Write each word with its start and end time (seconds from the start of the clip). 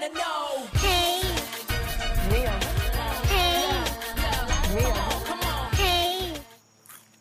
Hey. 0.00 0.06
Hey. 5.74 6.34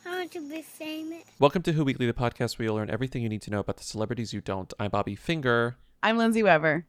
I 0.05 0.09
want 0.09 0.31
to 0.31 0.49
be 0.49 0.61
famous. 0.61 1.23
Welcome 1.39 1.61
to 1.63 1.73
Who 1.73 1.83
Weekly, 1.83 2.05
the 2.05 2.13
podcast 2.13 2.57
where 2.57 2.67
you'll 2.67 2.75
learn 2.75 2.89
everything 2.89 3.21
you 3.21 3.27
need 3.27 3.41
to 3.41 3.51
know 3.51 3.59
about 3.59 3.75
the 3.75 3.83
celebrities 3.83 4.31
you 4.31 4.39
don't. 4.39 4.73
I'm 4.79 4.91
Bobby 4.91 5.15
Finger. 5.15 5.75
I'm 6.01 6.17
Lindsey 6.17 6.41
Weber. 6.41 6.85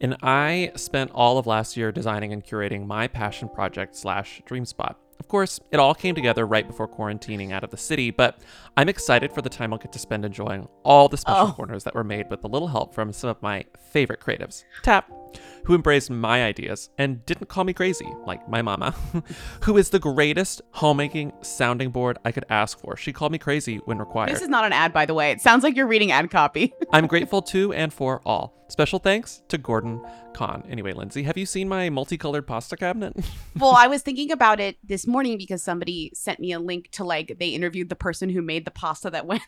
And 0.00 0.16
I 0.22 0.70
spent 0.76 1.10
all 1.12 1.36
of 1.38 1.48
last 1.48 1.76
year 1.76 1.90
designing 1.90 2.32
and 2.32 2.44
curating 2.44 2.86
my 2.86 3.08
passion 3.08 3.48
project 3.48 3.96
slash 3.96 4.40
dream 4.46 4.64
spot. 4.64 5.00
Of 5.18 5.26
course, 5.26 5.58
it 5.72 5.78
all 5.80 5.94
came 5.96 6.14
together 6.14 6.46
right 6.46 6.64
before 6.66 6.86
quarantining 6.86 7.50
out 7.50 7.64
of 7.64 7.70
the 7.70 7.76
city, 7.76 8.10
but 8.12 8.38
I'm 8.76 8.88
excited 8.88 9.32
for 9.32 9.42
the 9.42 9.48
time 9.48 9.72
I'll 9.72 9.78
get 9.80 9.92
to 9.94 9.98
spend 9.98 10.24
enjoying 10.24 10.68
all 10.84 11.08
the 11.08 11.16
special 11.16 11.48
Oh. 11.48 11.52
corners 11.52 11.82
that 11.84 11.94
were 11.94 12.04
made 12.04 12.30
with 12.30 12.44
a 12.44 12.48
little 12.48 12.68
help 12.68 12.94
from 12.94 13.12
some 13.12 13.30
of 13.30 13.42
my 13.42 13.64
favorite 13.92 14.20
creatives. 14.20 14.64
Tap, 14.82 15.10
who 15.64 15.74
embraced 15.74 16.10
my 16.10 16.44
ideas 16.44 16.90
and 16.98 17.24
didn't 17.26 17.48
call 17.48 17.64
me 17.64 17.72
crazy, 17.72 18.06
like 18.26 18.48
my 18.48 18.62
mama, 18.62 18.94
who 19.62 19.76
is 19.76 19.90
the 19.90 19.98
greatest 19.98 20.62
homemaking 20.72 21.32
sounding 21.42 21.90
board 21.90 22.18
I 22.24 22.32
could 22.32 22.44
ask 22.50 22.78
for. 22.78 22.96
She 22.96 23.12
called 23.12 23.32
me 23.32 23.38
crazy 23.38 23.76
when 23.84 23.98
required. 23.98 24.30
This 24.30 24.42
is 24.42 24.48
not 24.48 24.64
an 24.64 24.72
ad, 24.72 24.92
by 24.92 25.06
the 25.06 25.14
way. 25.14 25.30
It 25.30 25.40
sounds 25.40 25.64
like 25.64 25.76
you're 25.76 25.86
reading 25.86 26.10
ad 26.10 26.30
copy. 26.30 26.72
I'm 26.92 27.06
grateful 27.06 27.42
to 27.42 27.72
and 27.72 27.92
for 27.92 28.20
all. 28.24 28.54
Special 28.68 28.98
thanks 28.98 29.42
to 29.48 29.58
Gordon 29.58 30.04
Kahn. 30.32 30.64
Anyway, 30.68 30.92
Lindsey, 30.92 31.22
have 31.22 31.36
you 31.36 31.46
seen 31.46 31.68
my 31.68 31.90
multicolored 31.90 32.46
pasta 32.46 32.76
cabinet? 32.76 33.14
well, 33.58 33.74
I 33.76 33.86
was 33.86 34.02
thinking 34.02 34.32
about 34.32 34.58
it 34.58 34.76
this 34.82 35.06
morning 35.06 35.38
because 35.38 35.62
somebody 35.62 36.10
sent 36.14 36.40
me 36.40 36.52
a 36.52 36.58
link 36.58 36.90
to 36.92 37.04
like 37.04 37.36
they 37.38 37.48
interviewed 37.48 37.88
the 37.88 37.96
person 37.96 38.30
who 38.30 38.42
made 38.42 38.64
the 38.64 38.70
pasta 38.70 39.10
that 39.10 39.26
went. 39.26 39.42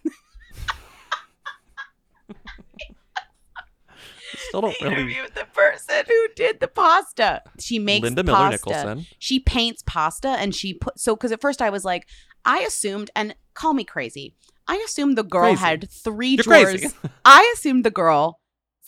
Still 4.49 4.61
don't 4.63 4.81
really. 4.81 4.95
interviewed 4.95 5.35
the 5.35 5.47
person 5.53 6.05
who 6.07 6.29
did 6.35 6.61
the 6.61 6.69
pasta. 6.69 7.43
She 7.61 7.79
makes 7.79 8.03
Linda 8.05 8.23
Miller 8.23 8.37
pasta. 8.37 8.69
Nicholson. 8.69 9.07
She 9.19 9.41
paints 9.41 9.83
pasta 9.87 10.29
and 10.29 10.55
she 10.55 10.75
put 10.75 10.99
so 10.99 11.15
because 11.17 11.33
at 11.33 11.41
first 11.41 11.61
I 11.63 11.71
was 11.71 11.85
like, 11.85 12.07
I 12.45 12.59
assumed 12.61 13.11
and 13.17 13.35
call 13.55 13.75
me 13.75 13.85
crazy. 13.85 14.35
I 14.69 14.83
assumed 14.85 15.17
the 15.17 15.23
girl 15.25 15.55
Crazy. 15.55 15.61
had 15.61 15.91
3 15.91 16.29
You're 16.29 16.43
drawers. 16.43 16.81
crazy. 16.81 16.95
I 17.25 17.53
assumed 17.57 17.85
the 17.85 17.91
girl, 17.91 18.41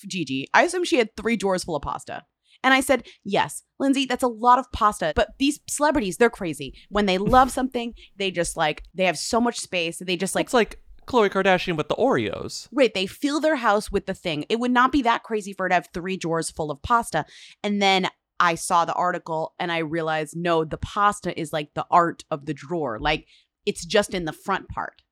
Gigi, 0.07 0.49
I 0.53 0.65
assumed 0.65 0.87
she 0.89 0.99
had 0.99 1.15
three 1.17 1.37
drawers 1.37 1.65
full 1.65 1.77
of 1.77 1.83
pasta. 1.83 2.25
And 2.65 2.75
I 2.75 2.81
said, 2.81 3.07
yes, 3.25 3.63
Lindsey, 3.79 4.05
that's 4.05 4.25
a 4.25 4.29
lot 4.29 4.59
of 4.59 4.67
pasta. 4.73 5.13
But 5.15 5.29
these 5.39 5.61
celebrities, 5.69 6.17
they're 6.17 6.29
crazy. 6.31 6.75
When 6.89 7.07
they 7.07 7.17
love 7.19 7.51
something, 7.59 7.95
they 8.17 8.33
just 8.33 8.57
like, 8.57 8.83
they 8.95 9.05
have 9.05 9.17
so 9.19 9.41
much 9.41 9.61
space. 9.61 9.99
They 10.05 10.17
just 10.17 10.35
like, 10.35 10.47
it's 10.47 10.55
like 10.55 10.81
Khloe 11.09 11.31
Kardashian 11.31 11.77
with 11.77 11.89
the 11.89 11.95
Oreos. 11.95 12.69
right, 12.71 12.93
they 12.93 13.07
fill 13.07 13.41
their 13.41 13.57
house 13.57 13.91
with 13.91 14.05
the 14.05 14.15
thing. 14.15 14.45
It 14.51 14.61
would 14.61 14.71
not 14.71 14.93
be 14.93 15.03
that 15.03 15.23
crazy 15.23 15.55
for 15.55 15.65
her 15.65 15.69
to 15.71 15.75
have 15.75 15.89
three 15.95 16.19
drawers 16.19 16.51
full 16.51 16.71
of 16.71 16.83
pasta. 16.83 17.25
And 17.65 17.81
then 17.81 18.09
I 18.39 18.55
saw 18.55 18.85
the 18.85 18.93
article 18.93 19.55
and 19.59 19.73
I 19.73 19.79
realized, 19.79 20.37
no, 20.37 20.65
the 20.65 20.77
pasta 20.77 21.39
is 21.39 21.53
like 21.53 21.73
the 21.75 21.87
art 21.91 22.25
of 22.31 22.45
the 22.45 22.53
drawer. 22.53 22.99
Like 23.01 23.27
it's 23.65 23.87
just 23.87 24.13
in 24.13 24.27
the 24.27 24.33
front 24.33 24.69
part 24.69 25.03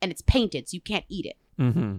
and 0.00 0.10
it's 0.10 0.22
painted, 0.22 0.68
so 0.68 0.74
you 0.74 0.80
can't 0.80 1.04
eat 1.08 1.26
it. 1.26 1.36
Mm-hmm. 1.60 1.98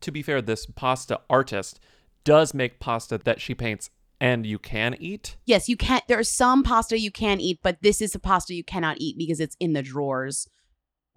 To 0.00 0.10
be 0.12 0.22
fair, 0.22 0.40
this 0.40 0.64
pasta 0.66 1.20
artist 1.28 1.80
does 2.22 2.54
make 2.54 2.78
pasta 2.78 3.18
that 3.18 3.40
she 3.40 3.54
paints 3.54 3.90
and 4.20 4.46
you 4.46 4.58
can 4.58 4.96
eat. 5.00 5.36
Yes, 5.46 5.68
you 5.68 5.76
can't. 5.76 6.04
There's 6.06 6.28
some 6.28 6.62
pasta 6.62 6.98
you 6.98 7.10
can 7.10 7.40
eat, 7.40 7.58
but 7.62 7.82
this 7.82 8.00
is 8.00 8.14
a 8.14 8.18
pasta 8.20 8.54
you 8.54 8.64
cannot 8.64 8.98
eat 9.00 9.16
because 9.18 9.40
it's 9.40 9.56
in 9.58 9.72
the 9.72 9.82
drawers. 9.82 10.48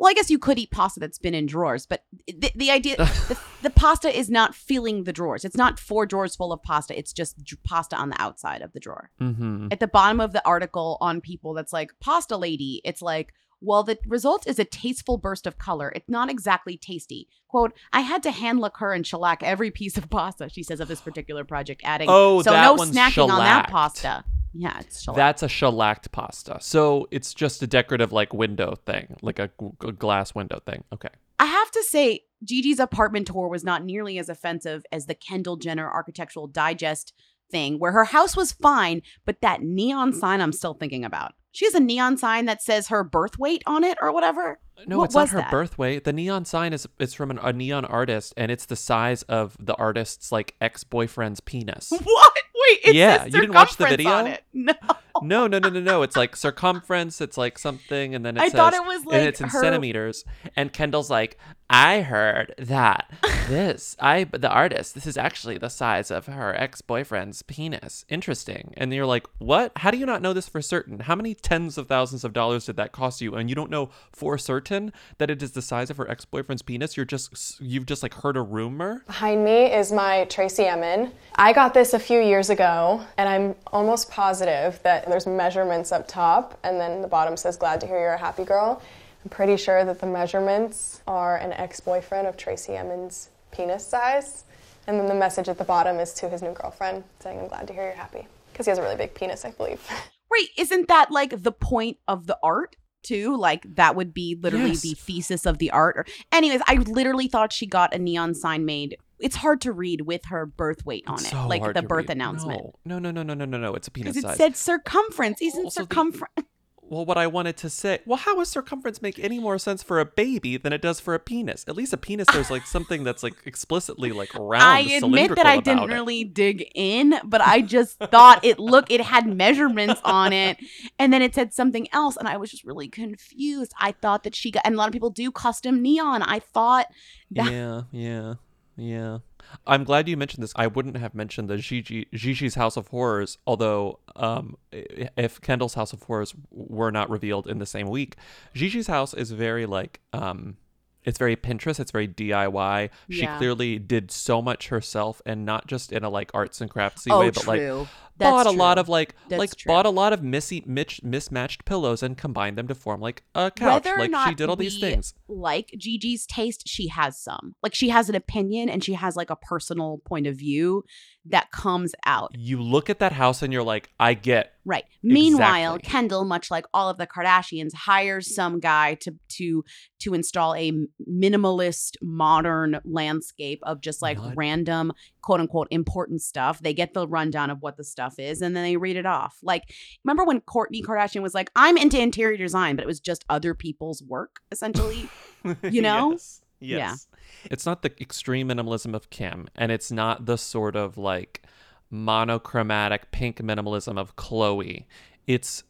Well, 0.02 0.10
I 0.10 0.16
guess 0.16 0.32
you 0.32 0.40
could 0.40 0.58
eat 0.58 0.72
pasta 0.72 1.00
that's 1.00 1.20
been 1.20 1.36
in 1.36 1.46
drawers, 1.46 1.86
but 1.86 2.06
the, 2.26 2.52
the 2.56 2.72
idea, 2.72 2.96
the, 2.98 3.40
the 3.62 3.70
pasta 3.70 4.10
is 4.10 4.32
not 4.32 4.56
filling 4.56 5.04
the 5.04 5.14
drawers. 5.14 5.46
It's 5.46 5.56
not 5.56 5.80
four 5.80 6.08
drawers 6.08 6.36
full 6.36 6.52
of 6.52 6.64
pasta. 6.64 6.98
It's 6.98 7.14
just 7.14 7.44
dr- 7.44 7.62
pasta 7.62 7.96
on 7.96 8.10
the 8.10 8.20
outside 8.20 8.64
of 8.64 8.74
the 8.74 8.80
drawer. 8.80 9.12
Mm-hmm. 9.22 9.68
At 9.70 9.80
the 9.80 9.88
bottom 9.88 10.20
of 10.20 10.34
the 10.34 10.44
article 10.44 10.98
on 11.02 11.22
People, 11.22 11.54
that's 11.54 11.72
like 11.72 11.92
pasta 12.00 12.36
lady. 12.36 12.82
It's 12.84 13.04
like, 13.04 13.36
well, 13.62 13.84
the 13.84 13.98
result 14.08 14.48
is 14.48 14.60
a 14.60 14.66
tasteful 14.66 15.18
burst 15.18 15.46
of 15.46 15.58
color. 15.58 15.92
It's 15.96 16.10
not 16.10 16.30
exactly 16.30 16.78
tasty. 16.78 17.28
Quote, 17.48 17.74
I 17.94 18.02
had 18.02 18.24
to 18.24 18.32
hand 18.32 18.60
lacquer 18.60 18.92
and 18.92 19.06
shellac 19.06 19.44
every 19.44 19.72
piece 19.72 19.98
of 19.98 20.10
pasta, 20.10 20.50
she 20.50 20.64
says 20.64 20.80
of 20.80 20.88
this 20.88 21.02
particular 21.02 21.44
project, 21.44 21.82
adding, 21.84 22.08
Oh, 22.10 22.42
so 22.42 22.52
no 22.52 22.76
snacking 22.78 23.30
on 23.30 23.40
that 23.40 23.70
pasta. 23.70 24.24
Yeah, 24.54 24.80
it's 24.80 25.02
shellac. 25.02 25.18
That's 25.18 25.44
a 25.44 25.48
shellacked 25.48 26.12
pasta. 26.12 26.58
So 26.60 27.08
it's 27.12 27.34
just 27.34 27.62
a 27.62 27.68
decorative 27.68 28.12
like 28.12 28.34
window 28.34 28.76
thing, 28.86 29.16
like 29.22 29.40
a, 29.40 29.50
glass 29.50 30.36
window 30.36 30.62
thing. 30.66 30.84
Okay. 30.92 31.10
I 31.40 31.46
have 31.46 31.72
to 31.72 31.84
say, 31.84 32.22
Gigi's 32.44 32.80
apartment 32.80 33.28
tour 33.28 33.48
was 33.48 33.64
not 33.64 33.84
nearly 33.84 34.18
as 34.18 34.30
offensive 34.30 34.84
as 34.92 35.06
the 35.06 35.16
Kendall 35.16 35.58
Jenner 35.58 35.90
Architectural 35.90 36.48
Digest 36.48 37.14
thing, 37.52 37.80
where 37.80 37.92
her 37.92 38.06
house 38.06 38.36
was 38.36 38.52
fine, 38.52 39.02
but 39.26 39.42
that 39.42 39.62
neon 39.62 40.14
mm. 40.14 40.20
sign 40.20 40.42
I'm 40.42 40.54
still 40.54 40.74
thinking 40.74 41.04
about. 41.06 41.34
She 41.54 41.66
has 41.66 41.74
a 41.76 41.80
neon 41.82 42.18
sign 42.18 42.46
that 42.46 42.62
says 42.62 42.88
her 42.88 43.04
birth 43.04 43.38
weight 43.38 43.62
on 43.68 43.84
it 43.84 43.98
or 44.02 44.14
whatever. 44.14 44.60
Uh, 44.78 44.84
no, 44.88 45.00
What 45.00 45.06
it's 45.06 45.16
not 45.16 45.22
was 45.24 45.32
her 45.32 45.40
that? 45.40 45.52
birth 45.52 45.78
weight. 45.78 46.06
The 46.06 46.14
neon 46.14 46.46
sign 46.46 46.72
is 46.72 46.88
it's 46.98 47.14
from 47.14 47.30
an, 47.30 47.40
a 47.40 47.52
neon 47.52 47.84
artist, 47.84 48.34
and 48.38 48.50
it's 48.52 48.66
the 48.66 48.78
size 48.78 49.24
of 49.24 49.58
the 49.60 49.76
artist's 49.76 50.32
like 50.32 50.56
ex 50.62 50.84
boyfriend's 50.86 51.42
penis. 51.42 51.92
What? 52.04 52.34
Wait, 52.70 52.80
it 52.86 52.96
Yeah, 52.96 53.26
you 53.26 53.32
didn't 53.32 53.54
watch 53.54 53.76
the 53.76 53.88
video? 53.88 54.12
on 54.12 54.28
it. 54.28 54.44
No. 54.54 54.74
no, 55.22 55.48
no, 55.48 55.60
no, 55.60 55.70
no, 55.70 55.80
no. 55.80 56.02
It's 56.04 56.16
like 56.16 56.36
circumference. 56.36 57.22
It's 57.22 57.38
like 57.38 57.58
something, 57.58 58.16
and 58.16 58.26
then 58.26 58.38
it 58.38 58.42
I 58.42 58.46
says, 58.50 58.54
thought 58.54 58.74
it 58.74 58.86
was 58.86 59.04
and 59.12 59.28
it's 59.28 59.42
in 59.42 59.50
her- 59.50 59.62
centimeters. 59.62 60.26
And 60.56 60.72
Kendall's 60.74 61.10
like, 61.10 61.38
I 61.70 62.02
heard 62.02 62.54
that 62.58 63.10
this, 63.48 63.96
I, 64.00 64.26
the 64.26 64.50
artist, 64.50 64.94
this 64.94 65.08
is 65.08 65.16
actually 65.18 65.58
the 65.58 65.70
size 65.70 66.12
of 66.12 66.26
her 66.26 66.54
ex 66.56 66.82
boyfriend's 66.82 67.44
penis. 67.44 68.04
Interesting. 68.10 68.74
And 68.76 68.94
you're 68.94 69.06
like, 69.06 69.26
what? 69.38 69.72
How 69.78 69.90
do 69.90 69.98
you 69.98 70.06
not 70.06 70.22
know 70.22 70.34
this 70.34 70.50
for 70.50 70.62
certain? 70.62 71.00
How 71.00 71.16
many 71.16 71.34
tens 71.34 71.78
of 71.78 71.88
thousands 71.88 72.24
of 72.26 72.34
dollars 72.34 72.66
did 72.66 72.76
that 72.76 72.92
cost 72.92 73.22
you? 73.22 73.36
And 73.36 73.48
you 73.50 73.56
don't 73.56 73.72
know 73.72 73.90
for 74.12 74.38
certain 74.38 74.92
that 75.18 75.30
it 75.30 75.42
is 75.42 75.52
the 75.52 75.62
size 75.62 75.90
of 75.90 75.96
her 75.98 76.10
ex 76.12 76.26
boyfriend's 76.26 76.62
penis. 76.62 76.98
You're 76.98 77.06
just, 77.06 77.62
you've 77.62 77.86
just 77.86 78.04
like 78.04 78.16
heard 78.16 78.36
a 78.36 78.42
rumor. 78.42 79.04
Behind 79.08 79.46
me 79.46 79.74
is 79.74 79.94
my 79.94 80.26
Tracey 80.26 80.66
Emin. 80.66 81.14
I 81.36 81.54
got 81.54 81.74
this 81.74 81.94
a 81.94 82.00
few 82.00 82.20
years 82.20 82.50
ago, 82.50 83.02
and 83.18 83.30
I'm 83.30 83.56
almost 83.68 84.12
positive 84.12 84.80
that 84.84 85.01
there's 85.08 85.28
measurements 85.28 85.92
up 85.92 86.08
top, 86.08 86.58
and 86.64 86.80
then 86.80 87.02
the 87.02 87.08
bottom 87.08 87.38
says, 87.38 87.58
Glad 87.58 87.82
to 87.82 87.88
hear 87.88 88.00
you're 88.00 88.14
a 88.14 88.18
happy 88.18 88.44
girl. 88.44 88.82
I'm 89.24 89.30
pretty 89.30 89.58
sure 89.58 89.86
that 89.86 90.00
the 90.00 90.08
measurements 90.08 91.02
are 91.08 91.38
an 91.38 91.54
ex 91.54 91.80
boyfriend 91.80 92.28
of 92.28 92.38
Tracey 92.38 92.74
Emin's 92.76 93.30
penis 93.52 93.86
size. 93.86 94.46
And 94.88 95.00
then 95.00 95.08
the 95.08 95.14
message 95.14 95.48
at 95.48 95.58
the 95.60 95.64
bottom 95.64 96.00
is 96.00 96.14
to 96.16 96.30
his 96.30 96.42
new 96.42 96.54
girlfriend 96.54 97.04
saying, 97.20 97.40
I'm 97.40 97.48
glad 97.48 97.68
to 97.68 97.74
hear 97.74 97.84
you're 97.84 97.94
happy. 97.94 98.28
Because 98.52 98.66
he 98.66 98.72
has 98.72 98.80
a 98.80 98.82
really 98.82 98.96
big 98.96 99.14
penis, 99.14 99.46
I 99.46 99.52
believe. 99.52 99.82
Right. 100.34 100.48
Isn't 100.58 100.88
that 100.88 101.12
like 101.12 101.44
the 101.44 101.52
point 101.52 101.98
of 102.08 102.26
the 102.26 102.38
art? 102.42 102.78
Too 103.04 103.36
like 103.36 103.66
that 103.76 103.98
would 103.98 104.14
be 104.14 104.38
literally 104.42 104.70
Yes. 104.70 104.82
the 104.82 104.94
thesis 104.94 105.46
of 105.46 105.58
the 105.58 105.72
art. 105.72 105.98
Or, 105.98 106.06
anyways, 106.32 106.62
I 106.68 106.76
literally 106.76 107.28
thought 107.28 107.52
she 107.52 107.66
got 107.66 107.94
a 107.94 108.00
neon 108.00 108.34
sign 108.34 108.64
made. 108.64 108.96
It's 109.22 109.36
hard 109.38 109.62
to 109.62 109.72
read 109.72 110.02
with 110.02 110.26
her 110.26 110.46
birth 110.46 110.86
weight 110.86 111.04
on 111.08 111.16
It's 111.16 111.26
it, 111.28 111.32
so 111.32 111.48
like 111.48 111.74
the 111.74 111.82
birth 111.82 112.08
read. 112.08 112.12
announcement. 112.12 112.62
No, 112.86 113.00
no, 113.00 113.12
no, 113.12 113.24
no, 113.24 113.34
no, 113.34 113.46
no, 113.46 113.58
no. 113.58 113.76
It's 113.76 113.88
a 113.88 113.92
penis 113.92 114.16
Because 114.16 114.34
it 114.34 114.38
said 114.38 114.58
circumference. 114.58 115.42
Isn't 115.42 115.66
Also, 115.66 115.82
the- 115.82 115.84
circumference? 115.86 116.34
Well, 116.84 117.06
what 117.06 117.18
I 117.18 117.26
wanted 117.26 117.56
to 117.56 117.70
say, 117.70 118.00
well, 118.06 118.18
how 118.18 118.36
does 118.36 118.50
circumference 118.50 119.02
make 119.02 119.18
any 119.18 119.40
more 119.40 119.58
sense 119.58 119.82
for 119.82 120.02
a 120.02 120.06
baby 120.06 120.58
than 120.58 120.74
it 120.74 120.82
does 120.82 121.00
for 121.00 121.14
a 121.14 121.20
penis? 121.20 121.64
At 121.66 121.78
least 121.78 121.94
a 121.94 121.98
penis, 121.98 122.28
there's 122.34 122.52
like 122.52 122.68
something 122.68 123.06
that's 123.06 123.24
like 123.24 123.36
explicitly 123.46 124.12
like 124.12 124.34
round. 124.38 124.62
I 124.62 124.80
admit 124.98 125.34
that 125.38 125.46
I 125.46 125.62
didn't 125.62 125.84
it. 125.90 125.94
really 125.94 126.26
dig 126.26 126.70
in, 126.76 127.14
but 127.24 127.40
I 127.40 127.62
just 127.62 127.98
thought 127.98 128.44
it 128.44 128.60
looked 128.60 128.92
it 128.92 129.00
had 129.00 129.26
measurements 129.26 130.02
on 130.04 130.34
it, 130.34 130.58
and 131.00 131.14
then 131.14 131.22
it 131.22 131.34
said 131.34 131.54
something 131.54 131.88
else, 131.94 132.18
and 132.18 132.28
I 132.28 132.36
was 132.36 132.52
just 132.52 132.66
really 132.66 132.90
confused. 132.90 133.72
I 133.80 133.94
thought 133.94 134.24
that 134.24 134.36
she 134.36 134.52
got, 134.52 134.64
and 134.66 134.76
a 134.76 134.78
lot 134.78 134.88
of 134.90 134.92
people 134.92 135.12
do 135.12 135.32
custom 135.32 135.82
neon. 135.82 136.22
I 136.24 136.40
thought 136.40 136.88
that 137.32 137.50
Yeah, 137.54 137.84
yeah, 137.94 138.34
yeah. 138.76 139.20
I'm 139.66 139.84
glad 139.84 140.08
you 140.08 140.18
mentioned 140.18 140.44
this. 140.44 140.54
I 140.56 140.68
wouldn't 140.68 140.98
have 140.98 141.14
mentioned 141.14 141.50
the 141.50 141.58
Gigi 141.58 142.08
Gigi's 142.14 142.56
House 142.56 142.78
of 142.78 142.88
Horrors, 142.88 143.38
although 143.46 144.00
um, 144.16 144.58
if 144.72 145.42
Kendall's 145.42 145.74
House 145.74 145.94
of 145.94 146.04
Horrors 146.04 146.34
were 146.52 146.92
not 146.92 147.10
revealed 147.10 147.48
in 147.48 147.60
the 147.60 147.66
same 147.66 147.90
week, 147.90 148.16
Gigi's 148.54 148.88
house 148.88 149.14
is 149.14 149.32
very 149.32 149.66
like 149.66 150.00
um, 150.14 150.58
it's 151.04 151.18
very 151.18 151.36
Pinterest. 151.36 151.80
It's 151.80 151.92
very 151.92 152.08
DIY. 152.08 152.90
She 153.10 153.26
clearly 153.26 153.80
did 153.80 154.12
so 154.12 154.42
much 154.42 154.68
herself, 154.68 155.22
and 155.26 155.46
not 155.46 155.68
just 155.68 155.92
in 155.92 156.04
a 156.04 156.10
like 156.10 156.32
arts 156.34 156.62
and 156.62 156.70
craftsy 156.70 157.10
oh, 157.10 157.20
way, 157.20 157.30
but 157.32 157.48
like 157.48 157.60
true. 157.60 157.88
That's 158.22 158.32
bought 158.32 158.48
a 158.48 158.52
lot 158.52 158.78
of 158.78 158.88
like 158.90 159.16
That's 159.30 159.40
like 159.40 159.56
true. 159.56 159.70
bought 159.70 159.86
a 159.86 159.90
lot 159.90 160.14
of 160.14 160.24
missy 160.24 160.64
mitch, 160.66 161.02
mismatched 161.04 161.66
pillows 161.66 162.02
and 162.02 162.18
combined 162.18 162.58
them 162.58 162.68
to 162.70 162.76
form 162.76 163.02
like 163.02 163.24
a 163.36 163.52
couch. 163.52 163.84
Whether 163.86 163.96
or 163.96 164.00
like 164.00 164.12
not 164.12 164.30
she 164.30 164.36
did 164.36 164.50
all 164.50 164.56
these 164.56 164.80
things. 164.80 165.14
like 165.28 165.72
Gigi's 165.78 166.26
taste, 166.26 166.64
she 166.68 166.88
has 166.88 167.18
some. 167.22 167.56
Like 167.62 167.76
she 167.76 167.90
has 167.90 168.08
an 168.10 168.16
opinion 168.16 168.70
and 168.70 168.84
she 168.84 168.94
has 168.94 169.16
like 169.16 169.30
a 169.30 169.36
personal 169.36 170.00
point 170.06 170.28
of 170.28 170.36
view 170.38 170.84
that 171.26 171.52
comes 171.52 171.94
out. 172.06 172.32
You 172.36 172.62
look 172.62 172.90
at 172.90 173.00
that 173.00 173.12
house 173.12 173.42
and 173.44 173.52
you're 173.54 173.64
like, 173.64 173.90
I 174.00 174.14
get 174.14 174.54
Right. 174.64 174.84
Meanwhile, 175.02 175.76
Exactly. 175.76 175.90
Kendall, 175.92 176.24
much 176.24 176.52
like 176.52 176.66
all 176.72 176.88
of 176.88 177.00
the 177.00 177.08
Kardashians, 177.08 177.74
hires 177.74 178.34
some 178.36 178.60
guy 178.60 178.94
to 179.02 179.16
to 179.38 179.64
to 180.02 180.14
install 180.14 180.54
a 180.54 180.72
minimalist 181.10 181.96
modern 182.02 182.80
landscape 182.86 183.60
of 183.64 183.82
just 183.82 184.02
like 184.02 184.18
Not- 184.18 184.34
random 184.36 184.92
quote 185.22 185.40
unquote 185.40 185.68
important 185.72 186.22
stuff. 186.22 186.60
They 186.62 186.74
get 186.74 186.94
the 186.94 187.08
rundown 187.08 187.50
of 187.50 187.58
what 187.62 187.78
the 187.78 187.84
stuff 187.84 188.11
is 188.20 188.42
and 188.42 188.56
then 188.56 188.64
they 188.64 188.78
read 188.78 188.96
it 188.98 189.06
off. 189.06 189.38
Like 189.44 189.64
remember 190.04 190.24
when 190.24 190.42
Kourtney 190.42 190.82
Kardashian 190.84 191.22
was 191.22 191.34
like, 191.34 191.50
"I'm 191.56 191.78
into 191.78 192.00
interior 192.00 192.38
design," 192.38 192.76
but 192.76 192.84
it 192.84 192.88
was 192.88 193.00
just 193.00 193.26
other 193.30 193.54
people's 193.54 194.02
work 194.04 194.40
essentially. 194.52 195.10
You 195.64 195.82
know? 195.82 196.12
yes. 196.12 196.42
Yes. 196.60 197.08
It's 197.46 197.66
not 197.66 197.82
the 197.82 197.92
extreme 198.00 198.50
minimalism 198.50 198.94
of 198.94 199.10
Kim, 199.10 199.48
and 199.56 199.72
it's 199.72 199.92
not 199.92 200.28
the 200.28 200.38
sort 200.38 200.76
of 200.76 200.98
like 201.00 201.42
monochromatic 201.90 203.12
pink 203.12 203.38
minimalism 203.38 203.98
of 203.98 204.16
Khloe. 204.16 204.86
It's 205.28 205.64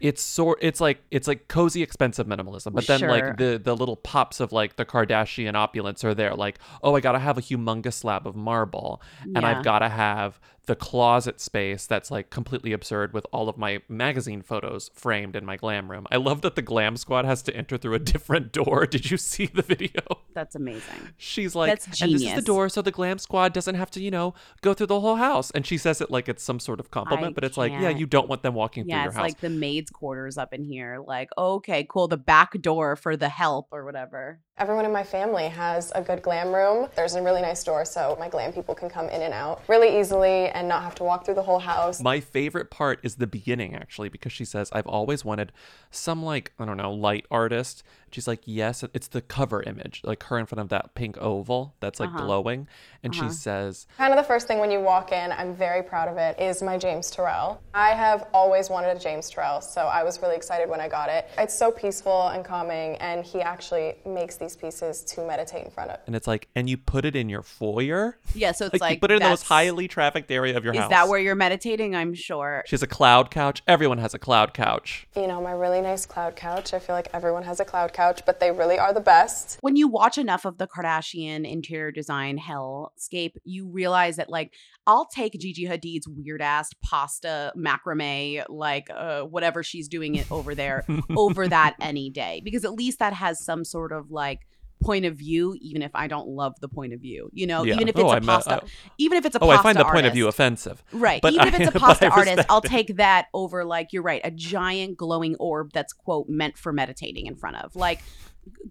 it's 0.00 0.22
sort 0.22 0.58
it's 0.62 0.80
like 0.80 1.02
it's 1.10 1.26
like 1.26 1.48
cozy 1.48 1.82
expensive 1.82 2.26
minimalism 2.26 2.72
but 2.72 2.86
then 2.86 3.00
Sure. 3.00 3.08
like 3.10 3.36
the 3.36 3.60
the 3.62 3.74
little 3.74 3.96
pops 3.96 4.38
of 4.38 4.52
like 4.52 4.76
the 4.76 4.84
kardashian 4.84 5.54
opulence 5.54 6.04
are 6.04 6.14
there 6.14 6.34
like 6.36 6.58
oh 6.84 6.94
i 6.94 7.00
gotta 7.00 7.18
have 7.18 7.36
a 7.36 7.40
humongous 7.40 7.94
slab 7.94 8.26
of 8.26 8.36
marble 8.36 9.02
and 9.24 9.38
Yeah. 9.38 9.46
i've 9.58 9.64
gotta 9.64 9.88
have 9.88 10.38
the 10.66 10.76
closet 10.76 11.40
space 11.40 11.86
that's 11.86 12.10
like 12.10 12.30
completely 12.30 12.72
absurd 12.72 13.12
with 13.12 13.26
all 13.32 13.48
of 13.48 13.58
my 13.58 13.80
magazine 13.88 14.42
photos 14.42 14.90
framed 14.94 15.34
in 15.34 15.44
my 15.44 15.56
glam 15.56 15.90
room 15.90 16.06
i 16.10 16.16
love 16.16 16.40
that 16.42 16.54
the 16.54 16.62
glam 16.62 16.96
squad 16.96 17.24
has 17.24 17.42
to 17.42 17.54
enter 17.56 17.76
through 17.76 17.94
a 17.94 17.98
different 17.98 18.52
door 18.52 18.86
did 18.90 19.10
you 19.10 19.16
see 19.16 19.46
the 19.46 19.62
video 19.62 20.00
That's 20.34 20.54
amazing. 20.54 21.10
she's 21.16 21.54
like 21.54 21.70
That's 21.80 22.00
and 22.00 22.12
this 22.12 22.22
is 22.22 22.34
the 22.34 22.42
door 22.42 22.68
so 22.68 22.80
the 22.82 22.90
glam 22.92 23.18
squad 23.18 23.52
doesn't 23.52 23.74
have 23.74 23.90
to 23.92 24.00
you 24.00 24.10
know 24.10 24.34
go 24.60 24.72
through 24.74 24.86
the 24.86 25.00
whole 25.00 25.16
house 25.16 25.50
and 25.50 25.66
she 25.66 25.76
says 25.78 26.00
it 26.00 26.10
like 26.10 26.28
it's 26.28 26.42
some 26.42 26.60
sort 26.60 26.78
of 26.80 26.90
compliment 26.90 27.32
I 27.32 27.34
but 27.34 27.44
it's 27.44 27.56
like 27.56 27.72
yeah 27.72 27.88
you 27.88 28.06
don't 28.06 28.28
want 28.28 28.42
them 28.42 28.54
walking 28.54 28.86
Yeah, 28.86 29.02
through 29.02 29.02
your 29.04 29.12
house. 29.12 29.14
Yeah, 29.14 29.26
it's 29.26 29.34
house 29.34 29.42
like 29.42 29.52
the 29.52 29.58
maid's 29.58 29.90
quarters 29.90 30.38
up 30.38 30.52
in 30.52 30.62
here. 30.64 31.02
Like, 31.06 31.28
okay, 31.36 31.86
cool. 31.88 32.08
The 32.08 32.16
back 32.16 32.60
door 32.60 32.96
for 32.96 33.16
the 33.16 33.28
help 33.28 33.68
or 33.72 33.84
whatever. 33.84 34.40
Everyone 34.58 34.84
in 34.84 34.92
my 34.92 35.02
family 35.02 35.48
has 35.48 35.90
a 35.94 36.02
good 36.02 36.22
glam 36.22 36.54
room. 36.54 36.88
There's 36.94 37.14
a 37.14 37.22
really 37.22 37.42
nice 37.42 37.62
door 37.64 37.84
so 37.84 38.16
my 38.20 38.28
glam 38.28 38.52
people 38.52 38.74
can 38.74 38.88
come 38.88 39.08
in 39.08 39.22
and 39.22 39.34
out 39.34 39.62
really 39.68 39.98
easily 39.98 40.50
and 40.54 40.68
not 40.68 40.82
have 40.82 40.94
to 40.96 41.04
walk 41.04 41.24
through 41.24 41.34
the 41.34 41.42
whole 41.42 41.58
house. 41.58 42.00
My 42.00 42.20
favorite 42.20 42.70
part 42.70 43.00
is 43.02 43.16
the 43.16 43.26
beginning, 43.26 43.74
actually, 43.74 44.08
because 44.08 44.32
she 44.32 44.44
says, 44.44 44.70
I've 44.72 44.86
always 44.86 45.24
wanted 45.24 45.52
some, 45.90 46.22
like, 46.22 46.52
I 46.58 46.64
don't 46.64 46.76
know, 46.76 46.92
light 46.92 47.26
artist. 47.30 47.82
She's 48.14 48.28
like, 48.28 48.40
Yes, 48.44 48.84
it's 48.94 49.08
the 49.08 49.20
cover 49.22 49.62
image, 49.62 50.00
like 50.04 50.22
her 50.24 50.38
in 50.38 50.46
front 50.46 50.60
of 50.60 50.68
that 50.70 50.94
pink 50.94 51.16
oval 51.18 51.74
that's 51.80 51.98
like 52.00 52.10
Uh-huh. 52.10 52.24
glowing. 52.26 52.68
And 53.04 53.14
she 53.14 53.28
says, 53.30 53.86
Kind 53.98 54.12
of 54.12 54.16
the 54.18 54.22
first 54.24 54.46
thing 54.46 54.58
when 54.58 54.70
you 54.70 54.80
walk 54.80 55.10
in, 55.12 55.32
I'm 55.32 55.54
very 55.54 55.82
proud 55.82 56.08
of 56.08 56.16
it, 56.18 56.38
is 56.40 56.62
my 56.62 56.78
James 56.78 57.10
Turrell. 57.14 57.58
I 57.74 57.90
have 57.90 58.28
always 58.32 58.70
wanted 58.70 58.96
a 58.96 59.00
James 59.00 59.30
Turrell, 59.30 59.62
so 59.62 59.82
I 59.82 60.02
was 60.04 60.20
really 60.22 60.36
excited 60.36 60.68
when 60.68 60.80
I 60.80 60.88
got 60.88 61.08
it. 61.08 61.28
It's 61.38 61.56
so 61.58 61.70
peaceful 61.72 62.28
and 62.28 62.44
calming, 62.44 62.96
and 62.96 63.24
he 63.24 63.40
actually 63.40 63.94
makes 64.06 64.36
these 64.36 64.54
pieces 64.56 65.02
to 65.04 65.26
meditate 65.26 65.64
in 65.64 65.70
front 65.70 65.90
of. 65.90 65.98
and 66.06 66.14
it's 66.14 66.26
like, 66.26 66.48
and 66.54 66.68
you 66.70 66.76
put 66.76 67.04
it 67.04 67.16
in 67.16 67.28
your 67.28 67.42
foyer? 67.42 68.18
Yeah, 68.34 68.52
so 68.52 68.66
it's 68.66 68.74
Like, 68.74 68.80
like, 68.80 68.94
you 68.96 69.00
put 69.00 69.10
it 69.10 69.14
in 69.16 69.22
the 69.22 69.28
most 69.28 69.44
highly 69.44 69.88
trafficked 69.88 70.30
area 70.30 70.56
of 70.56 70.64
your 70.64 70.74
Is 70.74 70.80
house. 70.80 70.86
Is 70.86 70.90
that 70.90 71.08
where 71.08 71.18
you're 71.18 71.34
meditating? 71.34 71.94
I'm 71.96 72.14
sure. 72.14 72.62
She 72.66 72.74
has 72.74 72.82
a 72.82 72.86
cloud 72.86 73.30
couch. 73.30 73.62
Everyone 73.66 73.98
has 73.98 74.14
a 74.14 74.18
cloud 74.18 74.54
couch. 74.54 75.06
You 75.16 75.26
know, 75.26 75.40
my 75.40 75.52
really 75.52 75.80
nice 75.80 76.06
cloud 76.06 76.36
couch. 76.36 76.72
I 76.74 76.78
feel 76.78 76.94
like 76.94 77.08
everyone 77.12 77.42
has 77.44 77.60
a 77.60 77.64
cloud 77.64 77.92
couch, 77.92 78.01
but 78.26 78.40
they 78.40 78.50
really 78.50 78.78
are 78.78 78.92
the 78.92 79.00
best. 79.00 79.58
When 79.60 79.76
you 79.76 79.88
watch 79.88 80.18
enough 80.18 80.44
of 80.44 80.58
the 80.58 80.66
Kardashian 80.66 81.50
interior 81.50 81.90
design 81.90 82.38
hellscape, 82.38 83.34
you 83.44 83.68
realize 83.68 84.16
that 84.16 84.28
like 84.28 84.54
I'll 84.86 85.06
take 85.06 85.38
Gigi 85.38 85.66
Hadid's 85.66 86.08
weird 86.08 86.42
ass 86.42 86.70
pasta 86.82 87.52
macrame, 87.56 88.44
like 88.48 88.88
uh, 88.94 89.22
whatever 89.22 89.62
she's 89.62 89.88
doing 89.88 90.16
it 90.16 90.30
over 90.30 90.54
there, 90.54 90.84
over 91.16 91.48
that 91.48 91.76
any 91.80 92.10
day 92.10 92.40
because 92.44 92.64
at 92.64 92.72
least 92.72 92.98
that 92.98 93.12
has 93.12 93.42
some 93.44 93.64
sort 93.64 93.92
of 93.92 94.10
like 94.10 94.40
point 94.82 95.04
of 95.04 95.16
view, 95.16 95.56
even 95.60 95.82
if 95.82 95.90
I 95.94 96.06
don't 96.08 96.28
love 96.28 96.54
the 96.60 96.68
point 96.68 96.92
of 96.92 97.00
view. 97.00 97.30
You 97.32 97.46
know, 97.46 97.64
Yeah. 97.64 97.74
even 97.74 97.88
if 97.88 97.96
oh, 97.96 98.00
it's 98.00 98.06
Oh, 98.08 98.12
a 98.12 98.16
I'm, 98.16 98.22
pasta, 98.24 98.62
I- 98.62 98.66
even 98.98 99.18
if 99.18 99.24
it's 99.24 99.36
a 99.36 99.38
Oh, 99.38 99.46
pasta 99.46 99.60
I 99.60 99.62
find 99.62 99.78
the 99.78 99.84
point 99.84 100.06
of 100.06 100.12
view 100.12 100.28
offensive. 100.28 100.82
Right. 100.92 101.22
But 101.22 101.32
Even 101.34 101.48
if 101.48 101.60
it's 101.60 101.74
a 101.74 101.78
pasta 101.78 102.08
artist, 102.08 102.46
I'll 102.50 102.60
take 102.60 102.96
that 102.96 103.26
over 103.32 103.64
like 103.64 103.92
you're 103.92 104.02
right, 104.02 104.20
a 104.24 104.30
giant 104.30 104.96
glowing 104.96 105.36
orb 105.36 105.72
that's 105.72 105.92
quote 105.92 106.28
meant 106.28 106.58
for 106.58 106.72
meditating 106.72 107.26
in 107.26 107.36
front 107.36 107.56
of. 107.56 107.74
Like 107.76 108.00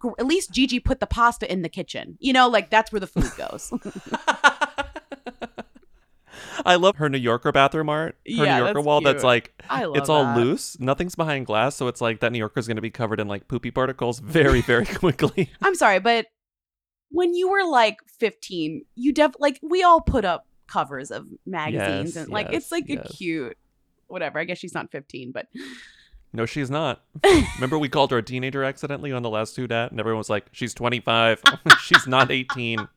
g- 0.02 0.10
at 0.20 0.26
least 0.26 0.52
Gigi 0.52 0.80
put 0.80 1.00
the 1.00 1.08
pasta 1.08 1.52
in 1.52 1.62
the 1.62 1.70
kitchen. 1.70 2.18
You 2.20 2.34
know, 2.34 2.48
like 2.50 2.70
that's 2.70 2.92
where 2.92 3.00
the 3.00 3.08
food 3.08 3.32
goes. 3.38 3.72
I 6.66 6.76
love 6.76 6.98
her 6.98 7.10
New 7.10 7.18
Yorker 7.18 7.52
bathroom 7.52 7.90
art. 7.90 8.18
Her 8.26 8.46
Yeah, 8.46 8.58
New 8.58 8.64
Yorker 8.64 8.74
that's 8.76 8.86
wall 8.86 9.02
that's 9.02 9.24
like 9.24 9.54
it's 9.72 10.10
all 10.10 10.24
that. 10.24 10.38
loose. 10.38 10.80
Nothing's 10.80 11.16
behind 11.16 11.46
glass, 11.46 11.76
so 11.76 11.88
it's 11.88 12.02
like 12.02 12.20
that 12.20 12.32
New 12.32 12.40
Yorker 12.40 12.60
is 12.60 12.68
going 12.68 12.76
to 12.76 12.82
be 12.82 12.90
covered 12.92 13.20
in 13.20 13.28
like 13.28 13.48
poopy 13.48 13.72
particles 13.72 14.20
very, 14.20 14.62
very 14.72 14.86
quickly. 14.86 15.50
I'm 15.62 15.76
sorry, 15.76 16.00
but 16.00 16.28
when 17.10 17.34
you 17.34 17.50
were 17.50 17.66
like 17.66 17.98
15, 18.20 18.86
you 18.96 19.14
def 19.14 19.34
like 19.40 19.60
we 19.62 19.84
all 19.84 20.02
put 20.02 20.26
up 20.26 20.48
covers 20.68 21.12
of 21.12 21.28
magazines 21.46 22.16
Yes, 22.16 22.24
and 22.24 22.30
like 22.30 22.48
yes, 22.52 22.64
it's 22.64 22.72
like 22.72 22.90
a 22.90 22.98
cute 22.98 23.58
whatever. 24.08 24.40
I 24.40 24.44
guess 24.44 24.58
she's 24.58 24.74
not 24.74 24.92
15, 24.92 25.32
but 25.32 25.48
No, 26.34 26.46
she's 26.46 26.70
not. 26.70 27.02
Remember 27.56 27.78
we 27.78 27.90
called 27.90 28.12
her 28.12 28.18
a 28.18 28.24
teenager 28.24 28.64
accidentally 28.64 29.12
on 29.12 29.22
the 29.22 29.30
last 29.30 29.54
two 29.54 29.68
dat, 29.68 29.92
and 29.92 30.00
everyone 30.00 30.18
was 30.18 30.30
like, 30.30 30.46
"She's 30.52 30.74
25. 30.74 31.42
she's 31.82 32.08
not 32.08 32.32
18." 32.32 32.88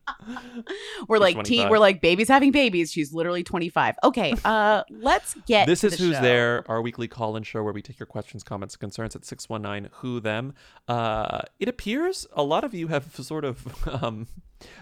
we're 1.09 1.19
like 1.19 1.43
teen, 1.43 1.69
we're 1.69 1.79
like 1.79 2.01
babies 2.01 2.29
having 2.29 2.53
babies. 2.53 2.93
She's 2.93 3.13
literally 3.13 3.43
25. 3.43 3.97
Okay, 4.05 4.35
uh 4.45 4.85
let's 4.91 5.35
get 5.47 5.67
This 5.67 5.83
is 5.83 5.97
the 5.97 6.05
who's 6.05 6.17
show. 6.17 6.23
there, 6.23 6.65
our 6.69 6.81
weekly 6.81 7.09
call-in 7.09 7.43
show 7.43 7.63
where 7.63 7.73
we 7.73 7.83
take 7.83 7.99
your 7.99 8.07
questions, 8.07 8.45
comments, 8.45 8.77
concerns 8.77 9.17
at 9.17 9.25
619 9.25 9.91
who 9.97 10.21
them. 10.21 10.55
Uh, 10.87 11.41
it 11.59 11.69
appears 11.69 12.27
a 12.35 12.43
lot 12.43 12.63
of 12.63 12.73
you 12.75 12.89
have 12.89 13.15
sort 13.17 13.45
of 13.45 13.89
um, 14.03 14.29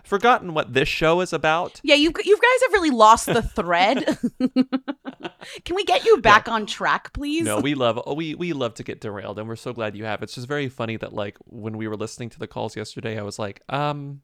forgotten 0.04 0.54
what 0.54 0.74
this 0.74 0.88
show 0.88 1.20
is 1.20 1.32
about. 1.32 1.80
Yeah, 1.82 1.94
you 1.94 2.12
you 2.24 2.36
guys 2.36 2.62
have 2.62 2.72
really 2.72 2.90
lost 2.90 3.26
the 3.26 3.42
thread. 3.42 4.18
Can 5.64 5.76
we 5.76 5.84
get 5.84 6.04
you 6.04 6.18
back 6.18 6.48
on 6.48 6.66
track, 6.66 7.12
please? 7.12 7.44
No, 7.44 7.60
we 7.60 7.74
love 7.74 8.00
oh, 8.04 8.14
we 8.14 8.34
we 8.34 8.52
love 8.52 8.74
to 8.74 8.82
get 8.82 9.00
derailed, 9.00 9.38
and 9.38 9.48
we're 9.48 9.56
so 9.56 9.72
glad 9.72 9.96
you 9.96 10.04
have. 10.04 10.22
It's 10.22 10.34
just 10.34 10.48
very 10.48 10.68
funny 10.68 10.96
that 10.96 11.12
like 11.12 11.36
when 11.46 11.76
we 11.76 11.88
were 11.88 11.96
listening 11.96 12.30
to 12.30 12.38
the 12.38 12.46
calls 12.46 12.76
yesterday, 12.76 13.18
I 13.18 13.22
was 13.22 13.38
like, 13.38 13.62
um, 13.68 14.22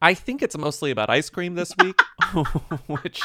I 0.00 0.14
think 0.14 0.42
it's 0.42 0.56
mostly 0.56 0.90
about 0.90 1.10
ice 1.10 1.30
cream 1.30 1.54
this 1.54 1.74
week, 1.82 2.00
which 2.86 3.22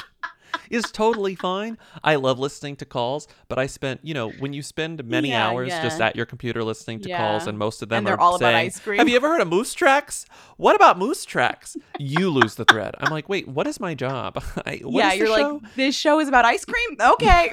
is 0.69 0.91
totally 0.91 1.35
fine. 1.35 1.77
I 2.03 2.15
love 2.15 2.39
listening 2.39 2.75
to 2.77 2.85
calls, 2.85 3.27
but 3.47 3.59
I 3.59 3.67
spent 3.67 4.01
you 4.03 4.13
know 4.13 4.29
when 4.29 4.53
you 4.53 4.61
spend 4.61 5.03
many 5.05 5.29
Yeah, 5.29 5.47
hours 5.47 5.69
just 5.69 6.01
at 6.01 6.15
your 6.15 6.25
computer 6.25 6.63
listening 6.63 6.99
to 7.01 7.09
calls, 7.15 7.47
and 7.47 7.57
most 7.57 7.81
of 7.81 7.89
them 7.89 8.05
And 8.05 8.09
are 8.15 8.19
all 8.19 8.35
about 8.35 8.55
ice 8.55 8.79
cream. 8.79 8.97
Have 8.97 9.09
you 9.09 9.15
ever 9.15 9.27
heard 9.27 9.41
of 9.41 9.47
Moose 9.47 9.73
Tracks? 9.73 10.25
What 10.57 10.75
about 10.75 10.97
Moose 10.97 11.25
Tracks? 11.25 11.77
You 11.99 12.29
lose 12.29 12.55
the 12.55 12.65
thread. 12.65 12.95
I'm 12.99 13.09
like, 13.11 13.27
wait, 13.29 13.47
what 13.47 13.67
is 13.67 13.79
my 13.79 13.93
job? 13.95 14.41
I, 14.65 14.79
what 14.83 14.99
yeah, 14.99 15.11
is 15.13 15.17
you're 15.19 15.27
show? 15.27 15.61
like 15.63 15.75
this 15.75 15.95
show 15.95 16.19
is 16.19 16.27
about 16.27 16.45
ice 16.45 16.65
cream. 16.65 16.97
Okay. 16.99 17.49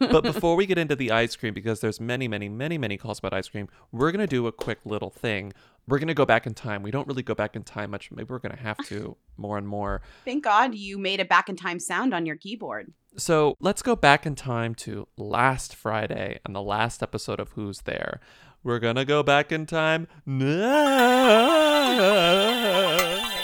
but 0.10 0.22
before 0.22 0.56
we 0.56 0.66
get 0.66 0.78
into 0.78 0.96
the 0.96 1.10
ice 1.10 1.36
cream, 1.36 1.54
because 1.54 1.80
there's 1.80 2.00
many, 2.00 2.28
many, 2.28 2.48
many, 2.48 2.78
many 2.78 2.96
calls 2.96 3.18
about 3.18 3.32
ice 3.32 3.48
cream, 3.48 3.68
we're 3.92 4.12
gonna 4.12 4.26
do 4.26 4.46
a 4.46 4.52
quick 4.52 4.78
little 4.84 5.10
thing. 5.10 5.52
We're 5.90 5.98
gonna 5.98 6.14
go 6.14 6.24
back 6.24 6.46
in 6.46 6.54
time. 6.54 6.84
We 6.84 6.92
don't 6.92 7.08
really 7.08 7.24
go 7.24 7.34
back 7.34 7.56
in 7.56 7.64
time 7.64 7.90
much. 7.90 8.12
Maybe 8.12 8.28
we're 8.28 8.38
gonna 8.38 8.54
have 8.54 8.78
to 8.86 9.16
more 9.36 9.58
and 9.58 9.66
more. 9.66 10.02
Thank 10.24 10.44
God 10.44 10.72
you 10.72 10.98
made 10.98 11.18
a 11.18 11.24
back 11.24 11.48
in 11.48 11.56
time 11.56 11.80
sound 11.80 12.14
on 12.14 12.26
your 12.26 12.36
keyboard. 12.36 12.92
So 13.16 13.56
let's 13.58 13.82
go 13.82 13.96
back 13.96 14.24
in 14.24 14.36
time 14.36 14.76
to 14.76 15.08
last 15.16 15.74
Friday 15.74 16.38
and 16.46 16.54
the 16.54 16.62
last 16.62 17.02
episode 17.02 17.40
of 17.40 17.50
Who's 17.50 17.80
There. 17.80 18.20
We're 18.62 18.78
gonna 18.78 19.04
go 19.04 19.24
back 19.24 19.50
in 19.50 19.66
time. 19.66 20.06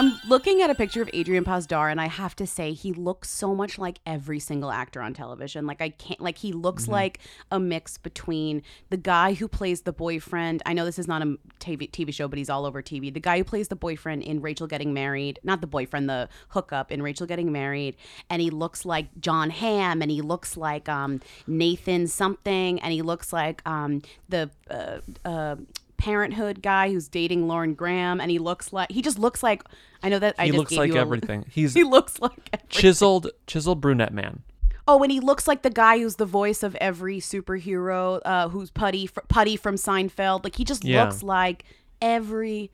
I'm 0.00 0.18
looking 0.26 0.62
at 0.62 0.70
a 0.70 0.74
picture 0.74 1.02
of 1.02 1.10
Adrian 1.12 1.44
Pasdar, 1.44 1.90
and 1.90 2.00
I 2.00 2.06
have 2.06 2.34
to 2.36 2.46
say 2.46 2.72
he 2.72 2.94
looks 2.94 3.28
so 3.28 3.54
much 3.54 3.78
like 3.78 3.98
every 4.06 4.40
single 4.40 4.70
actor 4.70 5.02
on 5.02 5.12
television. 5.12 5.66
Like 5.66 5.82
I 5.82 5.90
can't, 5.90 6.22
like 6.22 6.38
he 6.38 6.54
looks 6.54 6.88
like 6.88 7.18
a 7.50 7.60
mix 7.60 7.98
between 7.98 8.62
the 8.88 8.96
guy 8.96 9.34
who 9.34 9.46
plays 9.46 9.82
the 9.82 9.92
boyfriend. 9.92 10.62
I 10.64 10.72
know 10.72 10.86
this 10.86 10.98
is 10.98 11.06
not 11.06 11.20
a 11.20 11.36
TV, 11.58 11.90
TV 11.90 12.14
show, 12.14 12.28
but 12.28 12.38
he's 12.38 12.48
all 12.48 12.64
over 12.64 12.82
TV. 12.82 13.12
The 13.12 13.20
guy 13.20 13.36
who 13.36 13.44
plays 13.44 13.68
the 13.68 13.76
boyfriend 13.76 14.22
in 14.22 14.40
Rachel 14.40 14.66
Getting 14.66 14.94
Married, 14.94 15.38
not 15.44 15.60
the 15.60 15.66
boyfriend, 15.66 16.08
the 16.08 16.30
hookup 16.48 16.90
in 16.90 17.02
Rachel 17.02 17.26
Getting 17.26 17.52
Married, 17.52 17.94
and 18.30 18.40
he 18.40 18.48
looks 18.48 18.86
like 18.86 19.08
Jon 19.20 19.50
Hamm, 19.50 20.00
and 20.00 20.10
he 20.10 20.22
looks 20.22 20.56
like 20.56 20.88
um, 20.88 21.20
Nathan 21.46 22.06
something, 22.06 22.80
and 22.80 22.90
he 22.90 23.02
looks 23.02 23.34
like 23.34 23.60
um, 23.68 24.00
the. 24.30 24.48
Uh, 24.70 25.00
uh, 25.26 25.56
Parenthood 26.00 26.62
guy 26.62 26.90
who's 26.90 27.08
dating 27.08 27.46
Lauren 27.46 27.74
Graham, 27.74 28.20
and 28.20 28.30
he 28.30 28.38
looks 28.38 28.72
like 28.72 28.90
he 28.90 29.02
just 29.02 29.18
looks 29.18 29.42
like 29.42 29.62
I 30.02 30.08
know 30.08 30.18
that 30.18 30.34
I 30.38 30.46
he 30.46 30.50
just 30.50 30.58
looks 30.58 30.72
like 30.72 30.88
you 30.88 30.96
a- 30.96 31.00
everything. 31.00 31.44
He's 31.50 31.74
he 31.74 31.84
looks 31.84 32.18
like 32.20 32.48
everything. 32.52 32.68
chiseled, 32.70 33.30
chiseled 33.46 33.80
brunette 33.80 34.14
man. 34.14 34.42
Oh, 34.88 35.02
and 35.02 35.12
he 35.12 35.20
looks 35.20 35.46
like 35.46 35.62
the 35.62 35.70
guy 35.70 35.98
who's 35.98 36.16
the 36.16 36.24
voice 36.26 36.62
of 36.62 36.74
every 36.76 37.18
superhero, 37.18 38.20
uh, 38.24 38.48
who's 38.48 38.70
Puddy, 38.70 39.08
Puddy 39.28 39.56
from 39.56 39.76
Seinfeld. 39.76 40.42
Like 40.42 40.56
he 40.56 40.64
just 40.64 40.84
Yeah. 40.84 41.04
looks 41.04 41.22
like 41.22 41.64
every 42.02 42.70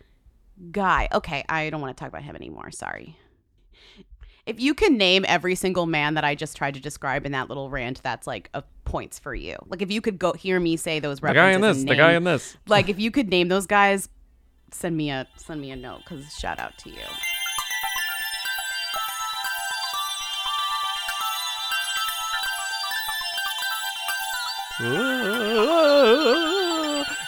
guy. 0.71 1.09
Okay, 1.13 1.45
I 1.49 1.69
don't 1.69 1.81
want 1.81 1.95
to 1.97 2.01
talk 2.01 2.09
about 2.09 2.23
him 2.23 2.37
anymore. 2.37 2.71
Sorry. 2.71 3.17
If 4.47 4.61
you 4.61 4.73
can 4.75 4.97
name 4.97 5.25
every 5.27 5.57
single 5.57 5.87
man 5.87 6.15
that 6.15 6.25
I 6.25 6.37
just 6.37 6.57
tried 6.57 6.75
to 6.75 6.81
describe 6.81 7.27
in 7.27 7.33
that 7.33 7.49
little 7.49 7.69
rant, 7.69 8.01
that's 8.03 8.27
like 8.29 8.49
a 8.55 8.63
points 8.87 9.19
for 9.19 9.35
you. 9.35 9.57
Like 9.67 9.83
if 9.83 9.91
you 9.91 10.01
could 10.01 10.19
go 10.19 10.33
hear 10.33 10.59
me 10.59 10.77
say 10.79 10.99
those 11.01 11.21
The 11.21 11.35
guy 11.35 11.53
in 11.53 11.61
this, 11.61 11.79
and 11.81 11.89
the 11.89 11.95
guy 11.97 12.13
in 12.13 12.25
this. 12.25 12.57
like 12.67 12.89
if 12.89 12.99
you 12.99 13.11
could 13.11 13.29
name 13.29 13.49
those 13.49 13.67
guys, 13.67 14.09
send 14.71 14.97
me 14.97 15.11
a 15.11 15.27
send 15.37 15.61
me 15.61 15.71
a 15.71 15.77
note 15.77 16.01
because 16.05 16.25
shout 16.39 16.59
out 16.59 16.79
to 16.79 16.91
you. 16.91 16.97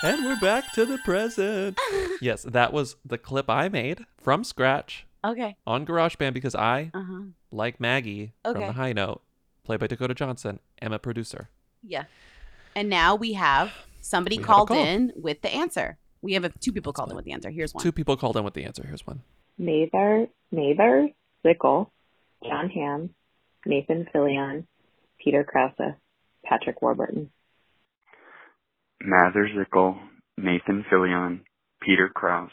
And 0.00 0.24
we're 0.24 0.36
back 0.40 0.72
to 0.72 0.84
the 0.86 0.98
present. 0.98 1.78
yes, 2.20 2.42
that 2.44 2.72
was 2.72 2.96
the 3.04 3.18
clip 3.18 3.50
I 3.50 3.68
made 3.68 4.06
from 4.16 4.44
scratch 4.44 5.06
Okay. 5.24 5.56
on 5.66 5.84
GarageBand 5.84 6.34
because 6.34 6.54
I, 6.54 6.90
Uh 6.94 7.02
huh. 7.02 7.20
like 7.50 7.80
Maggie 7.80 8.32
from 8.44 8.60
The 8.60 8.72
High 8.72 8.92
Note, 8.92 9.22
played 9.68 9.80
by 9.80 9.86
Dakota 9.86 10.14
Johnson, 10.14 10.60
am 10.80 10.94
a 10.94 10.98
producer. 10.98 11.50
Yeah. 11.82 12.04
And 12.74 12.88
now 12.88 13.14
we 13.14 13.34
have 13.34 13.70
somebody 14.00 14.38
We 14.38 14.40
have 14.40 14.46
called 14.46 14.68
call. 14.68 14.82
in 14.82 15.12
with 15.14 15.42
the 15.42 15.50
answer. 15.54 15.98
We 16.22 16.32
have 16.32 16.44
a, 16.44 16.48
two 16.48 16.72
people 16.72 16.94
called 16.94 17.10
in 17.10 17.16
with 17.16 17.26
the 17.26 17.32
answer. 17.32 17.50
Here's 17.50 17.74
one. 17.74 17.82
Two 17.82 17.92
people 17.92 18.16
called 18.16 18.38
in 18.38 18.44
with 18.44 18.54
the 18.54 18.64
answer. 18.64 18.82
Here's 18.86 19.06
one. 19.06 19.20
Mather, 19.58 20.28
Mather, 20.50 21.10
Zickel, 21.44 21.90
Jon 22.42 22.70
Hamm, 22.70 23.10
Nathan 23.66 24.06
Fillion, 24.14 24.64
Peter 25.22 25.44
Krause, 25.44 25.92
Patrick 26.46 26.80
Warburton. 26.80 27.28
Mather 29.02 29.50
Zickel, 29.54 29.98
Nathan 30.38 30.86
Fillion, 30.90 31.40
Peter 31.82 32.08
Krause, 32.08 32.50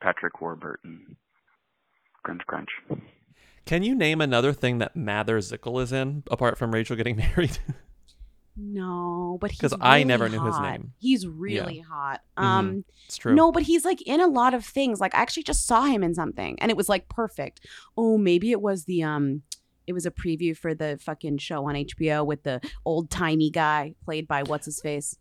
Patrick 0.00 0.40
Warburton. 0.40 1.16
Crunch, 2.22 2.42
crunch. 2.46 2.68
Can 3.68 3.82
you 3.82 3.94
name 3.94 4.22
another 4.22 4.54
thing 4.54 4.78
that 4.78 4.96
Mather 4.96 5.36
Zickel 5.40 5.82
is 5.82 5.92
in 5.92 6.22
apart 6.30 6.56
from 6.56 6.72
Rachel 6.72 6.96
getting 6.96 7.16
married? 7.36 7.58
No, 8.56 9.36
but 9.42 9.50
he's 9.50 9.60
'Cause 9.60 9.74
I 9.78 9.96
really 9.96 10.04
never 10.04 10.28
knew 10.30 10.42
his 10.42 10.58
name. 10.58 10.94
He's 10.98 11.26
really 11.26 11.78
hot. 11.80 12.22
Mhm. 12.38 12.42
Um, 12.42 12.84
it's 13.04 13.18
true. 13.18 13.34
no, 13.34 13.52
but 13.52 13.64
he's 13.64 13.84
like 13.84 14.00
in 14.02 14.20
a 14.22 14.26
lot 14.26 14.54
of 14.54 14.64
things. 14.64 15.00
Like 15.00 15.14
I 15.14 15.18
actually 15.18 15.42
just 15.42 15.66
saw 15.66 15.82
him 15.84 16.02
in 16.02 16.14
something, 16.14 16.58
and 16.60 16.70
it 16.70 16.76
was 16.78 16.88
like 16.88 17.08
perfect. 17.10 17.60
Oh, 17.96 18.16
maybe 18.16 18.50
it 18.52 18.62
was 18.62 18.86
the 18.86 19.02
um, 19.02 19.42
it 19.86 19.92
was 19.92 20.06
a 20.06 20.10
preview 20.10 20.56
for 20.56 20.74
the 20.74 20.98
fucking 21.00 21.36
show 21.38 21.68
on 21.68 21.74
HBO 21.76 22.24
with 22.26 22.42
the 22.44 22.60
old 22.86 23.10
timey 23.10 23.50
guy 23.50 23.94
played 24.02 24.26
by 24.26 24.42
what's 24.44 24.64
his 24.64 24.80
face, 24.80 25.16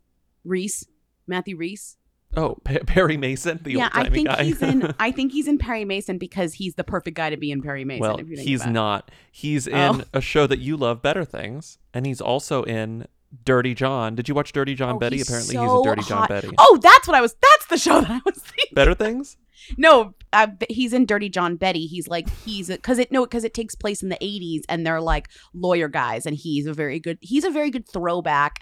Rhys, 0.45 0.87
Matthew 1.27 1.57
Rhys. 1.57 1.97
Oh, 2.35 2.57
Pe- 2.65 2.79
Perry 2.79 3.17
Mason, 3.17 3.59
the 3.63 3.71
yeah, 3.73 3.89
I 3.93 4.09
think 4.09 4.27
guy. 4.27 4.43
he's 4.43 4.61
in. 4.61 4.93
I 4.99 5.11
think 5.11 5.31
he's 5.31 5.47
in 5.47 5.57
Perry 5.57 5.85
Mason 5.85 6.17
because 6.17 6.53
he's 6.53 6.75
the 6.75 6.83
perfect 6.83 7.17
guy 7.17 7.29
to 7.29 7.37
be 7.37 7.51
in 7.51 7.61
Perry 7.61 7.83
Mason. 7.85 8.01
well, 8.01 8.17
if 8.17 8.27
you 8.29 8.35
think 8.35 8.47
he's 8.47 8.65
not. 8.65 9.09
He's 9.31 9.65
in 9.65 9.75
Oh. 9.75 10.03
a 10.13 10.21
show 10.21 10.45
that 10.45 10.59
you 10.59 10.77
love, 10.77 11.01
Better 11.01 11.25
Things, 11.25 11.77
and 11.93 12.05
he's 12.05 12.21
also 12.21 12.63
in 12.63 13.07
Dirty 13.43 13.73
John. 13.73 14.13
Did 14.15 14.29
you 14.29 14.35
watch 14.35 14.51
Dirty 14.51 14.75
John 14.75 14.95
Oh, 14.95 14.99
Betty? 14.99 15.17
he's 15.17 15.27
Apparently, 15.27 15.55
he's 15.55 15.67
so 15.69 15.81
a 15.81 15.83
Dirty 15.83 16.03
John. 16.03 16.27
Betty. 16.27 16.49
Oh, 16.59 16.79
that's 16.81 17.07
what 17.07 17.15
I 17.15 17.21
was. 17.21 17.35
That's 17.41 17.65
the 17.67 17.77
show 17.77 18.01
that 18.01 18.11
I 18.11 18.21
was 18.25 18.35
thinking. 18.35 18.73
Better 18.75 18.93
Things? 18.93 19.37
No, 19.77 20.13
uh, 20.31 20.47
he's 20.69 20.93
in 20.93 21.05
Dirty 21.05 21.29
John 21.29 21.55
Betty. 21.55 21.87
He's 21.87 22.07
like 22.07 22.29
he's 22.45 22.67
because 22.67 22.99
it 22.99 23.11
no 23.11 23.25
because 23.25 23.43
it 23.43 23.53
takes 23.53 23.73
place 23.73 24.03
in 24.03 24.09
the 24.09 24.17
'80s 24.21 24.61
and 24.69 24.85
they're 24.85 25.01
like 25.01 25.29
lawyer 25.53 25.87
guys, 25.87 26.25
and 26.25 26.35
he's 26.35 26.67
a 26.67 26.73
very 26.73 26.99
good. 26.99 27.17
He's 27.21 27.43
a 27.43 27.49
very 27.49 27.69
good 27.71 27.87
throwback 27.89 28.59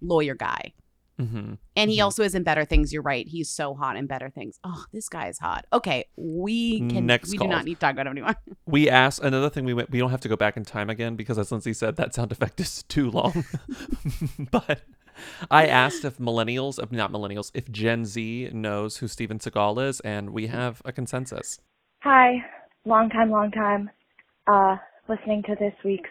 lawyer 0.00 0.34
guy, 0.34 0.72
hmm 1.18 1.54
and 1.76 1.90
he 1.90 1.98
Mhm. 1.98 2.04
also 2.04 2.22
is 2.22 2.34
in 2.34 2.42
Better 2.42 2.64
Things. 2.64 2.92
You're 2.92 3.02
right. 3.02 3.26
He's 3.26 3.48
so 3.50 3.74
hot 3.74 3.96
in 3.96 4.06
Better 4.06 4.28
Things. 4.30 4.58
Oh, 4.64 4.84
this 4.92 5.08
guy 5.08 5.28
is 5.28 5.38
hot. 5.38 5.66
Okay, 5.72 6.06
we 6.16 6.80
can. 6.88 7.06
Next 7.06 7.30
we 7.30 7.38
call. 7.38 7.46
do 7.48 7.50
not 7.54 7.64
need 7.64 7.74
to 7.74 7.80
talk 7.80 7.92
about 7.92 8.06
him 8.06 8.12
anymore. 8.12 8.34
We 8.66 8.88
asked 8.88 9.20
another 9.22 9.50
thing. 9.50 9.64
We 9.64 9.74
went. 9.74 9.90
We 9.90 9.98
don't 9.98 10.10
have 10.10 10.20
to 10.22 10.28
go 10.28 10.36
back 10.36 10.56
in 10.56 10.64
time 10.64 10.88
again 10.90 11.16
because, 11.16 11.38
as 11.38 11.50
Lindsey 11.52 11.72
said, 11.74 11.96
that 11.96 12.14
sound 12.14 12.32
effect 12.32 12.60
is 12.60 12.82
too 12.84 13.10
long. 13.10 13.44
but 14.50 14.80
I 15.50 15.66
asked 15.66 16.04
if 16.04 16.18
millennials, 16.18 16.82
if 16.82 16.90
not 16.92 17.12
millennials, 17.12 17.50
if 17.54 17.70
Gen 17.70 18.04
Z 18.06 18.50
knows 18.52 18.98
who 18.98 19.08
Steven 19.08 19.38
Seagal 19.38 19.86
is, 19.86 20.00
and 20.00 20.30
we 20.30 20.46
have 20.48 20.80
a 20.84 20.92
consensus. 20.92 21.60
Hi, 22.00 22.44
long 22.84 23.10
time, 23.10 23.30
long 23.30 23.50
time. 23.50 23.90
Uh, 24.46 24.76
listening 25.08 25.42
to 25.44 25.54
this 25.56 25.74
week's 25.84 26.10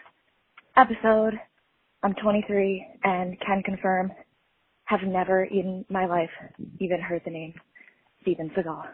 episode. 0.76 1.38
I'm 2.04 2.14
23 2.14 2.86
and 3.04 3.38
can 3.40 3.62
confirm 3.62 4.12
have 4.92 5.08
never 5.08 5.44
in 5.44 5.84
my 5.88 6.06
life 6.06 6.30
even 6.80 7.00
heard 7.00 7.22
the 7.24 7.30
name 7.30 7.54
Steven 8.20 8.50
Seagal. 8.50 8.84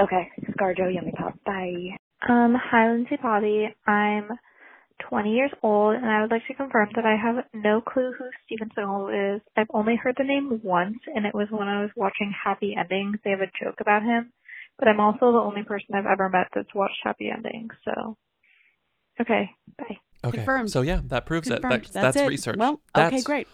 Okay, 0.00 0.28
Scarjo 0.52 0.92
Yummy 0.92 1.12
Pop. 1.16 1.34
Bye. 1.44 1.96
Um, 2.28 2.54
hi, 2.54 2.90
Lindsey 2.90 3.18
Bobby. 3.22 3.68
I'm 3.86 4.28
20 5.08 5.30
years 5.30 5.50
old, 5.62 5.96
and 5.96 6.06
I 6.06 6.22
would 6.22 6.30
like 6.30 6.46
to 6.46 6.54
confirm 6.54 6.90
that 6.94 7.04
I 7.04 7.16
have 7.16 7.44
no 7.52 7.80
clue 7.80 8.12
who 8.16 8.24
Steven 8.46 8.70
Seagal 8.76 9.36
is. 9.36 9.42
I've 9.56 9.66
only 9.74 9.96
heard 9.96 10.14
the 10.16 10.24
name 10.24 10.60
once, 10.62 10.98
and 11.14 11.26
it 11.26 11.34
was 11.34 11.48
when 11.50 11.68
I 11.68 11.82
was 11.82 11.90
watching 11.96 12.32
Happy 12.32 12.74
Endings. 12.78 13.18
They 13.24 13.30
have 13.30 13.40
a 13.40 13.50
joke 13.62 13.80
about 13.80 14.02
him, 14.02 14.32
but 14.78 14.88
I'm 14.88 15.00
also 15.00 15.32
the 15.32 15.38
only 15.38 15.64
person 15.64 15.94
I've 15.94 16.06
ever 16.10 16.28
met 16.28 16.48
that's 16.54 16.74
watched 16.74 17.00
Happy 17.02 17.30
Endings. 17.34 17.72
So, 17.84 18.16
okay, 19.20 19.50
bye. 19.76 19.96
Okay. 20.22 20.36
Confirmed. 20.36 20.70
So 20.70 20.82
yeah, 20.82 21.00
that 21.06 21.26
proves 21.26 21.48
Confirmed. 21.48 21.86
it. 21.86 21.92
That, 21.94 22.00
that's 22.02 22.16
it. 22.16 22.28
research. 22.28 22.56
Well, 22.58 22.80
that's, 22.94 23.12
okay, 23.12 23.22
great. 23.22 23.48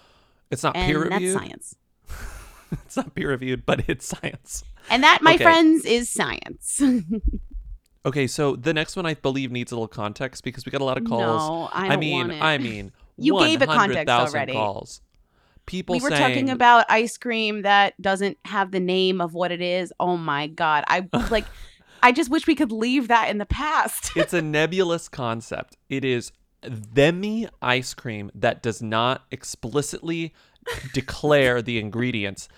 It's 0.51 0.63
not 0.63 0.77
And 0.77 0.87
peer 0.87 1.01
that's 1.01 1.15
reviewed. 1.15 1.39
science. 1.39 1.77
it's 2.85 2.97
not 2.97 3.15
peer 3.15 3.31
reviewed, 3.31 3.67
but 3.67 3.89
it's 3.89 4.07
science. 4.07 4.65
And 4.91 5.03
that, 5.03 5.21
my 5.23 5.35
Okay. 5.35 5.43
friends, 5.43 5.85
is 5.85 6.11
science. 6.11 6.81
Okay, 8.05 8.29
so 8.29 8.55
the 8.55 8.73
next 8.73 8.95
one 8.95 9.05
I 9.05 9.15
believe 9.15 9.51
needs 9.51 9.73
a 9.73 9.75
little 9.75 9.89
context 9.89 10.45
because 10.45 10.65
we 10.65 10.71
got 10.71 10.81
a 10.81 10.85
lot 10.85 10.97
of 10.97 11.03
calls. 11.03 11.43
No, 11.51 11.69
I 11.73 11.89
don't 11.89 11.99
mean, 11.99 12.13
want 12.13 12.33
it. 12.35 12.41
I 12.41 12.57
mean, 12.57 12.93
You 13.19 13.37
gave 13.41 13.61
a 13.63 13.67
context 13.67 14.09
already. 14.09 14.53
Calls. 14.53 15.01
People 15.67 15.97
we 15.97 16.01
were 16.01 16.11
saying, 16.11 16.21
talking 16.21 16.51
about 16.51 16.87
ice 16.89 17.19
cream 17.19 17.63
that 17.63 18.01
doesn't 18.01 18.39
have 18.45 18.71
the 18.71 18.79
name 18.79 19.21
of 19.21 19.35
what 19.35 19.51
it 19.51 19.61
is. 19.61 19.93
Oh 19.99 20.17
my 20.17 20.47
god. 20.47 20.85
I 20.87 21.09
like 21.33 21.47
I 22.01 22.13
just 22.13 22.31
wish 22.31 22.47
we 22.47 22.55
could 22.55 22.71
leave 22.71 23.09
that 23.09 23.29
in 23.29 23.39
the 23.39 23.47
past. 23.47 24.13
it's 24.15 24.33
a 24.33 24.41
nebulous 24.41 25.09
concept. 25.09 25.77
It 25.89 26.05
is 26.05 26.31
themi 26.69 27.49
ice 27.63 27.95
cream 27.95 28.31
that 28.35 28.63
does 28.63 28.83
not 28.83 29.25
explicitly 29.31 30.33
declare 30.93 31.63
the 31.63 31.79
ingredients. 31.79 32.49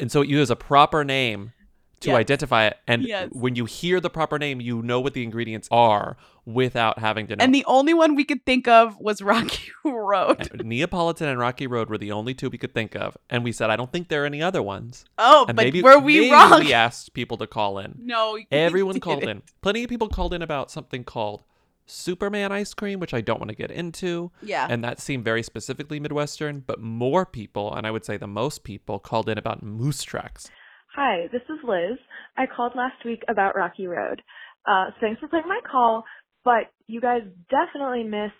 And 0.00 0.10
so 0.10 0.22
it 0.22 0.28
uses 0.28 0.50
a 0.50 0.56
proper 0.56 1.04
name 1.04 1.52
to 2.00 2.10
Yes. 2.10 2.16
identify 2.18 2.66
it. 2.66 2.76
And 2.86 3.04
Yes. 3.04 3.30
when 3.32 3.56
you 3.56 3.64
hear 3.64 4.00
the 4.00 4.10
proper 4.10 4.38
name, 4.38 4.60
you 4.60 4.82
know 4.82 5.00
what 5.00 5.14
the 5.14 5.22
ingredients 5.22 5.66
are 5.70 6.16
without 6.44 6.98
having 6.98 7.26
to 7.28 7.34
know. 7.36 7.42
and 7.42 7.54
the 7.54 7.64
only 7.64 7.94
one 7.94 8.14
we 8.14 8.22
could 8.24 8.44
think 8.44 8.68
of 8.68 8.98
was 9.00 9.22
Rocky 9.22 9.70
Road. 9.84 10.48
And 10.52 10.64
Neapolitan 10.64 11.28
and 11.28 11.38
Rocky 11.38 11.66
Road 11.66 11.88
were 11.88 11.96
the 11.98 12.12
only 12.12 12.34
two 12.34 12.50
we 12.50 12.58
could 12.58 12.74
think 12.74 12.94
of. 12.94 13.16
And 13.30 13.42
we 13.44 13.50
said, 13.50 13.70
I 13.70 13.76
don't 13.76 13.90
think 13.90 14.08
there 14.08 14.24
are 14.24 14.26
any 14.26 14.42
other 14.42 14.62
ones. 14.62 15.04
Oh, 15.16 15.46
And 15.48 15.56
but 15.56 15.64
maybe, 15.64 15.80
were 15.82 15.98
we 15.98 16.20
maybe 16.20 16.32
wrong? 16.32 16.60
We 16.64 16.72
asked 16.72 17.14
people 17.14 17.36
to 17.38 17.46
call 17.46 17.78
in. 17.78 17.94
No, 18.02 18.38
Everyone 18.50 19.00
called 19.00 19.22
in. 19.24 19.42
Plenty 19.62 19.82
of 19.84 19.88
people 19.88 20.08
called 20.08 20.34
in 20.34 20.42
about 20.42 20.70
something 20.70 21.02
called 21.02 21.44
Superman 21.86 22.52
ice 22.52 22.74
cream, 22.74 23.00
which 23.00 23.14
I 23.14 23.20
don't 23.20 23.40
want 23.40 23.50
to 23.50 23.56
get 23.56 23.70
into. 23.70 24.30
Yeah. 24.42 24.66
And 24.68 24.82
that 24.84 25.00
seemed 25.00 25.24
very 25.24 25.42
specifically 25.42 26.00
Midwestern, 26.00 26.60
but 26.66 26.80
more 26.80 27.24
people, 27.24 27.74
and 27.74 27.86
I 27.86 27.90
would 27.90 28.04
say 28.04 28.16
the 28.16 28.26
most 28.26 28.64
people, 28.64 28.98
called 28.98 29.28
in 29.28 29.38
about 29.38 29.62
moose 29.62 30.02
tracks. 30.02 30.50
Hi, 30.94 31.28
this 31.30 31.42
is 31.42 31.58
Liz. 31.62 31.98
I 32.36 32.46
called 32.46 32.72
last 32.74 33.04
week 33.04 33.22
about 33.28 33.54
Rocky 33.54 33.86
Road. 33.86 34.22
Uh, 34.66 34.86
thanks 35.00 35.20
for 35.20 35.28
playing 35.28 35.46
my 35.46 35.60
call, 35.70 36.04
but 36.44 36.72
you 36.86 37.00
guys 37.00 37.22
definitely 37.50 38.02
missed 38.02 38.34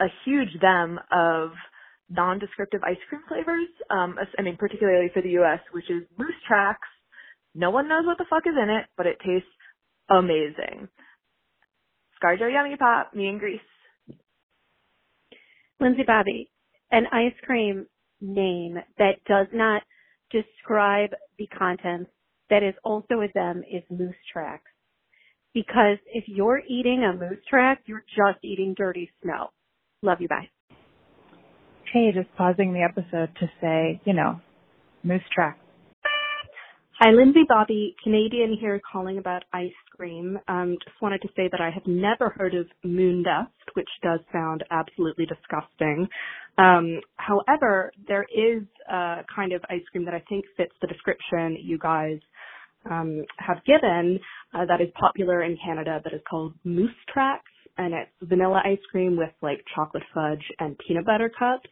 a 0.00 0.06
huge 0.24 0.60
them 0.60 1.00
of 1.10 1.50
non-descriptive 2.10 2.82
ice 2.84 2.98
cream 3.08 3.22
flavors. 3.28 3.68
Um, 3.90 4.16
I 4.38 4.42
mean, 4.42 4.56
particularly 4.56 5.10
for 5.12 5.22
the 5.22 5.30
U.S., 5.30 5.60
which 5.72 5.90
is 5.90 6.02
Moose 6.18 6.34
Tracks, 6.46 6.86
No 7.54 7.70
one 7.70 7.88
knows 7.88 8.04
what 8.04 8.18
the 8.18 8.26
fuck 8.28 8.46
is 8.46 8.54
in 8.60 8.70
it, 8.70 8.86
but 8.96 9.06
it 9.06 9.16
tastes 9.24 9.48
amazing. 10.10 10.88
ScarJo 12.22 12.52
Yummy 12.52 12.76
Pop, 12.76 13.14
me 13.14 13.28
and 13.28 13.40
Grease. 13.40 13.60
Lindsey 15.80 16.04
Bobby, 16.06 16.50
an 16.90 17.04
ice 17.12 17.34
cream 17.44 17.86
name 18.20 18.78
that 18.98 19.22
does 19.26 19.46
not 19.52 19.82
describe 20.30 21.10
the 21.38 21.46
contents 21.46 22.10
that 22.48 22.62
is 22.62 22.74
also 22.84 23.18
with 23.18 23.32
them 23.34 23.62
is 23.70 23.82
Moose 23.90 24.14
Tracks. 24.32 24.70
Because 25.52 25.98
if 26.12 26.24
you're 26.26 26.60
eating 26.68 27.02
a 27.02 27.16
moose 27.16 27.42
track, 27.48 27.82
you're 27.86 28.04
just 28.14 28.44
eating 28.44 28.74
dirty 28.76 29.10
snow. 29.22 29.48
Love 30.02 30.18
you, 30.20 30.28
bye. 30.28 30.48
Hey, 31.92 32.12
just 32.14 32.28
pausing 32.36 32.72
the 32.72 32.82
episode 32.82 33.30
to 33.40 33.46
say, 33.60 34.00
you 34.04 34.12
know, 34.12 34.40
moose 35.02 35.22
track. 35.34 35.58
Hi, 37.00 37.10
Lindsey 37.10 37.44
Bobby, 37.48 37.94
Canadian 38.02 38.56
here 38.58 38.80
calling 38.90 39.18
about 39.18 39.44
ice 39.52 39.72
cream. 39.96 40.38
Um, 40.48 40.76
just 40.84 41.00
wanted 41.00 41.22
to 41.22 41.28
say 41.36 41.48
that 41.50 41.60
I 41.60 41.70
have 41.70 41.86
never 41.86 42.30
heard 42.30 42.54
of 42.54 42.66
moon 42.84 43.22
dust, 43.22 43.52
which 43.74 43.88
does 44.02 44.20
sound 44.32 44.64
absolutely 44.70 45.26
disgusting. 45.26 46.08
Um, 46.58 47.00
however, 47.16 47.92
there 48.08 48.26
is 48.34 48.62
a 48.90 49.24
kind 49.34 49.52
of 49.52 49.62
ice 49.68 49.82
cream 49.92 50.04
that 50.04 50.14
I 50.14 50.22
think 50.28 50.44
fits 50.56 50.72
the 50.80 50.86
description 50.86 51.58
you 51.62 51.78
guys 51.78 52.18
um, 52.90 53.24
have 53.38 53.58
given 53.64 54.18
uh, 54.54 54.64
that 54.66 54.80
is 54.80 54.88
popular 54.98 55.42
in 55.42 55.58
Canada 55.64 56.00
that 56.04 56.12
is 56.14 56.20
called 56.28 56.54
Moose 56.64 56.90
Tracks, 57.12 57.50
and 57.78 57.92
it's 57.92 58.10
vanilla 58.22 58.62
ice 58.64 58.78
cream 58.90 59.16
with 59.16 59.30
like 59.42 59.62
chocolate 59.74 60.04
fudge 60.14 60.44
and 60.58 60.76
peanut 60.86 61.04
butter 61.04 61.30
cups. 61.36 61.68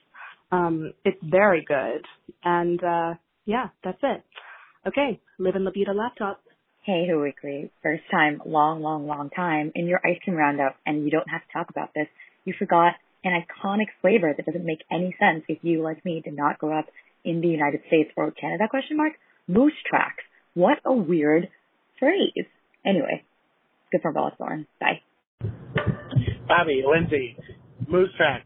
Um, 0.52 0.92
it's 1.04 1.18
very 1.22 1.64
good, 1.66 2.04
and 2.44 2.82
uh, 2.82 3.14
yeah, 3.46 3.68
that's 3.82 3.98
it. 4.02 4.22
Okay, 4.86 5.20
live 5.38 5.56
in 5.56 5.64
La 5.64 5.70
Vida 5.70 5.92
laptop. 5.92 6.42
Hey, 6.84 7.06
Who 7.08 7.18
Weekly. 7.18 7.70
First 7.82 8.02
time, 8.10 8.42
long, 8.44 8.82
long, 8.82 9.06
long 9.06 9.30
time 9.30 9.72
in 9.74 9.86
your 9.86 10.02
ice 10.04 10.18
cream 10.22 10.36
roundup, 10.36 10.76
and 10.84 11.02
you 11.02 11.10
don't 11.10 11.30
have 11.30 11.40
to 11.40 11.50
talk 11.50 11.70
about 11.70 11.94
this. 11.94 12.08
You 12.44 12.52
forgot 12.58 12.92
an 13.24 13.32
iconic 13.32 13.86
flavor 14.02 14.34
that 14.36 14.44
doesn't 14.44 14.66
make 14.66 14.80
any 14.92 15.16
sense 15.18 15.44
if 15.48 15.60
you, 15.62 15.82
like 15.82 16.04
me, 16.04 16.20
did 16.22 16.36
not 16.36 16.58
grow 16.58 16.78
up 16.78 16.84
in 17.24 17.40
the 17.40 17.48
United 17.48 17.80
States 17.86 18.10
or 18.18 18.30
Canada, 18.32 18.64
question 18.68 18.98
mark? 18.98 19.14
Moose 19.48 19.72
tracks. 19.88 20.22
What 20.52 20.76
a 20.84 20.92
weird 20.92 21.48
phrase. 21.98 22.44
Anyway, 22.84 23.24
good 23.90 24.02
for 24.02 24.12
Bella 24.12 24.32
Thorne. 24.36 24.66
Bye. 24.78 25.00
Bobby, 26.46 26.84
Lindsey, 26.86 27.34
Moose 27.88 28.10
Tracks. 28.18 28.44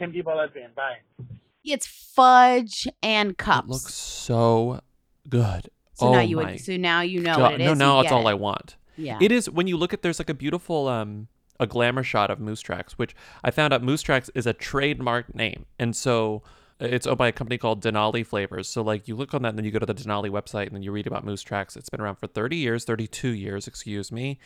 Tim 0.00 0.12
Tebow 0.12 0.36
lesbian. 0.36 0.72
Bye. 0.74 1.26
It's 1.62 1.86
fudge 1.86 2.88
and 3.04 3.38
cups. 3.38 3.68
It 3.68 3.70
looks 3.70 3.94
so 3.94 4.80
good. 5.28 5.70
So 5.96 6.08
oh 6.08 6.12
now 6.12 6.20
you 6.20 6.36
my 6.36 6.52
would, 6.52 6.60
so 6.60 6.76
now 6.76 7.00
you 7.00 7.20
know 7.20 7.36
God. 7.36 7.42
what 7.42 7.54
it 7.54 7.60
is. 7.62 7.66
No, 7.66 7.74
now 7.74 8.00
it's 8.00 8.12
all 8.12 8.28
it. 8.28 8.30
I 8.30 8.34
want. 8.34 8.76
Yeah. 8.96 9.18
It 9.20 9.32
is 9.32 9.48
when 9.48 9.66
you 9.66 9.76
look 9.76 9.94
at 9.94 10.02
there's 10.02 10.18
like 10.18 10.30
a 10.30 10.34
beautiful 10.34 10.88
um 10.88 11.28
a 11.58 11.66
glamour 11.66 12.02
shot 12.02 12.30
of 12.30 12.38
Moose 12.38 12.60
Tracks, 12.60 12.98
which 12.98 13.16
I 13.42 13.50
found 13.50 13.72
out 13.72 13.82
Moose 13.82 14.02
Tracks 14.02 14.30
is 14.34 14.46
a 14.46 14.52
trademark 14.52 15.34
name. 15.34 15.64
And 15.78 15.96
so 15.96 16.42
it's 16.78 17.06
owned 17.06 17.16
by 17.16 17.28
a 17.28 17.32
company 17.32 17.56
called 17.56 17.82
Denali 17.82 18.26
Flavors. 18.26 18.68
So 18.68 18.82
like 18.82 19.08
you 19.08 19.16
look 19.16 19.32
on 19.32 19.42
that 19.42 19.50
and 19.50 19.58
then 19.58 19.64
you 19.64 19.70
go 19.70 19.78
to 19.78 19.86
the 19.86 19.94
Denali 19.94 20.28
website 20.28 20.66
and 20.66 20.74
then 20.74 20.82
you 20.82 20.92
read 20.92 21.06
about 21.06 21.24
Moose 21.24 21.42
Tracks. 21.42 21.76
It's 21.76 21.88
been 21.88 22.00
around 22.00 22.16
for 22.16 22.26
30 22.26 22.56
years, 22.56 22.84
32 22.84 23.28
years, 23.28 23.66
excuse 23.66 24.12
me. 24.12 24.38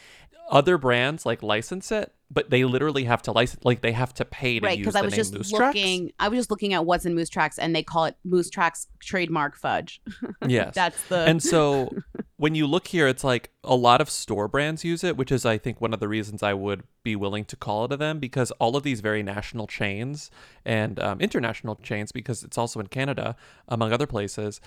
Other 0.51 0.79
brands 0.79 1.27
like 1.27 1.43
license 1.43 1.91
it, 1.91 2.13
but 2.33 2.49
they 2.51 2.65
literally 2.65 3.05
have 3.05 3.23
to 3.23 3.33
license 3.33 3.65
like 3.65 3.81
they 3.81 3.93
have 3.93 4.15
to 4.15 4.25
pay 4.25 4.61
to 4.61 4.67
Right, 4.67 4.79
use 4.79 4.93
the 4.93 4.99
I 5.01 5.03
was 5.03 5.13
name 5.13 5.19
just 5.19 5.35
Moose 5.35 5.51
Tracks. 5.51 5.75
looking. 5.77 6.13
I 6.19 6.29
was 6.29 6.39
just 6.39 6.51
looking 6.51 6.75
at 6.75 6.87
what's 6.87 7.05
in 7.05 7.15
Moose 7.15 7.29
Tracks, 7.29 7.59
and 7.59 7.75
they 7.75 7.83
call 7.83 8.05
it 8.05 8.17
Moose 8.25 8.51
Tracks 8.51 8.87
trademark 9.01 9.57
fudge. 9.57 10.01
Yes. 10.47 10.75
that's 10.75 11.03
the. 11.09 11.19
And 11.27 11.43
so 11.43 11.91
when 12.37 12.55
you 12.55 12.67
look 12.67 12.87
here, 12.87 13.09
it's 13.09 13.25
like 13.25 13.51
a 13.65 13.75
lot 13.75 14.01
of 14.01 14.09
store 14.09 14.49
brands 14.49 14.85
use 14.85 15.03
it, 15.05 15.17
which 15.17 15.31
is, 15.33 15.45
I 15.45 15.59
think, 15.59 15.81
one 15.81 15.93
of 15.93 16.01
the 16.01 16.09
reasons 16.09 16.43
I 16.43 16.55
would 16.55 16.83
be 17.03 17.17
willing 17.17 17.45
to 17.47 17.57
call 17.57 17.85
it 17.85 17.93
a 17.93 17.97
them 17.97 18.19
because 18.21 18.51
all 18.53 18.77
of 18.77 18.83
these 18.83 19.01
very 19.01 19.23
national 19.23 19.67
chains 19.67 20.31
and 20.65 20.99
um, 21.01 21.21
international 21.21 21.77
chains, 21.77 22.13
because 22.13 22.43
it's 22.45 22.57
also 22.59 22.79
in 22.81 22.87
Canada, 22.87 23.37
among 23.69 23.93
other 23.93 24.07
places, 24.07 24.61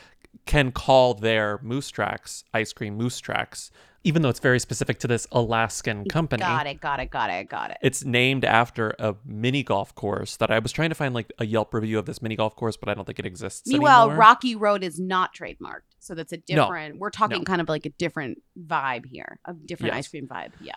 can 0.45 0.71
call 0.71 1.13
their 1.13 1.59
Moose 1.63 1.89
Tracks 1.89 2.43
ice 2.53 2.73
cream 2.73 2.95
Moose 2.97 3.19
Tracks, 3.19 3.71
even 4.03 4.21
though 4.21 4.29
it's 4.29 4.39
very 4.39 4.59
specific 4.59 4.99
to 4.99 5.07
this 5.07 5.25
Alaskan 5.31 6.05
company. 6.05 6.41
Got 6.41 6.67
it. 6.67 6.81
Got 6.81 6.99
it. 6.99 7.09
Got 7.09 7.29
it. 7.29 7.47
Got 7.49 7.71
it. 7.71 7.77
It's 7.81 8.03
named 8.03 8.43
after 8.43 8.93
a 8.99 9.15
mini 9.25 9.63
golf 9.63 9.95
course 9.95 10.35
that 10.37 10.51
I 10.51 10.59
was 10.59 10.71
trying 10.71 10.89
to 10.89 10.95
find 10.95 11.13
like 11.13 11.31
a 11.39 11.45
Yelp 11.45 11.73
review 11.73 11.97
of 11.99 12.05
this 12.05 12.21
mini 12.21 12.35
golf 12.35 12.55
course, 12.55 12.75
but 12.75 12.89
I 12.89 12.93
don't 12.93 13.05
think 13.05 13.19
it 13.19 13.25
exists 13.25 13.67
Meanwhile, 13.67 14.03
anymore. 14.03 14.19
Rocky 14.19 14.55
Road 14.55 14.83
is 14.83 14.99
not 14.99 15.33
trademarked, 15.33 15.95
so 15.99 16.15
that's 16.15 16.33
a 16.33 16.37
different, 16.37 16.95
No. 16.95 16.99
We're 16.99 17.09
talking 17.11 17.39
No. 17.39 17.43
kind 17.45 17.61
of 17.61 17.69
like 17.69 17.85
a 17.85 17.89
different 17.91 18.41
vibe 18.61 19.05
here, 19.05 19.39
a 19.45 19.53
different 19.53 19.93
Yes. 19.93 19.99
ice 20.05 20.07
cream 20.09 20.27
vibe. 20.27 20.51
Yeah. 20.59 20.75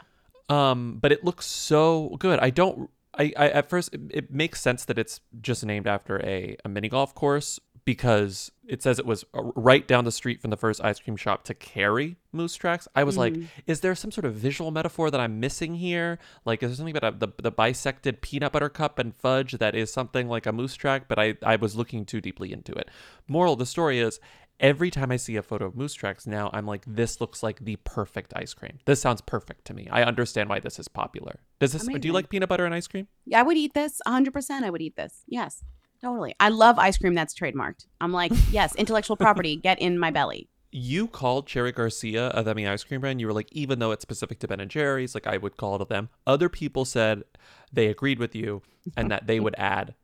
Um, 0.48 0.98
but 1.00 1.10
it 1.10 1.24
looks 1.24 1.46
so 1.46 2.16
good. 2.20 2.38
I 2.38 2.50
don't. 2.50 2.90
I, 3.18 3.32
I 3.36 3.48
at 3.48 3.70
first 3.70 3.94
it, 3.94 4.00
it 4.10 4.30
makes 4.30 4.60
sense 4.60 4.84
that 4.84 4.98
it's 4.98 5.20
just 5.40 5.64
named 5.64 5.86
after 5.86 6.24
a, 6.24 6.56
a 6.64 6.68
mini 6.68 6.88
golf 6.88 7.14
course 7.14 7.58
because 7.86 8.50
it 8.68 8.82
says 8.82 8.98
it 8.98 9.06
was 9.06 9.24
uh, 9.32 9.42
right 9.54 9.86
down 9.88 10.04
the 10.04 10.12
street 10.12 10.42
from 10.42 10.50
the 10.50 10.56
first 10.56 10.84
ice 10.84 10.98
cream 10.98 11.16
shop 11.16 11.44
to 11.44 11.54
carry 11.54 12.16
moose 12.32 12.54
tracks. 12.56 12.86
I 12.94 13.04
was 13.04 13.16
like, 13.16 13.32
Mhm. 13.32 13.46
is 13.66 13.80
there 13.80 13.94
some 13.94 14.10
sort 14.10 14.24
of 14.26 14.34
visual 14.34 14.70
metaphor 14.72 15.10
that 15.10 15.20
I'm 15.20 15.38
missing 15.40 15.76
here? 15.76 16.18
Like, 16.44 16.62
is 16.62 16.70
there 16.70 16.76
something 16.76 16.96
about 16.96 17.14
a, 17.14 17.16
the 17.16 17.28
the 17.42 17.52
bisected 17.52 18.20
peanut 18.20 18.52
butter 18.52 18.68
cup 18.68 18.98
and 18.98 19.14
fudge 19.14 19.52
that 19.52 19.74
is 19.74 19.90
something 19.92 20.28
like 20.28 20.44
a 20.46 20.52
moose 20.52 20.74
track? 20.74 21.06
But 21.08 21.18
I 21.18 21.36
I 21.42 21.56
was 21.56 21.76
looking 21.76 22.04
too 22.04 22.20
deeply 22.20 22.52
into 22.52 22.72
it. 22.72 22.90
Moral 23.26 23.54
of 23.54 23.58
the 23.60 23.66
story 23.66 24.00
is. 24.00 24.20
Every 24.58 24.90
time 24.90 25.12
I 25.12 25.16
see 25.18 25.36
a 25.36 25.42
photo 25.42 25.66
of 25.66 25.76
moose 25.76 25.92
tracks 25.92 26.26
now, 26.26 26.48
I'm 26.50 26.64
like, 26.64 26.82
this 26.86 27.20
looks 27.20 27.42
like 27.42 27.62
the 27.66 27.76
perfect 27.84 28.32
ice 28.34 28.54
cream. 28.54 28.78
This 28.86 29.02
sounds 29.02 29.20
perfect 29.20 29.66
to 29.66 29.74
me. 29.74 29.86
I 29.90 30.02
understand 30.02 30.48
why 30.48 30.60
this 30.60 30.78
is 30.78 30.88
popular. 30.88 31.40
Does 31.60 31.74
this? 31.74 31.86
Do 31.86 32.08
you 32.08 32.14
like 32.14 32.30
peanut 32.30 32.48
butter 32.48 32.64
and 32.64 32.74
ice 32.74 32.86
cream? 32.88 33.06
Yeah, 33.26 33.40
I 33.40 33.42
would 33.42 33.58
eat 33.58 33.74
this. 33.74 34.00
100%. 34.06 34.62
I 34.64 34.70
would 34.70 34.80
eat 34.80 34.96
this. 34.96 35.24
Yes. 35.28 35.62
Totally. 36.06 36.36
I 36.38 36.50
love 36.50 36.78
ice 36.78 36.98
cream 36.98 37.14
that's 37.14 37.34
trademarked. 37.34 37.86
I'm 38.00 38.12
like, 38.12 38.30
yes, 38.52 38.76
intellectual 38.76 39.16
property, 39.16 39.56
get 39.56 39.80
in 39.80 39.98
my 39.98 40.12
belly. 40.12 40.48
You 40.70 41.08
called 41.08 41.48
Cherry 41.48 41.72
Garcia 41.72 42.28
a 42.30 42.44
Themi 42.44 42.68
ice 42.70 42.84
cream 42.84 43.00
brand. 43.00 43.20
You 43.20 43.26
were 43.26 43.32
like, 43.32 43.48
even 43.50 43.80
though 43.80 43.90
it's 43.90 44.02
specific 44.02 44.38
to 44.40 44.48
Ben 44.48 44.60
and 44.60 44.70
Jerry's, 44.70 45.14
like 45.16 45.26
I 45.26 45.36
would 45.36 45.56
call 45.56 45.80
it 45.82 45.88
them. 45.88 46.08
Other 46.24 46.48
people 46.48 46.84
said 46.84 47.24
they 47.72 47.88
agreed 47.88 48.20
with 48.20 48.36
you 48.36 48.62
and 48.96 49.10
that 49.10 49.26
they 49.26 49.40
would 49.40 49.54
add 49.58 49.94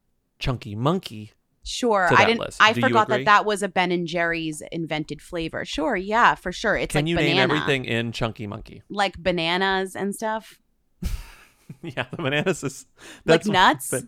Chunky 0.41 0.75
Monkey. 0.75 1.33
Sure. 1.63 2.09
I 2.13 2.25
didn't 2.25 2.41
list. 2.41 2.61
I 2.61 2.73
Do 2.73 2.81
forgot 2.81 3.07
that 3.09 3.25
that 3.27 3.45
was 3.45 3.63
a 3.63 3.69
Ben 3.69 3.93
and 3.93 4.05
Jerry's 4.09 4.61
invented 4.73 5.23
flavor. 5.23 5.65
Sure, 5.65 5.95
yeah, 5.95 6.35
for 6.35 6.51
sure. 6.51 6.77
It's 6.77 6.93
Can 6.95 7.05
like 7.05 7.11
you 7.11 7.17
banana. 7.17 7.35
name 7.35 7.41
everything 7.51 7.85
in 7.85 8.11
Chunky 8.11 8.49
Monkey? 8.49 8.83
Like 8.91 9.17
bananas 9.19 9.95
and 9.95 10.13
stuff. 10.13 10.59
yeah, 11.83 12.07
the 12.11 12.17
bananas 12.17 12.65
is 12.65 12.87
Like 13.25 13.47
nuts? 13.47 13.89
but- 13.91 14.05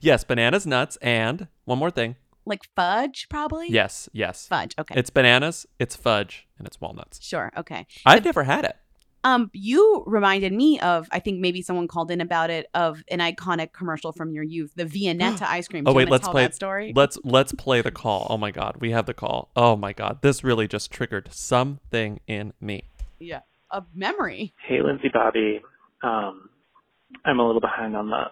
yes, 0.00 0.24
bananas, 0.24 0.66
nuts, 0.66 0.96
and 1.02 1.48
one 1.64 1.78
more 1.78 1.90
thing. 1.90 2.16
Like 2.44 2.62
fudge, 2.74 3.26
probably? 3.28 3.68
Yes, 3.68 4.08
yes. 4.12 4.46
Fudge, 4.46 4.74
okay. 4.78 4.94
It's 4.96 5.10
bananas, 5.10 5.66
it's 5.78 5.96
fudge, 5.96 6.46
and 6.58 6.66
it's 6.66 6.80
walnuts. 6.80 7.22
Sure, 7.22 7.52
okay. 7.56 7.86
I've 8.06 8.24
never 8.24 8.44
had 8.44 8.64
it. 8.64 8.76
Um, 9.24 9.50
you 9.52 10.04
reminded 10.06 10.52
me 10.52 10.78
of 10.80 11.08
I 11.10 11.18
think 11.18 11.40
maybe 11.40 11.60
someone 11.60 11.88
called 11.88 12.10
in 12.10 12.20
about 12.20 12.50
it 12.50 12.68
of 12.72 13.02
an 13.10 13.18
iconic 13.18 13.72
commercial 13.72 14.12
from 14.12 14.32
your 14.32 14.44
youth, 14.44 14.72
the 14.76 14.84
Viennetta 14.84 15.42
ice 15.48 15.66
cream. 15.68 15.84
Do 15.84 15.90
Oh 15.90 15.94
wait, 15.94 16.08
let's 16.08 16.24
tell 16.24 16.32
play 16.32 16.44
that 16.44 16.54
story. 16.54 16.92
Let's 16.94 17.18
let's 17.24 17.52
play 17.52 17.82
the 17.82 17.90
call. 17.90 18.28
Oh 18.30 18.38
my 18.38 18.50
god, 18.52 18.76
we 18.80 18.92
have 18.92 19.06
the 19.06 19.14
call. 19.14 19.50
Oh 19.56 19.76
my 19.76 19.92
god, 19.92 20.22
this 20.22 20.44
really 20.44 20.68
just 20.68 20.90
triggered 20.90 21.28
something 21.32 22.20
in 22.26 22.52
me. 22.60 22.84
yeah, 23.18 23.40
a 23.72 23.82
memory. 23.94 24.54
Hey, 24.66 24.80
Lindsey 24.82 25.08
Bobby. 25.12 25.60
Um, 26.02 26.48
I'm 27.24 27.40
a 27.40 27.46
little 27.46 27.60
behind 27.60 27.96
on 27.96 28.08
the 28.10 28.22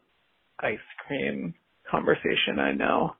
ice 0.60 0.78
cream 1.06 1.54
conversation. 1.90 2.58
I 2.58 2.72
know 2.72 3.16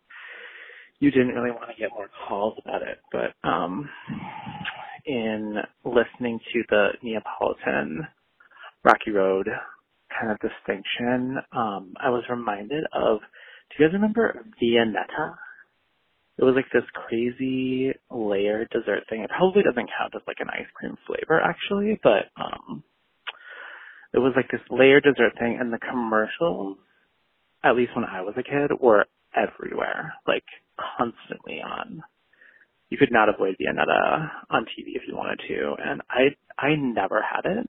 you 0.98 1.10
didn't 1.10 1.34
really 1.34 1.50
want 1.50 1.70
to 1.70 1.80
get 1.80 1.90
more 1.94 2.08
calls 2.26 2.54
about 2.64 2.82
it, 2.82 2.98
but 3.12 3.48
um, 3.48 3.88
in 5.04 5.56
listening 5.84 6.40
to 6.52 6.62
the 6.68 6.88
Neapolitan 7.02 8.06
Rocky 8.84 9.10
Road 9.10 9.48
kind 10.18 10.32
of 10.32 10.38
distinction, 10.40 11.38
um, 11.52 11.94
I 12.02 12.10
was 12.10 12.24
reminded 12.30 12.84
of. 12.92 13.18
Do 13.68 13.82
you 13.82 13.88
guys 13.88 13.94
remember 13.94 14.46
Viennetta? 14.62 15.34
It 16.38 16.44
was 16.44 16.54
like 16.54 16.70
this 16.72 16.88
crazy 16.94 17.92
layered 18.10 18.70
dessert 18.70 19.04
thing. 19.08 19.22
It 19.22 19.30
probably 19.30 19.62
doesn't 19.62 19.90
count 19.98 20.14
as 20.14 20.22
like 20.26 20.36
an 20.38 20.50
ice 20.50 20.70
cream 20.74 20.96
flavor 21.06 21.40
actually, 21.40 21.98
but 22.02 22.30
um 22.40 22.84
it 24.12 24.18
was 24.18 24.32
like 24.36 24.50
this 24.50 24.60
layered 24.70 25.04
dessert 25.04 25.38
thing 25.38 25.58
and 25.60 25.72
the 25.72 25.78
commercials, 25.78 26.78
at 27.70 27.76
least 27.76 27.94
when 27.94 28.04
I 28.04 28.22
was 28.22 28.34
a 28.36 28.42
kid, 28.42 28.70
were 28.80 29.06
everywhere. 29.34 30.14
Like 30.26 30.44
constantly 30.98 31.60
on. 31.60 32.02
You 32.88 32.98
could 32.98 33.12
not 33.12 33.28
avoid 33.28 33.56
Viennetta 33.60 34.30
on 34.50 34.64
TV 34.64 34.94
if 34.94 35.02
you 35.08 35.16
wanted 35.16 35.40
to. 35.48 35.74
And 35.84 36.02
I 36.08 36.36
I 36.58 36.76
never 36.76 37.20
had 37.22 37.44
it. 37.44 37.68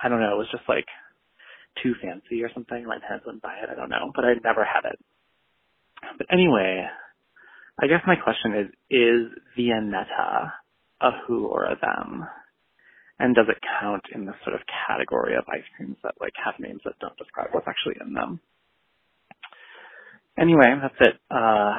I 0.00 0.08
don't 0.08 0.20
know, 0.20 0.32
it 0.34 0.38
was 0.38 0.50
just 0.50 0.68
like 0.68 0.86
too 1.82 1.94
fancy 2.02 2.42
or 2.42 2.50
something. 2.52 2.84
My 2.84 2.98
parents 2.98 3.26
wouldn't 3.26 3.42
buy 3.42 3.56
it, 3.62 3.68
I 3.70 3.74
don't 3.74 3.90
know. 3.90 4.12
But 4.14 4.24
I 4.24 4.34
never 4.42 4.64
had 4.64 4.88
it. 4.90 4.98
But 6.18 6.26
anyway, 6.32 6.86
I 7.78 7.86
guess 7.86 8.00
my 8.06 8.16
question 8.16 8.54
is, 8.54 8.68
is 8.90 9.32
Viennetta 9.58 10.52
a 11.00 11.10
who 11.26 11.46
or 11.46 11.64
a 11.64 11.78
them? 11.80 12.24
And 13.18 13.34
does 13.34 13.46
it 13.48 13.62
count 13.80 14.04
in 14.14 14.24
this 14.24 14.36
sort 14.44 14.56
of 14.56 14.62
category 14.88 15.36
of 15.36 15.44
ice 15.48 15.64
creams 15.76 15.96
that 16.02 16.14
like 16.20 16.32
have 16.42 16.54
names 16.58 16.80
that 16.84 16.98
don't 17.00 17.16
describe 17.18 17.48
what's 17.52 17.68
actually 17.68 17.96
in 18.00 18.14
them? 18.14 18.40
Anyway, 20.38 20.74
that's 20.80 20.94
it. 21.00 21.14
Uh, 21.30 21.74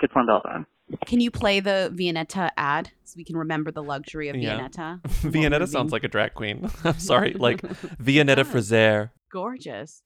get 0.00 0.14
one 0.14 0.26
bell 0.26 0.42
on. 0.44 0.66
Can 1.06 1.20
you 1.20 1.30
play 1.30 1.60
the 1.60 1.90
Viennetta 1.94 2.50
ad 2.56 2.90
so 3.04 3.14
we 3.16 3.24
can 3.24 3.36
remember 3.36 3.70
the 3.70 3.82
luxury 3.82 4.28
of 4.28 4.36
Yeah. 4.36 4.58
Viennetta? 4.58 5.00
Viennetta 5.22 5.66
sounds 5.68 5.92
like 5.92 6.04
a 6.04 6.08
drag 6.08 6.34
queen. 6.34 6.68
I'm 6.84 6.98
sorry, 6.98 7.32
like 7.34 7.62
Viennetta 7.62 8.44
Fraser. 8.50 9.12
gorgeous. 9.30 10.02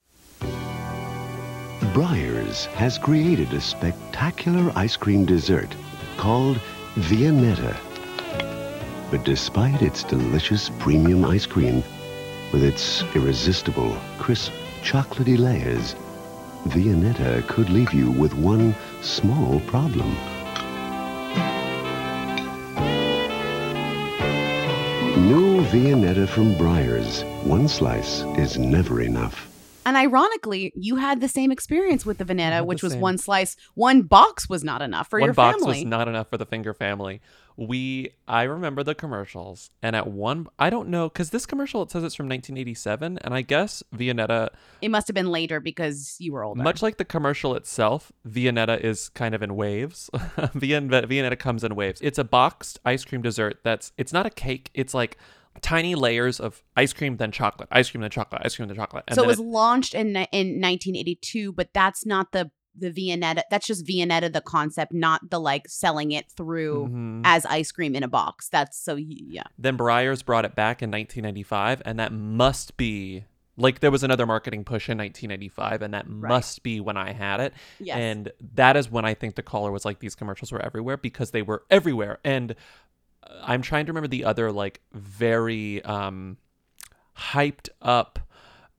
Breyers 1.93 2.67
has 2.75 2.99
created 2.99 3.53
a 3.53 3.61
spectacular 3.61 4.71
ice 4.77 4.97
cream 4.97 5.25
dessert 5.25 5.75
called 6.17 6.59
Viennetta. 6.95 7.77
But 9.11 9.25
despite 9.25 9.83
its 9.83 10.03
delicious 10.05 10.71
premium 10.79 11.25
ice 11.25 11.47
cream, 11.47 11.83
with 12.53 12.63
its 12.63 13.03
irresistible, 13.15 13.97
crisp, 14.19 14.53
chocolatey 14.83 15.39
layers, 15.39 15.95
Viennetta 16.69 17.47
could 17.47 17.71
leave 17.71 17.93
you 17.93 18.11
with 18.11 18.35
one 18.35 18.75
small 19.01 19.61
problem. 19.61 20.11
New 25.29 25.63
Viennetta 25.65 26.29
from 26.29 26.55
Breyers. 26.55 27.25
One 27.45 27.69
slice 27.69 28.23
is 28.37 28.59
never 28.59 29.01
enough. 29.01 29.56
And 29.87 29.97
ironically, 29.97 30.73
you 30.75 30.97
had 30.97 31.21
the 31.21 31.29
same 31.29 31.53
experience 31.53 32.05
with 32.05 32.19
the 32.19 32.25
Viennetta, 32.25 32.67
which 32.67 32.81
the 32.81 32.89
was 32.89 32.97
one 32.97 33.19
slice, 33.19 33.57
one 33.75 34.03
box 34.03 34.49
was 34.49 34.65
not 34.65 34.83
enough 34.83 35.09
for 35.09 35.21
one 35.21 35.29
your 35.29 35.35
box 35.35 35.61
family. 35.61 35.79
was 35.79 35.85
not 35.85 36.09
enough 36.09 36.29
for 36.29 36.37
the 36.37 36.45
Finger 36.45 36.75
family. 36.75 37.21
We, 37.57 38.11
I 38.27 38.43
remember 38.43 38.83
the 38.83 38.97
commercials, 38.97 39.71
and 39.81 39.95
at 39.95 40.09
one, 40.09 40.49
I 40.59 40.71
don't 40.71 40.89
know, 40.89 41.09
because 41.09 41.31
this 41.31 41.47
commercial 41.47 41.83
it 41.83 41.93
says 41.93 42.03
it's 42.03 42.17
from 42.17 42.29
1987, 42.29 43.21
and 43.23 43.33
I 43.33 43.43
guess 43.43 43.85
Viennetta, 43.95 44.49
it 44.83 44.91
must 44.91 45.07
have 45.07 45.15
been 45.15 45.31
later 45.31 45.61
because 45.61 46.17
you 46.19 46.33
were 46.33 46.43
older. 46.43 46.63
much 46.63 46.83
like 46.83 46.99
the 46.99 47.05
commercial 47.05 47.55
itself, 47.55 48.11
Viennetta 48.29 48.81
is 48.81 49.09
kind 49.11 49.37
of 49.37 49.43
in 49.43 49.55
waves. 49.55 50.11
Viennetta 50.15 51.39
comes 51.39 51.63
in 51.63 51.77
waves. 51.77 52.01
It's 52.03 52.19
a 52.19 52.25
boxed 52.25 52.81
ice 52.85 53.05
cream 53.05 53.23
dessert 53.23 53.61
that's, 53.63 53.93
it's 53.97 54.13
not 54.13 54.27
a 54.27 54.31
cake. 54.31 54.71
It's 54.75 54.93
like 54.93 55.17
tiny 55.63 55.95
layers 55.95 56.41
of 56.41 56.63
ice 56.77 56.93
cream 56.93 57.17
then 57.17 57.33
chocolate, 57.33 57.69
ice 57.73 57.91
cream 57.91 58.01
then 58.01 58.11
chocolate, 58.11 58.43
ice 58.45 58.57
cream 58.57 58.69
then 58.69 58.77
chocolate. 58.77 59.05
And 59.09 59.15
so 59.17 59.23
it 59.23 59.27
then 59.27 59.29
was 59.29 59.41
launched 59.41 59.95
in 59.95 60.09
in 60.09 60.61
1982, 60.61 61.53
but 61.53 61.71
that's 61.73 62.05
not 62.07 62.33
the 62.33 62.51
the 62.79 62.91
Viennetta. 62.91 63.43
That's 63.51 63.67
just 63.67 63.87
Viennetta, 63.87 64.31
the 64.33 64.43
concept, 64.43 64.93
not 64.93 65.31
the 65.31 65.41
like 65.41 65.67
selling 65.67 66.13
it 66.13 66.31
through 66.31 66.89
Mhm. 66.89 67.23
as 67.25 67.47
ice 67.47 67.73
cream 67.73 67.95
in 67.95 68.03
a 68.03 68.09
box. 68.09 68.49
That's 68.51 68.79
so 68.79 68.97
yeah. 68.97 69.45
Then 69.59 69.79
Breyers 69.79 70.25
brought 70.25 70.45
it 70.45 70.55
back 70.55 70.83
in 70.83 70.91
1995, 70.91 71.81
and 71.87 71.99
that 71.99 72.13
must 72.13 72.77
be 72.77 73.25
like 73.57 73.81
there 73.81 73.91
was 73.91 74.03
another 74.03 74.27
marketing 74.27 74.65
push 74.65 74.91
in 74.91 74.99
1995, 74.99 75.81
and 75.81 75.95
that 75.95 76.07
must 76.07 76.63
be 76.63 76.79
when 76.79 76.99
I 76.99 77.13
had 77.13 77.41
it. 77.41 77.55
Yes. 77.81 77.97
And 77.97 78.31
that 78.55 78.77
is 78.77 78.91
when 78.91 79.07
I 79.07 79.15
think 79.15 79.35
the 79.35 79.43
caller 79.43 79.73
was 79.73 79.87
like, 79.87 80.01
these 80.01 80.15
commercials 80.15 80.53
were 80.53 80.61
everywhere 80.61 80.99
because 80.99 81.31
they 81.31 81.41
were 81.41 81.65
everywhere. 81.71 82.19
And 82.23 82.55
I'm 83.43 83.63
trying 83.63 83.87
to 83.87 83.93
remember 83.93 84.09
the 84.09 84.25
other 84.25 84.51
like 84.53 84.81
very 84.93 85.83
um, 85.85 86.37
hyped 87.17 87.69
up 87.81 88.19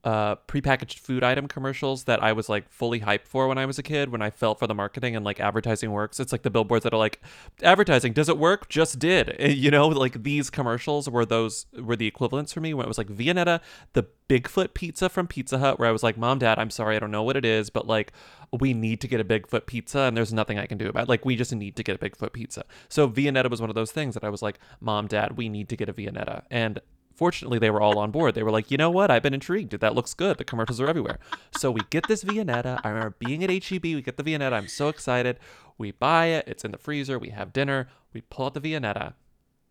uh, 0.04 0.36
prepackaged 0.48 1.00
food 1.00 1.24
item 1.24 1.48
commercials 1.48 2.06
that 2.06 2.24
I 2.24 2.32
was 2.32 2.48
like 2.48 2.70
fully 2.70 3.02
hyped 3.02 3.28
for 3.28 3.48
when 3.48 3.58
I 3.58 3.66
was 3.66 3.78
a 3.78 3.84
kid. 3.84 4.10
When 4.10 4.22
I 4.22 4.30
fell 4.30 4.56
for 4.56 4.68
the 4.68 4.76
marketing 4.76 5.16
and 5.16 5.26
like 5.26 5.40
advertising 5.40 5.92
works, 5.92 6.20
it's 6.20 6.32
like 6.32 6.44
the 6.44 6.50
billboards 6.50 6.84
that 6.84 6.94
are 6.94 6.98
like, 6.98 7.22
advertising 7.62 8.14
does 8.14 8.30
it 8.30 8.38
work? 8.38 8.70
Just 8.70 9.00
did. 9.00 9.36
You 9.58 9.72
know, 9.72 9.88
like 9.88 10.24
these 10.24 10.50
commercials 10.50 11.10
were 11.10 11.26
those 11.26 11.66
were 11.78 11.96
the 11.96 12.06
equivalents 12.06 12.54
for 12.54 12.62
me 12.62 12.74
when 12.74 12.86
it 12.86 12.88
was 12.88 12.98
like 12.98 13.08
Viennetta, 13.08 13.60
the 13.94 14.06
Bigfoot 14.30 14.74
pizza 14.74 15.10
from 15.10 15.26
Pizza 15.28 15.58
Hut, 15.58 15.80
where 15.80 15.90
I 15.90 15.92
was 15.92 16.04
like, 16.04 16.16
Mom, 16.16 16.38
Dad, 16.38 16.60
I'm 16.60 16.70
sorry, 16.70 16.96
I 16.96 17.00
don't 17.00 17.12
know 17.12 17.24
what 17.24 17.36
it 17.36 17.44
is, 17.44 17.70
but 17.70 17.88
like 17.88 18.12
we 18.58 18.74
need 18.74 19.02
to 19.02 19.08
get 19.08 19.20
a 19.20 19.26
Bigfoot 19.26 19.66
pizza, 19.66 20.02
and 20.02 20.16
there's 20.16 20.32
nothing 20.32 20.60
I 20.60 20.68
can 20.68 20.78
do 20.78 20.88
about 20.88 21.04
it. 21.04 21.10
Like 21.10 21.26
we 21.26 21.36
just 21.36 21.54
need 21.54 21.76
to 21.76 21.84
get 21.84 21.96
a 21.96 22.00
Bigfoot 22.00 22.34
pizza. 22.34 22.66
So 22.88 23.10
Viennetta 23.10 23.50
was 23.50 23.62
one 23.62 23.70
of 23.70 23.76
those 23.76 23.92
things 23.92 24.14
that 24.14 24.24
I 24.24 24.30
was 24.30 24.42
like, 24.42 24.60
Mom, 24.80 25.08
Dad, 25.08 25.38
we 25.38 25.50
need 25.50 25.70
to 25.70 25.76
get 25.76 25.90
a 25.90 25.94
Viennetta, 25.94 26.44
and 26.52 26.80
fortunately 27.18 27.60
they 27.60 27.70
were 27.70 27.82
all 27.82 27.98
on 28.00 28.12
board. 28.12 28.36
They 28.36 28.44
were 28.44 28.52
like 28.52 28.72
you 28.72 28.78
know 28.78 28.92
what? 28.92 29.12
I've 29.12 29.24
been 29.24 29.34
intrigued. 29.34 29.72
That 29.72 29.96
looks 29.96 30.14
good. 30.14 30.38
The 30.38 30.44
commercials 30.46 30.80
are 30.80 30.88
everywhere. 30.88 31.20
So 31.58 31.72
we 31.72 31.82
get 31.90 32.08
this 32.08 32.24
viennetta. 32.24 32.80
I 32.84 32.90
remember 32.90 33.16
being 33.20 33.44
at 33.44 33.52
H-E-B 33.52 33.96
we 33.96 34.02
get 34.02 34.18
the 34.18 34.24
viennetta. 34.24 34.54
I'm 34.54 34.68
so 34.68 34.88
excited. 34.88 35.40
We 35.78 35.92
buy 35.92 36.28
it. 36.28 36.48
It's 36.48 36.64
in 36.64 36.72
the 36.72 36.78
freezer. 36.78 37.20
We 37.20 37.30
have 37.30 37.54
dinner. 37.54 37.90
We 38.14 38.22
pull 38.22 38.46
out 38.46 38.54
the 38.54 38.62
viennetta. 38.62 39.14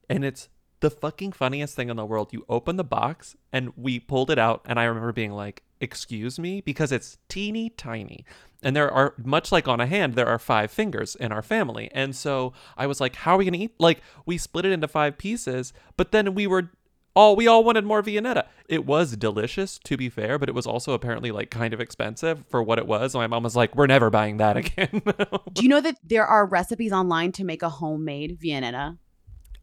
And 0.09 0.25
it's 0.25 0.49
the 0.81 0.91
fucking 0.91 1.33
funniest 1.33 1.75
thing 1.75 1.89
in 1.89 1.97
the 1.97 2.05
world. 2.05 2.33
You 2.33 2.45
open 2.49 2.77
the 2.77 2.85
box 2.85 3.37
and 3.53 3.73
we 3.77 3.99
pulled 3.99 4.31
it 4.31 4.39
out 4.39 4.63
and 4.67 4.79
i 4.79 4.85
remember 4.85 5.13
being 5.13 5.33
like 5.33 5.63
excuse 5.79 6.39
me? 6.39 6.63
Because 6.63 6.91
it's 6.91 7.19
teeny 7.29 7.69
tiny. 7.69 8.25
And 8.63 8.75
there 8.75 8.91
are 8.91 9.13
much 9.23 9.53
like 9.53 9.69
on 9.69 9.79
a 9.79 9.87
hand 9.87 10.15
there 10.15 10.27
are 10.27 10.39
five 10.39 10.71
fingers 10.71 11.15
in 11.15 11.33
our 11.33 11.43
family. 11.43 11.91
And 11.93 12.15
so 12.15 12.53
i 12.77 12.87
was 12.87 13.01
like 13.01 13.17
how 13.17 13.35
are 13.35 13.39
we 13.39 13.45
going 13.45 13.55
to 13.55 13.59
eat? 13.59 13.75
Like 13.79 14.01
we 14.25 14.39
split 14.39 14.65
it 14.65 14.73
into 14.73 14.89
five 14.89 15.19
pieces 15.19 15.73
but 15.97 16.13
then 16.13 16.35
we 16.35 16.47
were 16.47 16.71
all 17.17 17.35
we 17.35 17.49
all 17.49 17.65
wanted 17.65 17.85
more 17.85 18.03
Viennetta. 18.03 18.45
It 18.69 18.85
was 18.85 19.17
delicious, 19.17 19.79
to 19.85 19.97
be 19.97 20.09
fair, 20.09 20.39
but 20.39 20.49
it 20.49 20.55
was 20.55 20.67
also 20.67 20.93
apparently 20.93 21.33
like 21.33 21.51
kind 21.51 21.73
of 21.75 21.81
expensive 21.81 22.45
for 22.49 22.63
what 22.63 22.79
it 22.79 22.87
was. 22.87 23.15
My 23.15 23.27
mom 23.27 23.43
was 23.43 23.57
like, 23.57 23.75
"We're 23.75 23.87
never 23.87 24.11
buying 24.11 24.37
that 24.37 24.57
again." 24.57 25.03
Do 25.53 25.63
you 25.63 25.69
know 25.69 25.81
that 25.81 25.97
there 26.05 26.27
are 26.27 26.47
recipes 26.47 26.93
online 26.93 27.33
to 27.33 27.45
make 27.45 27.63
a 27.63 27.71
homemade 27.71 28.39
Viennetta? 28.41 28.99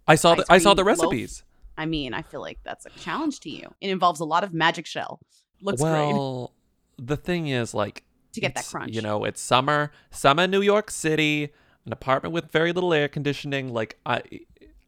I 0.07 0.15
saw 0.15 0.35
the 0.35 0.45
I 0.49 0.57
saw 0.57 0.73
the 0.73 0.83
cream 0.83 0.97
loaf? 0.97 1.05
recipes. 1.05 1.43
I 1.77 1.85
mean, 1.85 2.13
I 2.13 2.23
feel 2.23 2.41
like 2.41 2.59
that's 2.63 2.85
a 2.85 2.89
challenge 2.89 3.39
to 3.41 3.49
you. 3.49 3.73
It 3.81 3.89
involves 3.89 4.19
a 4.19 4.25
lot 4.25 4.43
of 4.43 4.53
magic 4.53 4.85
shell. 4.85 5.19
Looks 5.61 5.81
great. 5.81 5.91
well, 5.91 6.53
the 6.97 7.17
thing 7.17 7.47
is, 7.47 7.73
like, 7.73 8.03
To 8.33 8.41
get 8.41 8.53
that 8.55 8.65
crunch. 8.65 8.93
You 8.93 9.01
know, 9.01 9.23
it's 9.25 9.41
summer, 9.41 9.91
summer 10.11 10.45
New 10.45 10.61
York 10.61 10.91
City, 10.91 11.49
an 11.85 11.91
apartment 11.91 12.33
with 12.33 12.51
very 12.51 12.73
little 12.73 12.93
air 12.93 13.07
conditioning. 13.07 13.73
Like, 13.73 13.97
I 14.05 14.21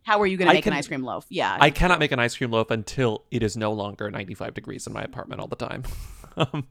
How 0.06 0.22
are 0.22 0.28
you 0.28 0.38
going 0.38 0.48
to 0.48 0.54
make 0.54 0.64
can- 0.64 0.74
an 0.74 0.78
ice 0.80 0.88
cream 0.88 1.04
loaf? 1.04 1.26
Yeah. 1.30 1.58
I 1.60 1.70
cannot 1.72 2.00
make 2.00 2.12
an 2.12 2.20
ice 2.20 2.36
cream 2.38 2.52
loaf 2.52 2.70
until 2.72 3.24
it 3.32 3.42
is 3.44 3.58
no 3.58 3.74
longer 3.74 4.10
95 4.12 4.54
degrees 4.54 4.86
in 4.88 4.94
my 4.94 5.02
apartment 5.02 5.42
all 5.42 5.48
the 5.48 5.56
time. 5.56 5.84
um, 6.38 6.68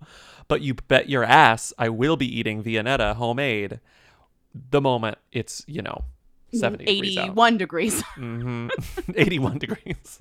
but 0.47 0.61
you 0.61 0.75
bet 0.75 1.09
your 1.09 1.25
ass 1.25 1.73
I 1.79 1.89
will 1.89 2.17
be 2.17 2.27
eating 2.39 2.63
Viennetta 2.63 3.15
homemade 3.17 3.81
the 4.71 4.81
moment 4.81 5.19
it's, 5.33 5.65
you 5.67 5.83
know, 5.83 6.05
70 6.53 6.85
degrees 6.85 7.19
81 7.19 7.59
degrees. 7.59 8.01
hmm 8.15 8.69
81 9.17 9.59
degrees. 9.59 10.21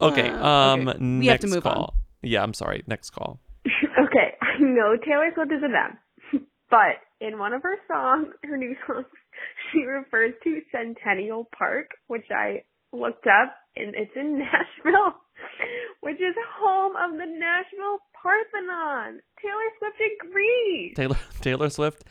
Okay. 0.00 0.28
Uh, 0.28 0.46
Um, 0.46 0.88
okay. 0.88 0.98
next 1.00 1.20
We 1.22 1.26
have 1.28 1.40
to 1.40 1.46
move 1.46 1.66
on. 1.66 1.74
call. 1.74 1.94
Yeah, 2.22 2.42
I'm 2.42 2.52
sorry. 2.52 2.84
Next 2.86 3.08
call. 3.10 3.40
okay, 3.66 4.34
I 4.42 4.58
know 4.60 4.96
Taylor 5.02 5.30
Swift 5.34 5.52
is 5.52 5.62
a 5.62 5.68
them, 5.68 5.98
but 6.70 6.96
in 7.22 7.38
one 7.38 7.54
of 7.54 7.62
her 7.62 7.76
songs, 7.88 8.28
her 8.44 8.56
new 8.58 8.76
songs, 8.86 9.06
she 9.72 9.84
refers 9.84 10.32
to 10.44 10.60
Centennial 10.72 11.48
Park, 11.56 11.90
which 12.06 12.26
I 12.30 12.62
looked 12.92 13.26
up, 13.26 13.54
and 13.76 13.94
it's 13.94 14.12
in 14.16 14.38
Nashville, 14.38 15.14
which 16.00 16.16
is 16.16 16.34
home 16.58 16.92
of 16.96 17.18
the 17.18 17.26
Nashville 17.26 17.98
Parthenon. 18.22 19.20
Taylor 19.40 19.70
Swift 19.78 19.96
agrees. 20.20 20.92
Taylor 20.96 21.18
Taylor 21.40 21.70
Swift 21.70 22.04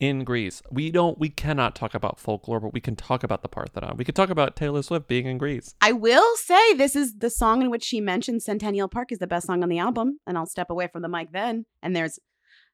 in 0.00 0.24
Greece. 0.24 0.62
We 0.70 0.90
don't 0.90 1.18
we 1.18 1.28
cannot 1.28 1.74
talk 1.74 1.94
about 1.94 2.18
folklore, 2.18 2.60
but 2.60 2.72
we 2.72 2.80
can 2.80 2.96
talk 2.96 3.22
about 3.22 3.42
the 3.42 3.48
Parthenon. 3.48 3.96
We 3.96 4.04
could 4.04 4.16
talk 4.16 4.30
about 4.30 4.56
Taylor 4.56 4.82
Swift 4.82 5.08
being 5.08 5.26
in 5.26 5.38
Greece. 5.38 5.74
I 5.80 5.92
will 5.92 6.36
say 6.36 6.74
this 6.74 6.94
is 6.94 7.18
the 7.18 7.30
song 7.30 7.62
in 7.62 7.70
which 7.70 7.84
she 7.84 8.00
mentioned 8.00 8.42
Centennial 8.42 8.88
Park 8.88 9.12
is 9.12 9.18
the 9.18 9.26
best 9.26 9.46
song 9.46 9.62
on 9.62 9.68
the 9.68 9.78
album, 9.78 10.18
and 10.26 10.36
I'll 10.36 10.46
step 10.46 10.70
away 10.70 10.88
from 10.92 11.02
the 11.02 11.08
mic 11.08 11.32
then. 11.32 11.66
And 11.82 11.94
there's 11.94 12.18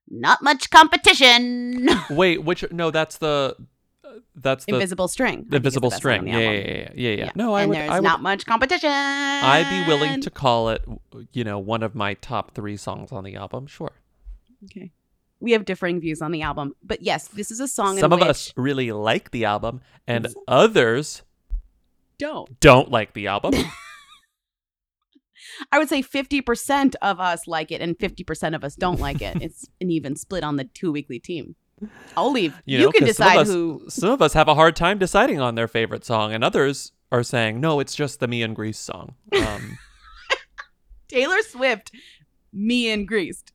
not 0.08 0.42
much 0.42 0.70
competition. 0.70 1.88
Wait, 2.10 2.44
which 2.44 2.64
no, 2.70 2.90
that's 2.90 3.18
the 3.18 3.56
that's 4.34 4.64
the 4.64 4.74
Invisible 4.74 5.08
String. 5.08 5.44
The 5.44 5.50
the 5.50 5.56
invisible 5.56 5.90
best 5.90 6.00
string. 6.00 6.26
Yeah, 6.26 6.38
yeah, 6.38 6.90
yeah, 6.94 7.10
yeah. 7.10 7.30
No, 7.34 7.54
I 7.54 7.62
and 7.62 7.70
would 7.70 7.78
there's 7.78 7.90
I 7.90 7.94
would 7.96 8.04
not 8.04 8.22
much 8.22 8.46
competition. 8.46 8.90
I'd 8.90 9.68
be 9.68 9.88
willing 9.88 10.20
to 10.20 10.30
call 10.30 10.70
it, 10.70 10.84
you 11.32 11.44
know, 11.44 11.58
one 11.58 11.82
of 11.82 11.94
my 11.94 12.14
top 12.14 12.54
3 12.54 12.76
songs 12.76 13.12
on 13.12 13.24
the 13.24 13.36
album. 13.36 13.66
Sure. 13.66 13.92
Okay. 14.64 14.92
We 15.40 15.52
have 15.52 15.64
differing 15.64 16.00
views 16.00 16.22
on 16.22 16.32
the 16.32 16.42
album, 16.42 16.74
but 16.82 17.02
yes, 17.02 17.28
this 17.28 17.50
is 17.50 17.60
a 17.60 17.68
song. 17.68 17.98
Some 17.98 18.12
of 18.12 18.22
us 18.22 18.52
really 18.56 18.92
like 18.92 19.30
the 19.30 19.44
album 19.44 19.82
and 20.06 20.28
others 20.48 21.22
don't. 22.18 22.58
don't 22.60 22.90
like 22.90 23.12
the 23.12 23.26
album. 23.26 23.54
I 25.72 25.78
would 25.78 25.88
say 25.88 26.02
50% 26.02 26.94
of 27.02 27.20
us 27.20 27.46
like 27.46 27.70
it 27.70 27.80
and 27.80 27.98
50% 27.98 28.54
of 28.54 28.64
us 28.64 28.74
don't 28.74 29.00
like 29.00 29.22
it. 29.22 29.36
It's 29.44 29.68
an 29.80 29.90
even 29.90 30.16
split 30.16 30.42
on 30.42 30.56
the 30.56 30.64
two 30.64 30.90
weekly 30.90 31.18
team. 31.18 31.54
I'll 32.16 32.30
leave. 32.32 32.54
You, 32.64 32.78
You, 32.78 32.84
know, 32.86 32.92
can 32.92 33.06
'cause 33.06 33.16
some 33.16 33.26
decide 33.28 33.38
us- 33.42 33.48
who. 33.48 33.84
Some 33.88 34.10
of 34.10 34.22
us 34.22 34.32
have 34.34 34.48
a 34.48 34.54
hard 34.54 34.76
time 34.76 34.98
deciding 34.98 35.40
on 35.40 35.54
their 35.54 35.68
favorite 35.68 36.04
song, 36.04 36.32
and 36.32 36.42
others 36.44 36.92
are 37.12 37.22
saying, 37.22 37.60
"No, 37.60 37.80
it's 37.80 37.94
just 37.94 38.20
the 38.20 38.28
Me 38.28 38.42
and 38.42 38.54
Grease 38.56 38.78
song." 38.78 39.14
Um, 39.36 39.78
Taylor 41.08 41.42
Swift, 41.42 41.90
me 42.52 42.90
and 42.90 43.06
Greased. 43.06 43.52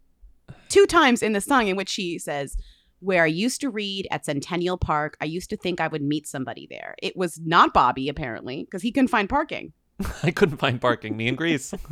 Two 0.68 0.86
times 0.86 1.22
in 1.24 1.34
the 1.34 1.42
song 1.42 1.68
in 1.68 1.76
which 1.76 1.90
she 1.90 2.20
says, 2.20 2.56
where 3.02 3.24
I 3.24 3.28
used 3.28 3.62
to 3.62 3.70
read 3.70 4.08
at 4.12 4.26
Centennial 4.26 4.78
Park. 4.78 5.16
I 5.22 5.26
used 5.26 5.50
to 5.52 5.58
think 5.58 5.80
I 5.80 5.88
would 5.88 6.02
meet 6.02 6.28
somebody 6.28 6.68
there. 6.70 6.96
It 7.02 7.16
was 7.16 7.40
not 7.44 7.74
Bobby, 7.74 8.10
apparently, 8.10 8.66
because 8.66 8.82
he 8.82 8.92
couldn't 8.92 9.08
find 9.08 9.30
parking. 9.30 9.72
I 10.24 10.32
couldn't 10.32 10.58
find 10.58 10.80
parking. 10.82 11.16
Me 11.18 11.28
and 11.30 11.38
Greece. 11.38 11.74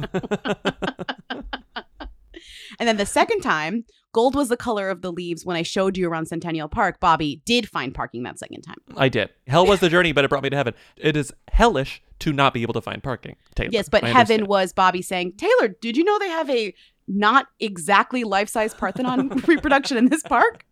And 2.79 2.87
then 2.87 2.97
the 2.97 3.05
second 3.05 3.41
time, 3.41 3.85
gold 4.11 4.35
was 4.35 4.49
the 4.49 4.57
color 4.57 4.89
of 4.89 5.01
the 5.01 5.11
leaves 5.11 5.45
when 5.45 5.55
I 5.55 5.63
showed 5.63 5.97
you 5.97 6.09
around 6.09 6.27
Centennial 6.27 6.67
Park. 6.67 6.99
Bobby 6.99 7.41
did 7.45 7.67
find 7.67 7.93
parking 7.93 8.23
that 8.23 8.39
second 8.39 8.61
time. 8.61 8.77
I 8.95 9.09
did. 9.09 9.29
Hell 9.47 9.65
was 9.65 9.79
the 9.79 9.89
journey, 9.89 10.11
but 10.11 10.25
it 10.25 10.29
brought 10.29 10.43
me 10.43 10.49
to 10.49 10.55
heaven. 10.55 10.73
It 10.95 11.15
is 11.15 11.33
hellish 11.49 12.01
to 12.19 12.33
not 12.33 12.53
be 12.53 12.61
able 12.61 12.73
to 12.73 12.81
find 12.81 13.03
parking. 13.03 13.35
Taylor. 13.55 13.69
Yes, 13.71 13.89
but 13.89 14.03
I 14.03 14.07
heaven 14.07 14.19
understand. 14.19 14.47
was 14.47 14.73
Bobby 14.73 15.01
saying, 15.01 15.33
Taylor, 15.33 15.67
did 15.67 15.97
you 15.97 16.03
know 16.03 16.17
they 16.19 16.29
have 16.29 16.49
a 16.49 16.73
not 17.07 17.47
exactly 17.59 18.23
life 18.23 18.49
size 18.49 18.73
Parthenon 18.73 19.29
reproduction 19.47 19.97
in 19.97 20.09
this 20.09 20.23
park? 20.23 20.65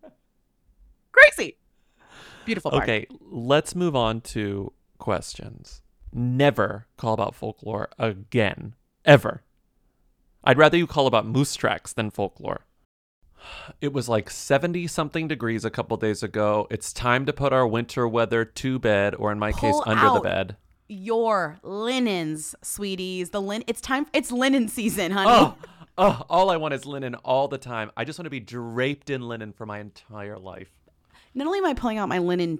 Crazy. 1.12 1.58
Beautiful 2.46 2.72
park. 2.72 2.84
Okay, 2.84 3.08
let's 3.22 3.76
move 3.76 3.96
on 3.96 4.22
to 4.22 4.74
questions. 4.98 5.82
Never 6.14 6.88
call 6.98 7.14
about 7.14 7.36
folklore 7.36 7.90
again. 8.00 8.76
Ever. 9.04 9.44
I'd 10.44 10.58
rather 10.58 10.78
you 10.78 10.88
call 10.88 11.08
about 11.08 11.26
moose 11.26 11.56
tracks 11.56 11.94
than 11.94 12.10
folklore. 12.10 12.66
It 13.82 13.94
was 13.94 14.10
like 14.10 14.30
70 14.30 14.88
something 14.88 15.28
degrees 15.28 15.66
a 15.66 15.70
couple 15.70 15.98
days 15.98 16.24
ago. 16.24 16.68
It's 16.70 16.94
time 16.94 17.26
to 17.26 17.34
put 17.34 17.54
our 17.54 17.68
winter 17.68 18.08
weather 18.08 18.46
to 18.46 18.80
bed, 18.80 19.16
or 19.16 19.32
in 19.32 19.40
my 19.40 19.52
case, 19.52 19.74
Pull 19.74 19.84
under 19.86 20.14
the 20.14 20.20
bed. 20.22 20.56
Your 20.88 21.58
linens, 21.64 22.56
sweeties. 22.62 23.32
The 23.32 23.42
lin 23.42 23.64
it's 23.68 23.82
time 23.82 24.06
it's 24.14 24.32
linen 24.32 24.68
season, 24.68 25.12
honey. 25.12 25.32
Oh, 25.32 25.56
oh, 25.98 26.26
all 26.30 26.50
I 26.50 26.58
want 26.58 26.74
is 26.74 26.86
linen 26.86 27.16
all 27.16 27.48
the 27.48 27.58
time. 27.58 27.92
I 27.98 28.06
just 28.06 28.20
want 28.20 28.28
to 28.28 28.32
be 28.32 28.40
draped 28.40 29.10
in 29.10 29.28
linen 29.28 29.52
for 29.54 29.66
my 29.66 29.80
entire 29.80 30.38
life. 30.38 30.70
Not 31.34 31.48
only 31.48 31.60
am 31.60 31.66
I 31.66 31.74
pulling 31.74 31.98
out 31.98 32.08
my 32.08 32.20
linen 32.20 32.60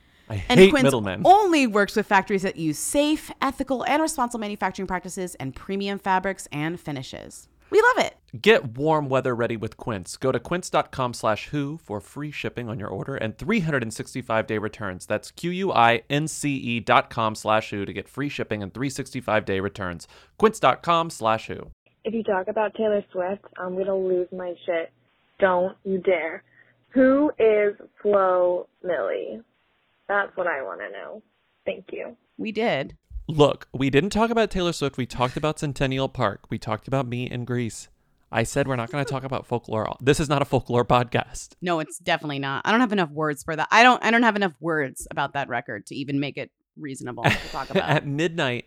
I 0.31 0.43
And 0.49 0.59
hate 0.59 0.69
Quince 0.71 0.83
middlemen. 0.83 1.21
only 1.25 1.67
works 1.67 1.95
with 1.95 2.05
factories 2.07 2.43
that 2.43 2.55
use 2.55 2.77
safe, 2.79 3.31
ethical, 3.41 3.83
and 3.85 4.01
responsible 4.01 4.39
manufacturing 4.39 4.87
practices 4.87 5.35
and 5.35 5.55
premium 5.55 5.99
fabrics 5.99 6.47
and 6.51 6.79
finishes. 6.79 7.47
We 7.69 7.81
love 7.81 8.05
it. 8.05 8.17
Get 8.41 8.77
warm 8.77 9.07
weather 9.07 9.33
ready 9.33 9.55
with 9.55 9.77
Quince. 9.77 10.17
Go 10.17 10.31
to 10.33 10.39
quince.com 10.41 11.13
slash 11.13 11.47
who 11.49 11.77
for 11.77 12.01
free 12.01 12.29
shipping 12.31 12.67
on 12.67 12.77
your 12.79 12.89
order 12.89 13.15
and 13.15 13.37
365 13.37 14.45
day 14.47 14.57
returns. 14.57 15.05
That's 15.05 15.31
Q-U-I-N-C-E 15.31 16.53
E 16.53 16.79
dot 16.81 17.09
com 17.09 17.33
slash 17.35 17.69
who 17.69 17.85
to 17.85 17.93
get 17.93 18.09
free 18.09 18.27
shipping 18.29 18.61
and 18.61 18.73
365 18.73 19.45
day 19.45 19.59
returns. 19.61 20.07
Quince.com 20.37 21.09
slash 21.09 21.47
who. 21.47 21.71
If 22.03 22.13
you 22.13 22.23
talk 22.23 22.47
about 22.49 22.73
Taylor 22.75 23.03
Swift, 23.11 23.45
I'm 23.57 23.77
gonna 23.77 23.95
lose 23.95 24.27
my 24.35 24.53
shit. 24.65 24.91
Don't 25.39 25.77
you 25.85 25.99
dare. 25.99 26.43
Who 26.89 27.31
is 27.39 27.75
Flo 28.01 28.67
Milli? 28.83 29.43
That's 30.11 30.35
what 30.35 30.45
I 30.45 30.61
want 30.61 30.81
to 30.81 30.89
know. 30.91 31.23
Thank 31.65 31.85
you. 31.93 32.17
We 32.37 32.51
did. 32.51 32.97
Look, 33.29 33.69
we 33.73 33.89
didn't 33.89 34.09
talk 34.09 34.29
about 34.29 34.51
Taylor 34.51 34.73
Swift. 34.73 34.97
We 34.97 35.05
talked 35.05 35.37
about 35.37 35.57
Centennial 35.57 36.09
Park. 36.09 36.41
We 36.49 36.57
talked 36.57 36.85
about 36.85 37.07
me 37.07 37.29
and 37.29 37.47
Greece. 37.47 37.87
I 38.29 38.43
said 38.43 38.67
we're 38.67 38.75
not 38.75 38.91
going 38.91 39.05
to 39.05 39.09
talk 39.09 39.23
about 39.23 39.45
folklore. 39.45 39.95
This 40.01 40.19
is 40.19 40.27
not 40.27 40.41
a 40.41 40.45
folklore 40.45 40.83
podcast. 40.83 41.51
No, 41.61 41.79
it's 41.79 41.97
definitely 41.99 42.39
not. 42.39 42.63
I 42.65 42.71
don't 42.71 42.81
have 42.81 42.91
enough 42.91 43.09
words 43.11 43.41
for 43.41 43.55
that. 43.55 43.69
I 43.71 43.83
don't. 43.83 44.03
I 44.03 44.11
don't 44.11 44.23
have 44.23 44.35
enough 44.35 44.51
words 44.59 45.07
about 45.09 45.31
that 45.31 45.47
record 45.47 45.85
to 45.87 45.95
even 45.95 46.19
make 46.19 46.37
it 46.37 46.51
reasonable 46.75 47.23
to 47.23 47.37
talk 47.53 47.69
about. 47.71 47.89
at 47.89 48.05
midnight, 48.05 48.65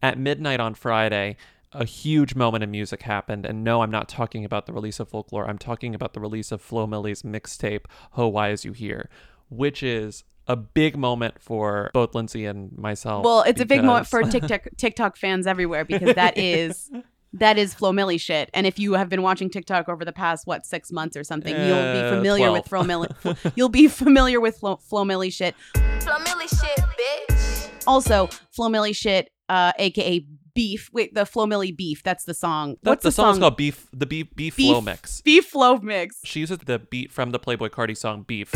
at 0.00 0.16
midnight 0.16 0.60
on 0.60 0.74
Friday, 0.74 1.36
a 1.72 1.84
huge 1.84 2.36
moment 2.36 2.62
in 2.62 2.70
music 2.70 3.02
happened. 3.02 3.44
And 3.46 3.64
no, 3.64 3.82
I'm 3.82 3.90
not 3.90 4.08
talking 4.08 4.44
about 4.44 4.66
the 4.66 4.72
release 4.72 5.00
of 5.00 5.08
folklore. 5.08 5.48
I'm 5.48 5.58
talking 5.58 5.92
about 5.92 6.12
the 6.12 6.20
release 6.20 6.52
of 6.52 6.62
Flo 6.62 6.86
Milli's 6.86 7.22
mixtape, 7.22 7.86
"Ho 8.12 8.28
Why 8.28 8.50
Is 8.50 8.64
You 8.64 8.72
Here," 8.72 9.08
which 9.48 9.82
is 9.82 10.22
a 10.46 10.56
big 10.56 10.96
moment 10.96 11.34
for 11.40 11.90
both 11.94 12.14
Lindsay 12.14 12.44
and 12.46 12.76
myself. 12.76 13.24
well, 13.24 13.42
it's 13.42 13.60
a 13.60 13.66
big 13.66 13.82
moment 13.84 14.06
for 14.06 14.22
TikTok 14.22 14.66
TikTok 14.76 15.16
fans 15.16 15.46
everywhere 15.46 15.84
because 15.84 16.14
that 16.14 16.36
is 16.38 16.90
that 17.32 17.58
is 17.58 17.74
Flo 17.74 17.92
Milli 17.92 18.20
shit. 18.20 18.48
And 18.54 18.66
if 18.66 18.78
you 18.78 18.92
have 18.94 19.08
been 19.08 19.22
watching 19.22 19.50
TikTok 19.50 19.88
over 19.88 20.04
the 20.04 20.12
past 20.12 20.46
what 20.46 20.64
six 20.66 20.92
months 20.92 21.16
or 21.16 21.24
something, 21.24 21.52
you'll 21.54 21.92
be 21.92 21.98
Uh, 22.00 22.10
familiar 22.16 22.52
with 22.52 22.66
12. 22.68 22.86
Flo 22.86 23.06
Milli. 23.34 23.52
you'll 23.56 23.68
be 23.68 23.88
familiar 23.88 24.40
with 24.40 24.58
Flo, 24.58 24.76
Flo 24.76 25.04
Milli 25.04 25.32
shit. 25.32 25.54
Flo 26.00 26.14
Milli 26.18 26.48
shit, 26.48 26.84
bitch. 27.28 27.70
Also, 27.86 28.28
Flo 28.52 28.68
Milli 28.68 28.94
shit, 28.94 29.30
uh, 29.48 29.72
aka 29.78 30.24
Beef. 30.54 30.88
Wait, 30.92 31.12
the 31.14 31.26
Flo 31.26 31.46
Milli 31.46 31.76
Beef. 31.76 32.04
That's 32.04 32.22
the 32.24 32.34
song. 32.34 32.76
That- 32.82 32.90
What's 32.90 33.02
the, 33.02 33.08
the, 33.08 33.12
song's 33.12 33.36
song? 33.36 33.40
called 33.40 33.56
Beef. 33.56 33.88
The 33.92 34.06
Beef 34.06 34.28
Beef, 34.36 34.54
Beef 34.56 34.68
Flow 34.70 34.80
Mix. 34.80 35.20
Beef 35.22 35.46
Flow 35.46 35.78
Mix. 35.78 36.20
She 36.22 36.38
uses 36.40 36.58
the 36.58 36.78
beat 36.78 37.10
from 37.10 37.32
the 37.32 37.40
Playboi 37.40 37.70
Carti 37.70 37.96
song 37.96 38.22
Beef. 38.22 38.52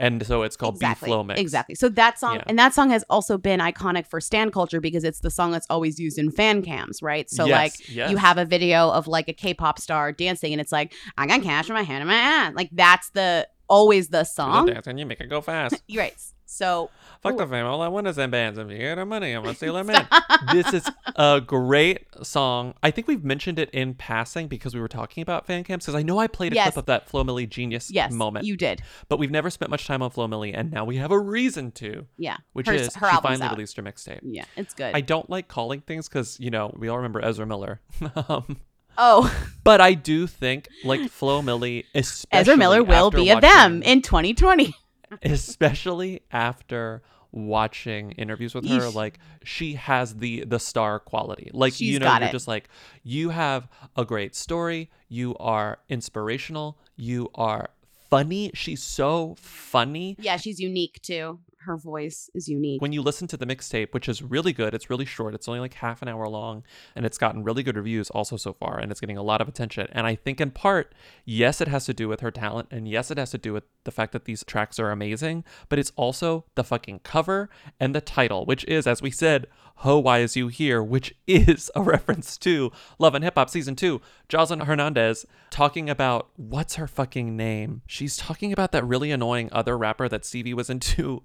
And 0.00 0.26
so 0.26 0.42
it's 0.42 0.56
called 0.56 0.78
Beef 0.80 0.96
Flow 0.98 1.22
Mix. 1.22 1.38
Exactly. 1.40 1.74
So 1.76 1.88
that 1.90 2.18
song 2.18 2.36
Yeah. 2.36 2.44
and 2.46 2.58
that 2.58 2.72
song 2.74 2.90
has 2.90 3.04
also 3.10 3.36
been 3.38 3.60
iconic 3.60 4.06
for 4.08 4.20
stan 4.20 4.50
culture 4.50 4.80
because 4.80 5.04
it's 5.04 5.20
the 5.20 5.30
song 5.30 5.52
that's 5.52 5.66
always 5.70 6.00
used 6.00 6.18
in 6.18 6.30
fan 6.30 6.62
cams, 6.62 7.02
right? 7.02 7.28
So 7.30 7.44
Yes, 7.44 7.56
like 7.78 7.88
yes. 7.88 8.10
you 8.10 8.16
have 8.16 8.38
a 8.38 8.44
video 8.44 8.90
of 8.90 9.06
like 9.06 9.28
a 9.28 9.32
K-pop 9.34 9.78
star 9.78 10.10
dancing 10.10 10.52
and 10.52 10.60
it's 10.60 10.72
like 10.72 10.94
I 11.18 11.26
got 11.26 11.42
cash 11.42 11.68
in 11.68 11.74
my 11.74 11.82
hand 11.82 12.00
in 12.02 12.08
my 12.08 12.14
hand. 12.14 12.56
Like 12.56 12.70
that's 12.72 13.10
the 13.10 13.46
always 13.68 14.08
the 14.08 14.24
song. 14.24 14.66
dance 14.66 14.86
and 14.86 14.98
you 14.98 15.04
make 15.06 15.20
it 15.20 15.28
go 15.28 15.40
fast. 15.40 15.82
Right. 15.94 16.14
So 16.52 16.90
Fuck 17.22 17.36
the 17.36 17.46
fame. 17.46 17.64
All 17.64 17.80
I 17.80 17.86
want 17.88 18.08
is 18.08 18.16
them 18.16 18.32
bands. 18.32 18.58
If 18.58 18.68
you 18.70 18.78
get 18.78 18.96
the 18.96 19.06
money, 19.06 19.32
I'm 19.32 19.42
gonna 19.44 19.54
steal 19.54 19.74
them 19.74 19.88
in. 19.88 20.04
this 20.52 20.72
is 20.74 20.90
a 21.14 21.40
great 21.40 22.06
song. 22.22 22.74
I 22.82 22.90
think 22.90 23.06
we've 23.06 23.22
mentioned 23.22 23.58
it 23.60 23.70
in 23.70 23.94
passing 23.94 24.48
because 24.48 24.74
we 24.74 24.80
were 24.80 24.88
talking 24.88 25.22
about 25.22 25.46
fan 25.46 25.62
cams. 25.62 25.84
Because 25.86 25.94
I 25.94 26.02
know 26.02 26.18
I 26.18 26.26
played 26.26 26.52
a 26.52 26.56
Yes. 26.56 26.66
clip 26.72 26.76
of 26.78 26.86
that 26.86 27.08
Flo 27.08 27.22
Milli 27.22 27.48
genius 27.48 27.90
Yes, 27.92 28.12
moment. 28.12 28.46
you 28.46 28.56
did. 28.56 28.82
But 29.08 29.18
we've 29.20 29.30
never 29.30 29.48
spent 29.48 29.70
much 29.70 29.86
time 29.86 30.02
on 30.02 30.10
Flo 30.10 30.26
Milli, 30.26 30.50
and 30.52 30.72
now 30.72 30.84
we 30.84 30.96
have 30.96 31.12
a 31.12 31.18
reason 31.18 31.70
to. 31.72 32.06
Yeah. 32.18 32.36
Which 32.52 32.66
Her- 32.66 32.74
is 32.74 32.94
her 32.96 33.10
she 33.10 33.20
finally 33.20 33.46
out. 33.46 33.52
released 33.52 33.76
her 33.76 33.82
mixtape. 33.84 34.20
Yeah, 34.24 34.44
it's 34.56 34.74
good. 34.74 34.92
I 34.94 35.02
don't 35.02 35.30
like 35.30 35.46
calling 35.46 35.82
things 35.82 36.08
because 36.08 36.38
you 36.40 36.50
know 36.50 36.74
we 36.76 36.88
all 36.88 36.96
remember 36.96 37.24
Ezra 37.24 37.46
Miller. 37.46 37.80
um, 38.28 38.56
Oh. 38.98 39.32
but 39.62 39.80
I 39.80 39.94
do 39.94 40.26
think 40.26 40.68
like 40.84 41.08
Flo 41.10 41.42
Milli, 41.42 41.84
especially 41.94 42.40
Ezra 42.40 42.56
Miller 42.56 42.82
will 42.82 43.10
be 43.12 43.30
a 43.30 43.40
them 43.40 43.82
in 43.82 44.02
2020. 44.02 44.74
Especially 45.22 46.22
after 46.30 47.02
watching 47.32 48.10
interviews 48.12 48.54
with 48.54 48.68
her 48.68 48.88
like 48.90 49.18
she 49.44 49.74
has 49.74 50.16
the 50.16 50.44
the 50.44 50.58
star 50.58 50.98
quality. 50.98 51.50
Like 51.52 51.74
She's 51.74 51.90
you 51.90 51.98
know 52.00 52.12
you're 52.18 52.28
it. 52.28 52.32
just 52.32 52.48
like 52.48 52.68
you 53.02 53.30
have 53.30 53.68
a 53.96 54.04
great 54.04 54.34
story. 54.34 54.90
You 55.08 55.36
are 55.38 55.78
inspirational. 55.88 56.76
You 56.96 57.30
are 57.34 57.70
funny. 58.10 58.50
She's 58.54 58.82
so 58.82 59.36
funny. 59.38 60.16
Yeah, 60.18 60.36
she's 60.36 60.58
unique 60.58 61.00
too. 61.02 61.38
Her 61.60 61.76
voice 61.76 62.30
is 62.34 62.48
unique. 62.48 62.80
when 62.80 62.92
you 62.92 63.02
listen 63.02 63.28
to 63.28 63.36
the 63.36 63.44
mixtape, 63.44 63.92
which 63.92 64.08
is 64.08 64.22
really 64.22 64.52
good, 64.52 64.72
it's 64.72 64.88
really 64.88 65.04
short. 65.04 65.34
It's 65.34 65.46
only 65.46 65.60
like 65.60 65.74
half 65.74 66.00
an 66.00 66.08
hour 66.08 66.26
long, 66.26 66.64
and 66.96 67.04
it's 67.04 67.18
gotten 67.18 67.44
really 67.44 67.62
good 67.62 67.76
reviews 67.76 68.08
also 68.10 68.38
so 68.38 68.54
far, 68.54 68.78
and 68.78 68.90
it's 68.90 69.00
getting 69.00 69.18
a 69.18 69.22
lot 69.22 69.42
of 69.42 69.48
attention. 69.48 69.86
And 69.92 70.06
I 70.06 70.14
think 70.14 70.40
in 70.40 70.52
part, 70.52 70.94
yes, 71.26 71.60
it 71.60 71.68
has 71.68 71.84
to 71.84 71.92
do 71.92 72.08
with 72.08 72.20
her 72.20 72.30
talent, 72.30 72.68
and 72.70 72.88
yes, 72.88 73.10
it 73.10 73.18
has 73.18 73.30
to 73.32 73.38
do 73.38 73.52
with 73.52 73.64
the 73.84 73.90
fact 73.90 74.12
that 74.12 74.24
these 74.24 74.42
tracks 74.44 74.78
are 74.78 74.90
amazing, 74.90 75.44
but 75.68 75.78
it's 75.78 75.92
also 75.96 76.46
the 76.54 76.64
fucking 76.64 77.00
cover 77.00 77.50
and 77.78 77.94
the 77.94 78.00
title, 78.00 78.46
which 78.46 78.64
is, 78.64 78.86
as 78.86 79.02
we 79.02 79.10
said, 79.10 79.46
Ho, 79.76 79.98
Why 79.98 80.18
Is 80.18 80.36
You 80.36 80.48
Here, 80.48 80.82
which 80.82 81.14
is 81.26 81.70
a 81.74 81.82
reference 81.94 82.36
to 82.38 82.70
Love 82.98 83.14
and 83.14 83.24
Hip 83.24 83.34
Hop 83.36 83.48
Season 83.50 83.76
2. 83.76 84.00
Joseline 84.28 84.64
Hernandez 84.64 85.24
talking 85.50 85.88
about 85.88 86.30
what's 86.36 86.74
her 86.76 86.86
fucking 86.86 87.36
name? 87.36 87.82
She's 87.86 88.16
talking 88.16 88.52
about 88.52 88.72
that 88.72 88.86
really 88.86 89.10
annoying 89.10 89.48
other 89.52 89.76
rapper 89.76 90.08
that 90.08 90.24
Stevie 90.24 90.54
was 90.54 90.68
into. 90.70 91.22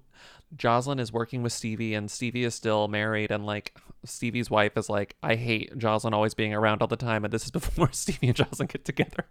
Joseline 0.56 1.00
is 1.00 1.12
working 1.12 1.42
with 1.42 1.52
Stevie 1.52 1.94
and 1.94 2.10
Stevie 2.10 2.44
is 2.44 2.54
still 2.54 2.88
married 2.88 3.30
and 3.30 3.44
like 3.44 3.76
Stevie's 4.04 4.50
wife 4.50 4.76
is 4.76 4.88
like, 4.88 5.16
I 5.22 5.34
hate 5.34 5.76
Joseline 5.78 6.12
always 6.12 6.34
being 6.34 6.54
around 6.54 6.82
all 6.82 6.88
the 6.88 6.96
time 6.96 7.24
and 7.24 7.32
this 7.32 7.44
is 7.44 7.50
before 7.52 7.88
Stevie 7.92 8.28
and 8.28 8.36
Joseline 8.36 8.68
get 8.68 8.84
together. 8.84 9.26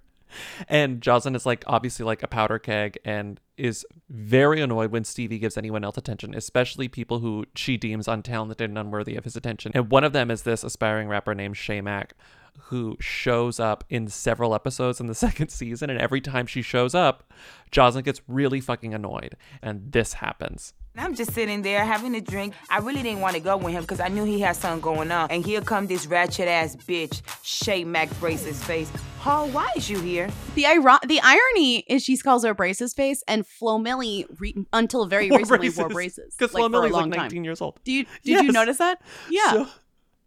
And 0.68 1.02
Joseline 1.02 1.36
is 1.36 1.46
like 1.46 1.64
obviously 1.68 2.06
like 2.06 2.24
a 2.24 2.28
powder 2.28 2.60
keg 2.60 2.98
and 3.06 3.40
is 3.58 3.86
very 4.10 4.62
annoyed 4.62 4.92
when 4.92 5.04
Stevie 5.04 5.40
gives 5.40 5.58
anyone 5.58 5.84
else 5.84 5.98
attention, 5.98 6.34
especially 6.34 6.88
people 6.88 7.20
who 7.20 7.46
she 7.56 7.78
deems 7.78 8.08
untalented 8.08 8.62
and 8.62 8.78
unworthy 8.78 9.16
of 9.16 9.24
his 9.24 9.36
attention. 9.36 9.72
And 9.76 9.90
one 9.90 10.04
of 10.04 10.14
them 10.14 10.30
is 10.30 10.42
this 10.42 10.64
aspiring 10.64 11.08
rapper 11.08 11.34
named 11.34 11.58
Shay 11.58 11.80
Mack, 11.80 12.16
who 12.64 12.98
shows 13.00 13.60
up 13.60 13.84
in 13.90 14.08
several 14.08 14.56
episodes 14.56 15.00
in 15.00 15.08
the 15.08 15.16
second 15.26 15.50
season. 15.50 15.90
And 15.90 16.00
every 16.00 16.22
time 16.22 16.46
she 16.48 16.62
shows 16.62 16.96
up, 16.96 17.32
Joseline 17.72 18.04
gets 18.04 18.22
really 18.28 18.60
fucking 18.62 18.94
annoyed. 18.94 19.36
And 19.62 19.92
this 19.92 20.14
happens. 20.14 20.74
I'm 20.98 21.14
just 21.14 21.34
sitting 21.34 21.62
there 21.62 21.84
having 21.84 22.16
a 22.16 22.22
drink. 22.22 22.54
I 22.70 22.78
really 22.78 23.04
didn't 23.04 23.20
want 23.20 23.36
to 23.36 23.42
go 23.42 23.58
with 23.58 23.74
him 23.74 23.82
because 23.82 24.00
I 24.00 24.08
knew 24.08 24.24
he 24.24 24.40
had 24.40 24.56
something 24.56 24.80
going 24.80 25.12
on. 25.12 25.30
And 25.30 25.46
here 25.46 25.60
come 25.60 25.88
this 25.88 26.08
ratchet 26.08 26.48
ass 26.48 26.78
bitch, 26.78 27.22
Shay 27.44 27.84
Mac 27.84 28.10
braces 28.22 28.64
face. 28.64 28.90
Hall, 29.20 29.50
why 29.50 29.70
is 29.76 29.90
you 29.90 30.00
here? 30.00 30.30
The 30.54 30.66
iron- 30.68 31.00
the 31.06 31.20
irony 31.22 31.80
is 31.80 32.02
she 32.02 32.16
calls 32.16 32.46
her 32.46 32.54
braces 32.54 32.94
face, 32.94 33.24
and 33.28 33.46
Flo 33.46 33.78
Milli 33.78 34.26
re- 34.40 34.56
until 34.72 35.06
very 35.06 35.30
Wore 35.30 35.40
recently 35.40 35.70
wore 35.72 35.90
braces. 35.90 36.34
because 36.38 36.54
like, 36.54 36.62
Flo 36.62 36.70
for 36.70 36.72
Millie's, 36.72 36.94
like, 36.94 37.02
long 37.02 37.12
time. 37.12 37.22
19 37.24 37.44
years 37.44 37.60
old. 37.60 37.78
Do 37.84 37.92
you 37.92 38.06
did 38.24 38.46
you 38.46 38.52
notice 38.54 38.78
that? 38.78 39.02
Yeah. 39.30 39.52
So- 39.52 39.68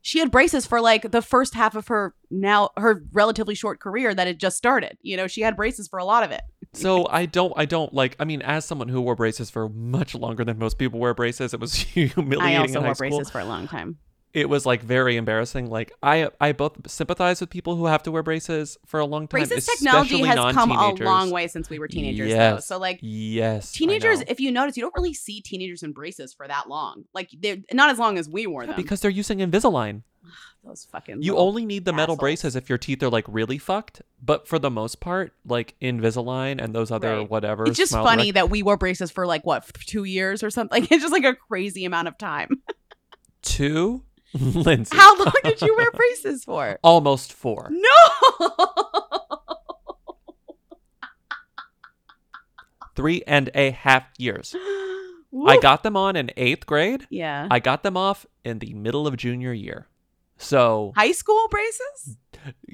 she 0.02 0.18
had 0.18 0.30
braces 0.30 0.66
for 0.66 0.80
like 0.80 1.10
the 1.10 1.22
first 1.22 1.54
half 1.54 1.74
of 1.74 1.88
her 1.88 2.14
now 2.30 2.70
her 2.76 3.04
relatively 3.12 3.54
short 3.54 3.80
career 3.80 4.14
that 4.14 4.26
had 4.26 4.38
just 4.38 4.56
started. 4.56 4.96
You 5.02 5.16
know, 5.16 5.26
she 5.26 5.40
had 5.42 5.56
braces 5.56 5.88
for 5.88 5.98
a 5.98 6.04
lot 6.04 6.22
of 6.22 6.30
it. 6.30 6.42
So 6.72 7.06
I 7.10 7.26
don't, 7.26 7.52
I 7.56 7.64
don't 7.64 7.92
like. 7.92 8.16
I 8.18 8.24
mean, 8.24 8.42
as 8.42 8.64
someone 8.64 8.88
who 8.88 9.00
wore 9.00 9.16
braces 9.16 9.50
for 9.50 9.68
much 9.68 10.14
longer 10.14 10.44
than 10.44 10.58
most 10.58 10.78
people 10.78 11.00
wear 11.00 11.14
braces, 11.14 11.54
it 11.54 11.60
was 11.60 11.74
humiliating. 11.74 12.40
I 12.40 12.56
also 12.56 12.78
in 12.78 12.82
high 12.82 12.88
wore 12.88 12.94
school. 12.94 13.08
braces 13.10 13.30
for 13.30 13.40
a 13.40 13.44
long 13.44 13.68
time. 13.68 13.98
It 14.34 14.48
was 14.48 14.66
like 14.66 14.82
very 14.82 15.16
embarrassing. 15.16 15.70
Like 15.70 15.90
I, 16.02 16.28
I 16.40 16.52
both 16.52 16.88
sympathize 16.90 17.40
with 17.40 17.48
people 17.50 17.76
who 17.76 17.86
have 17.86 18.02
to 18.04 18.10
wear 18.12 18.22
braces 18.22 18.76
for 18.86 19.00
a 19.00 19.06
long 19.06 19.22
time. 19.26 19.40
Braces 19.40 19.66
technology 19.66 20.20
has 20.22 20.54
come 20.54 20.70
a 20.70 20.92
long 20.92 21.30
way 21.30 21.48
since 21.48 21.70
we 21.70 21.78
were 21.78 21.88
teenagers, 21.88 22.32
though. 22.32 22.58
So 22.60 22.78
like 22.78 22.98
yes, 23.00 23.72
teenagers, 23.72 24.20
if 24.28 24.38
you 24.38 24.52
notice, 24.52 24.76
you 24.76 24.82
don't 24.82 24.94
really 24.96 25.14
see 25.14 25.40
teenagers 25.40 25.82
in 25.82 25.92
braces 25.92 26.34
for 26.34 26.46
that 26.46 26.68
long. 26.68 27.04
Like 27.14 27.30
they're 27.38 27.56
not 27.72 27.90
as 27.90 27.98
long 27.98 28.18
as 28.18 28.28
we 28.28 28.46
wore 28.46 28.66
them. 28.66 28.76
because 28.76 29.00
they're 29.00 29.10
using 29.10 29.38
Invisalign. 29.38 30.02
those 30.64 30.84
fucking 30.92 31.22
You 31.22 31.36
only 31.38 31.64
need 31.64 31.86
the 31.86 31.92
metal 31.92 32.12
assholes. 32.14 32.18
braces 32.18 32.56
if 32.56 32.68
your 32.68 32.76
teeth 32.76 33.02
are 33.02 33.08
like 33.08 33.24
really 33.28 33.56
fucked. 33.56 34.02
But 34.22 34.46
for 34.46 34.58
the 34.58 34.70
most 34.70 35.00
part, 35.00 35.32
like 35.46 35.74
Invisalign 35.80 36.62
and 36.62 36.74
those 36.74 36.90
other 36.90 37.18
Right. 37.20 37.30
whatever. 37.30 37.64
It's 37.64 37.78
just 37.78 37.92
funny 37.92 38.24
Direct- 38.24 38.34
that 38.34 38.50
we 38.50 38.62
wore 38.62 38.76
braces 38.76 39.10
for 39.10 39.26
like 39.26 39.46
what 39.46 39.64
two 39.86 40.04
years 40.04 40.42
or 40.42 40.50
something. 40.50 40.82
It's 40.90 41.02
just 41.02 41.12
like 41.12 41.24
a 41.24 41.34
crazy 41.34 41.86
amount 41.86 42.08
of 42.08 42.18
time. 42.18 42.50
two, 43.42 44.02
Lindsey. 44.40 44.96
How 44.96 45.16
long 45.16 45.32
did 45.44 45.62
you 45.62 45.74
wear 45.76 45.90
braces 45.90 46.44
for? 46.44 46.78
Almost 46.84 47.32
four. 47.32 47.70
No. 47.70 48.48
Three 52.94 53.22
and 53.26 53.50
a 53.54 53.70
half 53.70 54.04
years. 54.18 54.54
I 55.46 55.58
got 55.60 55.82
them 55.82 55.96
on 55.96 56.16
in 56.16 56.30
eighth 56.36 56.66
grade. 56.66 57.06
Yeah. 57.10 57.46
I 57.50 57.60
got 57.60 57.82
them 57.82 57.96
off 57.96 58.26
in 58.44 58.58
the 58.58 58.74
middle 58.74 59.06
of 59.06 59.16
junior 59.16 59.52
year. 59.52 59.86
So 60.36 60.92
High 60.96 61.12
school 61.12 61.46
braces? 61.50 62.16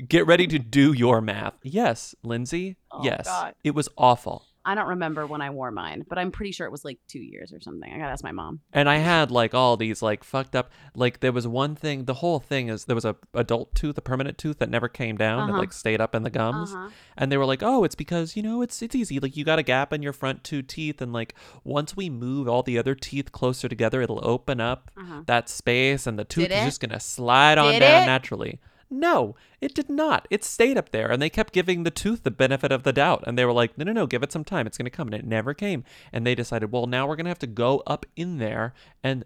get 0.07 0.27
ready 0.27 0.47
to 0.47 0.59
do 0.59 0.93
your 0.93 1.21
math. 1.21 1.55
Yes, 1.62 2.14
Lindsey. 2.23 2.77
Oh, 2.90 3.03
yes. 3.03 3.27
God. 3.27 3.55
It 3.64 3.75
was 3.75 3.88
awful. 3.97 4.47
I 4.66 4.74
don't 4.74 4.88
remember 4.88 5.27
when 5.27 5.40
I 5.42 5.50
wore 5.50 5.70
mine, 5.70 6.05
but 6.09 6.18
I'm 6.18 6.31
pretty 6.31 6.53
sure 6.53 6.66
it 6.66 6.70
was 6.70 6.85
like 6.85 6.98
two 7.07 7.18
years 7.18 7.53
or 7.53 7.61
something. 7.61 7.92
I 7.92 7.98
gotta 7.98 8.12
ask 8.12 8.24
my 8.24 8.33
mom. 8.33 8.61
And 8.72 8.88
I 8.88 8.96
had 8.96 9.31
like 9.31 9.55
all 9.55 9.77
these 9.77 10.00
like 10.00 10.24
fucked 10.24 10.57
up 10.57 10.70
like 10.94 11.20
there 11.20 11.33
was 11.33 11.46
one 11.46 11.74
thing 11.77 12.07
the 12.07 12.14
whole 12.14 12.40
thing 12.40 12.68
is 12.68 12.87
there 12.87 12.94
was 12.94 13.05
a 13.05 13.16
adult 13.35 13.74
tooth, 13.74 13.98
a 13.98 14.00
permanent 14.00 14.38
tooth 14.38 14.59
that 14.61 14.70
never 14.70 14.88
came 14.88 15.16
down, 15.16 15.40
Uh-huh. 15.44 15.53
that 15.53 15.59
like 15.59 15.72
stayed 15.72 16.00
up 16.00 16.14
in 16.14 16.22
the 16.22 16.31
gums. 16.31 16.72
Uh-huh. 16.74 16.88
And 17.16 17.31
they 17.31 17.37
were 17.37 17.44
like, 17.46 17.62
"Oh, 17.62 17.85
it's 17.85 17.94
because, 17.94 18.37
you 18.37 18.42
know, 18.42 18.62
it's 18.62 18.81
it's 18.83 18.94
easy. 18.94 19.20
Like 19.20 19.37
you 19.37 19.44
got 19.44 19.59
a 19.59 19.62
gap 19.62 19.92
in 19.92 20.03
your 20.03 20.12
front 20.14 20.44
two 20.44 20.62
teeth 20.62 21.03
and 21.03 21.12
like 21.12 21.35
once 21.62 21.96
we 21.96 22.09
move 22.09 22.48
all 22.48 22.62
the 22.62 22.79
other 22.79 22.94
teeth 22.94 23.33
closer 23.33 23.68
together, 23.68 24.00
it'll 24.03 24.27
open 24.27 24.61
up 24.61 24.90
Uh-huh. 24.96 25.22
that 25.27 25.48
space 25.48 26.07
and 26.07 26.18
the 26.18 26.24
tooth 26.24 26.48
Did 26.48 26.53
is 26.57 26.62
it? 26.62 26.64
just 26.66 26.81
to 26.81 27.00
slide 27.00 27.59
on 27.59 27.79
down 27.81 28.03
it? 28.03 28.07
naturally." 28.07 28.61
No, 28.97 29.35
it 29.61 29.75
did 29.75 29.91
not. 29.91 30.29
It 30.31 30.45
stayed 30.45 30.79
up 30.79 30.91
there 30.91 31.11
and 31.11 31.21
they 31.21 31.29
kept 31.29 31.53
giving 31.53 31.83
the 31.83 31.91
tooth 31.91 32.23
the 32.23 32.31
benefit 32.31 32.71
of 32.71 32.85
the 32.85 32.93
doubt. 32.93 33.25
And 33.27 33.37
they 33.37 33.45
were 33.45 33.53
like, 33.53 33.77
no, 33.77 33.85
no, 33.85 33.93
no, 33.93 34.07
give 34.07 34.23
it 34.23 34.31
some 34.31 34.45
time. 34.45 34.69
It's 34.69 34.79
going 34.79 34.85
to 34.85 34.91
come. 34.91 35.09
And 35.09 35.17
it 35.17 35.27
never 35.27 35.53
came. 35.53 35.83
And 36.13 36.25
they 36.25 36.37
decided, 36.37 36.71
well, 36.71 36.87
now 36.87 37.07
we're 37.07 37.17
going 37.17 37.25
to 37.25 37.31
have 37.31 37.39
to 37.41 37.49
go 37.49 37.83
up 37.89 38.07
in 38.15 38.39
there 38.39 38.73
and 39.03 39.25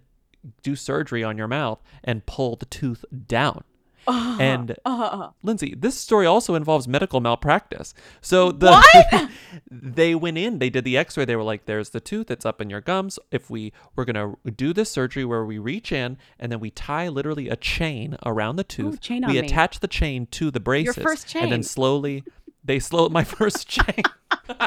do 0.63 0.75
surgery 0.75 1.23
on 1.23 1.37
your 1.37 1.49
mouth 1.49 1.83
and 2.03 2.25
pull 2.25 2.57
the 2.57 2.65
tooth 2.65 3.05
down. 3.27 3.63
And 4.09 4.77
Uh, 4.85 5.31
Lindsey, 5.42 5.75
this 5.77 5.99
story 5.99 6.27
also 6.27 6.55
involves 6.55 6.88
medical 6.88 7.21
malpractice. 7.21 7.94
So 8.21 8.53
the 8.53 8.71
What? 8.73 9.31
they 9.71 10.14
went 10.14 10.38
in, 10.38 10.59
they 10.59 10.71
did 10.71 10.85
the 10.85 10.97
x-ray, 10.97 11.25
they 11.25 11.37
were 11.37 11.42
like, 11.42 11.66
there's 11.66 11.90
the 11.90 12.01
tooth, 12.01 12.31
it's 12.31 12.47
up 12.47 12.61
in 12.61 12.71
your 12.71 12.81
gums. 12.81 13.18
If 13.31 13.51
we 13.51 13.73
we're 13.97 14.05
gonna 14.05 14.35
do 14.57 14.73
this 14.73 14.90
surgery 14.90 15.25
where 15.25 15.44
we 15.44 15.59
reach 15.59 15.92
in 15.92 16.16
and 16.38 16.51
then 16.51 16.61
we 16.61 16.71
tie 16.71 17.09
literally 17.09 17.49
a 17.49 17.57
chain 17.57 18.16
around 18.25 18.57
the 18.57 18.64
tooth. 18.64 19.01
chain 19.01 19.25
on 19.25 19.31
we 19.33 19.40
me. 19.40 19.47
attach 19.47 19.81
the 19.81 19.88
chain 19.88 20.27
to 20.33 20.51
the 20.51 20.61
braces. 20.61 20.97
your 20.97 21.05
first 21.05 21.29
chain. 21.29 21.44
And 21.44 21.53
then 21.53 21.62
slowly 21.62 22.25
they 22.64 22.79
slow 22.79 23.09
my 23.09 23.25
first 23.38 23.68
chain. 23.68 24.03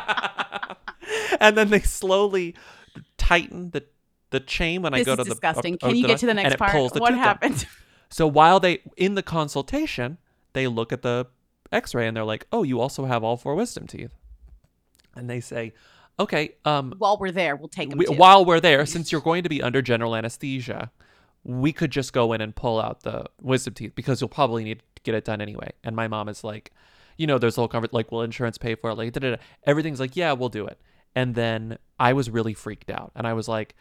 and 1.39 1.57
then 1.57 1.69
they 1.69 1.81
slowly 1.81 2.55
tighten 3.17 3.71
the 3.71 3.83
the 4.29 4.39
chain 4.39 4.81
when 4.81 4.93
I 4.93 5.03
go 5.03 5.15
to 5.15 5.23
the 5.23 5.29
disgusting. 5.29 5.77
Can 5.77 5.95
you 5.95 6.07
get 6.07 6.19
to 6.19 6.25
the 6.25 6.33
next 6.33 6.57
part? 6.57 6.73
What 6.95 7.13
happened? 7.13 7.65
So 8.11 8.27
while 8.27 8.59
they 8.59 8.81
in 8.97 9.15
the 9.15 9.23
consultation, 9.23 10.17
they 10.53 10.67
look 10.67 10.91
at 10.91 11.01
the 11.01 11.27
x-ray 11.71 12.07
and 12.07 12.15
they're 12.15 12.25
like, 12.25 12.45
"Oh, 12.51 12.63
you 12.63 12.79
also 12.79 13.05
have 13.05 13.23
all 13.23 13.37
four 13.37 13.55
wisdom 13.55 13.87
teeth." 13.87 14.11
And 15.15 15.29
they 15.29 15.39
say, 15.39 15.73
"Okay, 16.19 16.55
um 16.65 16.93
While 16.97 17.17
we're 17.17 17.31
there, 17.31 17.55
we'll 17.55 17.69
take 17.69 17.89
them. 17.89 17.97
we, 17.97 18.05
while 18.05 18.43
we're 18.45 18.59
there, 18.59 18.85
since 18.85 19.11
you're 19.11 19.21
going 19.21 19.43
to 19.43 19.49
be 19.49 19.61
under 19.61 19.81
general 19.81 20.15
anesthesia, 20.15 20.91
we 21.43 21.71
could 21.71 21.91
just 21.91 22.13
go 22.13 22.33
in 22.33 22.41
and 22.41 22.55
pull 22.55 22.79
out 22.79 23.01
the 23.01 23.25
wisdom 23.41 23.73
teeth 23.73 23.93
because 23.95 24.21
you'll 24.21 24.27
probably 24.29 24.63
need 24.63 24.83
to 24.95 25.01
get 25.03 25.15
it 25.15 25.25
done 25.25 25.41
anyway." 25.41 25.71
And 25.83 25.95
my 25.95 26.07
mom 26.07 26.27
is 26.27 26.43
like, 26.43 26.71
you 27.17 27.27
know, 27.27 27.37
there's 27.37 27.57
a 27.57 27.61
whole 27.61 27.67
conversation 27.69 27.95
like, 27.95 28.11
"Will 28.11 28.21
insurance 28.23 28.57
pay 28.57 28.75
for 28.75 28.89
it?" 28.89 28.95
Like, 28.95 29.13
da-da-da. 29.13 29.41
everything's 29.63 29.99
like, 29.99 30.15
"Yeah, 30.15 30.33
we'll 30.33 30.49
do 30.49 30.67
it." 30.67 30.79
And 31.15 31.35
then 31.35 31.77
I 31.99 32.13
was 32.13 32.29
really 32.29 32.53
freaked 32.53 32.89
out, 32.89 33.11
and 33.15 33.25
I 33.25 33.33
was 33.33 33.47
like, 33.47 33.75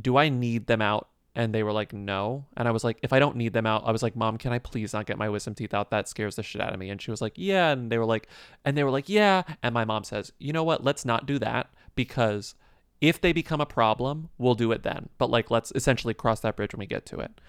"Do 0.00 0.16
I 0.16 0.28
need 0.28 0.66
them 0.68 0.80
out?" 0.82 1.08
And 1.34 1.54
they 1.54 1.62
were 1.62 1.72
like, 1.72 1.94
no. 1.94 2.44
And 2.56 2.68
I 2.68 2.72
was 2.72 2.84
like, 2.84 2.98
if 3.02 3.12
I 3.12 3.18
don't 3.18 3.36
need 3.36 3.54
them 3.54 3.64
out, 3.64 3.84
I 3.86 3.92
was 3.92 4.02
like, 4.02 4.14
mom, 4.14 4.36
can 4.36 4.52
I 4.52 4.58
please 4.58 4.92
not 4.92 5.06
get 5.06 5.16
my 5.16 5.30
wisdom 5.30 5.54
teeth 5.54 5.72
out? 5.72 5.90
That 5.90 6.06
scares 6.08 6.36
the 6.36 6.42
shit 6.42 6.60
out 6.60 6.74
of 6.74 6.78
me. 6.78 6.90
And 6.90 7.00
she 7.00 7.10
was 7.10 7.22
like, 7.22 7.32
yeah. 7.36 7.70
And 7.70 7.90
they 7.90 7.96
were 7.96 8.04
like, 8.04 8.28
and 8.64 8.76
they 8.76 8.84
were 8.84 8.90
like, 8.90 9.08
yeah. 9.08 9.42
And 9.62 9.72
my 9.72 9.84
mom 9.86 10.04
says, 10.04 10.32
you 10.38 10.52
know 10.52 10.64
what? 10.64 10.84
Let's 10.84 11.06
not 11.06 11.24
do 11.24 11.38
that 11.38 11.70
because 11.94 12.54
if 13.00 13.20
they 13.20 13.32
become 13.32 13.60
a 13.60 13.66
problem, 13.66 14.28
we'll 14.36 14.54
do 14.54 14.72
it 14.72 14.82
then. 14.82 15.08
But 15.18 15.30
like, 15.30 15.50
let's 15.50 15.72
essentially 15.74 16.14
cross 16.14 16.40
that 16.40 16.54
bridge 16.54 16.72
when 16.72 16.80
we 16.80 16.86
get 16.86 17.06
to 17.06 17.18
it. 17.18 17.40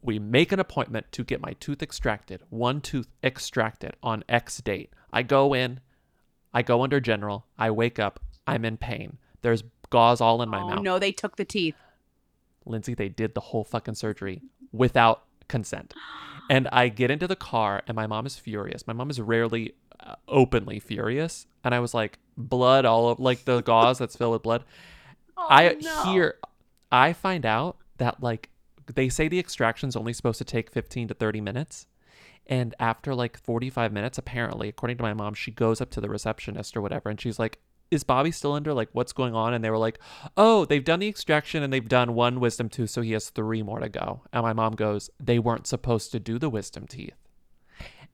We 0.00 0.18
make 0.18 0.52
an 0.52 0.60
appointment 0.60 1.10
to 1.12 1.24
get 1.24 1.40
my 1.40 1.54
tooth 1.54 1.82
extracted, 1.82 2.42
one 2.48 2.80
tooth 2.80 3.08
extracted 3.22 3.96
on 4.02 4.22
X 4.28 4.60
date. 4.60 4.90
I 5.12 5.22
go 5.22 5.52
in, 5.52 5.80
I 6.52 6.62
go 6.62 6.82
under 6.82 7.00
general, 7.00 7.46
I 7.58 7.70
wake 7.70 7.98
up, 7.98 8.20
I'm 8.46 8.64
in 8.64 8.76
pain. 8.76 9.18
There's 9.42 9.64
gauze 9.90 10.20
all 10.20 10.42
in 10.42 10.48
my 10.48 10.60
oh 10.60 10.68
mouth. 10.68 10.82
no, 10.82 10.98
they 10.98 11.12
took 11.12 11.36
the 11.36 11.44
teeth. 11.44 11.76
Lindsey, 12.66 12.94
they 12.94 13.08
did 13.08 13.34
the 13.34 13.40
whole 13.40 13.64
fucking 13.64 13.94
surgery 13.94 14.42
without 14.72 15.24
consent. 15.48 15.94
And 16.50 16.68
I 16.72 16.88
get 16.88 17.10
into 17.10 17.26
the 17.26 17.36
car, 17.36 17.82
and 17.86 17.94
my 17.94 18.06
mom 18.06 18.26
is 18.26 18.36
furious. 18.36 18.86
My 18.86 18.92
mom 18.92 19.10
is 19.10 19.20
rarely 19.20 19.74
uh, 20.00 20.16
openly 20.28 20.78
furious. 20.78 21.46
And 21.62 21.74
I 21.74 21.80
was 21.80 21.94
like, 21.94 22.18
blood 22.36 22.84
all 22.84 23.06
over, 23.06 23.22
like 23.22 23.44
the 23.44 23.62
gauze 23.62 23.98
that's 23.98 24.16
filled 24.16 24.32
with 24.32 24.42
blood. 24.42 24.64
I 25.38 25.76
hear, 26.04 26.36
I 26.92 27.12
find 27.12 27.46
out 27.46 27.76
that, 27.98 28.22
like, 28.22 28.50
they 28.94 29.08
say 29.08 29.28
the 29.28 29.38
extraction's 29.38 29.96
only 29.96 30.12
supposed 30.12 30.38
to 30.38 30.44
take 30.44 30.70
15 30.70 31.08
to 31.08 31.14
30 31.14 31.40
minutes. 31.40 31.86
And 32.46 32.74
after 32.78 33.14
like 33.14 33.38
45 33.38 33.92
minutes, 33.92 34.18
apparently, 34.18 34.68
according 34.68 34.98
to 34.98 35.02
my 35.02 35.14
mom, 35.14 35.32
she 35.34 35.50
goes 35.50 35.80
up 35.80 35.90
to 35.92 36.00
the 36.00 36.10
receptionist 36.10 36.76
or 36.76 36.82
whatever, 36.82 37.08
and 37.08 37.18
she's 37.20 37.38
like, 37.38 37.58
is 37.90 38.02
Bobby 38.04 38.30
still 38.30 38.52
under? 38.52 38.72
Like, 38.74 38.88
what's 38.92 39.12
going 39.12 39.34
on? 39.34 39.54
And 39.54 39.64
they 39.64 39.70
were 39.70 39.78
like, 39.78 39.98
oh, 40.36 40.64
they've 40.64 40.84
done 40.84 41.00
the 41.00 41.08
extraction 41.08 41.62
and 41.62 41.72
they've 41.72 41.88
done 41.88 42.14
one 42.14 42.40
wisdom 42.40 42.68
tooth, 42.68 42.90
so 42.90 43.02
he 43.02 43.12
has 43.12 43.30
three 43.30 43.62
more 43.62 43.78
to 43.80 43.88
go. 43.88 44.22
And 44.32 44.42
my 44.42 44.52
mom 44.52 44.72
goes, 44.74 45.10
they 45.20 45.38
weren't 45.38 45.66
supposed 45.66 46.10
to 46.12 46.20
do 46.20 46.38
the 46.38 46.50
wisdom 46.50 46.86
teeth. 46.86 47.14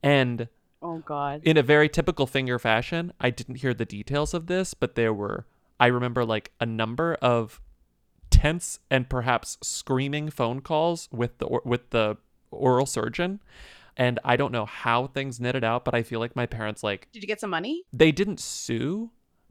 And 0.02 0.48
Oh 0.82 0.98
god. 0.98 1.42
in 1.44 1.56
a 1.56 1.62
very 1.62 1.88
typical 1.88 2.26
finger 2.26 2.58
fashion, 2.58 3.12
I 3.20 3.30
didn't 3.30 3.56
hear 3.56 3.74
the 3.74 3.84
details 3.84 4.32
of 4.34 4.46
this, 4.46 4.74
but 4.74 4.94
there 4.94 5.12
were, 5.12 5.46
I 5.78 5.86
remember 5.86 6.24
like 6.24 6.52
a 6.60 6.66
number 6.66 7.14
of 7.20 7.60
tense 8.30 8.78
and 8.90 9.08
perhaps 9.08 9.58
screaming 9.62 10.30
phone 10.30 10.60
calls 10.60 11.08
with 11.12 11.38
the 11.38 11.60
with 11.64 11.90
the 11.90 12.16
oral 12.50 12.86
surgeon. 12.86 13.40
And 13.96 14.18
I 14.24 14.36
don't 14.36 14.52
know 14.52 14.64
how 14.64 15.08
things 15.08 15.40
netted 15.40 15.64
out, 15.64 15.84
but 15.84 15.94
I 15.94 16.02
feel 16.02 16.20
like 16.20 16.34
my 16.34 16.46
parents 16.46 16.82
like 16.82 17.08
Did 17.12 17.22
you 17.22 17.26
get 17.26 17.40
some 17.40 17.50
money? 17.50 17.82
they 17.92 18.12
didn't 18.12 18.40
sue, 18.40 19.10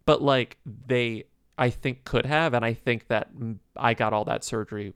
but 0.09 0.23
like 0.23 0.57
they 0.65 1.25
I 1.55 1.69
think 1.69 2.03
could 2.03 2.25
have, 2.25 2.55
and 2.55 2.65
I 2.65 2.73
think 2.73 3.09
that 3.09 3.31
mm, 3.31 3.59
I 3.77 3.93
got 3.93 4.11
all 4.11 4.25
that 4.25 4.43
surgery 4.43 4.95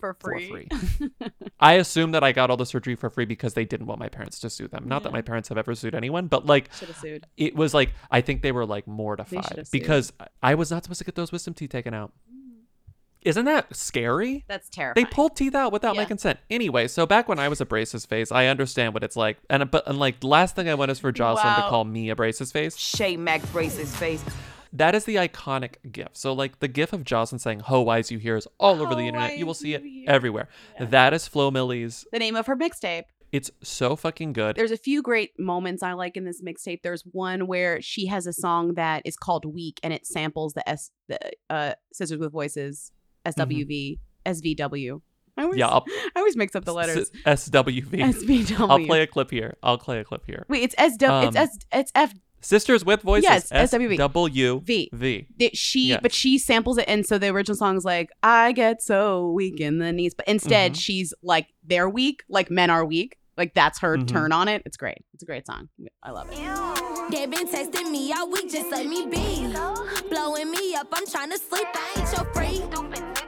for 0.00 0.14
for 0.14 0.30
free. 0.38 0.48
free. 0.48 1.10
I 1.60 1.74
assume 1.74 2.12
that 2.12 2.24
I 2.24 2.32
got 2.32 2.48
all 2.48 2.56
the 2.56 2.64
surgery 2.64 2.94
for 2.94 3.10
free 3.10 3.26
because 3.26 3.52
they 3.52 3.66
didn't 3.66 3.86
want 3.88 4.00
my 4.00 4.08
parents 4.08 4.40
to 4.40 4.48
sue 4.48 4.66
them. 4.66 4.88
Not 4.88 5.02
that 5.02 5.12
my 5.12 5.20
parents 5.20 5.50
have 5.50 5.58
ever 5.58 5.74
sued 5.74 5.94
anyone, 5.94 6.28
but 6.28 6.46
like 6.46 6.70
sued. 6.72 7.26
it 7.36 7.54
was 7.54 7.74
like 7.74 7.92
I 8.10 8.22
think 8.22 8.40
they 8.40 8.52
were 8.52 8.64
like 8.64 8.86
mortified 8.86 9.66
because 9.70 10.14
I 10.42 10.54
was 10.54 10.70
not 10.70 10.84
supposed 10.84 11.00
to 11.00 11.04
get 11.04 11.14
those 11.14 11.30
wisdom 11.30 11.52
teeth 11.52 11.68
taken 11.68 11.92
out. 11.92 12.14
Isn't 13.20 13.44
that 13.44 13.74
scary? 13.76 14.44
That's 14.48 14.70
terrifying. 14.70 15.04
They 15.04 15.10
pulled 15.10 15.36
teeth 15.36 15.54
out 15.54 15.72
without 15.72 15.94
my 15.96 16.06
consent. 16.06 16.38
Anyway, 16.48 16.88
so 16.88 17.04
back 17.06 17.28
when 17.28 17.38
I 17.38 17.48
was 17.48 17.60
a 17.60 17.66
braces 17.66 18.06
face, 18.06 18.30
I 18.32 18.46
understand 18.46 18.94
what 18.94 19.02
it's 19.04 19.16
like. 19.16 19.38
And 19.50 19.70
but 19.70 19.86
and 19.86 19.98
like 19.98 20.24
last 20.24 20.56
thing 20.56 20.70
I 20.70 20.74
want 20.74 20.90
is 20.90 21.00
for 21.00 21.12
Joseline 21.12 21.44
Wow. 21.44 21.56
to 21.56 21.68
call 21.68 21.84
me 21.84 22.08
a 22.08 22.16
braces 22.16 22.50
face. 22.50 22.76
Shay 22.78 23.16
Mac 23.18 23.42
braces 23.52 23.94
face. 23.96 24.24
That 24.74 24.94
is 24.94 25.04
the 25.04 25.14
iconic 25.16 25.74
gif. 25.92 26.08
So 26.12 26.32
like 26.32 26.58
the 26.58 26.68
gif 26.68 26.92
of 26.92 27.04
Joseline 27.04 27.40
saying 27.40 27.60
"Ho, 27.60 27.80
why 27.82 27.98
is 28.00 28.10
you 28.10 28.18
here" 28.18 28.36
is 28.36 28.46
all 28.58 28.82
over 28.82 28.94
the 28.94 29.02
internet. 29.06 29.38
You 29.38 29.46
will 29.46 29.54
see 29.54 29.74
it 29.74 29.82
everywhere. 30.08 30.48
That 30.80 31.14
is 31.14 31.26
Flo 31.28 31.50
Milli's. 31.50 32.04
The 32.12 32.18
name 32.18 32.34
of 32.36 32.46
her 32.46 32.56
mixtape. 32.56 33.04
It's 33.32 33.50
so 33.62 33.96
fucking 33.96 34.32
good. 34.32 34.54
There's 34.54 34.70
a 34.70 34.76
few 34.76 35.02
great 35.02 35.30
moments 35.40 35.82
I 35.82 35.92
like 35.94 36.16
in 36.16 36.24
this 36.24 36.40
mixtape. 36.40 36.82
There's 36.82 37.02
one 37.10 37.46
where 37.48 37.80
she 37.82 38.06
has 38.06 38.26
a 38.28 38.32
song 38.32 38.74
that 38.74 39.02
is 39.04 39.16
called 39.16 39.44
"Weak" 39.44 39.80
and 39.82 39.92
it 39.92 40.06
samples 40.06 40.52
the 40.54 40.68
S 40.68 40.90
the 41.08 41.18
uh 41.50 41.74
Sisters 41.92 42.18
with 42.18 42.32
Voices 42.32 42.92
SWV 43.26 43.98
SVW. 44.26 45.00
I 45.36 45.42
always, 45.42 45.54
Mm-hmm. 45.54 45.58
Yeah, 45.58 45.66
I'll- 45.68 45.84
I 46.16 46.18
always 46.20 46.36
mix 46.36 46.54
up 46.54 46.64
the 46.64 46.72
letters. 46.74 47.10
S- 47.26 47.48
SWV. 47.50 47.90
SVW. 48.14 48.60
I'll 48.70 48.84
play 48.86 49.02
a 49.02 49.06
clip 49.06 49.30
here. 49.30 49.56
I'll 49.62 49.78
play 49.78 49.98
a 49.98 50.04
clip 50.04 50.22
here. 50.26 50.44
Wait, 50.48 50.62
it's 50.62 50.74
SW. 50.76 51.02
it's 51.02 51.02
Um, 51.04 51.36
S. 51.36 51.58
It's 51.72 51.92
F. 51.94 52.14
Sisters 52.44 52.84
with 52.84 53.02
voices. 53.02 53.24
Yes, 53.24 53.50
SWV. 53.50 53.96
W 53.96 54.60
V. 54.60 54.90
V. 54.92 55.50
she 55.54 55.88
Yes. 55.88 56.00
but 56.02 56.12
she 56.12 56.38
samples 56.38 56.78
it 56.78 56.84
and 56.88 57.04
so 57.06 57.18
the 57.18 57.28
original 57.28 57.56
song 57.56 57.76
is 57.76 57.84
like 57.84 58.10
i 58.22 58.52
get 58.52 58.82
so 58.82 59.30
weak 59.30 59.60
in 59.60 59.78
the 59.78 59.92
knees 59.92 60.14
but 60.14 60.26
instead 60.28 60.72
Mhm. 60.72 60.80
she's 60.80 61.14
like 61.22 61.48
they're 61.64 61.88
weak 61.88 62.22
like 62.28 62.50
men 62.50 62.70
are 62.70 62.84
weak 62.84 63.16
like 63.36 63.54
that's 63.54 63.80
her 63.80 63.96
Mhm. 63.96 64.06
turn 64.08 64.32
on 64.32 64.48
it 64.48 64.62
it's 64.66 64.76
great 64.76 64.98
it's 65.14 65.22
a 65.22 65.26
great 65.26 65.46
song 65.46 65.68
i 66.02 66.10
love 66.10 66.28
it 66.30 66.38
They 67.10 67.26
been 67.26 67.46
texting 67.48 67.90
me 67.90 68.12
all 68.12 68.30
week, 68.30 68.50
just 68.50 68.70
let 68.70 68.86
me 68.86 69.04
be. 69.06 69.52
Blowing 70.08 70.50
me 70.50 70.74
up, 70.74 70.88
I'm 70.90 71.06
trying 71.06 71.30
to 71.30 71.38
sleep, 71.38 71.66
I 71.74 71.86
ain't 71.98 72.10
your 72.16 72.24
freak. 72.32 72.62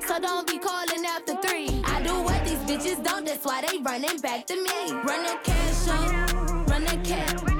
So 0.08 0.18
don't 0.18 0.46
be 0.46 0.58
calling 0.58 1.04
after 1.04 1.34
three. 1.42 1.68
I 1.84 2.02
do 2.02 2.14
what 2.22 2.42
these 2.46 2.58
bitches 2.70 3.04
don't, 3.04 3.26
that's 3.26 3.44
why 3.44 3.60
they 3.66 3.76
running 3.78 4.18
back 4.20 4.46
to 4.46 4.54
me. 4.56 4.92
Run 4.92 5.22
that 5.28 5.40
cash 5.44 5.88
up, 5.88 6.32
run 6.70 6.84
that 6.84 7.04
cash, 7.04 7.34
run 7.42 7.44
cash. 7.44 7.55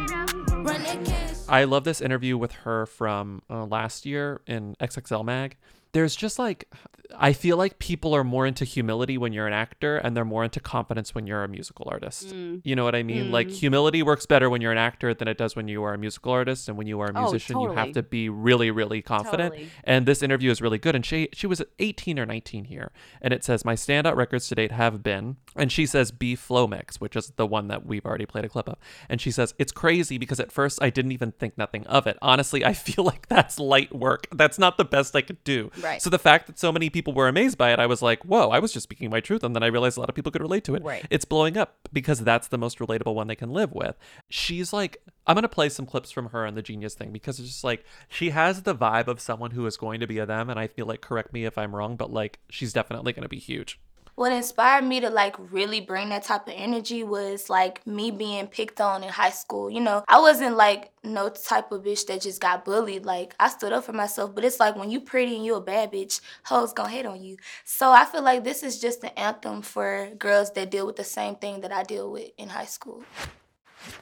I 1.49 1.65
love 1.65 1.85
this 1.85 2.01
interview 2.01 2.37
with 2.37 2.53
her 2.53 2.87
from 2.87 3.43
uh, 3.49 3.65
last 3.65 4.05
year 4.05 4.41
in 4.47 4.75
XXL 4.81 5.25
Mag. 5.25 5.57
There's 5.97 6.15
just 6.15 6.39
like, 6.39 6.69
I 7.19 7.33
feel 7.33 7.57
like 7.57 7.79
people 7.79 8.15
are 8.15 8.25
more 8.25 8.47
into 8.47 8.65
humility 8.65 9.17
when 9.17 9.33
you're 9.33 9.47
an 9.47 9.53
actor 9.53 9.97
and 9.97 10.15
they're 10.17 10.25
more 10.25 10.43
into 10.45 10.59
confidence 10.61 11.15
when 11.15 11.27
you're 11.29 11.45
a 11.45 11.49
musical 11.49 11.87
artist. 11.89 12.35
Mm. 12.35 12.61
You 12.65 12.75
know 12.77 12.85
what 12.85 12.97
I 12.97 13.05
mean? 13.05 13.31
Like, 13.31 13.47
Mm. 13.47 13.53
humility 13.53 14.03
works 14.03 14.27
better 14.27 14.51
when 14.51 14.61
you're 14.61 14.73
an 14.73 14.77
actor 14.91 15.15
than 15.15 15.29
it 15.29 15.39
does 15.39 15.55
when 15.55 15.69
you 15.69 15.85
are 15.85 15.95
a 15.95 15.99
musical 15.99 16.33
artist. 16.33 16.69
And 16.69 16.77
when 16.77 16.89
you 16.89 17.01
are 17.01 17.07
a 17.07 17.13
Oh, 17.17 17.23
musician, 17.23 17.61
you 17.61 17.71
have 17.73 17.93
to 17.93 18.03
be 18.03 18.29
really, 18.29 18.71
really 18.73 19.01
confident. 19.03 19.55
Totally. 19.55 19.71
And 19.85 20.05
this 20.05 20.21
interview 20.21 20.51
is 20.51 20.61
really 20.61 20.79
good. 20.79 20.95
And 20.97 21.07
she 21.07 21.29
she 21.33 21.47
was 21.47 21.63
18 21.79 22.19
or 22.19 22.27
19 22.27 22.65
here, 22.65 22.91
and 23.23 23.33
it 23.33 23.45
says 23.45 23.65
my 23.65 23.75
standout 23.77 24.17
records 24.17 24.49
to 24.49 24.55
date 24.57 24.73
have 24.73 25.03
been, 25.05 25.37
and 25.55 25.71
she 25.71 25.87
says 25.87 26.11
Beef 26.11 26.45
FloMix, 26.47 26.97
which 26.97 27.15
is 27.15 27.33
the 27.37 27.47
one 27.47 27.69
that 27.69 27.87
we've 27.87 28.05
already 28.05 28.27
played 28.27 28.45
a 28.45 28.49
clip 28.49 28.69
of, 28.69 28.77
and 29.09 29.21
she 29.21 29.31
says 29.31 29.55
it's 29.59 29.73
crazy 29.73 30.19
because 30.19 30.41
at 30.41 30.51
first 30.51 30.83
I 30.83 30.91
didn't 30.91 31.13
even 31.13 31.31
think 31.33 31.57
nothing 31.57 31.87
of 31.87 32.07
it. 32.09 32.19
Honestly, 32.21 32.65
I 32.65 32.73
feel 32.75 33.05
like 33.13 33.29
that's 33.29 33.61
light 33.61 33.95
work. 33.95 34.27
That's 34.33 34.59
not 34.59 34.77
the 34.77 34.85
best 34.85 35.15
I 35.15 35.23
could 35.23 35.43
do. 35.45 35.71
Right. 35.81 35.86
So 36.03 36.11
the 36.11 36.19
fact 36.19 36.47
that 36.47 36.59
so 36.59 36.73
many 36.73 36.91
people 36.91 37.13
were 37.13 37.29
amazed 37.29 37.57
by 37.57 37.73
it, 37.73 37.79
I 37.79 37.87
was 37.87 38.03
like, 38.03 38.25
whoa, 38.25 38.51
I 38.51 38.59
was 38.59 38.73
just 38.73 38.85
speaking 38.85 39.11
my 39.11 39.21
truth, 39.21 39.43
and 39.43 39.55
then 39.55 39.63
I 39.63 39.67
realized 39.67 39.97
a 39.97 40.01
lot 40.01 40.09
of 40.09 40.15
people 40.15 40.33
could 40.33 40.43
relate 40.43 40.65
to 40.65 40.75
it. 40.75 40.83
Right. 40.83 41.07
It's 41.11 41.25
blowing 41.25 41.57
up 41.57 41.89
because 41.93 42.21
that's 42.21 42.49
the 42.49 42.59
most 42.59 42.79
relatable 42.79 43.15
one 43.15 43.27
they 43.27 43.37
can 43.37 43.51
live 43.51 43.73
with. 43.73 43.97
She's 44.29 44.73
like, 44.73 45.03
I'm 45.27 45.35
gonna 45.35 45.49
play 45.49 45.69
some 45.69 45.87
clips 45.87 46.11
from 46.11 46.31
her 46.31 46.45
and 46.45 46.57
the 46.57 46.63
genius 46.63 46.95
thing 46.95 47.13
because 47.13 47.41
it's 47.41 47.49
just 47.49 47.65
like 47.65 47.85
she 48.09 48.31
has 48.31 48.63
the 48.63 48.75
vibe 48.75 49.09
of 49.09 49.21
someone 49.21 49.51
who 49.53 49.67
is 49.67 49.77
going 49.77 50.01
to 50.01 50.07
be 50.07 50.19
a 50.19 50.27
them, 50.27 50.51
and 50.51 50.59
I 50.59 50.67
feel 50.67 50.87
like 50.87 51.01
correct 51.01 51.33
me 51.33 51.45
if 51.45 51.59
I'm 51.59 51.75
wrong, 51.75 51.97
but 51.97 52.13
like 52.13 52.39
she's 52.51 52.73
definitely 52.73 53.13
gonna 53.13 53.29
be 53.29 53.39
huge. 53.39 53.81
What 54.17 54.33
inspired 54.33 54.83
me 54.83 54.99
to 55.01 55.11
like 55.11 55.37
really 55.53 55.81
bring 55.81 56.09
that 56.09 56.25
type 56.25 56.49
of 56.49 56.55
energy 56.57 57.05
was 57.05 57.49
like 57.51 57.87
me 57.87 58.11
being 58.11 58.47
picked 58.47 58.81
on 58.81 59.05
in 59.05 59.11
high 59.11 59.31
school. 59.31 59.71
You 59.71 59.81
know, 59.81 60.05
I 60.09 60.19
wasn't 60.19 60.57
like 60.57 60.91
no 61.05 61.29
type 61.29 61.71
of 61.71 61.83
bitch 61.83 62.07
that 62.07 62.23
just 62.23 62.41
got 62.41 62.65
bullied. 62.65 63.05
Like 63.05 63.35
I 63.39 63.49
stood 63.49 63.75
up 63.75 63.85
for 63.85 63.93
myself, 63.93 64.35
but 64.35 64.45
it's 64.45 64.59
like 64.59 64.75
when 64.75 64.91
you 64.91 65.01
pretty 65.01 65.37
and 65.37 65.45
you 65.45 65.55
a 65.55 65.61
bad 65.61 65.93
bitch, 65.93 66.21
hoes 66.45 66.73
gonna 66.73 66.89
hate 66.89 67.07
on 67.07 67.23
you. 67.23 67.37
So 67.65 67.93
I 67.93 68.07
feel 68.07 68.23
like 68.23 68.43
this 68.43 68.63
is 68.63 68.81
just 68.81 69.05
an 69.05 69.11
anthem 69.17 69.61
for 69.61 70.11
girls 70.19 70.51
that 70.53 70.71
deal 70.71 70.87
with 70.87 70.97
the 70.97 71.05
same 71.05 71.37
thing 71.37 71.61
that 71.61 71.71
I 71.71 71.83
deal 71.83 72.11
with 72.11 72.31
in 72.39 72.49
high 72.49 72.65
school. 72.65 73.05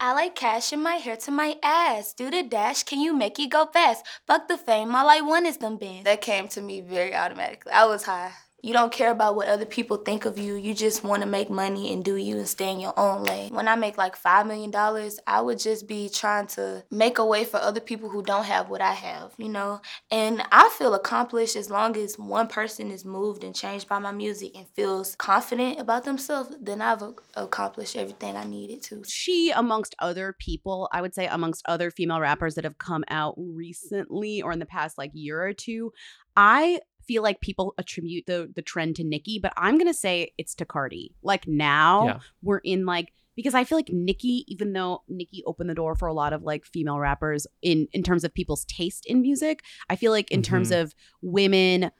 I 0.01 0.15
like 0.15 0.37
cash 0.37 0.73
in 0.73 0.81
my 0.81 0.95
hair 0.95 1.17
to 1.17 1.31
my 1.33 1.57
ass. 1.63 2.15
Do 2.15 2.31
the 2.31 2.45
dash, 2.45 2.85
can 2.85 3.01
you 3.01 3.15
make 3.15 3.39
it 3.41 3.51
go 3.51 3.67
fast? 3.67 4.07
Fuck 4.27 4.47
the 4.47 4.57
fame, 4.57 4.95
all 4.95 5.11
I 5.11 5.21
want 5.21 5.47
is 5.47 5.57
them 5.57 5.77
bands. 5.77 6.05
That 6.05 6.21
came 6.21 6.47
to 6.49 6.63
me 6.63 6.81
very 6.81 7.15
automatically. 7.15 7.73
I 7.73 7.85
was 7.87 8.05
high. 8.05 8.33
You 8.65 8.73
don't 8.73 8.91
care 8.91 9.11
about 9.11 9.37
what 9.37 9.49
other 9.49 9.67
people 9.67 9.99
think 9.99 10.25
of 10.25 10.39
you. 10.39 10.55
You 10.55 10.73
just 10.73 11.05
want 11.05 11.23
to 11.23 11.29
make 11.29 11.51
money 11.51 11.93
and 11.93 12.03
do 12.03 12.17
you 12.17 12.39
and 12.39 12.49
stay 12.49 12.73
in 12.73 12.81
your 12.81 12.99
own 12.99 13.23
lane. 13.23 13.55
When 13.55 13.69
I 13.69 13.77
make 13.77 13.99
like 13.99 14.17
$5 14.19 14.47
million, 14.47 14.73
I 15.27 15.43
would 15.43 15.59
just 15.59 15.87
be 15.87 16.09
trying 16.09 16.47
to 16.49 16.83
make 16.91 17.19
a 17.19 17.27
way 17.27 17.45
for 17.45 17.59
other 17.59 17.81
people 17.81 18.09
who 18.09 18.23
don't 18.23 18.47
have 18.47 18.71
what 18.71 18.81
I 18.81 18.93
have, 18.93 19.33
you 19.37 19.51
know? 19.51 19.83
And 20.11 20.43
I 20.51 20.71
feel 20.79 20.95
accomplished 20.95 21.57
as 21.57 21.69
long 21.69 21.95
as 21.99 22.19
one 22.19 22.49
person 22.49 22.91
is 22.91 23.05
moved 23.05 23.45
and 23.45 23.55
changed 23.55 23.87
by 23.87 23.99
my 23.99 24.13
music 24.13 24.53
and 24.57 24.67
feels 24.69 25.15
confident 25.17 25.79
about 25.79 26.05
themselves, 26.05 26.57
then 26.59 26.81
I've 26.81 27.03
accomplished 27.37 27.97
everything 27.97 28.35
I 28.35 28.45
needed 28.45 28.83
to. 28.85 29.03
she 29.07 29.51
amongst 29.51 29.95
other 29.99 30.35
people 30.39 30.89
i 30.93 31.01
would 31.03 31.15
say 31.15 31.27
amongst 31.27 31.63
other 31.67 31.91
female 31.91 32.21
rappers 32.21 32.55
that 32.55 32.65
have 32.65 32.79
come 32.79 33.05
out 33.09 33.35
recently 33.37 34.41
or 34.41 34.53
in 34.53 34.59
the 34.59 34.67
past 34.67 34.97
like 34.97 35.11
year 35.13 35.43
or 35.43 35.53
two 35.53 35.93
i 36.37 36.79
feel 37.07 37.23
like 37.23 37.41
people 37.41 37.75
attribute 37.79 38.27
the 38.27 38.51
the 38.55 38.63
trend 38.63 38.97
to 38.97 39.05
Nicki, 39.05 39.39
but 39.39 39.53
I'm 39.57 39.79
gonna 39.79 39.95
say 39.95 40.33
it's 40.39 40.55
to 40.57 40.65
Cardi. 40.65 41.15
Like 41.23 41.47
now 41.49 42.07
Yeah. 42.07 42.19
we're 42.43 42.59
in 42.59 42.85
like 42.87 43.13
because 43.37 43.55
I 43.55 43.65
feel 43.65 43.77
like 43.79 43.89
Nicki, 43.91 44.45
even 44.47 44.73
though 44.75 45.03
Nicki 45.09 45.43
opened 45.45 45.69
the 45.69 45.75
door 45.75 45.97
for 45.97 46.07
a 46.07 46.13
lot 46.15 46.33
of 46.33 46.43
like 46.43 46.65
female 46.65 46.99
rappers 46.99 47.47
in 47.63 47.89
in 47.93 48.03
terms 48.03 48.25
of 48.25 48.33
people's 48.33 48.65
taste 48.67 49.07
in 49.07 49.21
music, 49.23 49.63
I 49.91 49.97
feel 49.97 50.13
like 50.13 50.31
in 50.31 50.43
terms 50.43 50.71
Mhm. 50.71 50.83
of 50.83 50.95
women 51.23 51.91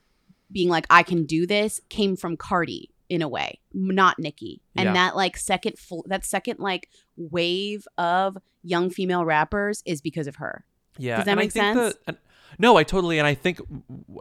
being 0.53 0.69
like 0.69 0.87
I 0.91 1.03
can 1.03 1.25
do 1.27 1.47
this 1.47 1.81
came 1.89 2.17
from 2.17 2.37
Cardi 2.37 2.91
in 3.09 3.21
a 3.21 3.29
way, 3.29 3.61
not 3.73 4.19
Nicki. 4.19 4.63
And 4.77 4.87
Yeah. 4.87 4.93
that 4.95 5.17
like 5.17 5.37
second 5.37 5.79
full 5.79 6.05
that 6.09 6.25
second 6.25 6.61
like 6.61 6.89
wave 7.17 7.87
of 7.99 8.39
young 8.63 8.89
female 8.91 9.25
rappers 9.25 9.83
is 9.85 10.01
because 10.01 10.27
of 10.27 10.37
her. 10.37 10.65
Yeah, 10.99 11.17
Does 11.17 11.25
that 11.25 11.33
and 11.33 11.41
make 11.41 11.51
I 11.51 11.61
sense? 11.75 11.79
The, 11.95 11.99
and- 12.09 12.19
no, 12.59 12.77
I 12.77 12.83
totally, 12.85 13.19
and 13.19 13.27
I 13.27 13.35
think 13.35 13.61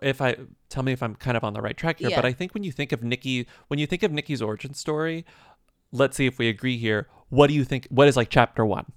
if 0.02 0.22
I 0.22 0.36
tell 0.70 0.84
me 0.84 0.92
if 0.92 1.02
I'm 1.04 1.16
kind 1.16 1.38
of 1.38 1.44
on 1.44 1.54
the 1.54 1.62
right 1.62 1.76
track 1.78 2.00
here, 2.00 2.10
but 2.16 2.26
I 2.26 2.34
think 2.34 2.54
when 2.54 2.64
you 2.64 2.72
think 2.72 2.92
of 2.92 3.04
Nicki, 3.04 3.48
when 3.68 3.80
you 3.80 3.88
think 3.88 4.04
of 4.04 4.12
Nicki's 4.12 4.42
origin 4.42 4.74
story, 4.74 5.26
let's 5.92 6.18
see 6.18 6.26
if 6.26 6.38
we 6.40 6.50
agree 6.50 6.78
here. 6.78 7.08
What 7.30 7.48
do 7.48 7.54
you 7.54 7.64
think? 7.64 7.88
What 7.90 8.08
is 8.08 8.16
like 8.18 8.30
chapter 8.30 8.66
one? 8.66 8.92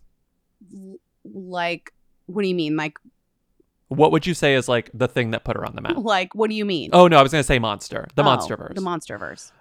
Like 1.24 1.93
what 2.26 2.43
do 2.43 2.49
you 2.49 2.55
mean? 2.55 2.76
Like 2.76 2.99
What 3.89 4.12
would 4.12 4.26
you 4.26 4.34
say 4.34 4.55
is 4.55 4.68
like 4.68 4.91
the 4.93 5.09
thing 5.09 5.30
that 5.30 5.45
put 5.45 5.57
her 5.57 5.64
on 5.64 5.74
the 5.74 5.80
map? 5.80 5.97
like 5.99 6.34
what 6.34 6.51
do 6.51 6.57
you 6.57 6.64
mean? 6.64 6.91
Oh 6.93 7.09
no, 7.09 7.18
I 7.18 7.22
was 7.22 7.32
gonna 7.32 7.45
say 7.45 7.59
monster, 7.59 8.07
the 8.14 8.22
Oh, 8.22 8.24
monster 8.24 8.57
verse. 8.57 8.72
The 8.74 8.80
monsterverse. 8.82 9.53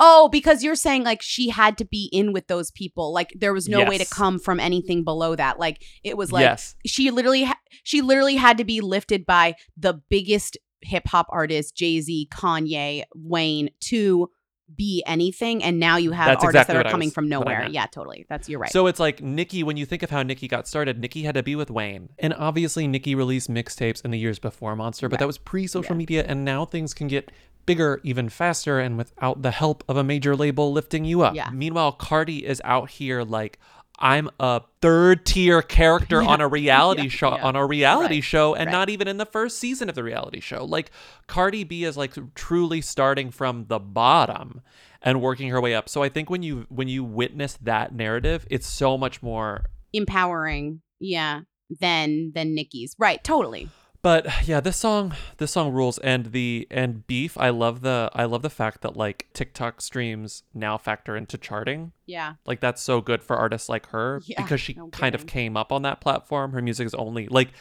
Oh, 0.00 0.28
because 0.30 0.62
you're 0.62 0.74
saying 0.74 1.04
like 1.04 1.22
she 1.22 1.48
had 1.50 1.78
to 1.78 1.84
be 1.84 2.08
in 2.12 2.32
with 2.32 2.46
those 2.46 2.70
people. 2.70 3.12
Like 3.12 3.32
there 3.38 3.52
was 3.52 3.68
no 3.68 3.84
way 3.84 3.98
to 3.98 4.06
come 4.06 4.38
from 4.38 4.58
anything 4.60 5.04
below 5.04 5.36
that. 5.36 5.58
Like 5.58 5.82
it 6.02 6.16
was 6.16 6.32
like 6.32 6.42
Yes. 6.42 6.74
she 6.86 7.10
literally 7.10 7.44
ha- 7.44 7.58
she 7.82 8.00
literally 8.02 8.36
had 8.36 8.58
to 8.58 8.64
be 8.64 8.80
lifted 8.80 9.24
by 9.26 9.54
the 9.76 10.00
biggest 10.08 10.56
hip 10.82 11.06
hop 11.06 11.26
artists, 11.30 11.72
Jay-Z, 11.72 12.28
Kanye, 12.32 13.04
Wayne 13.14 13.70
to 13.80 14.28
be 14.76 15.02
anything 15.06 15.62
and 15.62 15.78
now 15.78 15.96
you 15.96 16.12
have 16.12 16.26
That's 16.26 16.44
artists 16.44 16.62
exactly 16.62 16.74
that 16.74 16.86
are 16.86 16.90
coming 16.90 17.06
was- 17.08 17.14
from 17.14 17.28
nowhere. 17.28 17.68
Yeah, 17.70 17.86
totally. 17.86 18.26
That's 18.28 18.48
you're 18.48 18.58
right. 18.58 18.70
So 18.72 18.86
it's 18.86 19.00
like 19.00 19.22
Nicki 19.22 19.62
when 19.62 19.76
you 19.76 19.86
think 19.86 20.02
of 20.02 20.10
how 20.10 20.22
Nicki 20.22 20.48
got 20.48 20.66
started, 20.68 20.98
Nicki 21.00 21.22
had 21.22 21.34
to 21.34 21.42
be 21.42 21.56
with 21.56 21.70
Wayne. 21.70 22.10
And 22.18 22.34
obviously, 22.34 22.86
Nicki 22.86 23.14
released 23.14 23.50
mixtapes 23.50 24.04
in 24.04 24.10
the 24.10 24.18
years 24.18 24.38
before 24.38 24.74
Monster, 24.76 25.08
but 25.08 25.18
that 25.18 25.26
was 25.26 25.38
pre 25.38 25.66
social 25.66 25.94
media. 25.94 26.24
And 26.26 26.44
now 26.44 26.64
things 26.64 26.94
can 26.94 27.08
get 27.08 27.30
bigger 27.66 28.00
even 28.04 28.28
faster 28.28 28.78
and 28.78 28.98
without 28.98 29.42
the 29.42 29.50
help 29.50 29.84
of 29.88 29.96
a 29.96 30.04
major 30.04 30.36
label 30.36 30.72
lifting 30.72 31.04
you 31.04 31.22
up. 31.22 31.34
Yeah. 31.34 31.48
Meanwhile, 31.50 31.92
Cardi 31.92 32.44
is 32.44 32.60
out 32.64 32.90
here 32.90 33.22
like, 33.22 33.58
I'm 34.04 34.28
a 34.38 34.60
third 34.82 35.24
tier 35.24 35.62
character 35.62 36.22
on 36.22 36.42
a 36.42 36.46
reality 36.46 37.04
Yeah, 37.04 37.08
show 37.08 37.36
yeah. 37.36 37.42
on 37.44 37.56
a 37.56 37.66
reality 37.66 38.16
Right, 38.16 38.24
show 38.24 38.54
and 38.54 38.66
right. 38.66 38.72
not 38.72 38.90
even 38.90 39.08
in 39.08 39.16
the 39.16 39.24
first 39.24 39.58
season 39.58 39.88
of 39.88 39.94
the 39.94 40.04
reality 40.04 40.40
show. 40.40 40.64
Like 40.64 40.90
Cardi 41.26 41.64
B 41.64 41.84
is 41.84 41.96
like 41.96 42.12
truly 42.34 42.82
starting 42.82 43.30
from 43.30 43.64
the 43.68 43.78
bottom 43.80 44.60
and 45.00 45.22
working 45.22 45.48
her 45.48 45.60
way 45.60 45.74
up. 45.74 45.88
So 45.88 46.02
I 46.02 46.10
think 46.10 46.28
when 46.28 46.42
you 46.42 46.66
when 46.68 46.86
you 46.86 47.02
witness 47.02 47.58
that 47.62 47.94
narrative, 47.94 48.46
it's 48.50 48.66
so 48.66 48.98
much 48.98 49.22
more 49.22 49.64
empowering. 49.94 50.82
Yeah. 51.00 51.40
Than 51.80 52.32
than 52.34 52.54
Nicki's. 52.54 52.94
Right, 52.98 53.24
totally. 53.24 53.70
But 54.04 54.46
yeah, 54.46 54.60
this 54.60 54.76
song 54.76 55.14
this 55.38 55.52
song 55.52 55.72
rules 55.72 55.96
and 55.96 56.26
the 56.26 56.66
and 56.70 57.06
beef, 57.06 57.38
I 57.38 57.48
love 57.48 57.80
the 57.80 58.10
I 58.12 58.26
love 58.26 58.42
the 58.42 58.50
fact 58.50 58.82
that 58.82 58.98
like 58.98 59.28
TikTok 59.32 59.80
streams 59.80 60.42
now 60.52 60.76
factor 60.76 61.16
into 61.16 61.38
charting. 61.38 61.92
Yeah. 62.04 62.34
Like 62.44 62.60
that's 62.60 62.82
so 62.82 63.00
good 63.00 63.22
for 63.24 63.34
artists 63.34 63.70
like 63.70 63.86
her 63.86 64.20
Yeah, 64.26 64.42
because 64.42 64.60
she 64.60 64.74
no 64.74 64.88
kind 64.88 65.14
of 65.14 65.26
came 65.26 65.56
up 65.56 65.72
on 65.72 65.80
that 65.82 66.02
platform. 66.02 66.52
Her 66.52 66.60
music 66.60 66.84
is 66.84 66.92
only 66.94 67.28
like 67.28 67.52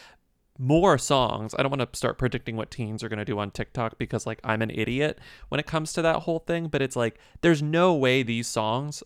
more 0.59 0.97
songs. 0.97 1.55
I 1.57 1.63
don't 1.63 1.71
want 1.71 1.93
to 1.93 1.97
start 1.97 2.17
predicting 2.17 2.57
what 2.57 2.69
teens 2.69 3.05
are 3.05 3.09
going 3.09 3.19
to 3.19 3.25
do 3.25 3.39
on 3.39 3.49
TikTok 3.49 3.97
because 3.97 4.27
like 4.27 4.41
I'm 4.43 4.61
an 4.61 4.69
idiot 4.69 5.19
when 5.47 5.61
it 5.61 5.65
comes 5.65 5.93
to 5.93 6.01
that 6.01 6.23
whole 6.23 6.39
thing, 6.39 6.67
but 6.67 6.81
it's 6.81 6.97
like 6.97 7.19
there's 7.39 7.61
no 7.61 7.93
way 7.93 8.21
these 8.21 8.47
songs 8.47 9.01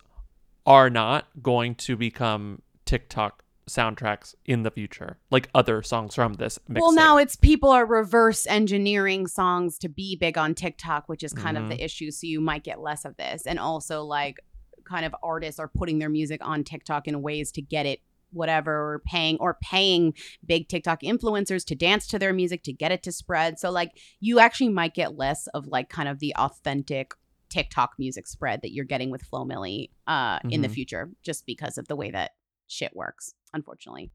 are 0.66 0.90
not 0.90 1.28
going 1.44 1.76
to 1.76 1.96
become 1.96 2.64
TikTok 2.86 3.44
soundtracks 3.68 4.34
in 4.46 4.64
the 4.64 4.72
future, 4.72 5.18
like 5.30 5.50
other 5.54 5.82
songs 5.84 6.16
from 6.16 6.34
this 6.36 6.58
mixtape. 6.70 6.80
Well, 6.82 6.94
now 6.94 7.18
it's 7.18 7.36
people 7.36 7.70
are 7.70 7.86
reverse 7.86 8.48
engineering 8.48 9.28
songs 9.28 9.78
to 9.80 9.90
be 9.90 10.16
big 10.16 10.38
on 10.38 10.56
TikTok, 10.56 11.08
which 11.10 11.24
is 11.24 11.34
kind 11.34 11.58
Mhm. 11.58 11.64
of 11.64 11.70
the 11.70 11.84
issue. 11.84 12.12
So 12.12 12.28
you 12.28 12.40
might 12.42 12.64
get 12.64 12.80
less 12.82 13.06
of 13.06 13.18
this. 13.18 13.46
And 13.46 13.60
also, 13.60 14.04
like, 14.04 14.38
kind 14.86 15.06
of 15.06 15.14
artists 15.22 15.60
are 15.60 15.68
putting 15.68 16.00
their 16.00 16.10
music 16.10 16.40
on 16.46 16.64
TikTok 16.64 17.08
in 17.08 17.22
ways 17.22 17.52
to 17.52 17.62
get 17.62 17.86
it 17.86 18.00
whatever 18.32 18.72
or 18.94 19.02
paying 19.06 19.38
or 19.40 19.58
paying 19.62 20.14
big 20.46 20.68
TikTok 20.68 21.02
influencers 21.02 21.66
to 21.66 21.76
dance 21.76 22.08
to 22.08 22.20
their 22.20 22.34
music 22.34 22.62
to 22.64 22.74
get 22.74 22.92
it 22.92 23.02
to 23.04 23.12
spread. 23.12 23.58
So 23.58 23.70
like 23.72 23.92
you 24.20 24.40
actually 24.40 24.70
might 24.70 24.94
get 24.94 25.18
less 25.18 25.48
of 25.48 25.68
like 25.68 25.90
kind 25.90 26.10
of 26.10 26.20
the 26.20 26.36
authentic 26.36 27.14
TikTok 27.50 27.94
music 27.98 28.28
spread 28.28 28.62
that 28.64 28.74
you're 28.74 28.84
getting 28.84 29.10
with 29.12 29.22
Flo 29.24 29.46
Milli 29.46 29.92
uh 30.08 30.40
in 30.50 30.62
the 30.62 30.68
Mhm. 30.68 30.74
future 30.74 31.12
just 31.24 31.46
because 31.46 31.78
of 31.78 31.88
the 31.88 31.96
way 31.96 32.12
that 32.12 32.32
shit 32.68 32.94
works, 32.94 33.34
unfortunately. 33.54 34.12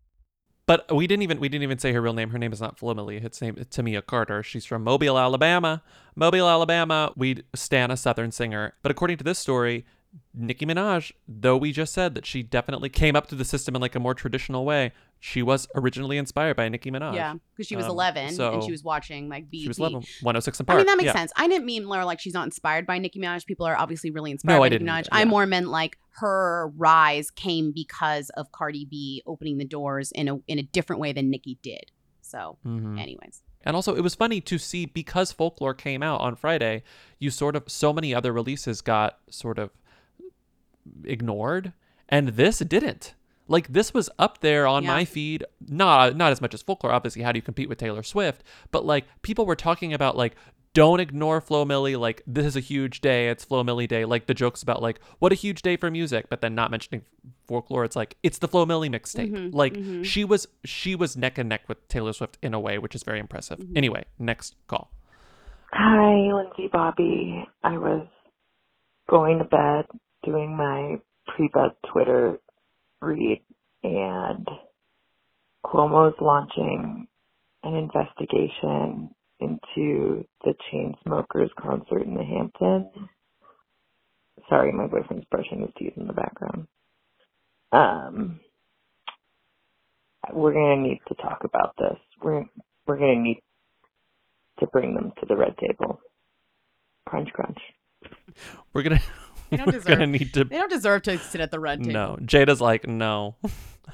But 0.67 0.95
we 0.95 1.07
didn't 1.07 1.23
even 1.23 1.41
we 1.41 1.49
didn't 1.49 1.65
even 1.65 1.79
say 1.79 1.93
her 1.93 2.01
real 2.01 2.13
name. 2.13 2.31
Her 2.31 2.39
name 2.39 2.53
is 2.53 2.61
not 2.61 2.79
Flo 2.79 2.95
Milli. 2.95 3.23
It's 3.23 3.43
name 3.43 3.57
it's 3.59 3.77
Tamia 3.77 4.05
Carter. 4.05 4.43
She's 4.43 4.65
from 4.65 4.85
Mobile, 4.85 5.19
Alabama. 5.19 5.83
Mobile, 6.15 6.49
Alabama. 6.49 7.13
We 7.17 7.43
stan 7.55 7.91
a 7.91 7.97
Southern 7.97 8.31
singer. 8.31 8.75
But 8.83 8.93
according 8.93 9.19
to 9.19 9.25
this 9.25 9.39
story, 9.39 9.85
Nicki 10.35 10.67
Minaj, 10.67 11.13
though 11.29 11.57
we 11.57 11.73
just 11.73 11.93
said 11.93 12.15
that 12.15 12.27
she 12.27 12.43
definitely 12.43 12.89
came 12.89 13.17
up 13.17 13.29
through 13.29 13.39
the 13.39 13.45
system 13.45 13.75
in 13.75 13.81
like 13.81 13.95
a 13.95 14.01
more 14.01 14.15
traditional 14.15 14.65
way, 14.65 14.93
she 15.21 15.43
was 15.43 15.69
originally 15.75 16.19
inspired 16.19 16.57
by 16.57 16.69
Nicki 16.69 16.91
Minaj. 16.91 17.15
Yeah, 17.15 17.35
because 17.55 17.67
she 17.67 17.77
was 17.77 17.85
Um, 17.87 17.93
11 17.93 18.41
and 18.41 18.63
she 18.65 18.71
was 18.71 18.83
watching 18.83 19.29
like 19.29 19.51
BET. 19.51 19.61
She 19.61 19.69
was 19.69 19.79
11, 19.79 20.03
106 20.23 20.61
in 20.61 20.67
I 20.69 20.77
mean, 20.77 20.87
that 20.87 20.97
makes 20.97 21.07
yeah. 21.07 21.13
sense. 21.13 21.33
I 21.37 21.49
didn't 21.49 21.65
mean 21.67 21.87
Laura 21.89 22.05
like 22.05 22.21
she's 22.21 22.35
not 22.35 22.45
inspired 22.45 22.87
by 22.87 22.99
Nicki 22.99 23.19
Minaj. 23.21 23.47
People 23.47 23.67
are 23.67 23.77
obviously 23.77 24.11
really 24.11 24.31
inspired 24.31 24.55
No, 24.57 24.61
by 24.61 24.67
I 24.67 24.69
Nicki 24.71 24.85
Minaj. 24.85 24.89
either, 24.99 25.09
I 25.13 25.19
yeah. 25.21 25.25
more 25.27 25.47
meant 25.47 25.69
like 25.69 25.99
her 26.17 26.73
rise 26.77 27.31
came 27.31 27.73
because 27.73 28.31
of 28.31 28.53
Cardi 28.53 28.85
B 28.91 29.23
opening 29.27 29.59
the 29.59 29.65
doors 29.65 30.13
in 30.13 30.29
a 30.29 30.37
in 30.47 30.59
a 30.59 30.63
different 30.63 31.01
way 31.01 31.13
than 31.13 31.31
Nicki 31.31 31.59
did. 31.63 31.91
So, 32.21 32.59
Mhm. 32.67 32.99
anyways. 33.01 33.43
And 33.65 33.77
also, 33.77 33.95
it 33.95 34.01
was 34.01 34.15
funny 34.17 34.41
to 34.41 34.59
see 34.59 34.87
because 34.87 35.31
Folklore 35.31 35.75
came 35.75 36.03
out 36.03 36.21
on 36.21 36.35
Friday, 36.35 36.83
you 37.21 37.31
sort 37.31 37.55
of, 37.55 37.65
so 37.69 37.93
many 37.93 38.13
other 38.13 38.33
releases 38.33 38.81
got 38.81 39.19
sort 39.31 39.57
of 39.59 39.71
ignored, 41.05 41.73
and 42.09 42.29
this 42.29 42.59
didn't. 42.61 43.15
Like 43.49 43.69
this 43.73 43.93
was 43.93 44.09
up 44.19 44.39
there 44.41 44.67
on 44.67 44.85
Yeah. 44.85 44.91
my 44.91 45.05
feed, 45.05 45.45
not 45.69 46.17
not 46.17 46.33
as 46.33 46.41
much 46.41 46.55
as 46.55 46.63
Folklore. 46.63 46.93
Obviously, 46.93 47.23
how 47.23 47.33
do 47.33 47.39
you 47.39 47.43
compete 47.43 47.69
with 47.69 47.79
Taylor 47.79 48.03
Swift? 48.03 48.43
But 48.71 48.85
like 48.87 49.05
people 49.23 49.45
were 49.47 49.57
talking 49.57 49.93
about 49.93 50.17
like, 50.17 50.37
don't 50.75 51.01
ignore 51.01 51.41
Flo 51.43 51.65
Milli. 51.67 51.99
Like 51.99 52.23
this 52.27 52.47
is 52.47 52.57
a 52.57 52.61
huge 52.61 53.01
day. 53.03 53.29
It's 53.29 53.45
Flo 53.45 53.63
Milli 53.63 53.87
Day. 53.87 54.05
Like 54.07 54.27
the 54.27 54.33
jokes 54.33 54.63
about 54.63 54.81
like 54.81 55.01
what 55.19 55.33
a 55.33 55.35
huge 55.35 55.61
day 55.61 55.77
for 55.77 55.91
music, 55.91 56.27
but 56.31 56.41
then 56.41 56.55
not 56.55 56.71
mentioning 56.71 57.03
Folklore. 57.47 57.85
It's 57.85 57.97
like 57.97 58.17
it's 58.23 58.39
the 58.39 58.49
Flo 58.49 58.65
Milli 58.65 58.89
mixtape. 58.89 59.33
Mhm, 59.33 59.53
like 59.55 59.75
mhm. 59.75 60.05
she 60.05 60.25
was 60.25 60.47
she 60.65 60.95
was 60.95 61.17
neck 61.17 61.37
and 61.37 61.49
neck 61.49 61.63
with 61.69 61.87
Taylor 61.89 62.13
Swift 62.15 62.39
in 62.43 62.55
a 62.55 62.61
way, 62.61 62.79
which 62.79 62.95
is 62.95 63.03
very 63.03 63.19
impressive. 63.19 63.59
Mhm. 63.59 63.77
Anyway, 63.77 64.05
next 64.19 64.55
call. 64.67 64.93
Hi, 65.73 66.33
Lindsey 66.33 66.69
Bobby. 66.73 67.45
I 67.65 67.77
was 67.77 68.07
going 69.11 69.39
to 69.39 69.45
bed 69.45 69.85
doing 70.25 70.57
my 70.57 71.01
pre-bed 71.27 71.73
Twitter 71.93 72.39
read 73.01 73.43
and 73.83 74.47
Cuomo's 75.65 76.15
launching 76.21 77.07
an 77.63 77.75
investigation 77.75 79.11
into 79.41 80.25
the 80.45 80.55
Chainsmokers 80.73 81.51
concert 81.61 82.03
in 82.03 82.15
the 82.15 82.25
Hamptons. 82.25 83.09
Sorry, 84.49 84.73
my 84.73 84.87
boyfriend's 84.87 85.27
brushing 85.31 85.61
his 85.61 85.71
teeth 85.79 85.95
in 85.97 86.07
the 86.07 86.13
background. 86.13 86.67
Um, 87.73 88.41
we're 90.33 90.53
gonna 90.53 90.77
need 90.77 91.01
to 91.09 91.15
talk 91.15 91.43
about 91.45 91.75
this. 91.79 91.99
We're 92.23 92.45
we're 92.87 92.99
gonna 92.99 93.17
need 93.17 93.43
to 94.61 94.67
bring 94.67 94.95
them 94.95 95.13
to 95.21 95.27
the 95.27 95.37
red 95.37 95.57
table. 95.59 96.01
Crunch, 97.07 97.31
crunch. 97.33 97.59
We're 98.73 98.83
gonna 98.83 99.01
They 99.53 99.57
don't 99.59 99.67
deserve 99.73 99.85
gonna 99.87 100.07
need 100.09 100.35
to 100.35 100.45
They 100.45 100.57
don't 100.57 100.71
deserve 100.71 101.03
to 101.03 101.19
sit 101.19 101.41
at 101.41 101.51
the 101.53 101.61
red 101.61 101.81
table. 101.85 101.93
No, 101.93 102.17
Jada's 102.23 102.61
like 102.61 102.89
no, 102.89 103.37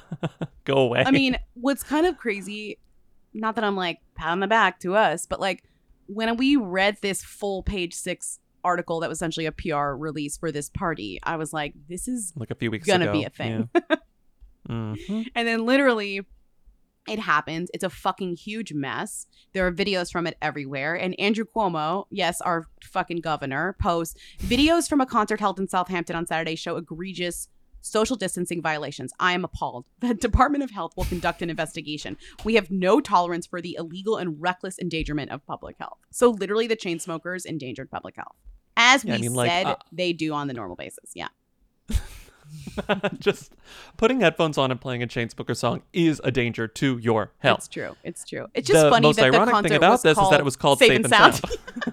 go 0.64 0.78
away. 0.78 1.02
I 1.04 1.10
mean, 1.10 1.36
what's 1.54 1.82
kind 1.82 2.06
of 2.06 2.16
crazy, 2.16 2.78
not 3.34 3.54
that 3.56 3.64
I'm 3.64 3.76
like 3.76 3.98
pat 4.14 4.28
on 4.30 4.40
the 4.40 4.46
back 4.46 4.80
to 4.80 4.94
us, 4.94 5.26
but 5.26 5.40
like 5.40 5.64
when 6.06 6.36
we 6.36 6.56
read 6.56 6.96
this 7.02 7.22
full 7.22 7.62
page 7.62 7.92
six 7.94 8.38
article 8.64 9.00
that 9.00 9.08
was 9.08 9.18
essentially 9.18 9.46
a 9.46 9.52
PR 9.52 9.94
release 9.94 10.36
for 10.36 10.50
this 10.50 10.70
party, 10.70 11.18
I 11.22 11.36
was 11.36 11.52
like, 11.52 11.74
this 11.88 12.08
is 12.08 12.32
like 12.36 12.50
a 12.50 12.54
few 12.54 12.70
weeks 12.70 12.86
gonna 12.86 13.04
ago. 13.04 13.12
be 13.12 13.24
a 13.24 13.30
thing. 13.30 13.68
Yeah. 13.74 13.96
Mhm. 14.68 15.26
And 15.34 15.48
then 15.48 15.64
literally 15.64 16.26
it 17.08 17.18
happens. 17.18 17.70
It's 17.74 17.84
a 17.84 17.90
fucking 17.90 18.36
huge 18.36 18.72
mess. 18.72 19.26
There 19.52 19.66
are 19.66 19.72
videos 19.72 20.10
from 20.10 20.26
it 20.26 20.36
everywhere. 20.42 20.94
And 20.94 21.18
Andrew 21.18 21.44
Cuomo, 21.44 22.06
yes, 22.10 22.40
our 22.40 22.66
fucking 22.82 23.20
governor, 23.20 23.76
posts 23.80 24.18
videos 24.38 24.88
from 24.88 25.00
a 25.00 25.06
concert 25.06 25.40
held 25.40 25.58
in 25.58 25.68
Southampton 25.68 26.16
on 26.16 26.26
Saturday 26.26 26.56
show 26.56 26.76
egregious 26.76 27.48
social 27.80 28.16
distancing 28.16 28.60
violations. 28.60 29.12
I 29.18 29.32
am 29.32 29.44
appalled. 29.44 29.86
The 30.00 30.14
Department 30.14 30.64
of 30.64 30.70
Health 30.70 30.92
will 30.96 31.04
conduct 31.04 31.42
an 31.42 31.50
investigation. 31.50 32.16
We 32.44 32.54
have 32.54 32.70
no 32.70 33.00
tolerance 33.00 33.46
for 33.46 33.60
the 33.60 33.76
illegal 33.78 34.16
and 34.16 34.40
reckless 34.40 34.78
endangerment 34.78 35.30
of 35.30 35.44
public 35.46 35.76
health. 35.78 35.98
So 36.10 36.30
literally 36.30 36.66
the 36.66 36.76
Chainsmokers 36.76 37.44
endangered 37.44 37.90
public 37.90 38.16
health. 38.16 38.36
As 38.76 39.04
we 39.04 39.10
Yeah, 39.10 39.16
I 39.16 39.20
mean, 39.20 39.34
like, 39.34 39.50
said, 39.50 39.66
uh, 39.66 39.76
they 39.92 40.12
do 40.12 40.32
on 40.32 40.46
the 40.46 40.54
normal 40.54 40.76
basis. 40.76 41.10
Yeah. 41.14 41.28
Just 43.18 43.54
putting 43.96 44.20
headphones 44.20 44.58
on 44.58 44.70
and 44.70 44.80
playing 44.80 45.02
a 45.02 45.06
Chainsmoker 45.06 45.56
song 45.56 45.82
is 45.92 46.20
a 46.24 46.30
danger 46.30 46.68
to 46.68 46.98
your 46.98 47.32
health. 47.38 47.58
It's 47.58 47.68
true. 47.68 47.96
It's 48.04 48.24
true. 48.24 48.46
It's 48.54 48.68
just 48.68 48.84
the 48.84 48.90
funny 48.90 49.06
most 49.06 49.16
that 49.16 49.30
the 49.30 49.36
ironic 49.36 49.54
concert 49.54 49.68
thing 49.68 49.76
about 49.76 50.02
this 50.02 50.18
is 50.18 50.30
that 50.30 50.40
it 50.40 50.44
was 50.44 50.56
called 50.56 50.78
Safe 50.78 50.92
and 50.92 51.08
Sound. 51.08 51.34
Sound. 51.34 51.58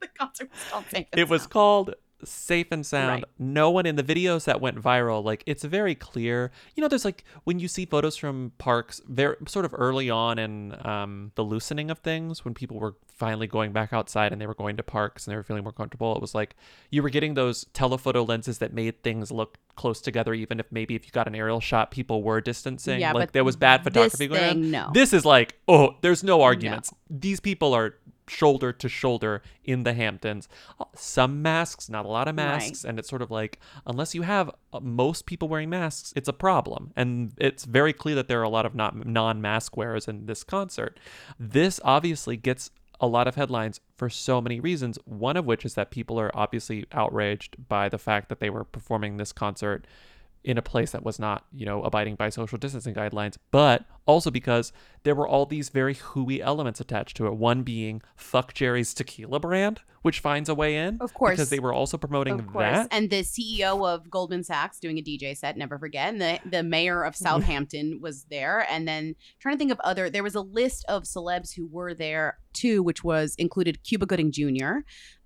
the 0.00 0.08
concert 0.18 0.50
was 0.50 0.62
called 0.70 0.84
Safe 0.90 1.06
and 1.12 1.20
it 1.20 1.28
was 1.28 1.46
called 1.46 1.94
safe 2.24 2.68
and 2.70 2.84
sound. 2.84 3.22
Right. 3.22 3.24
no 3.38 3.70
one 3.70 3.86
in 3.86 3.96
the 3.96 4.02
videos 4.02 4.44
that 4.44 4.60
went 4.60 4.80
viral 4.80 5.22
like 5.22 5.42
it's 5.46 5.64
very 5.64 5.94
clear. 5.94 6.50
You 6.74 6.80
know 6.80 6.88
there's 6.88 7.04
like 7.04 7.24
when 7.44 7.58
you 7.58 7.68
see 7.68 7.84
photos 7.84 8.16
from 8.16 8.52
parks 8.58 9.00
very 9.06 9.36
sort 9.46 9.64
of 9.64 9.74
early 9.76 10.10
on 10.10 10.38
in 10.38 10.74
um, 10.86 11.32
the 11.34 11.44
loosening 11.44 11.90
of 11.90 11.98
things 11.98 12.44
when 12.44 12.54
people 12.54 12.78
were 12.78 12.96
finally 13.06 13.46
going 13.46 13.72
back 13.72 13.92
outside 13.92 14.32
and 14.32 14.40
they 14.40 14.46
were 14.46 14.54
going 14.54 14.76
to 14.76 14.82
parks 14.82 15.26
and 15.26 15.32
they 15.32 15.36
were 15.36 15.42
feeling 15.42 15.64
more 15.64 15.72
comfortable 15.72 16.14
it 16.14 16.20
was 16.20 16.36
like 16.36 16.54
you 16.90 17.02
were 17.02 17.10
getting 17.10 17.34
those 17.34 17.64
telephoto 17.72 18.22
lenses 18.22 18.58
that 18.58 18.72
made 18.72 19.02
things 19.02 19.32
look 19.32 19.58
close 19.74 20.00
together 20.00 20.32
even 20.34 20.60
if 20.60 20.66
maybe 20.70 20.94
if 20.94 21.04
you 21.04 21.10
got 21.10 21.26
an 21.26 21.34
aerial 21.34 21.60
shot 21.60 21.90
people 21.90 22.22
were 22.22 22.40
distancing. 22.40 23.00
Yeah, 23.00 23.12
like 23.12 23.32
there 23.32 23.44
was 23.44 23.56
bad 23.56 23.80
this 23.80 23.92
photography 23.92 24.28
going 24.28 24.42
on. 24.42 24.50
thing, 24.50 24.70
no. 24.70 24.90
this 24.92 25.12
is 25.12 25.24
like 25.24 25.58
oh 25.68 25.96
there's 26.00 26.24
no. 26.24 26.38
arguments. 26.42 26.92
These 27.10 27.40
people 27.40 27.74
are 27.74 27.94
shoulder 28.28 28.72
to 28.72 28.88
shoulder 28.88 29.42
in 29.64 29.82
the 29.84 29.92
Hamptons. 29.94 30.48
Uh, 30.78 30.84
Some 30.94 31.42
masks, 31.42 31.88
not 31.88 32.04
a 32.04 32.08
lot 32.08 32.28
of 32.28 32.36
Right. 32.36 32.44
masks, 32.44 32.84
and 32.84 32.98
it's 32.98 33.08
sort 33.08 33.22
of 33.22 33.30
like 33.30 33.58
unless 33.86 34.14
you 34.14 34.22
have 34.22 34.50
uh, 34.72 34.80
most 34.80 35.26
people 35.26 35.48
wearing 35.48 35.70
masks, 35.70 36.12
it's 36.16 36.28
a 36.28 36.32
problem. 36.32 36.92
And 36.96 37.32
it's 37.36 37.64
very 37.64 37.92
clear 37.92 38.14
that 38.16 38.28
there 38.28 38.40
are 38.40 38.44
a 38.44 38.48
lot 38.48 38.66
of 38.66 38.74
not 38.74 39.06
non-mask 39.06 39.76
wearers 39.76 40.08
in 40.08 40.26
this 40.26 40.44
concert. 40.44 40.98
This 41.38 41.80
obviously 41.84 42.36
gets 42.36 42.70
a 43.00 43.06
lot 43.06 43.28
of 43.28 43.36
headlines 43.36 43.80
for 43.96 44.10
so 44.10 44.40
many 44.40 44.58
reasons. 44.58 44.98
One 45.04 45.36
of 45.36 45.46
which 45.46 45.64
is 45.64 45.74
that 45.74 45.90
people 45.90 46.18
are 46.18 46.32
obviously 46.34 46.84
outraged 46.92 47.68
by 47.68 47.88
the 47.88 47.98
fact 47.98 48.28
that 48.28 48.40
they 48.40 48.50
were 48.50 48.64
performing 48.64 49.16
this 49.16 49.32
concert 49.32 49.86
in 50.48 50.56
a 50.56 50.62
place 50.62 50.92
that 50.92 51.04
was 51.04 51.18
not, 51.18 51.44
you 51.52 51.66
know, 51.66 51.82
abiding 51.82 52.14
by 52.14 52.30
social 52.30 52.56
distancing 52.56 52.94
guidelines, 52.94 53.36
but 53.50 53.84
also 54.06 54.30
because 54.30 54.72
there 55.02 55.14
were 55.14 55.28
all 55.28 55.44
these 55.44 55.68
very 55.68 55.92
hooey 55.92 56.40
elements 56.40 56.80
attached 56.80 57.18
to 57.18 57.26
it. 57.26 57.34
One 57.34 57.62
being 57.62 58.00
fuck 58.16 58.54
Jerry's 58.54 58.94
tequila 58.94 59.40
brand, 59.40 59.82
which 60.00 60.20
finds 60.20 60.48
a 60.48 60.54
way 60.54 60.76
in. 60.76 60.96
Of 61.02 61.12
course. 61.12 61.32
Because 61.32 61.50
they 61.50 61.58
were 61.58 61.74
also 61.74 61.98
promoting 61.98 62.38
Of 62.38 62.46
course. 62.46 62.62
that. 62.62 62.88
And 62.90 63.10
the 63.10 63.20
CEO 63.20 63.86
of 63.86 64.10
Goldman 64.10 64.42
Sachs 64.42 64.80
doing 64.80 64.96
a 64.96 65.02
DJ 65.02 65.36
set, 65.36 65.58
never 65.58 65.78
forget. 65.78 66.14
And 66.14 66.20
the, 66.20 66.40
the 66.46 66.62
mayor 66.62 67.02
of 67.04 67.12
mm-hmm. 67.12 67.24
Southampton 67.24 67.98
was 68.00 68.24
there. 68.30 68.66
And 68.70 68.88
then 68.88 69.16
trying 69.40 69.56
to 69.56 69.58
think 69.58 69.70
of 69.70 69.80
other, 69.80 70.08
there 70.08 70.22
was 70.22 70.34
a 70.34 70.40
list 70.40 70.86
of 70.88 71.02
celebs 71.02 71.54
who 71.54 71.68
were 71.70 71.92
there 71.92 72.38
too, 72.54 72.82
which 72.82 73.04
was 73.04 73.34
included 73.36 73.84
Cuba 73.84 74.06
Gooding 74.06 74.32
Jr., 74.32 74.78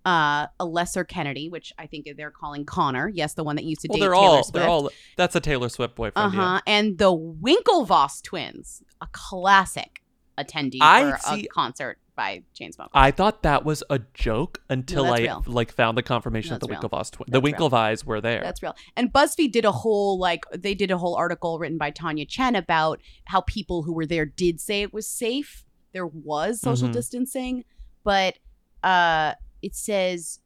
uh, 0.05 0.47
a 0.59 0.65
lesser 0.65 1.05
Kennedy, 1.05 1.49
which 1.49 1.73
I 1.79 1.87
think 1.87 2.09
they're 2.17 2.31
calling 2.31 2.65
Connor. 2.65 3.09
Yes, 3.09 3.35
the 3.35 3.45
one 3.45 3.57
that 3.57 3.65
used 3.65 3.83
to 3.83 3.89
well, 3.89 3.97
date 3.97 4.01
they're 4.01 4.11
Taylor 4.13 4.25
all 4.25 4.43
Swift. 4.45 4.53
they're 4.55 4.69
all 4.69 4.91
that's 5.17 5.37
a 5.37 5.41
Taylor 5.41 5.69
Swift 5.69 5.95
boyfriend. 5.95 6.35
Uh 6.35 6.37
huh. 6.37 6.61
Yeah. 6.67 6.75
And 6.75 6.99
the 6.99 7.13
Winklevoss 7.17 8.23
twins, 8.23 8.83
a 9.01 9.07
classic. 9.13 10.03
attendee 10.39 10.79
I 10.81 11.13
for 11.13 11.19
see- 11.37 11.45
a 11.45 11.49
concert 11.49 11.99
by 12.15 12.43
Chainsmokers. 12.59 12.89
I 12.93 13.11
thought 13.11 13.43
that 13.43 13.65
was 13.65 13.83
a 13.89 14.01
joke 14.13 14.61
until 14.69 15.05
that's 15.05 15.21
I 15.21 15.23
real. 15.23 15.45
like 15.47 15.73
found 15.73 15.97
the 15.97 16.03
confirmation 16.03 16.51
No, 16.51 16.59
that 16.59 16.67
the 16.67 16.73
real. 16.73 16.81
Winklevoss 16.81 17.11
twins, 17.11 17.31
the. 17.33 17.41
Winklevoss 17.41 18.05
were 18.05 18.21
there. 18.21 18.41
That's 18.43 18.63
real. 18.63 18.75
And 18.97 19.11
BuzzFeed 19.13 19.53
did 19.53 19.65
a 19.65 19.73
whole 19.73 20.19
like 20.19 20.45
they 20.53 20.75
did 20.75 20.91
a 20.91 20.99
whole 20.99 21.15
article 21.15 21.59
written 21.59 21.79
by 21.79 21.91
Tanya 21.91 22.27
Chen 22.27 22.55
about 22.57 23.01
how 23.27 23.41
people 23.43 23.83
who 23.83 23.93
were 23.95 24.05
there 24.07 24.27
did 24.27 24.61
say 24.61 24.83
it 24.83 24.93
was 24.93 25.07
safe. 25.09 25.65
There 25.93 26.07
was 26.07 26.61
social 26.61 26.89
Mhm. 26.89 26.93
distancing, 26.93 27.65
but 28.05 28.39
uh 28.83 29.35
it 29.63 29.75
says 29.75 30.41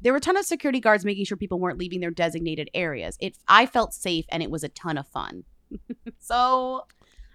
there 0.00 0.12
were 0.12 0.18
a 0.18 0.20
ton 0.20 0.36
of 0.36 0.44
security 0.44 0.80
guards 0.80 1.04
making 1.04 1.24
sure 1.24 1.36
people 1.36 1.58
weren't 1.58 1.78
leaving 1.78 2.00
their 2.00 2.10
designated 2.10 2.70
areas. 2.74 3.16
It 3.20 3.36
I 3.48 3.66
felt 3.66 3.94
safe 3.94 4.26
and 4.28 4.42
it 4.42 4.50
was 4.50 4.64
a 4.64 4.68
ton 4.68 4.98
of 4.98 5.06
fun. 5.08 5.44
so 6.18 6.84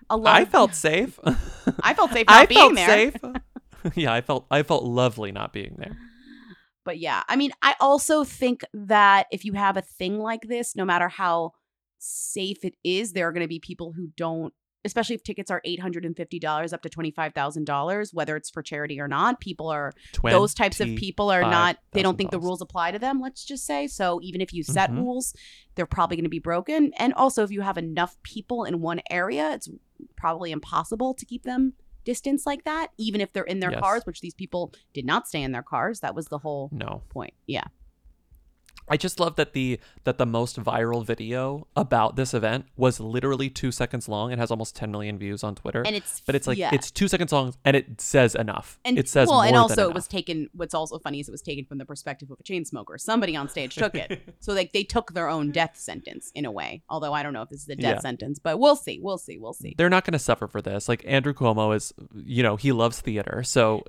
a 0.10 0.18
lot 0.18 0.36
I 0.36 0.46
felt 0.46 0.76
safe. 0.76 1.20
I 1.82 1.94
felt 1.94 2.12
safe 2.12 2.28
not 2.30 2.42
I 2.42 2.46
being 2.46 2.60
felt 2.60 2.76
there. 2.76 2.88
safe. 2.88 3.16
yeah, 3.96 4.14
I 4.14 4.22
felt 4.22 4.46
I 4.50 4.64
felt 4.64 4.84
lovely 4.84 5.32
not 5.32 5.54
being 5.54 5.76
there. 5.78 5.98
But 6.86 7.00
yeah, 7.00 7.24
I 7.30 7.36
mean, 7.36 7.52
I 7.62 7.76
also 7.80 8.24
think 8.24 8.64
that 8.74 9.28
if 9.32 9.46
you 9.46 9.54
have 9.54 9.78
a 9.78 9.82
thing 9.82 10.20
like 10.20 10.42
this, 10.44 10.76
no 10.76 10.84
matter 10.84 11.08
how 11.08 11.52
safe 12.00 12.66
it 12.66 12.76
is, 12.84 13.14
there 13.14 13.28
are 13.28 13.32
going 13.32 13.44
to 13.44 13.48
be 13.48 13.60
people 13.60 13.94
who 13.94 14.10
don't, 14.18 14.54
especially 14.86 15.16
if 15.16 15.24
tickets 15.24 15.50
are 15.50 15.62
$850 15.66 16.74
up 16.74 16.82
to 16.82 16.90
$25,000, 16.90 18.14
whether 18.14 18.36
it's 18.36 18.50
for 18.50 18.62
charity 18.62 19.00
or 19.00 19.08
not. 19.08 19.40
People 19.40 19.70
are, 19.70 19.94
those 20.24 20.54
types 20.54 20.80
of 20.80 20.88
people 20.96 21.30
are 21.32 21.42
not, 21.42 21.78
they 21.94 22.02
don't 22.02 22.18
think 22.18 22.32
the 22.32 22.40
rules 22.40 22.62
apply 22.62 22.92
to 22.92 23.00
them, 23.00 23.20
let's 23.22 23.46
just 23.46 23.66
say. 23.66 23.88
So 23.88 24.20
even 24.22 24.42
if 24.42 24.54
you 24.54 24.64
set 24.64 24.92
Mhm. 24.92 24.98
rules, 24.98 25.34
they're 25.76 25.86
probably 25.86 26.18
going 26.18 26.26
to 26.26 26.30
be 26.30 26.40
broken. 26.40 26.92
And 26.98 27.14
also, 27.14 27.44
if 27.44 27.52
you 27.52 27.62
have 27.62 27.78
enough 27.78 28.18
people 28.24 28.64
in 28.64 28.82
one 28.82 29.02
area, 29.10 29.52
it's 29.54 29.70
probably 30.16 30.52
impossible 30.52 31.14
to 31.14 31.26
keep 31.26 31.44
them 31.44 31.74
distance 32.04 32.46
like 32.46 32.66
that, 32.66 32.88
even 32.98 33.22
if 33.22 33.32
they're 33.32 33.44
in 33.46 33.62
their 33.62 33.72
Yes. 33.72 33.80
cars, 33.80 34.06
which 34.06 34.20
these 34.20 34.34
people 34.34 34.74
did 34.94 35.06
not 35.06 35.28
stay 35.28 35.42
in 35.42 35.54
their 35.54 35.64
cars. 35.64 36.02
That 36.02 36.14
was 36.16 36.26
the 36.28 36.40
whole 36.40 36.70
No. 36.74 37.02
point. 37.10 37.34
Yeah. 37.48 37.64
I 38.90 38.98
just 38.98 39.20
love 39.20 39.36
that 39.38 39.54
the 39.54 39.80
that 40.04 40.18
the 40.18 40.26
most 40.26 40.60
viral 40.62 41.06
video 41.06 41.68
about 41.76 42.16
this 42.16 42.34
event 42.34 42.66
was 42.76 43.00
literally 43.00 43.50
two 43.50 43.72
seconds 43.72 44.10
long. 44.10 44.32
It 44.32 44.40
has 44.40 44.52
almost 44.52 44.76
10 44.76 44.92
million 44.92 45.18
views 45.18 45.44
on 45.44 45.56
Twitter, 45.56 45.82
And 45.86 45.96
it's- 45.96 46.22
but 46.26 46.36
it's 46.36 46.48
like 46.48 46.58
yeah. 46.58 46.72
it's 46.74 46.92
two 46.92 47.08
seconds 47.08 47.32
long, 47.32 47.54
and 47.64 47.76
it 47.76 48.02
says 48.02 48.36
enough. 48.36 48.80
And 48.86 48.98
it 49.00 49.08
says 49.08 49.30
well, 49.30 49.42
and 49.42 49.56
also 49.56 49.90
it 49.90 49.94
was 49.96 50.08
taken. 50.08 50.50
What's 50.54 50.74
also 50.74 51.00
funny 51.00 51.20
is 51.20 51.28
it 51.28 51.32
was 51.32 51.42
taken 51.42 51.66
from 51.66 51.78
the 51.78 51.86
perspective 51.86 52.30
of 52.32 52.40
a 52.40 52.44
chain 52.44 52.66
smoker. 52.66 52.98
Somebody 52.98 53.36
on 53.36 53.48
stage 53.50 53.76
took 53.76 53.96
it, 53.96 54.22
so 54.40 54.54
like 54.54 54.74
they 54.74 54.84
took 54.84 55.14
their 55.14 55.30
own 55.30 55.52
death 55.52 55.78
sentence 55.78 56.32
in 56.36 56.46
a 56.46 56.52
way. 56.52 56.84
Although 56.90 57.14
I 57.14 57.24
don't 57.24 57.34
know 57.34 57.42
if 57.42 57.50
this 57.50 57.62
is 57.64 57.70
a 57.70 57.76
death 57.76 57.96
Yeah. 57.96 58.00
sentence, 58.00 58.40
but 58.40 58.60
we'll 58.60 58.76
see. 58.76 59.00
We'll 59.02 59.18
see. 59.18 59.38
We'll 59.38 59.54
see. 59.54 59.76
They're 59.78 59.90
not 59.90 60.04
going 60.06 60.14
to 60.14 60.20
suffer 60.20 60.48
for 60.48 60.62
this. 60.62 60.90
Like 60.90 61.04
Andrew 61.08 61.34
Cuomo 61.34 61.76
is, 61.76 61.94
you 62.16 62.44
know, 62.44 62.56
he 62.58 62.72
loves 62.72 63.00
theater, 63.02 63.44
so 63.44 63.84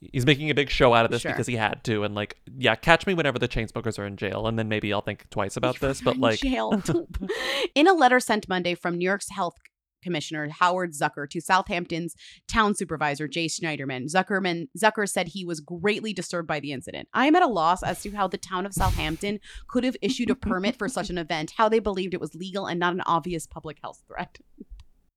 he's 0.00 0.26
making 0.26 0.50
a 0.50 0.54
big 0.54 0.70
show 0.70 0.94
out 0.94 1.04
of 1.04 1.10
this 1.10 1.22
Sure. 1.22 1.32
because 1.32 1.46
he 1.46 1.56
had 1.56 1.84
to. 1.84 2.04
And 2.04 2.14
like, 2.14 2.38
yeah, 2.56 2.74
catch 2.74 3.06
me 3.06 3.14
whenever 3.14 3.38
the 3.38 3.48
Chainsmokers 3.48 3.98
are 3.98 4.06
in 4.06 4.16
jail, 4.16 4.46
and 4.46 4.58
then 4.58 4.68
maybe 4.68 4.92
I'll 4.92 5.00
think 5.00 5.28
twice 5.30 5.56
about 5.56 5.80
this. 5.80 6.00
But 6.00 6.16
like, 6.16 6.40
jail. 6.40 6.82
in 7.74 7.86
a 7.86 7.92
letter 7.92 8.20
sent 8.20 8.48
Monday 8.48 8.74
from 8.74 8.98
New 8.98 9.04
York's 9.04 9.30
health 9.30 9.54
commissioner 10.02 10.48
Howard 10.48 10.92
Zucker 10.92 11.28
to 11.28 11.40
Southampton's 11.42 12.14
town 12.48 12.74
supervisor 12.74 13.28
Jay 13.28 13.46
Schneiderman, 13.46 14.10
Zuckerman 14.10 14.68
Zucker 14.78 15.06
said 15.06 15.28
he 15.28 15.44
was 15.44 15.60
greatly 15.60 16.14
disturbed 16.14 16.48
by 16.48 16.58
the 16.58 16.72
incident. 16.72 17.08
I 17.12 17.26
am 17.26 17.36
at 17.36 17.42
a 17.42 17.46
loss 17.46 17.82
as 17.82 18.00
to 18.02 18.10
how 18.12 18.26
the 18.26 18.38
town 18.38 18.64
of 18.64 18.72
Southampton 18.72 19.40
could 19.68 19.84
have 19.84 19.96
issued 20.00 20.30
a 20.30 20.34
permit 20.34 20.76
for 20.76 20.88
such 20.88 21.10
an 21.10 21.18
event, 21.26 21.52
how 21.58 21.68
they 21.68 21.80
believed 21.80 22.14
it 22.14 22.20
was 22.20 22.34
legal 22.34 22.66
and 22.66 22.80
not 22.80 22.94
an 22.94 23.02
obvious 23.02 23.46
public 23.46 23.78
health 23.82 24.02
threat. 24.08 24.38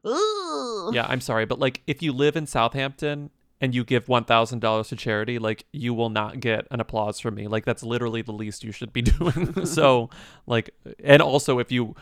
Yeah, 0.94 1.06
I'm 1.08 1.22
sorry, 1.22 1.46
but 1.46 1.60
like, 1.60 1.82
if 1.88 2.02
you 2.02 2.14
live 2.14 2.36
in 2.36 2.46
Southampton 2.46 3.30
and 3.60 3.74
you 3.74 3.84
give 3.84 4.08
one 4.08 4.24
thousand 4.24 4.60
dollars 4.60 4.90
to 4.90 4.96
charity, 4.96 5.40
like, 5.40 5.66
you 5.74 5.94
will 5.94 6.10
not 6.10 6.40
get 6.40 6.68
an 6.72 6.80
applause 6.80 7.20
from 7.20 7.36
me. 7.36 7.48
Like, 7.48 7.66
that's 7.66 7.84
literally 7.84 8.22
the 8.22 8.32
least 8.32 8.64
you 8.64 8.72
should 8.72 8.94
be 8.94 9.02
doing. 9.18 9.66
so, 9.66 10.10
like, 10.46 10.70
and 11.04 11.22
also 11.22 11.60
if 11.60 11.72
you 11.72 11.96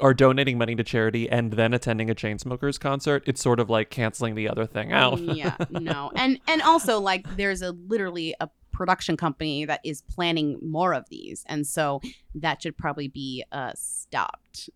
are 0.00 0.12
donating 0.12 0.58
money 0.58 0.74
to 0.76 0.84
charity 0.84 1.28
and 1.30 1.52
then 1.52 1.72
attending 1.72 2.10
a 2.10 2.14
Chainsmokers 2.14 2.78
concert, 2.78 3.22
it's 3.26 3.40
sort 3.40 3.58
of 3.58 3.70
like 3.70 3.90
canceling 3.90 4.34
the 4.34 4.48
other 4.48 4.66
thing 4.66 4.92
out. 4.92 5.18
yeah, 5.18 5.56
no. 5.70 6.10
And 6.14 6.40
and 6.46 6.62
also 6.62 7.00
like 7.00 7.36
there's 7.36 7.62
a 7.62 7.72
literally 7.72 8.34
a 8.40 8.50
production 8.70 9.16
company 9.16 9.64
that 9.64 9.80
is 9.84 10.02
planning 10.02 10.58
more 10.62 10.92
of 10.92 11.08
these. 11.08 11.44
And 11.46 11.66
so 11.66 12.00
that 12.34 12.62
should 12.62 12.76
probably 12.76 13.08
be 13.08 13.44
uh 13.52 13.72
stopped 13.74 14.68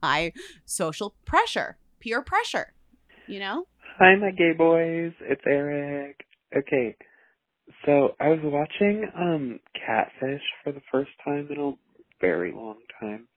by 0.00 0.32
social 0.64 1.14
pressure, 1.26 1.76
peer 1.98 2.22
pressure, 2.22 2.72
you 3.26 3.38
know? 3.38 3.66
Hi, 4.00 4.16
my 4.16 4.30
gay 4.30 4.54
boys. 4.56 5.12
It's 5.20 5.42
Eric. 5.46 6.16
Okay, 6.56 6.96
so 7.84 8.16
I 8.18 8.28
was 8.28 8.38
watching 8.42 9.06
um 9.14 9.60
Catfish 9.74 10.42
for 10.64 10.72
the 10.72 10.80
first 10.90 11.10
time 11.22 11.48
in 11.50 11.60
a 11.60 11.72
very 12.18 12.50
long 12.50 12.78
time, 12.98 13.28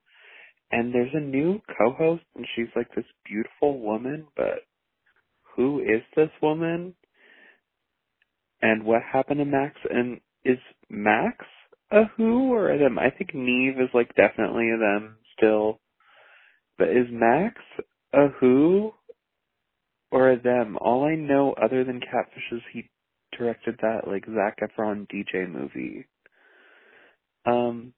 and 0.71 0.93
there's 0.95 1.13
a 1.13 1.19
new 1.19 1.59
co-host, 1.77 2.23
and 2.37 2.47
she's 2.55 2.69
like 2.77 2.87
this 2.95 3.05
beautiful 3.25 3.81
woman, 3.81 4.27
but 4.37 4.59
who 5.55 5.81
is 5.81 6.01
this 6.15 6.31
woman? 6.41 6.95
And 8.61 8.85
what 8.85 9.01
happened 9.03 9.39
to 9.39 9.45
Max? 9.45 9.75
And 9.89 10.21
is 10.45 10.59
Max 10.89 11.45
a 11.91 12.05
who 12.15 12.53
or 12.53 12.71
a 12.71 12.79
them? 12.79 12.97
I 12.97 13.09
think 13.09 13.31
Nev 13.33 13.81
is 13.81 13.89
like 13.93 14.15
definitely 14.15 14.71
a 14.71 14.77
them 14.79 15.17
still, 15.37 15.81
but 16.77 16.87
is 16.87 17.07
Max 17.11 17.55
a 18.13 18.29
who 18.39 18.93
or 20.13 20.31
a 20.31 20.39
them. 20.39 20.77
All 20.79 21.03
I 21.03 21.15
know 21.15 21.53
other 21.53 21.83
than 21.83 21.99
Catfish 21.99 22.43
is 22.51 22.61
he 22.71 22.87
directed 23.35 23.79
that 23.81 24.07
like 24.07 24.25
Zac 24.25 24.59
Efron 24.61 25.07
DJ 25.09 25.51
movie. 25.51 26.05
Um 27.45 27.93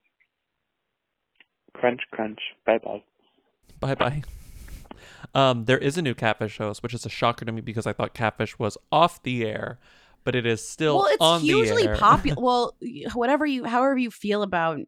Crunch 1.73 2.01
crunch. 2.09 2.39
Bye 2.65 2.77
bye. 2.83 3.03
Bye 3.81 3.95
bye. 3.95 4.23
Um, 5.33 5.65
there 5.65 5.77
is 5.77 5.97
a 5.97 6.01
new 6.01 6.13
Catfish 6.13 6.57
host, 6.57 6.81
which 6.81 6.93
is 6.93 7.05
a 7.05 7.09
shocker 7.09 7.43
to 7.43 7.51
me 7.51 7.59
because 7.59 7.85
I 7.85 7.91
thought 7.91 8.13
Catfish 8.13 8.57
was 8.57 8.77
off 8.93 9.21
the 9.23 9.43
air, 9.45 9.77
but 10.23 10.35
it 10.35 10.45
is 10.45 10.65
still 10.65 10.99
well, 10.99 11.07
it's 11.07 11.17
on 11.19 11.41
hugely 11.41 11.83
the 11.83 11.89
air. 11.89 11.97
popular. 11.97 12.37
Well, 12.41 12.75
whatever 13.13 13.45
you, 13.45 13.65
however 13.65 13.97
you 13.97 14.09
feel 14.09 14.41
about 14.41 14.79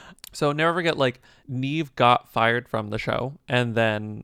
so 0.34 0.52
never 0.52 0.74
forget, 0.74 0.98
like 0.98 1.22
Nev 1.48 1.96
got 1.96 2.32
fired 2.32 2.68
from 2.68 2.90
the 2.90 2.98
show 2.98 3.36
and 3.48 3.76
then 3.76 4.24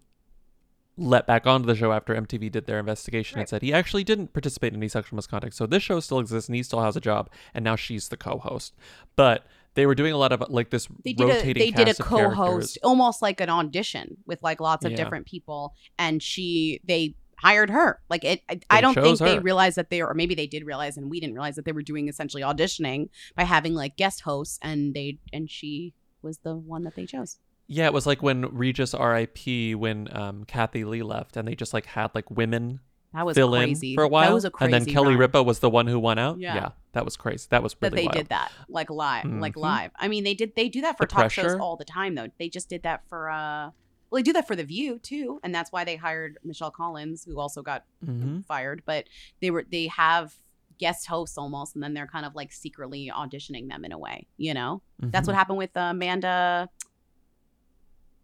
let 0.98 1.28
back 1.28 1.46
onto 1.46 1.68
the 1.68 1.76
show 1.76 1.92
after 1.92 2.16
MTV 2.16 2.52
did 2.52 2.66
their 2.66 2.80
investigation 2.80 3.40
and 3.40 3.50
said 3.50 3.62
he 3.62 3.74
actually 3.74 4.04
didn't 4.04 4.34
participate 4.34 4.74
in 4.74 4.80
any 4.80 4.88
sexual 4.88 5.18
misconduct. 5.18 5.56
So 5.56 5.66
this 5.66 5.84
show 5.84 6.00
still 6.00 6.20
exists 6.20 6.50
and 6.50 6.56
he 6.56 6.64
still 6.64 6.82
has 6.82 6.96
a 6.96 7.02
job, 7.02 7.30
and 7.54 7.66
now 7.66 7.76
she's 7.76 8.10
the 8.10 8.18
co-host. 8.18 8.74
But 9.16 9.46
they 9.76 9.86
were 9.86 9.96
doing 9.96 10.14
a 10.14 10.18
lot 10.18 10.32
of 10.32 10.44
like 10.50 10.70
this 10.72 10.88
they 11.04 11.14
did 11.14 11.24
a 11.30 11.34
rotating 11.34 11.62
they 11.64 11.72
did 11.72 11.88
a 11.88 11.92
of 11.92 11.98
characters. 11.98 12.36
co-host 12.38 12.78
almost 12.84 13.22
like 13.22 13.40
an 13.40 13.50
audition 13.50 14.18
with 14.26 14.42
like 14.42 14.60
lots 14.60 14.84
of 14.86 14.92
Yeah. 14.92 14.98
different 14.98 15.26
people 15.28 15.74
and 16.00 16.22
she 16.24 16.82
they 16.86 17.16
hired 17.38 17.70
her 17.70 18.00
like 18.10 18.24
it 18.24 18.42
i, 18.50 18.60
I 18.70 18.82
don't 18.82 18.94
think 18.94 19.06
chose 19.06 19.20
they 19.20 19.40
realized 19.40 19.76
that 19.78 19.90
they 19.90 20.02
were 20.02 20.10
or 20.10 20.14
maybe 20.14 20.36
they 20.36 20.48
did 20.48 20.66
realize 20.66 20.96
and 20.98 21.10
we 21.10 21.20
didn't 21.20 21.36
realize 21.36 21.56
that 21.58 21.66
they 21.66 21.74
were 21.74 21.82
doing 21.84 22.08
essentially 22.08 22.42
auditioning 22.42 23.10
by 23.36 23.44
having 23.44 23.74
like 23.74 23.98
guest 23.98 24.22
hosts 24.22 24.58
and 24.62 24.94
they 24.94 25.20
and 25.34 25.52
she 25.52 25.94
was 26.22 26.38
the 26.40 26.56
one 26.56 26.84
that 26.86 26.96
they 26.96 27.06
chose 27.06 27.38
Yeah, 27.68 27.86
it 27.86 27.94
was 27.94 28.06
like 28.08 28.22
when 28.24 28.44
Regis 28.56 28.94
R.I.P. 28.94 29.76
when 29.76 30.08
um, 30.16 30.44
Kathie 30.46 30.86
Lee 30.86 31.02
left, 31.02 31.36
and 31.36 31.48
they 31.48 31.56
just 31.56 31.74
like 31.74 31.88
had 31.88 32.12
like 32.14 32.30
women 32.30 32.80
That 33.16 33.26
was 33.26 33.36
fill 33.36 33.52
crazy. 33.52 33.92
in 33.94 33.96
for 33.96 34.04
a 34.04 34.06
That 34.08 34.12
while, 34.12 34.34
was 34.34 34.46
a 34.46 34.52
and 34.60 34.72
then 34.74 34.82
crazy 34.82 34.92
Kelly 34.94 35.12
run. 35.14 35.20
Ripa 35.20 35.42
was 35.44 35.60
the 35.60 35.70
one 35.70 35.88
who 35.88 35.98
won 36.00 36.20
out. 36.20 36.40
Yeah. 36.40 36.70
that 36.94 37.04
was 37.06 37.16
crazy. 37.18 37.48
That 37.50 37.64
was 37.64 37.76
really 37.82 37.90
that 37.92 37.96
they 37.96 38.04
wild. 38.06 38.14
did 38.18 38.30
that 38.30 38.52
like 38.70 38.90
live 38.90 39.26
like 39.26 39.56
Mhm. 39.56 39.62
live 39.62 39.92
i 39.98 40.08
mean 40.08 40.24
they 40.24 40.34
did 40.34 40.56
they 40.56 40.70
do 40.70 40.82
that 40.82 40.96
for 40.98 41.06
The 41.06 41.14
talk 41.14 41.32
shows 41.32 41.56
all 41.56 41.76
the 41.76 41.84
time 41.86 42.16
though 42.16 42.28
they 42.40 42.48
just 42.50 42.70
did 42.70 42.84
that 42.84 43.04
for 43.10 43.30
uh 43.30 43.72
well 44.10 44.20
they 44.20 44.24
do 44.24 44.32
that 44.34 44.48
for 44.48 44.56
the 44.56 44.64
view 44.64 45.00
too 45.00 45.40
and 45.44 45.54
that's 45.54 45.72
why 45.74 45.84
they 45.84 45.98
hired 45.98 46.38
michelle 46.44 46.72
collins 46.72 47.26
who 47.26 47.38
also 47.40 47.62
got 47.62 47.84
Mhm. 48.06 48.46
fired 48.46 48.84
but 48.86 49.08
they 49.42 49.52
were 49.52 49.66
they 49.70 49.88
have 49.88 50.36
guest 50.78 51.08
hosts 51.08 51.38
almost, 51.38 51.74
and 51.74 51.82
then 51.82 51.94
they're 51.94 52.06
kind 52.08 52.26
of 52.26 52.36
like 52.36 52.52
secretly 52.52 53.10
auditioning 53.14 53.70
them 53.70 53.86
in 53.86 53.94
a 53.94 53.98
way. 53.98 54.28
You 54.36 54.54
know, 54.54 54.82
that's 55.00 55.24
Mhm. 55.24 55.28
what 55.32 55.36
happened 55.38 55.58
with 55.58 55.76
uh, 55.78 55.92
Amanda. 55.92 56.70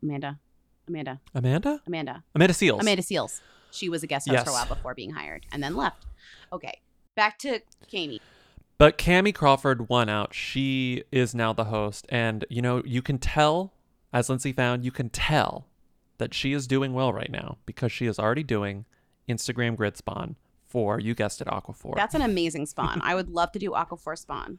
Amanda, 0.04 0.40
Amanda, 0.88 1.22
Amanda? 1.36 1.82
Amanda, 1.88 2.24
Amanda 2.36 2.54
Seales. 2.54 2.82
Amanda 2.82 3.04
Seales. 3.04 3.40
She 3.72 3.90
was 3.90 4.04
a 4.04 4.08
guest 4.08 4.30
host 4.30 4.44
for 4.44 4.50
a 4.50 4.54
while 4.54 4.66
before 4.68 4.94
being 4.94 5.12
hired, 5.12 5.46
and 5.52 5.64
then 5.64 5.76
left. 5.76 6.06
Okay, 6.54 6.80
back 7.16 7.38
to 7.40 7.62
Kamie. 7.92 8.20
But 8.78 8.98
Kamie 8.98 9.36
Crawford 9.36 9.90
won 9.90 10.10
out. 10.10 10.34
She 10.34 11.04
is 11.12 11.36
now 11.36 11.54
the 11.54 11.66
host. 11.66 12.08
And, 12.10 12.46
you 12.50 12.64
know, 12.64 12.82
you 12.84 13.04
can 13.04 13.20
tell, 13.20 13.74
as 14.12 14.28
Lindsey 14.28 14.52
found, 14.54 14.84
you 14.84 14.92
can 14.92 15.10
tell 15.10 15.68
that 16.18 16.34
she 16.34 16.52
is 16.52 16.66
doing 16.66 16.94
well 16.94 17.14
right 17.14 17.30
now 17.30 17.58
because 17.68 17.92
she 17.92 18.08
is 18.08 18.18
already 18.18 18.42
doing 18.42 18.86
Instagram 19.30 19.76
grid 19.76 19.98
spawn 19.98 20.36
for, 20.66 21.00
you 21.00 21.14
guessed 21.14 21.42
it, 21.42 21.48
Aquaphor. 21.48 21.96
That's 21.96 22.16
an 22.16 22.22
amazing 22.24 22.66
spawn. 22.66 23.02
I 23.04 23.14
would 23.14 23.30
love 23.30 23.52
to 23.52 23.60
do 23.60 23.70
Aquaphor 23.70 24.18
spawn. 24.18 24.58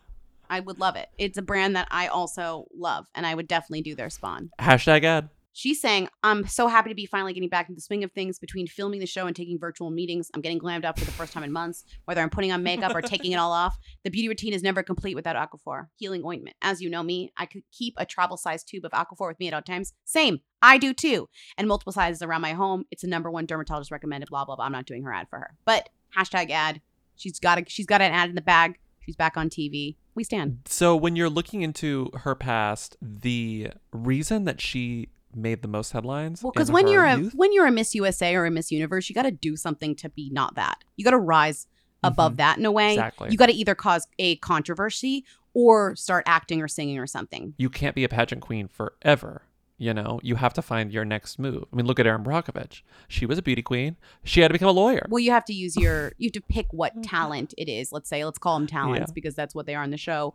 I 0.48 0.60
would 0.60 0.78
love 0.78 0.94
it. 0.94 1.08
It's 1.18 1.38
a 1.38 1.42
brand 1.42 1.74
that 1.74 1.88
I 1.90 2.06
also 2.06 2.66
love, 2.72 3.08
and 3.16 3.26
I 3.26 3.34
would 3.34 3.48
definitely 3.48 3.82
do 3.82 3.96
their 3.96 4.10
spawn. 4.10 4.50
Hashtag 4.60 5.02
ad. 5.02 5.30
She's 5.54 5.80
saying, 5.80 6.08
I'm 6.22 6.46
so 6.46 6.66
happy 6.66 6.88
to 6.88 6.94
be 6.94 7.04
finally 7.04 7.34
getting 7.34 7.48
back 7.48 7.68
into 7.68 7.76
the 7.76 7.82
swing 7.82 8.04
of 8.04 8.12
things 8.12 8.38
between 8.38 8.66
filming 8.66 9.00
the 9.00 9.06
show 9.06 9.26
and 9.26 9.36
taking 9.36 9.58
virtual 9.58 9.90
meetings. 9.90 10.30
I'm 10.34 10.40
getting 10.40 10.58
glammed 10.58 10.84
up 10.84 10.98
for 10.98 11.04
the 11.04 11.10
first 11.10 11.32
time 11.32 11.44
in 11.44 11.52
months, 11.52 11.84
whether 12.06 12.22
I'm 12.22 12.30
putting 12.30 12.52
on 12.52 12.62
makeup 12.62 12.94
or 12.94 13.02
taking 13.02 13.32
it 13.32 13.36
all 13.38 13.52
off. 13.52 13.76
The 14.04 14.10
beauty 14.10 14.28
routine 14.28 14.54
is 14.54 14.62
never 14.62 14.82
complete 14.82 15.14
without 15.14 15.36
Aquaphor 15.36 15.88
healing 15.96 16.22
ointment. 16.24 16.56
As 16.62 16.80
you 16.80 16.88
know 16.88 17.02
me, 17.02 17.32
I 17.36 17.46
could 17.46 17.62
keep 17.70 17.94
a 17.98 18.06
travel 18.06 18.36
size 18.36 18.64
tube 18.64 18.84
of 18.84 18.92
Aquaphor 18.92 19.28
with 19.28 19.38
me 19.38 19.48
at 19.48 19.54
all 19.54 19.62
times. 19.62 19.92
Same. 20.04 20.40
I 20.62 20.78
do 20.78 20.94
too. 20.94 21.28
And 21.58 21.68
multiple 21.68 21.92
sizes 21.92 22.22
around 22.22 22.40
my 22.40 22.52
home. 22.52 22.84
It's 22.90 23.04
a 23.04 23.08
number 23.08 23.30
one 23.30 23.46
dermatologist 23.46 23.90
recommended, 23.90 24.30
blah, 24.30 24.44
blah, 24.44 24.56
blah. 24.56 24.64
I'm 24.64 24.72
not 24.72 24.86
doing 24.86 25.02
her 25.02 25.12
ad 25.12 25.28
for 25.28 25.38
her. 25.38 25.54
But 25.64 25.88
hashtag 26.16 26.50
ad. 26.50 26.80
She's 27.16 27.38
got 27.38 27.58
a 27.58 27.64
she's 27.68 27.86
got 27.86 28.00
an 28.00 28.12
ad 28.12 28.30
in 28.30 28.34
the 28.34 28.42
bag. 28.42 28.78
She's 29.00 29.16
back 29.16 29.36
on 29.36 29.50
TV. 29.50 29.96
We 30.14 30.24
stand. 30.24 30.60
So 30.66 30.94
when 30.94 31.16
you're 31.16 31.30
looking 31.30 31.62
into 31.62 32.10
her 32.14 32.34
past, 32.34 32.96
the 33.00 33.70
reason 33.92 34.44
that 34.44 34.60
she 34.60 35.08
made 35.34 35.62
the 35.62 35.68
most 35.68 35.92
headlines. 35.92 36.42
Well, 36.42 36.52
because 36.52 36.70
when 36.70 36.88
you're 36.88 37.04
a 37.04 37.16
youth- 37.18 37.34
when 37.34 37.52
you're 37.52 37.66
a 37.66 37.72
Miss 37.72 37.94
USA 37.94 38.34
or 38.34 38.44
a 38.46 38.50
Miss 38.50 38.70
Universe, 38.70 39.08
you 39.08 39.14
got 39.14 39.22
to 39.22 39.30
do 39.30 39.56
something 39.56 39.94
to 39.96 40.08
be 40.08 40.30
not 40.30 40.54
that. 40.56 40.84
You 40.96 41.04
got 41.04 41.12
to 41.12 41.18
rise 41.18 41.66
above 42.02 42.36
that 42.38 42.58
in 42.58 42.64
a 42.66 42.72
way. 42.72 42.90
Mm-hmm. 42.96 42.98
Exactly. 43.00 43.30
You 43.30 43.36
got 43.36 43.46
to 43.46 43.52
either 43.54 43.74
cause 43.74 44.06
a 44.18 44.36
controversy 44.36 45.24
or 45.54 45.94
start 45.96 46.24
acting 46.26 46.60
or 46.62 46.68
singing 46.68 46.98
or 46.98 47.06
something. 47.06 47.54
you 47.58 47.68
can't 47.70 47.94
be 47.94 48.04
a 48.04 48.08
pageant 48.08 48.40
queen 48.42 48.68
forever. 48.68 49.42
You 49.78 49.92
know, 49.92 50.20
you 50.22 50.36
have 50.36 50.54
to 50.54 50.62
find 50.62 50.92
your 50.92 51.04
next 51.04 51.40
move. 51.40 51.64
I 51.72 51.76
mean, 51.76 51.86
look 51.86 51.98
at 51.98 52.06
Erin 52.06 52.22
Brockovich. 52.22 52.82
She 53.08 53.26
was 53.26 53.36
a 53.36 53.42
beauty 53.42 53.62
queen. 53.62 53.96
She 54.22 54.40
had 54.40 54.48
to 54.48 54.52
become 54.52 54.68
a 54.68 54.72
lawyer. 54.72 55.04
Well, 55.08 55.18
you 55.18 55.32
have 55.32 55.44
to 55.46 55.52
use 55.52 55.76
your 55.76 56.12
you 56.18 56.28
have 56.28 56.32
to 56.34 56.40
pick 56.40 56.66
what 56.72 57.02
talent 57.02 57.52
it 57.58 57.68
is. 57.68 57.90
Let's 57.90 58.08
say 58.08 58.24
let's 58.24 58.38
call 58.38 58.58
them 58.58 58.68
talents 58.68 59.10
Yeah. 59.10 59.12
because 59.14 59.34
that's 59.34 59.54
what 59.56 59.66
they 59.66 59.74
are 59.74 59.82
on 59.82 59.90
the 59.90 59.96
show. 59.96 60.34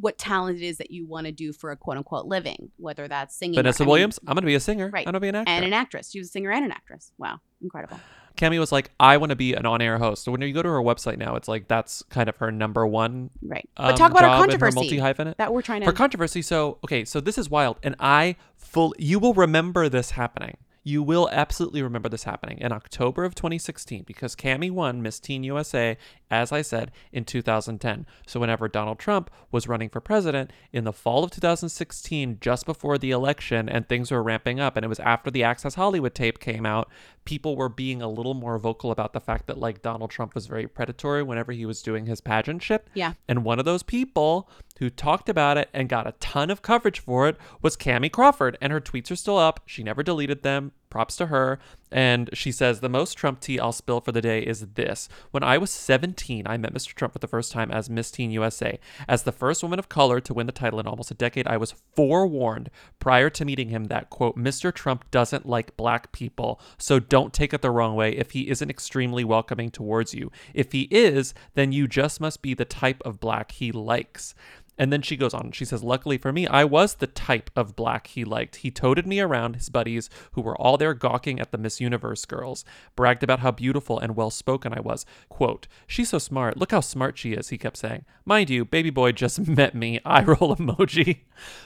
What 0.00 0.18
talent 0.18 0.58
it 0.60 0.64
is 0.64 0.78
that 0.78 0.90
you 0.90 1.06
want 1.06 1.26
to 1.26 1.32
do 1.32 1.52
for 1.52 1.70
a 1.70 1.76
quote 1.76 1.96
unquote 1.96 2.26
living, 2.26 2.70
whether 2.76 3.08
that's 3.08 3.36
singing. 3.36 3.58
or- 3.58 3.62
Vanessa 3.62 3.82
mean, 3.84 3.88
Williams, 3.90 4.18
I'm 4.26 4.34
going 4.34 4.42
to 4.42 4.46
be 4.46 4.54
a 4.54 4.60
singer. 4.60 4.90
right? 4.92 5.06
I'm 5.06 5.12
going 5.12 5.14
to 5.14 5.20
be 5.20 5.28
an 5.28 5.34
actor. 5.34 5.50
and 5.50 5.64
an 5.64 5.72
actress. 5.72 6.10
She 6.10 6.18
was 6.18 6.28
a 6.28 6.30
singer 6.30 6.50
and 6.50 6.64
an 6.64 6.70
actress. 6.72 7.12
Wow, 7.18 7.40
incredible. 7.62 7.98
Kamie 8.36 8.60
was 8.60 8.70
like, 8.70 8.92
I 9.00 9.16
want 9.16 9.30
to 9.30 9.36
be 9.36 9.54
an 9.54 9.66
on-air 9.66 9.98
host. 9.98 10.22
So 10.22 10.30
when 10.30 10.40
you 10.42 10.52
go 10.52 10.62
to 10.62 10.68
her 10.68 10.80
website 10.80 11.18
now, 11.18 11.34
it's 11.34 11.48
like 11.48 11.66
that's 11.66 12.02
kind 12.02 12.28
of 12.28 12.36
her 12.36 12.52
number 12.52 12.86
one. 12.86 13.30
Right. 13.42 13.68
Um, 13.76 13.90
But 13.90 13.96
talk 13.96 14.12
about 14.12 14.22
her 14.22 14.28
controversy 14.38 14.74
multi 14.76 14.96
hyphenate 14.98 15.36
that 15.38 15.52
we're 15.52 15.62
trying 15.62 15.80
to- 15.80 15.86
Her 15.86 15.92
controversy. 15.92 16.42
So 16.42 16.78
okay, 16.84 17.04
so 17.04 17.20
this 17.20 17.36
is 17.36 17.50
wild, 17.50 17.78
and 17.82 17.96
I 17.98 18.36
full. 18.56 18.94
You 18.96 19.18
will 19.18 19.34
remember 19.34 19.88
this 19.88 20.12
happening. 20.12 20.56
You 20.88 21.02
will 21.02 21.28
absolutely 21.30 21.82
remember 21.82 22.08
this 22.08 22.24
happening 22.24 22.56
in 22.62 22.72
October 22.72 23.26
of 23.26 23.34
2016 23.34 24.04
because 24.04 24.34
Kamie 24.34 24.70
won 24.70 25.02
Miss 25.02 25.20
Teen 25.20 25.44
USA, 25.44 25.98
as 26.30 26.50
I 26.50 26.62
said, 26.62 26.92
in 27.12 27.26
2010. 27.26 28.06
So 28.26 28.40
whenever 28.40 28.68
Donald 28.68 28.98
Trump 28.98 29.30
was 29.52 29.68
running 29.68 29.90
for 29.90 30.00
president 30.00 30.50
in 30.72 30.84
the 30.84 30.92
fall 30.94 31.24
of 31.24 31.30
2016, 31.30 32.38
just 32.40 32.64
before 32.64 32.96
the 32.96 33.10
election, 33.10 33.68
and 33.68 33.86
things 33.86 34.10
were 34.10 34.22
ramping 34.22 34.60
up, 34.60 34.76
and 34.76 34.84
it 34.84 34.88
was 34.88 34.98
after 35.00 35.30
the 35.30 35.44
Access 35.44 35.74
Hollywood 35.74 36.14
tape 36.14 36.38
came 36.38 36.64
out, 36.64 36.88
people 37.26 37.54
were 37.54 37.68
being 37.68 38.00
a 38.00 38.08
little 38.08 38.32
more 38.32 38.58
vocal 38.58 38.90
about 38.90 39.12
the 39.12 39.20
fact 39.20 39.46
that 39.46 39.58
like 39.58 39.82
Donald 39.82 40.10
Trump 40.10 40.34
was 40.34 40.46
very 40.46 40.66
predatory 40.66 41.22
whenever 41.22 41.52
he 41.52 41.66
was 41.66 41.82
doing 41.82 42.06
his 42.06 42.22
pageantship. 42.22 42.84
Yeah. 42.94 43.12
And 43.28 43.44
one 43.44 43.58
of 43.58 43.66
those 43.66 43.82
people 43.82 44.48
who 44.78 44.88
talked 44.88 45.28
about 45.28 45.58
it 45.58 45.68
and 45.74 45.90
got 45.90 46.06
a 46.06 46.12
ton 46.12 46.50
of 46.50 46.62
coverage 46.62 47.00
for 47.00 47.28
it 47.28 47.36
was 47.60 47.76
Kamie 47.76 48.10
Crawford, 48.10 48.56
and 48.62 48.72
her 48.72 48.80
tweets 48.80 49.10
are 49.10 49.16
still 49.16 49.36
up. 49.36 49.60
She 49.66 49.82
never 49.82 50.02
deleted 50.02 50.42
them. 50.42 50.72
Props 50.90 51.16
to 51.16 51.26
her. 51.26 51.58
And 51.90 52.28
she 52.32 52.52
says, 52.52 52.80
The 52.80 52.88
most 52.88 53.14
Trump 53.14 53.40
tea 53.40 53.58
I'll 53.58 53.72
spill 53.72 54.00
for 54.00 54.12
the 54.12 54.20
day 54.20 54.40
is 54.40 54.66
this. 54.74 55.08
When 55.30 55.42
I 55.42 55.58
was 55.58 55.70
17, 55.70 56.46
I 56.46 56.56
met 56.56 56.74
Mr. 56.74 56.94
Trump 56.94 57.14
for 57.14 57.18
the 57.18 57.26
first 57.26 57.50
time 57.50 57.70
as 57.70 57.88
Miss 57.88 58.10
Teen 58.10 58.30
USA. 58.30 58.78
As 59.08 59.22
the 59.22 59.32
first 59.32 59.62
woman 59.62 59.78
of 59.78 59.88
color 59.88 60.20
to 60.20 60.34
win 60.34 60.46
the 60.46 60.52
title 60.52 60.80
in 60.80 60.86
almost 60.86 61.10
a 61.10 61.14
decade, 61.14 61.46
I 61.46 61.56
was 61.56 61.74
forewarned 61.94 62.70
prior 62.98 63.30
to 63.30 63.44
meeting 63.44 63.70
him 63.70 63.84
that, 63.84 64.10
quote, 64.10 64.36
Mr. 64.36 64.72
Trump 64.72 65.10
doesn't 65.10 65.46
like 65.46 65.76
black 65.76 66.12
people, 66.12 66.60
so 66.76 66.98
don't 66.98 67.32
take 67.32 67.54
it 67.54 67.62
the 67.62 67.70
wrong 67.70 67.94
way 67.94 68.12
if 68.12 68.32
he 68.32 68.50
isn't 68.50 68.70
extremely 68.70 69.24
welcoming 69.24 69.70
towards 69.70 70.12
you. 70.14 70.30
If 70.52 70.72
he 70.72 70.82
is, 70.90 71.32
then 71.54 71.72
you 71.72 71.88
just 71.88 72.20
must 72.20 72.42
be 72.42 72.54
the 72.54 72.64
type 72.64 73.00
of 73.04 73.20
black 73.20 73.52
he 73.52 73.72
likes. 73.72 74.34
And 74.78 74.92
then 74.92 75.02
she 75.02 75.16
goes 75.16 75.34
on. 75.34 75.50
She 75.52 75.64
says, 75.64 75.82
Luckily 75.82 76.16
for 76.18 76.32
me, 76.32 76.46
I 76.46 76.64
was 76.64 76.94
the 76.94 77.06
type 77.06 77.50
of 77.56 77.74
black 77.74 78.06
he 78.08 78.24
liked. 78.24 78.56
He 78.56 78.70
toted 78.70 79.06
me 79.06 79.20
around 79.20 79.56
his 79.56 79.68
buddies 79.68 80.08
who 80.32 80.40
were 80.40 80.56
all 80.56 80.76
there 80.76 80.94
gawking 80.94 81.40
at 81.40 81.50
the 81.50 81.58
Miss 81.58 81.80
Universe 81.80 82.24
girls, 82.24 82.64
bragged 82.94 83.22
about 83.22 83.40
how 83.40 83.50
beautiful 83.50 83.98
and 83.98 84.14
well 84.14 84.30
spoken 84.30 84.72
I 84.72 84.80
was. 84.80 85.04
Quote, 85.28 85.66
She's 85.86 86.10
so 86.10 86.18
smart. 86.18 86.56
Look 86.56 86.70
how 86.70 86.80
smart 86.80 87.18
she 87.18 87.32
is, 87.32 87.48
he 87.48 87.58
kept 87.58 87.76
saying. 87.76 88.04
Mind 88.24 88.50
you, 88.50 88.64
baby 88.64 88.90
boy 88.90 89.12
just 89.12 89.40
met 89.48 89.74
me. 89.74 90.00
Eye 90.04 90.22
roll 90.22 90.54
emoji. 90.54 91.20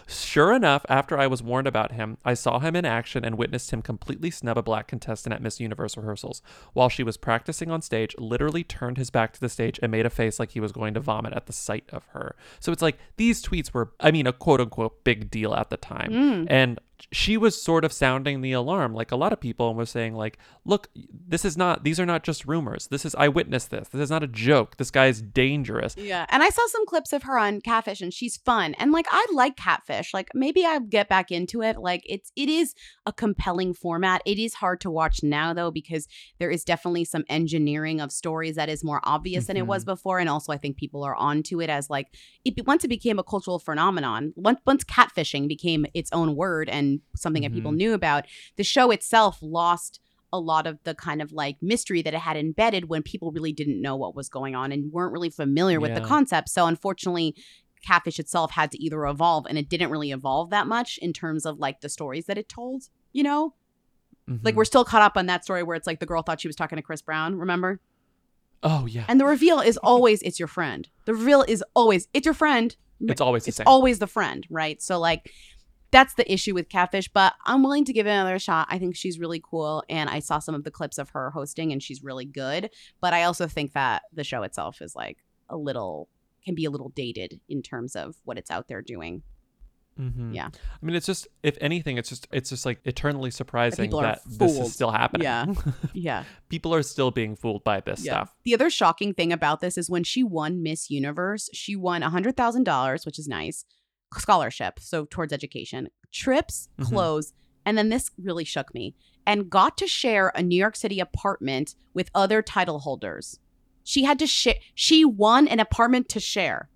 Sure 0.06 0.52
enough, 0.52 0.86
after 0.88 1.18
I 1.18 1.26
was 1.26 1.42
warned 1.42 1.66
about 1.66 1.92
him, 1.92 2.18
I 2.24 2.34
saw 2.34 2.58
him 2.60 2.76
in 2.76 2.84
action 2.84 3.24
and 3.24 3.36
witnessed 3.36 3.72
him 3.72 3.82
completely 3.82 4.30
snub 4.30 4.58
a 4.58 4.62
black 4.62 4.88
contestant 4.88 5.34
at 5.34 5.42
Miss 5.42 5.60
Universe 5.60 5.96
rehearsals. 5.96 6.40
While 6.72 6.88
she 6.88 7.02
was 7.02 7.16
practicing 7.16 7.70
on 7.70 7.82
stage, 7.82 8.14
literally 8.18 8.64
turned 8.64 8.96
his 8.96 9.10
back 9.10 9.32
to 9.34 9.40
the 9.40 9.48
stage 9.48 9.78
and 9.82 9.92
made 9.92 10.06
a 10.06 10.10
face 10.10 10.38
like 10.38 10.52
he 10.52 10.60
was 10.60 10.72
going 10.72 10.94
to 10.94 11.00
vomit 11.00 11.32
at 11.32 11.46
the 11.46 11.52
sight 11.52 11.84
of 11.92 12.04
her. 12.12 12.36
So 12.60 12.72
it's 12.72 12.82
like 12.82 12.98
these 13.16 13.42
tweets 13.42 13.72
were, 13.72 13.92
I 14.00 14.10
mean, 14.10 14.26
a 14.26 14.32
quote 14.32 14.60
unquote 14.60 15.04
big 15.04 15.30
deal 15.30 15.54
at 15.54 15.70
the 15.70 15.76
time. 15.76 16.12
Mm. 16.12 16.46
And 16.50 16.80
she 17.10 17.36
was 17.36 17.60
sort 17.60 17.84
of 17.84 17.92
sounding 17.92 18.40
the 18.40 18.52
alarm 18.52 18.94
like 18.94 19.10
a 19.10 19.16
lot 19.16 19.32
of 19.32 19.40
people 19.40 19.68
and 19.68 19.76
was 19.76 19.90
saying 19.90 20.14
like 20.14 20.38
look 20.64 20.88
this 21.28 21.44
is 21.44 21.56
not 21.56 21.84
these 21.84 21.98
are 21.98 22.06
not 22.06 22.22
just 22.22 22.46
rumors 22.46 22.86
this 22.88 23.04
is 23.04 23.14
i 23.16 23.28
witnessed 23.28 23.70
this 23.70 23.88
this 23.88 24.00
is 24.00 24.10
not 24.10 24.22
a 24.22 24.26
joke 24.26 24.76
this 24.76 24.90
guy 24.90 25.06
is 25.06 25.20
dangerous 25.20 25.94
Yeah. 25.96 26.26
And 26.30 26.42
I 26.42 26.48
saw 26.48 26.66
some 26.68 26.86
clips 26.86 27.12
of 27.12 27.22
her 27.24 27.38
on 27.38 27.60
Catfish 27.60 28.00
and 28.00 28.12
she's 28.12 28.36
fun. 28.36 28.74
And 28.74 28.92
like 28.92 29.06
I 29.10 29.24
like 29.32 29.56
Catfish. 29.56 30.12
Like 30.14 30.28
maybe 30.34 30.64
I'll 30.64 30.80
get 30.80 31.08
back 31.08 31.30
into 31.30 31.62
it. 31.62 31.76
Like 31.78 32.02
it's 32.06 32.30
it 32.36 32.48
is 32.48 32.74
a 33.06 33.12
compelling 33.12 33.72
format. 33.74 34.22
It 34.26 34.38
is 34.38 34.54
hard 34.54 34.80
to 34.82 34.90
watch 34.90 35.22
now 35.22 35.52
though 35.54 35.70
because 35.70 36.06
there 36.38 36.50
is 36.50 36.64
definitely 36.64 37.04
some 37.04 37.24
engineering 37.28 38.00
of 38.00 38.12
stories 38.12 38.56
that 38.56 38.68
is 38.68 38.82
more 38.84 39.00
obvious 39.04 39.46
than 39.46 39.56
it 39.56 39.66
was 39.66 39.82
Mhm. 39.84 39.86
before 39.86 40.18
and 40.18 40.28
also 40.28 40.52
I 40.52 40.58
think 40.58 40.76
people 40.76 41.02
are 41.04 41.14
onto 41.16 41.60
it 41.60 41.70
as 41.70 41.88
like 41.90 42.08
it 42.44 42.66
once 42.66 42.84
it 42.84 42.88
became 42.88 43.18
a 43.18 43.24
cultural 43.24 43.58
phenomenon. 43.58 44.32
Once 44.36 44.58
once 44.66 44.84
catfishing 44.84 45.48
became 45.48 45.86
its 45.94 46.10
own 46.12 46.34
word 46.36 46.68
and 46.68 46.91
something 47.16 47.42
that 47.42 47.52
people 47.52 47.72
Mhm. 47.72 47.76
knew 47.76 47.92
about, 47.94 48.24
the 48.56 48.64
show 48.64 48.90
itself 48.90 49.38
lost 49.40 50.00
a 50.32 50.40
lot 50.40 50.66
of 50.66 50.78
the 50.84 50.94
kind 50.94 51.20
of 51.20 51.30
like 51.32 51.56
mystery 51.60 52.00
that 52.02 52.14
it 52.14 52.20
had 52.20 52.36
embedded 52.36 52.88
when 52.88 53.02
people 53.02 53.30
really 53.32 53.52
didn't 53.52 53.80
know 53.80 53.94
what 53.96 54.14
was 54.14 54.28
going 54.30 54.54
on 54.54 54.72
and 54.72 54.90
weren't 54.92 55.12
really 55.12 55.28
familiar 55.30 55.78
with 55.78 55.94
the 55.94 56.00
concept. 56.00 56.48
So 56.48 56.66
unfortunately, 56.66 57.34
Catfish 57.84 58.18
itself 58.18 58.52
had 58.52 58.70
to 58.72 58.82
either 58.82 59.04
evolve 59.06 59.44
and 59.46 59.58
it 59.58 59.68
didn't 59.68 59.90
really 59.90 60.10
evolve 60.10 60.50
that 60.50 60.66
much 60.66 60.98
in 60.98 61.12
terms 61.12 61.44
of 61.44 61.58
like 61.58 61.80
the 61.82 61.88
stories 61.88 62.24
that 62.26 62.38
it 62.38 62.48
told, 62.48 62.84
you 63.12 63.22
know? 63.22 63.54
Like 64.28 64.54
Mhm. 64.54 64.56
we're 64.56 64.64
still 64.64 64.84
caught 64.84 65.02
up 65.02 65.16
on 65.16 65.26
that 65.26 65.44
story 65.44 65.62
where 65.64 65.74
it's 65.76 65.86
like 65.86 65.98
the 66.00 66.06
girl 66.06 66.22
thought 66.22 66.40
she 66.40 66.48
was 66.48 66.56
talking 66.56 66.76
to 66.76 66.82
Chris 66.82 67.02
Brown, 67.02 67.34
remember? 67.36 67.80
oh 68.62 68.86
yeah 68.86 69.04
And 69.08 69.18
the 69.20 69.24
reveal 69.24 69.58
is 69.58 69.76
always 69.78 70.22
it's 70.22 70.38
your 70.38 70.46
friend. 70.46 70.88
The 71.04 71.12
reveal 71.14 71.42
is 71.42 71.64
always 71.74 72.06
it's 72.14 72.24
your 72.24 72.34
friend. 72.34 72.74
It's 73.00 73.20
always 73.20 73.44
the 73.44 73.48
it's 73.48 73.56
same. 73.56 73.66
always 73.66 73.98
the 73.98 74.06
friend, 74.06 74.46
right? 74.48 74.80
So 74.80 75.00
like 75.00 75.32
that's 75.92 76.14
the 76.14 76.30
issue 76.32 76.54
with 76.54 76.68
Catfish, 76.68 77.08
but 77.08 77.34
I'm 77.44 77.62
willing 77.62 77.84
to 77.84 77.92
give 77.92 78.06
it 78.06 78.10
another 78.10 78.38
shot. 78.40 78.66
I 78.70 78.78
think 78.78 78.96
she's 78.96 79.18
really 79.20 79.40
cool 79.44 79.84
and 79.88 80.10
I 80.10 80.18
saw 80.18 80.38
some 80.40 80.54
of 80.54 80.64
the 80.64 80.70
clips 80.70 80.98
of 80.98 81.10
her 81.10 81.30
hosting 81.30 81.70
and 81.70 81.82
she's 81.82 82.02
really 82.02 82.24
good, 82.24 82.70
but 83.00 83.12
I 83.12 83.22
also 83.24 83.46
think 83.46 83.74
that 83.74 84.02
the 84.12 84.24
show 84.24 84.42
itself 84.42 84.82
is 84.82 84.96
like 84.96 85.18
a 85.48 85.56
little 85.56 86.08
can 86.44 86.54
be 86.56 86.64
a 86.64 86.70
little 86.70 86.88
dated 86.88 87.40
in 87.48 87.62
terms 87.62 87.94
of 87.94 88.16
what 88.24 88.36
it's 88.38 88.50
out 88.50 88.66
there 88.66 88.82
doing. 88.82 89.22
Mhm. 90.00 90.34
Yeah. 90.34 90.46
I 90.48 90.86
mean, 90.86 90.96
it's 90.96 91.04
just 91.04 91.28
if 91.42 91.58
anything, 91.60 91.98
it's 91.98 92.08
just 92.08 92.26
it's 92.32 92.48
just 92.48 92.64
like 92.64 92.80
eternally 92.86 93.30
surprising 93.30 93.90
that 93.90 94.22
this 94.26 94.58
is 94.58 94.72
still 94.72 94.90
happening. 94.90 95.24
Yeah. 95.24 95.44
Yeah. 95.92 96.24
people 96.48 96.74
are 96.74 96.82
still 96.82 97.10
being 97.10 97.36
fooled 97.36 97.62
by 97.64 97.80
this 97.80 98.02
stuff. 98.02 98.34
The 98.44 98.54
other 98.54 98.70
shocking 98.70 99.12
thing 99.12 99.32
about 99.32 99.60
this 99.60 99.76
is 99.76 99.90
when 99.90 100.02
she 100.04 100.24
won 100.24 100.62
Miss 100.62 100.90
Universe, 100.90 101.50
she 101.52 101.76
won 101.76 102.00
$100,000, 102.02 103.04
which 103.06 103.18
is 103.18 103.28
nice, 103.28 103.66
scholarship, 104.20 104.78
so 104.80 105.04
towards 105.04 105.32
education, 105.32 105.88
trips, 106.10 106.68
Mhm. 106.78 106.86
clothes, 106.86 107.32
and 107.64 107.78
then 107.78 107.88
this 107.88 108.10
really 108.18 108.44
shook 108.44 108.74
me, 108.74 108.94
and 109.26 109.48
got 109.50 109.76
to 109.78 109.86
share 109.86 110.32
a 110.34 110.42
New 110.42 110.56
York 110.56 110.76
City 110.76 111.00
apartment 111.00 111.74
with 111.94 112.10
other 112.14 112.42
title 112.42 112.80
holders. 112.80 113.38
She 113.84 114.04
had 114.04 114.18
to 114.20 114.26
share. 114.26 114.54
She 114.74 115.04
won 115.04 115.48
an 115.48 115.60
apartment 115.60 116.08
to 116.10 116.20
share 116.20 116.68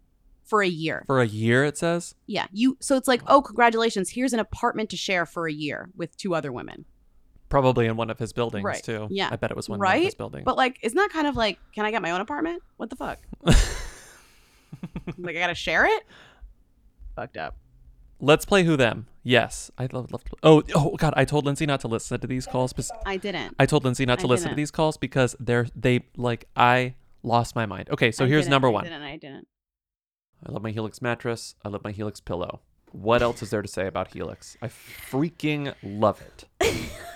for 0.43 0.63
a 0.63 0.69
year. 0.69 1.05
For 1.07 1.21
a 1.21 1.27
year, 1.27 1.65
it 1.65 1.79
says. 1.79 2.15
Yeah, 2.27 2.47
you. 2.53 2.77
So 2.81 2.97
it's 2.97 3.09
like, 3.09 3.23
oh, 3.27 3.43
congratulations! 3.43 4.11
Here's 4.11 4.33
an 4.33 4.41
apartment 4.41 4.91
to 4.91 4.97
share 4.97 5.27
for 5.27 5.47
a 5.47 5.53
year 5.53 5.91
with 5.97 6.17
two 6.17 6.35
other 6.35 6.51
women. 6.53 6.85
Probably 7.49 7.87
in 7.87 7.97
one 7.97 8.11
of 8.11 8.19
his 8.19 8.33
buildings 8.33 8.65
right. 8.65 8.83
too. 8.83 9.07
Yeah. 9.09 9.29
I 9.31 9.37
bet 9.37 9.53
it 9.53 9.57
was 9.57 9.69
one 9.69 9.79
right? 9.79 9.99
of 9.99 10.05
his 10.05 10.15
buildings. 10.17 10.45
But 10.45 10.57
like, 10.57 10.79
isn't 10.83 10.97
that 10.97 11.11
kind 11.11 11.29
of 11.29 11.37
like, 11.37 11.61
can 11.73 11.85
I 11.85 11.93
get 11.93 12.03
my 12.03 12.11
own 12.11 12.21
apartment? 12.21 12.61
What 12.77 12.91
the 12.91 12.97
fuck? 12.97 13.21
like, 13.45 15.37
I 15.37 15.39
gotta 15.39 15.55
share 15.55 15.87
it. 15.87 16.03
Fucked 17.17 17.39
up. 17.39 17.57
Let's 18.21 18.45
play 18.45 18.65
who 18.65 18.77
them. 18.77 19.09
Yes, 19.23 19.71
I 19.77 19.89
love. 19.93 20.13
love 20.13 20.23
oh, 20.43 20.63
oh 20.75 20.97
God! 20.97 21.13
I 21.17 21.25
told 21.25 21.45
Lindsey 21.45 21.67
not 21.67 21.81
to 21.81 21.89
listen 21.89 22.21
to 22.21 22.27
these 22.27 22.47
calls. 22.47 22.73
Because 22.73 22.93
I 23.05 23.17
didn't. 23.17 23.57
I 23.59 23.67
told 23.67 23.85
Lindsey 23.85 24.07
not 24.07 24.21
to 24.21 24.27
I 24.27 24.29
listen 24.29 24.45
to 24.45 24.49
didn't. 24.51 24.57
these 24.59 24.71
calls 24.71 24.97
because 24.97 25.35
they're 25.41 25.67
they 25.75 26.05
like 26.17 26.47
I 26.57 26.95
lost 27.23 27.57
my 27.57 27.67
mind. 27.67 27.91
Okay, 27.91 28.13
so 28.13 28.25
I 28.25 28.29
here's 28.29 28.45
didn't, 28.45 28.53
number 28.53 28.69
I 28.69 28.71
one. 28.71 28.85
didn't. 28.85 29.03
I 29.03 29.17
didn't. 29.17 29.49
I 30.47 30.53
love 30.53 30.63
my 30.63 30.71
Helix 30.71 31.03
mattress. 31.03 31.57
I 31.65 31.69
love 31.69 31.83
my 31.83 31.91
Helix 31.93 32.21
pillow. 32.21 32.61
What 32.93 33.21
else 33.21 33.43
is 33.43 33.51
there 33.51 33.63
to 33.63 33.69
say 33.69 33.87
about 33.87 34.13
Helix? 34.13 34.57
I 34.63 34.69
freaking 34.69 35.75
love 35.83 36.23
it. 36.23 36.45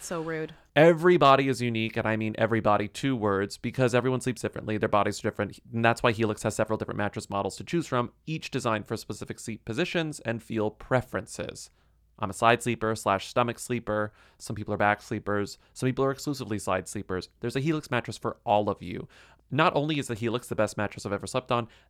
So 0.00 0.22
rude. 0.22 0.54
Everybody 0.74 1.48
is 1.48 1.60
unique, 1.60 1.96
and 1.96 2.06
I 2.06 2.16
mean 2.16 2.34
everybody, 2.38 2.88
two 2.88 3.14
words, 3.14 3.58
because 3.58 3.94
everyone 3.94 4.22
sleeps 4.22 4.40
differently. 4.40 4.78
Their 4.78 4.88
bodies 4.88 5.20
are 5.20 5.28
different. 5.28 5.58
And 5.72 5.84
that's 5.84 6.02
why 6.02 6.12
Helix 6.12 6.42
has 6.42 6.54
several 6.54 6.78
different 6.78 6.98
mattress 6.98 7.28
models 7.28 7.56
to 7.56 7.64
choose 7.64 7.86
from, 7.86 8.10
each 8.26 8.50
designed 8.50 8.86
for 8.86 8.96
specific 8.96 9.38
sleep 9.38 9.64
positions 9.64 10.18
and 10.20 10.42
feel 10.42 10.70
preferences. 10.70 11.70
I'm 12.18 12.30
a 12.30 12.34
side 12.34 12.62
sleeper 12.62 12.94
slash 12.94 13.28
stomach 13.28 13.58
sleeper. 13.58 14.12
Some 14.38 14.56
people 14.56 14.72
are 14.72 14.78
back 14.78 15.02
sleepers. 15.02 15.58
Some 15.74 15.86
people 15.86 16.04
are 16.04 16.10
exclusively 16.10 16.58
side 16.58 16.88
sleepers. 16.88 17.28
There's 17.40 17.56
a 17.56 17.60
Helix 17.60 17.90
mattress 17.90 18.18
for 18.18 18.38
all 18.44 18.68
of 18.68 18.82
you. 18.82 19.06
Not 19.50 19.74
only 19.74 19.98
is 19.98 20.06
the 20.06 20.14
Helix 20.14 20.46
the 20.46 20.54
best 20.54 20.76
mattress 20.76 21.04
I've 21.04 21.12
ever 21.12 21.26
slept 21.26 21.50
on, 21.50 21.68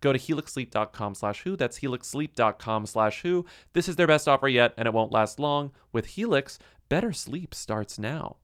Go 0.00 0.12
to 0.12 0.18
helixsleep.com 0.18 1.14
slash 1.14 1.42
who. 1.42 1.56
That's 1.56 1.80
helixsleep.com 1.80 2.86
slash 2.86 3.22
who. 3.22 3.46
This 3.72 3.88
is 3.88 3.96
their 3.96 4.06
best 4.06 4.28
offer 4.28 4.48
yet, 4.48 4.74
and 4.76 4.86
it 4.86 4.94
won't 4.94 5.12
last 5.12 5.38
long. 5.38 5.72
With 5.92 6.06
Helix, 6.06 6.58
better 6.88 7.12
sleep 7.12 7.54
starts 7.54 7.98
now. 7.98 8.36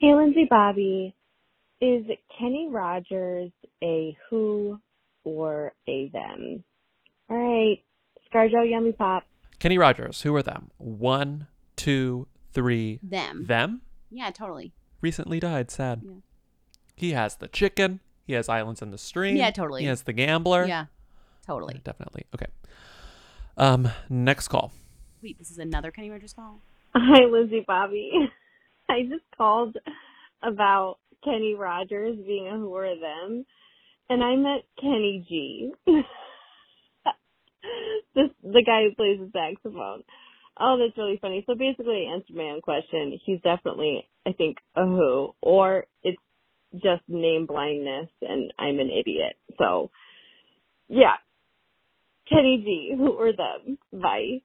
Hey, 0.00 0.14
Lindsey 0.14 0.46
Bobby. 0.48 1.14
Is 1.80 2.04
Kenny 2.38 2.68
Rogers 2.70 3.50
a 3.82 4.16
who 4.30 4.80
or 5.24 5.72
a 5.88 6.08
them? 6.08 6.64
All 7.28 7.36
right. 7.36 7.82
Scarjo 8.32 8.68
Yummy 8.68 8.92
Pop. 8.92 9.24
Kenny 9.58 9.78
Rogers, 9.78 10.22
who 10.22 10.34
are 10.34 10.42
them? 10.42 10.70
One, 10.78 11.46
two, 11.76 12.26
three. 12.52 12.98
Them. 13.02 13.46
Them? 13.46 13.82
Yeah, 14.10 14.30
totally. 14.30 14.72
Recently 15.00 15.40
died, 15.40 15.70
sad. 15.70 16.02
He 16.94 17.12
has 17.12 17.36
the 17.36 17.48
chicken. 17.48 18.00
He 18.26 18.32
has 18.32 18.48
Islands 18.48 18.82
in 18.82 18.90
the 18.90 18.98
Stream. 18.98 19.36
Yeah, 19.36 19.50
totally. 19.50 19.82
He 19.82 19.88
has 19.88 20.02
the 20.02 20.12
gambler. 20.12 20.66
Yeah, 20.66 20.86
totally. 21.46 21.80
Definitely. 21.84 22.24
Okay. 22.34 22.46
Um, 23.56 23.88
next 24.08 24.48
call. 24.48 24.72
Wait, 25.22 25.38
this 25.38 25.50
is 25.50 25.58
another 25.58 25.90
Kenny 25.90 26.10
Rogers 26.10 26.32
call. 26.32 26.60
Hi, 26.94 27.24
Lindsey 27.26 27.64
Bobby. 27.66 28.12
I 28.88 29.02
just 29.02 29.24
called 29.36 29.76
about 30.42 30.98
Kenny 31.24 31.54
Rogers 31.54 32.16
being 32.26 32.48
a 32.48 32.56
who 32.58 32.74
or 32.74 32.84
them, 32.94 33.46
and 34.08 34.22
I 34.22 34.36
met 34.36 34.64
Kenny 34.80 35.24
G. 35.28 35.72
this 38.14 38.30
the 38.42 38.62
guy 38.64 38.84
who 38.84 38.94
plays 38.94 39.18
the 39.18 39.30
saxophone. 39.32 40.04
Oh, 40.58 40.78
that's 40.78 40.96
really 40.96 41.18
funny. 41.20 41.42
So 41.46 41.54
basically, 41.54 42.06
I 42.08 42.14
answered 42.14 42.36
my 42.36 42.44
own 42.44 42.60
question. 42.60 43.18
He's 43.24 43.40
definitely, 43.40 44.06
I 44.24 44.32
think, 44.32 44.58
a 44.76 44.84
who, 44.84 45.34
or 45.40 45.86
it's 46.02 46.20
just 46.74 47.02
name 47.08 47.46
blindness, 47.46 48.08
and 48.22 48.52
I'm 48.58 48.78
an 48.80 48.90
idiot. 48.90 49.36
So, 49.58 49.90
yeah, 50.88 51.14
Kenny 52.28 52.62
G, 52.64 52.94
who 52.96 53.12
or 53.12 53.32
them? 53.32 53.78
Bye. 53.92 54.42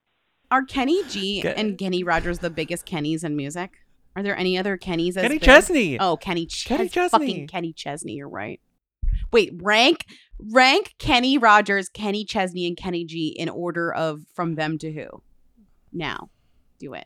Are 0.52 0.64
Kenny 0.64 1.04
G 1.06 1.42
Ke- 1.42 1.54
and 1.56 1.78
Kenny 1.78 2.04
Rogers 2.04 2.40
the 2.40 2.50
biggest 2.50 2.86
Kennys 2.86 3.24
in 3.24 3.36
music? 3.36 3.72
Are 4.16 4.24
there 4.24 4.36
any 4.38 4.58
other 4.58 4.78
Kennys? 4.78 5.10
as 5.16 5.22
Kenny 5.24 5.36
big? 5.36 5.42
Chesney. 5.44 6.00
Oh, 6.00 6.18
Kenny, 6.18 6.46
Ch- 6.46 6.66
Kenny 6.66 6.88
Fucking 6.88 7.10
Chesney. 7.10 7.48
Kenny 7.48 7.74
Chesney. 7.74 8.14
You're 8.14 8.28
right. 8.30 8.60
Wait, 9.32 9.52
rank 9.62 10.06
rank 10.40 10.96
Kenny 10.98 11.38
Rogers, 11.38 11.88
Kenny 11.90 12.26
Chesney, 12.26 12.66
and 12.68 12.76
Kenny 12.76 13.06
G 13.06 13.28
in 13.28 13.48
order 13.48 13.94
of 13.94 14.22
from 14.34 14.56
them 14.56 14.78
to 14.80 14.92
who. 14.92 15.08
Now, 15.94 16.30
do 16.80 16.94
it. 16.94 17.06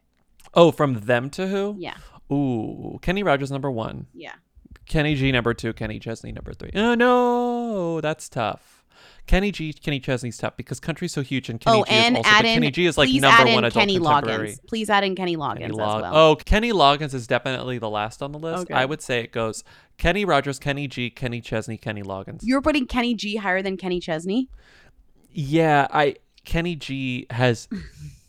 Oh, 0.53 0.71
from 0.71 1.01
them 1.01 1.29
to 1.31 1.47
who? 1.47 1.75
Yeah. 1.77 1.97
Ooh, 2.31 2.97
Kenny 3.01 3.23
Rogers 3.23 3.51
number 3.51 3.69
one. 3.69 4.07
Yeah. 4.13 4.33
Kenny 4.87 5.15
G 5.15 5.31
number 5.31 5.53
two. 5.53 5.73
Kenny 5.73 5.99
Chesney 5.99 6.31
number 6.31 6.53
three. 6.53 6.71
Oh 6.75 6.95
no, 6.95 8.01
that's 8.01 8.29
tough. 8.29 8.83
Kenny 9.25 9.51
G, 9.51 9.71
Kenny 9.71 10.01
Chesney's 10.01 10.37
tough 10.37 10.57
because 10.57 10.81
country's 10.81 11.13
so 11.13 11.21
huge, 11.21 11.49
and 11.49 11.59
Kenny 11.59 11.79
oh, 11.79 11.83
G 11.85 11.91
and 11.91 12.17
is 12.17 12.25
also. 12.25 12.29
add 12.29 12.45
in 12.45 12.53
Kenny 12.55 12.71
G 12.71 12.85
is 12.85 12.97
like 12.97 13.09
please 13.09 13.21
number 13.21 13.41
add 13.41 13.47
in 13.47 13.53
one 13.53 13.63
adult 13.63 13.81
Kenny 13.81 13.97
contemporary. 13.97 14.51
Loggins. 14.51 14.67
Please 14.67 14.89
add 14.89 15.03
in 15.05 15.15
Kenny 15.15 15.37
Loggins 15.37 15.59
Kenny 15.59 15.65
as 15.65 15.77
well. 15.77 16.15
Oh, 16.15 16.35
Kenny 16.35 16.73
Loggins 16.73 17.13
is 17.13 17.25
definitely 17.25 17.77
the 17.77 17.89
last 17.89 18.21
on 18.21 18.33
the 18.33 18.39
list. 18.39 18.63
Okay. 18.63 18.73
I 18.73 18.83
would 18.83 19.01
say 19.01 19.21
it 19.21 19.31
goes 19.31 19.63
Kenny 19.97 20.25
Rogers, 20.25 20.59
Kenny 20.59 20.87
G, 20.87 21.09
Kenny 21.09 21.39
Chesney, 21.39 21.77
Kenny 21.77 22.03
Loggins. 22.03 22.41
You're 22.43 22.61
putting 22.61 22.85
Kenny 22.85 23.15
G 23.15 23.37
higher 23.37 23.61
than 23.61 23.77
Kenny 23.77 24.01
Chesney. 24.01 24.49
Yeah, 25.31 25.87
I 25.89 26.17
Kenny 26.43 26.75
G 26.75 27.25
has 27.29 27.69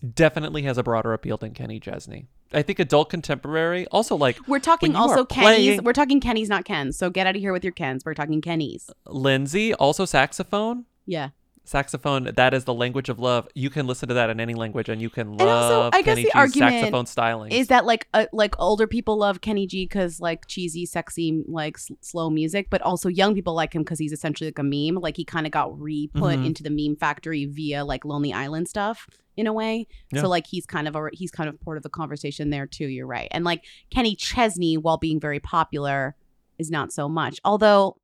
definitely 0.05 0.63
has 0.63 0.79
a 0.79 0.83
broader 0.83 1.13
appeal 1.13 1.37
than 1.37 1.55
Kenny 1.55 1.81
Chesney. 1.81 2.27
I 2.53 2.63
think 2.63 2.79
adult 2.79 3.11
contemporary 3.11 3.87
also 3.89 4.17
like 4.17 4.39
We're 4.47 4.59
talking 4.61 4.95
also 4.95 5.25
Kenny's. 5.25 5.45
playing- 5.45 5.85
We're 5.85 5.93
talking 5.93 6.21
Kenny's, 6.21 6.49
not 6.49 6.65
Ken's. 6.65 6.97
So 6.97 7.11
get 7.11 7.27
out 7.27 7.35
of 7.37 7.41
here 7.41 7.53
with 7.53 7.65
your 7.65 7.73
Ken's. 7.73 8.05
We're 8.05 8.15
talking 8.15 8.41
Kenny's. 8.41 8.91
Lindsey 9.07 9.75
also 9.75 10.05
saxophone. 10.05 10.85
Yeah. 11.07 11.31
Saxophone, 11.67 12.31
that 12.37 12.53
is 12.53 12.65
the 12.65 12.75
language 12.75 13.09
of 13.09 13.19
love. 13.19 13.49
You 13.55 13.71
can 13.71 13.87
listen 13.87 14.09
to 14.09 14.15
that 14.15 14.29
in 14.29 14.39
any 14.39 14.53
language 14.55 14.91
and 14.91 15.01
you 15.01 15.09
can 15.09 15.31
love 15.33 15.41
And 15.41 15.49
also, 15.51 15.91
I 15.97 16.03
guess 16.03 16.05
Kenny 16.17 16.23
the 16.25 16.29
G's 16.29 16.35
argument 16.35 16.73
saxophone 16.73 17.07
styling. 17.07 17.53
is 17.53 17.69
that 17.69 17.87
like 17.87 18.07
uh, 18.13 18.27
like 18.33 18.55
older 18.59 18.87
people 18.87 19.17
love 19.17 19.41
Kenny 19.41 19.67
G 19.67 19.85
because 19.87 20.21
like 20.21 20.47
cheesy, 20.47 20.85
sexy, 20.85 21.43
like 21.49 21.77
s- 21.79 21.91
slow 22.03 22.29
music, 22.29 22.69
but 22.69 22.83
also 22.83 23.09
young 23.09 23.35
people 23.35 23.55
like 23.55 23.75
him 23.75 23.83
because 23.83 23.99
he's 23.99 24.13
essentially 24.13 24.49
like 24.49 24.59
a 24.59 24.63
meme. 24.63 25.01
Like 25.01 25.17
he 25.17 25.25
kind 25.25 25.47
of 25.47 25.53
got 25.53 25.81
re-put 25.81 26.39
Mhm. 26.39 26.47
into 26.47 26.63
the 26.63 26.71
meme 26.71 26.97
factory 26.97 27.47
via 27.47 27.83
like 27.85 28.05
Lonely 28.05 28.33
Island 28.33 28.69
stuff 28.69 29.09
in 29.37 29.47
a 29.47 29.53
way. 29.53 29.87
Yeah. 30.13 30.21
So 30.21 30.29
like 30.29 30.47
he's 30.47 30.67
kind 30.67 30.87
of 30.87 30.95
a 30.95 31.09
he's 31.15 31.31
kind 31.31 31.49
of 31.49 31.59
part 31.63 31.79
of 31.79 31.83
the 31.83 31.89
conversation 31.89 32.51
there 32.51 32.67
too. 32.67 32.87
You're 32.89 33.07
right, 33.07 33.29
and 33.31 33.43
like 33.43 33.65
Kenny 33.91 34.15
Chesney, 34.17 34.77
while 34.77 34.99
being 34.99 35.19
very 35.19 35.41
popular, 35.41 36.15
is 36.59 36.71
not 36.71 36.93
so 36.93 37.09
much. 37.09 37.41
Although 37.43 37.97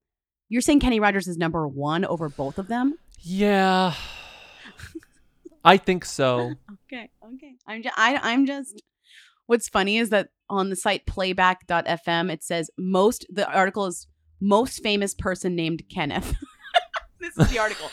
you're 0.49 0.63
saying 0.63 0.81
Kenny 0.81 0.99
Rogers 0.99 1.29
is 1.29 1.37
number 1.37 1.69
one 1.69 2.07
over 2.07 2.31
both 2.31 2.59
of 2.59 2.69
them. 2.69 2.97
Yeah. 3.21 3.95
I 5.64 5.77
think 5.77 6.05
so. 6.05 6.55
Okay, 6.93 7.09
okay. 7.25 7.55
I'm 7.68 7.83
just 7.85 7.95
I 7.97 8.18
I'm 8.21 8.47
just 8.47 8.83
What's 9.47 9.68
funny 9.68 9.99
is 9.99 10.11
that 10.11 10.29
on 10.49 10.71
the 10.71 10.77
site 10.77 11.07
playback.fm, 11.07 12.31
it 12.33 12.43
says 12.43 12.71
most, 12.79 13.27
the 13.31 13.49
article 13.53 13.87
is 13.87 14.07
most 14.41 14.83
famous 14.83 15.14
person 15.14 15.55
named 15.57 15.83
Kenneth. 15.93 16.35
this 17.21 17.37
is 17.37 17.49
the 17.51 17.59
article. 17.59 17.91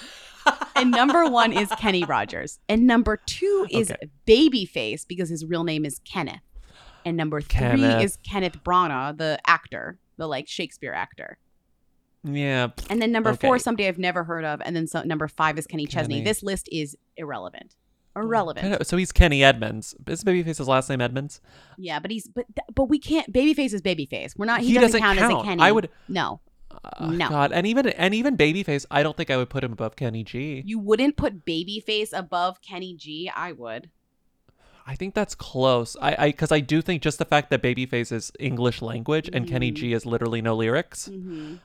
and 0.75 0.89
number 0.91 1.25
one 1.29 1.51
is 1.53 1.69
Kenny 1.79 2.03
Rogers. 2.05 2.59
And 2.69 2.85
number 2.87 3.17
two 3.17 3.67
is 3.71 3.91
Okay. 3.91 4.09
Babyface 4.27 5.07
because 5.07 5.29
his 5.29 5.45
real 5.45 5.63
name 5.63 5.83
is 5.85 5.99
Kenneth. 5.99 6.41
And 7.05 7.17
number 7.17 7.41
three 7.41 7.59
Kenneth. 7.59 8.03
is 8.03 8.17
Kenneth 8.17 8.63
Branagh, 8.63 9.17
the 9.17 9.39
actor, 9.47 9.97
the 10.17 10.27
like 10.27 10.47
Shakespeare 10.47 10.93
actor. 10.93 11.37
Yeah. 12.27 12.69
And 12.89 13.01
then 13.01 13.11
number 13.11 13.33
four 13.33 13.51
okay. 13.51 13.55
is 13.57 13.63
somebody 13.63 13.87
I've 13.87 13.97
never 13.97 14.23
heard 14.23 14.45
of. 14.45 14.61
And 14.63 14.75
then 14.75 14.87
so, 14.87 15.01
number 15.03 15.27
five 15.27 15.57
is 15.57 15.65
Kenny 15.67 15.85
Chesney. 15.85 16.15
Kenny. 16.15 16.25
This 16.25 16.43
list 16.43 16.67
is 16.71 16.97
irrelevant. 17.15 17.75
Irrelevant. 18.15 18.85
So 18.87 18.97
he's 18.97 19.11
Kenny 19.11 19.43
Edmonds. 19.43 19.95
Is 20.07 20.23
Babyface's 20.23 20.67
last 20.67 20.89
name 20.89 21.01
Edmonds? 21.01 21.39
Yeah, 21.77 21.99
but 21.99 22.09
he's 22.09 22.27
but 22.27 22.45
but 22.73 22.85
we 22.85 22.97
can't. 22.99 23.31
Babyface 23.31 23.73
is 23.73 23.81
babyface. 23.81 24.37
We're 24.37 24.45
not. 24.47 24.61
He, 24.61 24.69
He 24.69 24.73
doesn't, 24.73 24.99
doesn't 25.01 25.01
count, 25.01 25.19
as 25.19 25.29
a. 25.29 25.43
Kenny. 25.43 25.61
I 25.61 25.71
would- 25.71 25.89
No, 26.07 26.39
Uh, 26.83 27.11
no. 27.11 27.29
God, 27.29 27.51
and 27.51 27.67
even 27.67 27.87
and 27.89 28.15
even 28.15 28.35
Babyface, 28.35 28.85
I 28.89 29.03
don't 29.03 29.15
think 29.15 29.29
I 29.29 29.37
would 29.37 29.49
put 29.51 29.63
him 29.63 29.71
above 29.71 29.95
Kenny 29.95 30.23
G. 30.23 30.63
You 30.65 30.79
wouldn't 30.79 31.15
put 31.15 31.45
babyface 31.45 32.09
above 32.11 32.61
Kenny 32.63 32.95
G. 32.95 33.29
I 33.35 33.51
would. 33.51 33.91
I 34.89 34.95
think 34.95 35.13
that's 35.13 35.35
close. 35.35 35.95
I 36.01 36.15
I 36.17 36.27
because 36.31 36.51
I 36.51 36.59
do 36.61 36.81
think 36.81 37.01
just 37.03 37.19
the 37.19 37.25
fact 37.25 37.49
that 37.51 37.61
Babyface 37.61 38.11
is 38.11 38.31
English 38.39 38.81
language 38.81 39.29
and 39.31 39.47
Kenny 39.47 39.71
Mhm. 39.71 39.75
G 39.75 39.93
is 39.93 40.05
literally 40.05 40.41
no 40.41 40.55
lyrics. 40.55 41.07
Mhm. 41.09 41.59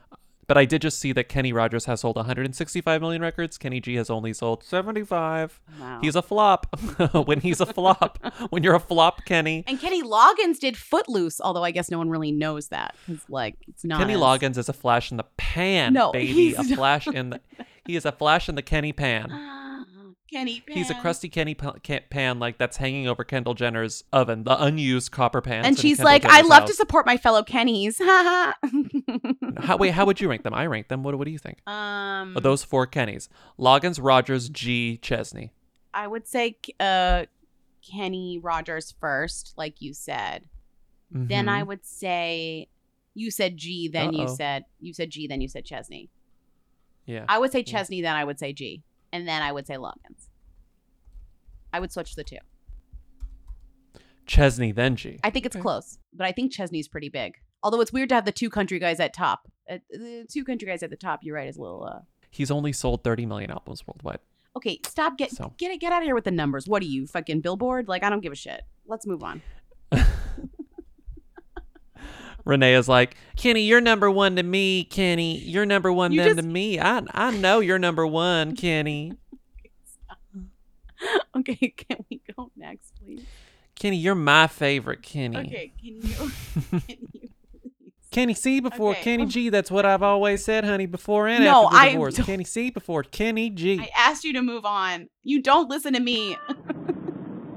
But 0.53 0.59
I 0.59 0.67
did 0.67 0.83
just 0.83 0.99
see 0.99 1.13
that 1.13 1.31
Kenny 1.31 1.51
Rogers 1.51 1.87
has 1.87 2.03
sold 2.03 2.17
165 2.17 3.01
million 3.01 3.23
records. 3.23 3.57
Kenny 3.57 3.81
G 3.81 3.95
has 3.95 4.11
only 4.11 4.35
sold 4.35 4.63
75. 4.63 5.59
Wow. 5.81 5.99
He's 6.03 6.15
a 6.15 6.21
flop. 6.21 6.67
when 7.27 7.41
he's 7.41 7.59
a 7.63 7.65
flop, 7.65 8.19
when 8.51 8.63
you're 8.63 8.75
a 8.75 8.79
flop, 8.79 9.25
Kenny. 9.25 9.65
And 9.67 9.81
Kenny 9.81 10.03
Loggins 10.03 10.59
did 10.61 10.77
Footloose, 10.77 11.41
although 11.41 11.65
I 11.65 11.71
guess 11.71 11.91
no 11.91 11.97
one 11.97 12.11
really 12.11 12.33
knows 12.33 12.69
that 12.69 12.95
because 13.07 13.25
like 13.31 13.57
it's 13.67 13.83
not. 13.83 13.99
Kenny 14.01 14.13
as- 14.13 14.21
Loggins 14.21 14.59
is 14.59 14.69
a 14.69 14.75
flash 14.75 15.11
in 15.11 15.17
the 15.17 15.25
pan, 15.39 15.95
No, 15.95 16.13
baby. 16.13 16.31
he's 16.35 16.59
A 16.59 16.65
not. 16.65 16.77
flash 16.77 17.07
in 17.07 17.31
the. 17.31 17.41
He 17.87 17.97
is 17.97 18.05
a 18.05 18.13
flash 18.13 18.47
in 18.51 18.55
the 18.55 18.61
Kenny 18.63 18.93
pan. 18.93 19.31
Kenny 20.33 20.61
Pan. 20.61 20.77
He's 20.77 20.91
a 20.91 20.95
crusty 20.95 21.29
Kenny 21.29 21.55
pan 21.55 22.39
like 22.39 22.59
that's 22.59 22.79
hanging 22.79 23.07
over 23.07 23.23
Kendall 23.23 23.55
Jenner's 23.55 24.03
oven, 24.13 24.45
the 24.45 24.61
unused 24.63 25.11
copper 25.13 25.41
pan. 25.41 25.65
And 25.65 25.79
she's 25.79 26.01
like, 26.01 26.25
I 26.25 26.41
love 26.43 26.65
to 26.67 26.75
support 26.75 27.05
my 27.07 27.17
fellow 27.17 27.43
Kennys. 27.43 27.97
Ha 28.01 28.55
How, 29.59 29.77
wait, 29.77 29.91
how 29.93 30.07
would 30.07 30.21
you 30.21 30.29
rank 30.31 30.43
them? 30.43 30.55
I 30.55 30.67
rank 30.67 30.89
them. 30.89 31.03
What, 31.03 31.17
what 31.17 31.25
do 31.27 31.31
you 31.31 31.39
think? 31.39 31.59
um, 31.69 32.37
Of 32.37 32.43
those 32.43 32.65
four 32.65 32.87
Kennys, 32.87 33.29
Loggins, 33.59 33.99
Rogers, 34.03 34.49
G, 34.49 34.97
Chesney. 34.97 35.53
I 35.95 36.07
would 36.07 36.27
say 36.27 36.57
uh, 36.81 37.27
Kenny 37.89 38.39
Rogers 38.43 38.95
first, 38.99 39.53
like 39.57 39.83
you 39.83 39.93
said. 39.93 40.45
Then 41.11 41.47
I 41.51 41.63
Mhm. 41.63 41.67
would 41.67 41.85
say 41.85 42.69
you 43.13 43.31
said 43.31 43.59
G, 43.59 43.87
then 43.89 44.15
you 44.15 44.23
Uh-oh. 44.25 44.35
said 44.35 44.65
you 44.81 44.95
said 44.95 45.11
G, 45.11 45.27
then 45.27 45.43
you 45.43 45.49
said 45.49 45.67
Chesney. 45.67 46.09
Yeah. 47.05 47.27
I 47.29 47.39
would 47.39 47.53
say 47.53 47.63
Chesney, 47.63 48.01
then 48.01 48.17
I 48.17 48.25
would 48.25 48.39
say 48.39 48.55
G, 48.55 48.83
and 49.13 49.27
then 49.29 49.43
I 49.43 49.53
would 49.53 49.67
say 49.67 49.75
Loggins. 49.75 50.29
I 51.73 51.81
would 51.81 51.93
switch 51.93 52.15
the 52.15 52.25
two. 52.25 52.39
Chesney, 54.27 54.73
then 54.73 54.97
G. 54.97 55.19
I 55.25 55.31
think 55.31 55.47
it's 55.47 55.57
close, 55.57 55.99
but 56.15 56.27
I 56.27 56.33
think 56.33 56.53
Chesney's 56.53 56.89
pretty 56.89 57.09
big. 57.09 57.35
Although 57.63 57.81
it's 57.81 57.93
weird 57.93 58.09
to 58.11 58.15
have 58.15 58.25
the 58.25 58.33
two 58.33 58.51
country 58.51 58.79
guys 58.79 59.01
at 59.01 59.13
top. 59.15 59.49
Uh, 59.71 59.79
the 59.91 60.27
two 60.31 60.45
country 60.45 60.67
guys 60.67 60.83
at 60.83 60.91
the 60.91 60.97
top. 60.97 61.21
You're 61.23 61.37
right. 61.37 61.49
Is 61.49 61.57
a 61.57 61.63
little. 61.63 61.85
uh 61.85 62.01
He's 62.31 62.51
only 62.51 62.73
sold 62.73 63.05
30 63.05 63.27
million 63.27 63.51
albums 63.51 63.87
worldwide. 63.87 64.19
Okay, 64.57 64.81
stop. 64.87 65.17
Get 65.19 65.31
So- 65.31 65.53
get 65.59 65.71
it. 65.71 65.81
Get 65.81 65.93
out 65.93 66.03
of 66.03 66.07
here 66.07 66.15
with 66.15 66.25
the 66.25 66.31
numbers. 66.31 66.67
What 66.67 66.83
are 66.83 66.87
you 66.87 67.07
fucking 67.07 67.41
Billboard? 67.41 67.89
Like 67.89 68.03
I 68.05 68.11
don't 68.11 68.21
give 68.21 68.33
a 68.33 68.37
shit. 68.37 68.63
Let's 68.87 69.07
move 69.07 69.23
on. 69.23 69.43
Renee 72.45 72.75
is 72.75 72.89
like, 72.89 73.17
Kenny, 73.37 73.63
you're 73.63 73.81
number 73.81 74.11
one 74.11 74.37
to 74.37 74.43
me, 74.43 74.85
Kenny. 74.85 75.39
You're 75.39 75.67
number 75.67 75.93
one 75.93 76.13
You 76.13 76.23
then 76.23 76.37
just- 76.37 76.47
to 76.47 76.53
me. 76.53 76.81
I 76.81 77.03
I 77.13 77.31
know 77.31 77.61
you're 77.61 77.79
number 77.79 78.07
one, 78.07 78.57
Kenny. 78.57 79.13
okay, 81.37 81.75
can 81.77 81.99
we 82.11 82.21
go 82.37 82.51
next, 82.57 82.93
please? 83.03 83.23
Kenny, 83.75 83.97
you're 83.97 84.15
my 84.15 84.47
favorite, 84.47 85.03
Kenny. 85.03 85.39
Okay, 85.39 85.73
can 85.81 85.97
you? 85.97 86.03
Can 86.71 86.83
you 86.89 87.01
please 87.11 87.29
Kenny 88.11 88.35
C 88.35 88.61
before 88.61 88.91
Okay, 88.93 89.03
Kenny 89.03 89.25
G. 89.27 89.49
That's 89.49 89.71
what 89.71 89.87
I've 89.87 90.03
always 90.03 90.45
said, 90.45 90.65
honey, 90.65 90.85
before 90.85 91.29
and 91.29 91.45
No, 91.45 91.67
after 91.71 91.79
the 91.87 91.93
divorce. 91.93 92.15
don't- 92.17 92.27
Kenny 92.27 92.45
C 92.45 92.69
before 92.71 93.03
Kenny 93.05 93.49
G. 93.49 93.81
I 93.81 93.89
asked 93.97 94.25
you 94.25 94.35
to 94.35 94.43
move 94.43 94.67
on. 94.67 95.09
You 95.23 95.41
don't 95.41 95.71
listen 95.71 95.95
to 95.95 96.01
me. 96.01 96.37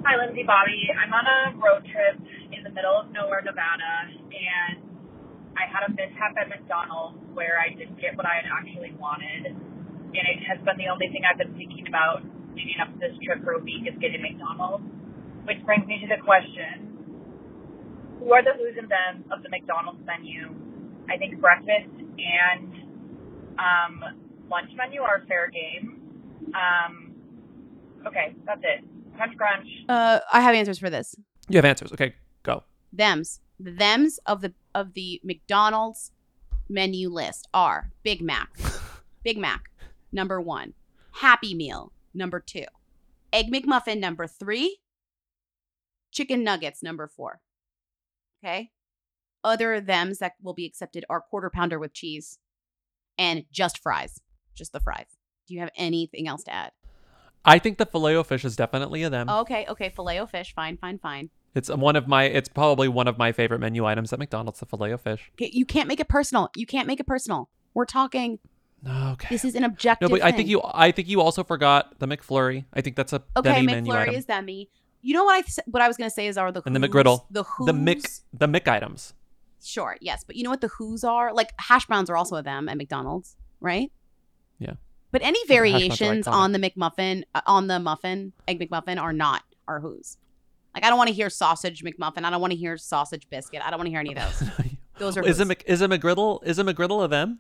Hi, 0.06 0.16
Lindsey 0.24 0.44
Bobby. 0.44 0.90
I'm 0.98 1.12
on 1.14 1.26
a 1.26 1.58
road 1.58 1.86
trip 1.92 2.16
in 2.44 2.45
the 2.45 2.45
middle 2.76 3.00
of 3.00 3.08
nowhere, 3.16 3.40
Nevada, 3.40 4.12
and 4.12 4.84
I 5.56 5.64
had 5.72 5.88
a 5.88 5.92
mishap 5.96 6.36
at 6.36 6.52
McDonald's 6.52 7.24
where 7.32 7.56
I 7.56 7.72
didn't 7.72 7.96
get 8.04 8.20
what 8.20 8.28
I 8.28 8.44
had 8.44 8.52
actually 8.52 8.92
wanted. 9.00 9.56
And 9.56 10.26
it 10.28 10.44
has 10.44 10.60
been 10.68 10.76
the 10.76 10.92
only 10.92 11.08
thing 11.08 11.24
I've 11.24 11.40
been 11.40 11.56
thinking 11.56 11.88
about 11.88 12.28
leading 12.52 12.76
up 12.84 12.92
to 12.92 13.00
this 13.00 13.16
trip 13.24 13.44
for 13.44 13.56
a 13.56 13.62
week 13.64 13.88
is 13.88 13.96
getting 14.04 14.22
McDonald's. 14.22 14.84
Which 15.48 15.64
brings 15.64 15.88
me 15.88 16.04
to 16.04 16.08
the 16.12 16.20
question 16.20 16.92
Who 18.20 18.34
are 18.34 18.44
the 18.44 18.52
who's 18.60 18.76
and 18.76 18.92
thems 18.92 19.24
of 19.32 19.44
the 19.44 19.50
McDonald's 19.50 20.04
menu? 20.04 20.52
I 21.08 21.18
think 21.18 21.40
breakfast 21.40 21.96
and 21.96 22.76
um, 23.56 24.04
lunch 24.52 24.72
menu 24.76 25.02
are 25.02 25.24
fair 25.28 25.50
game. 25.50 26.02
Um, 26.52 27.16
okay, 28.08 28.36
that's 28.46 28.62
it. 28.64 28.84
Crunch, 29.16 29.38
crunch. 29.38 29.68
Uh, 29.88 30.20
I 30.32 30.42
have 30.42 30.56
answers 30.56 30.80
for 30.80 30.90
this. 30.90 31.16
You 31.48 31.58
have 31.58 31.66
answers. 31.66 31.94
Okay, 31.94 32.10
go. 32.10 32.16
Them's 32.96 33.42
the 33.60 33.72
them's 33.72 34.20
of 34.26 34.42
the 34.42 34.54
of 34.74 34.94
the 34.94 35.22
McDonald's 35.24 36.12
menu 36.70 37.10
list 37.10 37.48
are 37.54 37.92
Big 38.04 38.22
Mac, 38.22 38.50
Big 39.24 39.38
Mac 39.38 39.72
number 40.12 40.40
one, 40.40 40.74
Happy 41.14 41.54
Meal 41.54 41.92
number 42.14 42.40
two, 42.40 42.66
Egg 43.34 43.52
McMuffin 43.52 44.00
number 44.00 44.28
three, 44.28 44.80
Chicken 46.12 46.44
Nuggets 46.44 46.82
number 46.82 47.08
four. 47.08 47.42
Okay. 48.44 48.72
Other 49.44 49.80
them's 49.80 50.20
that 50.20 50.34
will 50.42 50.54
be 50.54 50.66
accepted 50.66 51.06
are 51.10 51.22
quarter 51.22 51.50
pounder 51.50 51.78
with 51.80 51.94
cheese, 51.94 52.40
and 53.18 53.46
just 53.52 53.78
fries, 53.78 54.22
just 54.56 54.72
the 54.72 54.80
fries. 54.80 55.18
Do 55.48 55.54
you 55.54 55.60
have 55.60 55.70
anything 55.76 56.28
else 56.28 56.44
to 56.46 56.54
add? 56.54 56.72
I 57.44 57.60
think 57.60 57.78
the 57.78 57.86
filet 57.86 58.16
o 58.16 58.24
fish 58.24 58.44
is 58.44 58.56
definitely 58.56 59.04
a 59.04 59.10
them. 59.10 59.30
Okay, 59.30 59.66
okay, 59.70 59.90
filet 59.90 60.20
o 60.20 60.26
fish, 60.26 60.54
fine, 60.56 60.78
fine, 60.78 60.98
fine. 60.98 61.30
It's 61.56 61.70
one 61.70 61.96
of 61.96 62.08
my. 62.08 62.26
It's 62.26 62.50
probably 62.50 62.88
one 62.88 63.08
of 63.08 63.18
my 63.18 63.32
favorite 63.32 63.60
menu 63.60 63.86
items 63.86 64.12
at 64.14 64.20
McDonald's. 64.20 64.60
The 64.60 64.66
filet 64.66 64.92
of 64.92 65.02
fish. 65.02 65.32
You 65.40 65.66
can't 65.66 65.88
make 65.88 66.00
it 66.00 66.08
personal. 66.10 66.50
You 66.56 66.66
can't 66.66 66.86
make 66.88 67.00
it 67.00 67.08
personal. 67.08 67.50
We're 67.74 67.86
talking. 67.86 68.40
Okay. 68.88 69.28
This 69.32 69.46
is 69.46 69.56
an 69.56 69.64
objective. 69.64 70.10
No, 70.10 70.16
but 70.18 70.24
I 70.24 70.32
think 70.32 70.50
you. 70.50 70.62
I 70.64 70.92
think 70.92 71.08
you 71.08 71.22
also 71.22 71.44
forgot 71.44 71.98
the 72.00 72.08
McFlurry. 72.08 72.66
I 72.74 72.82
think 72.82 72.96
that's 72.98 73.14
a 73.14 73.24
Okay, 73.38 73.54
demi 73.54 73.68
menu 73.68 73.92
McFlurry 73.92 74.02
item. 74.02 74.16
is 74.16 74.26
demi. 74.26 74.70
You 75.02 75.14
know 75.14 75.24
what 75.24 75.36
I 75.36 75.42
th- 75.42 75.60
what 75.68 75.82
I 75.82 75.88
was 75.88 75.98
gonna 75.98 76.10
say 76.10 76.28
is 76.28 76.38
are 76.38 76.52
the 76.52 76.62
and 76.66 76.76
the 76.76 76.80
who's- 76.80 76.90
McGriddle. 76.92 77.26
the 77.32 77.44
who's 77.44 77.68
the 77.68 77.74
Mick. 77.74 78.22
The 78.34 78.48
Mick 78.48 78.68
items. 78.68 79.14
Sure, 79.64 79.98
yes, 80.02 80.24
but 80.24 80.36
you 80.36 80.44
know 80.44 80.50
what 80.52 80.62
the 80.62 80.68
who's 80.68 81.04
are? 81.04 81.34
Like 81.34 81.54
hash 81.58 81.86
browns 81.88 82.10
are 82.10 82.18
also 82.18 82.36
a 82.36 82.44
them 82.44 82.68
at 82.70 82.78
McDonald's, 82.78 83.36
right? 83.62 83.92
Yeah. 84.60 84.74
But 85.12 85.22
any 85.24 85.40
Yeah, 85.48 85.62
the 85.62 85.72
hash 85.72 85.72
browns 85.72 85.74
are 85.74 85.80
variations 86.02 86.28
on 86.28 86.52
the 86.52 86.60
McMuffin, 86.60 87.24
uh, 87.34 87.42
on 87.48 87.68
the 87.68 87.80
muffin, 87.80 88.34
egg 88.48 88.60
McMuffin, 88.60 89.02
are 89.02 89.14
not 89.14 89.44
are 89.68 89.80
who's. 89.80 90.18
Like 90.76 90.84
I 90.84 90.90
don't 90.90 90.98
want 90.98 91.08
to 91.08 91.14
hear 91.14 91.30
sausage 91.30 91.84
McMuffin. 91.84 92.26
I 92.26 92.30
don't 92.30 92.42
want 92.42 92.52
to 92.52 92.58
hear 92.58 92.78
sausage 92.78 93.28
biscuit. 93.30 93.62
I 93.64 93.70
don't 93.70 93.80
want 93.80 93.88
to 93.88 93.92
hear 93.92 94.02
any 94.02 94.14
of 94.14 94.22
those. 94.22 94.50
those 95.00 95.18
are 95.18 95.24
Is 95.24 95.40
it 95.40 95.64
is 95.66 95.82
it 95.82 95.90
McGriddle? 95.90 96.44
Is 96.44 96.60
it 96.60 96.66
McGriddle 96.66 97.04
a 97.04 97.08
them 97.08 97.40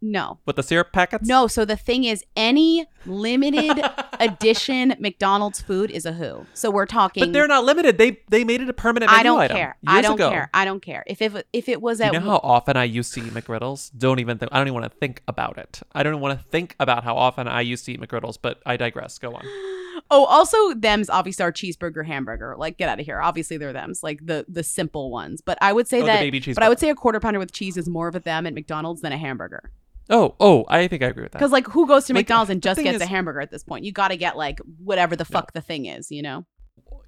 no. 0.00 0.40
with 0.44 0.56
the 0.56 0.64
syrup 0.64 0.92
packets? 0.92 1.28
No, 1.28 1.46
so 1.46 1.64
the 1.64 1.76
thing 1.76 2.02
is, 2.02 2.24
any 2.34 2.86
limited 3.06 3.80
edition 4.20 4.96
McDonald's 4.98 5.60
food 5.60 5.92
is 5.92 6.04
a 6.04 6.14
who. 6.14 6.44
So 6.52 6.68
we're 6.68 6.86
talking. 6.86 7.22
But 7.22 7.32
they're 7.32 7.46
not 7.46 7.62
limited. 7.64 7.96
They 7.96 8.18
they 8.28 8.42
made 8.42 8.60
it 8.60 8.68
a 8.68 8.72
permanent 8.72 9.12
I 9.12 9.22
don't 9.22 9.48
care. 9.48 9.76
I 9.86 10.02
don't 10.02 10.14
ago. 10.14 10.28
care. 10.28 10.50
I 10.52 10.64
don't 10.64 10.82
care. 10.82 11.04
If 11.06 11.22
it 11.22 11.46
if 11.52 11.68
it 11.68 11.80
was 11.80 12.00
at. 12.00 12.12
You 12.12 12.18
know 12.18 12.26
how 12.26 12.40
often 12.42 12.76
I 12.76 12.84
used 12.84 13.14
to 13.14 13.20
eat 13.20 13.32
McGriddles? 13.32 13.96
Don't 13.96 14.18
even 14.18 14.38
think. 14.38 14.50
I 14.50 14.58
don't 14.58 14.66
even 14.66 14.80
want 14.80 14.92
to 14.92 14.98
think 14.98 15.22
about 15.28 15.58
it. 15.58 15.80
I 15.92 16.02
don't 16.02 16.20
want 16.20 16.36
to 16.36 16.44
think 16.48 16.74
about 16.80 17.04
how 17.04 17.16
often 17.16 17.46
I 17.46 17.60
used 17.60 17.84
to 17.84 17.92
eat 17.92 18.00
McGriddles. 18.00 18.36
But 18.42 18.60
I 18.66 18.76
digress. 18.76 19.20
Go 19.20 19.32
on. 19.36 19.44
Oh, 20.14 20.26
also 20.26 20.74
them's 20.74 21.08
obviously 21.08 21.42
our 21.42 21.50
cheeseburger, 21.52 22.04
hamburger. 22.06 22.54
Like 22.58 22.76
get 22.76 22.88
out 22.90 23.00
of 23.00 23.06
here. 23.06 23.20
Obviously 23.20 23.56
they're 23.56 23.72
them's 23.72 24.02
like 24.02 24.20
the 24.26 24.44
the 24.48 24.62
simple 24.62 25.10
ones. 25.10 25.40
But 25.40 25.56
I 25.62 25.72
would 25.72 25.88
say 25.88 26.02
Oh, 26.02 26.06
that. 26.06 26.54
but 26.54 26.62
I 26.62 26.68
would 26.68 26.78
say 26.78 26.90
a 26.90 26.94
quarter 26.94 27.18
pounder 27.18 27.38
with 27.38 27.52
cheese 27.52 27.76
is 27.78 27.88
more 27.88 28.08
of 28.08 28.14
a 28.14 28.20
them 28.20 28.46
at 28.46 28.52
McDonald's 28.54 29.00
than 29.00 29.12
a 29.12 29.16
hamburger. 29.18 29.70
Oh 30.10 30.34
oh, 30.38 30.64
I 30.68 30.86
think 30.88 31.02
I 31.02 31.06
agree 31.06 31.22
with 31.22 31.32
that. 31.32 31.38
Because 31.38 31.52
like 31.52 31.66
who 31.68 31.86
goes 31.86 32.04
to 32.06 32.12
Like, 32.12 32.22
McDonald's 32.22 32.50
and 32.50 32.62
just 32.62 32.82
gets 32.82 33.02
a 33.02 33.06
hamburger 33.06 33.40
at 33.40 33.50
this 33.50 33.64
point? 33.64 33.84
You 33.84 33.92
got 33.92 34.08
to 34.08 34.16
get 34.16 34.36
like 34.36 34.60
whatever 34.84 35.16
the 35.16 35.24
fuck 35.24 35.52
the 35.54 35.60
thing 35.62 35.86
is, 35.86 36.10
you 36.10 36.20
know. 36.22 36.44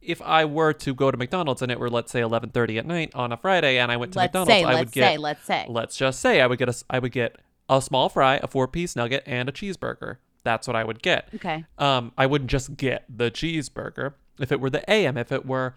if 0.01 0.23
I 0.23 0.45
were 0.47 0.73
to 0.73 0.95
go 0.95 1.11
to 1.11 1.17
McDonald's 1.19 1.61
and 1.63 1.71
it 1.71 1.79
were 1.79 1.91
let's 1.91 2.11
say 2.13 2.21
11:30 2.21 2.79
at 2.79 2.87
night 2.87 3.11
on 3.15 3.33
a 3.33 3.37
Friday 3.37 3.79
and 3.79 3.93
I 3.93 3.97
went 3.99 4.13
to 4.13 4.19
Let's 4.21 4.29
McDonald's, 4.33 4.51
say, 4.53 4.65
I 4.65 4.67
would 4.69 4.75
let's 4.81 4.91
get 4.93 5.11
say, 5.13 5.17
let's 5.19 5.45
say. 5.45 5.67
let's 5.69 5.97
just 5.97 6.21
say 6.21 6.41
I 6.41 6.47
would 6.47 6.59
get 6.59 6.69
a 6.71 6.85
I 6.89 6.99
would 7.01 7.13
get 7.13 7.37
a 7.69 7.83
small 7.83 8.09
fry, 8.09 8.39
a 8.43 8.47
four-piece 8.47 8.95
nugget, 8.97 9.23
and 9.27 9.49
a 9.49 9.53
cheeseburger. 9.53 10.17
That's 10.45 10.67
what 10.69 10.77
I 10.77 10.85
would 10.85 11.03
get. 11.03 11.29
Okay. 11.35 11.65
Um, 11.79 12.13
I 12.17 12.27
wouldn't 12.27 12.51
just 12.51 12.77
get 12.77 13.05
the 13.09 13.31
cheeseburger. 13.31 14.15
If 14.39 14.53
it 14.53 14.61
were 14.61 14.71
the 14.71 14.89
AM, 14.91 15.17
if 15.17 15.33
it 15.33 15.45
were 15.47 15.75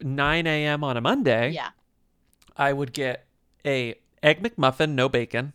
9 0.00 0.46
a.m. 0.46 0.84
on 0.84 0.96
a 0.96 1.00
Monday, 1.00 1.50
Yeah. 1.50 1.70
I 2.56 2.72
would 2.72 2.92
get 2.92 3.26
a 3.66 3.94
egg 4.22 4.42
McMuffin, 4.42 4.90
no 4.90 5.08
bacon, 5.08 5.52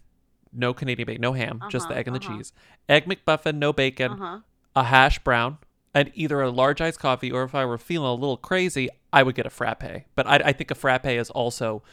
no 0.52 0.74
Canadian 0.74 1.06
bacon, 1.08 1.22
no 1.22 1.34
ham, 1.34 1.62
just 1.70 1.88
the 1.88 1.94
Uh-huh, 1.94 2.00
egg 2.00 2.08
and 2.08 2.16
the 2.16 2.26
uh-huh. 2.26 2.38
cheese. 2.38 2.54
Egg 2.88 3.06
McMuffin, 3.06 3.56
no 3.56 3.72
bacon, 3.74 4.14
Uh-huh. 4.14 4.40
a 4.76 4.84
hash 4.84 5.20
brown, 5.20 5.58
and 5.94 6.12
either 6.14 6.42
a 6.42 6.50
large 6.50 6.82
iced 6.82 7.00
coffee 7.00 7.32
or 7.32 7.44
if 7.44 7.56
I 7.56 7.66
were 7.66 7.78
feeling 7.78 8.08
a 8.10 8.14
little 8.14 8.38
crazy, 8.38 8.90
I 9.12 9.24
would 9.24 9.36
get 9.36 9.46
a 9.46 9.50
frappe. 9.50 10.06
But 10.16 10.28
I, 10.28 10.36
I 10.46 10.52
think 10.54 10.72
a 10.72 10.76
frappe 10.76 11.06
is 11.06 11.30
also 11.30 11.84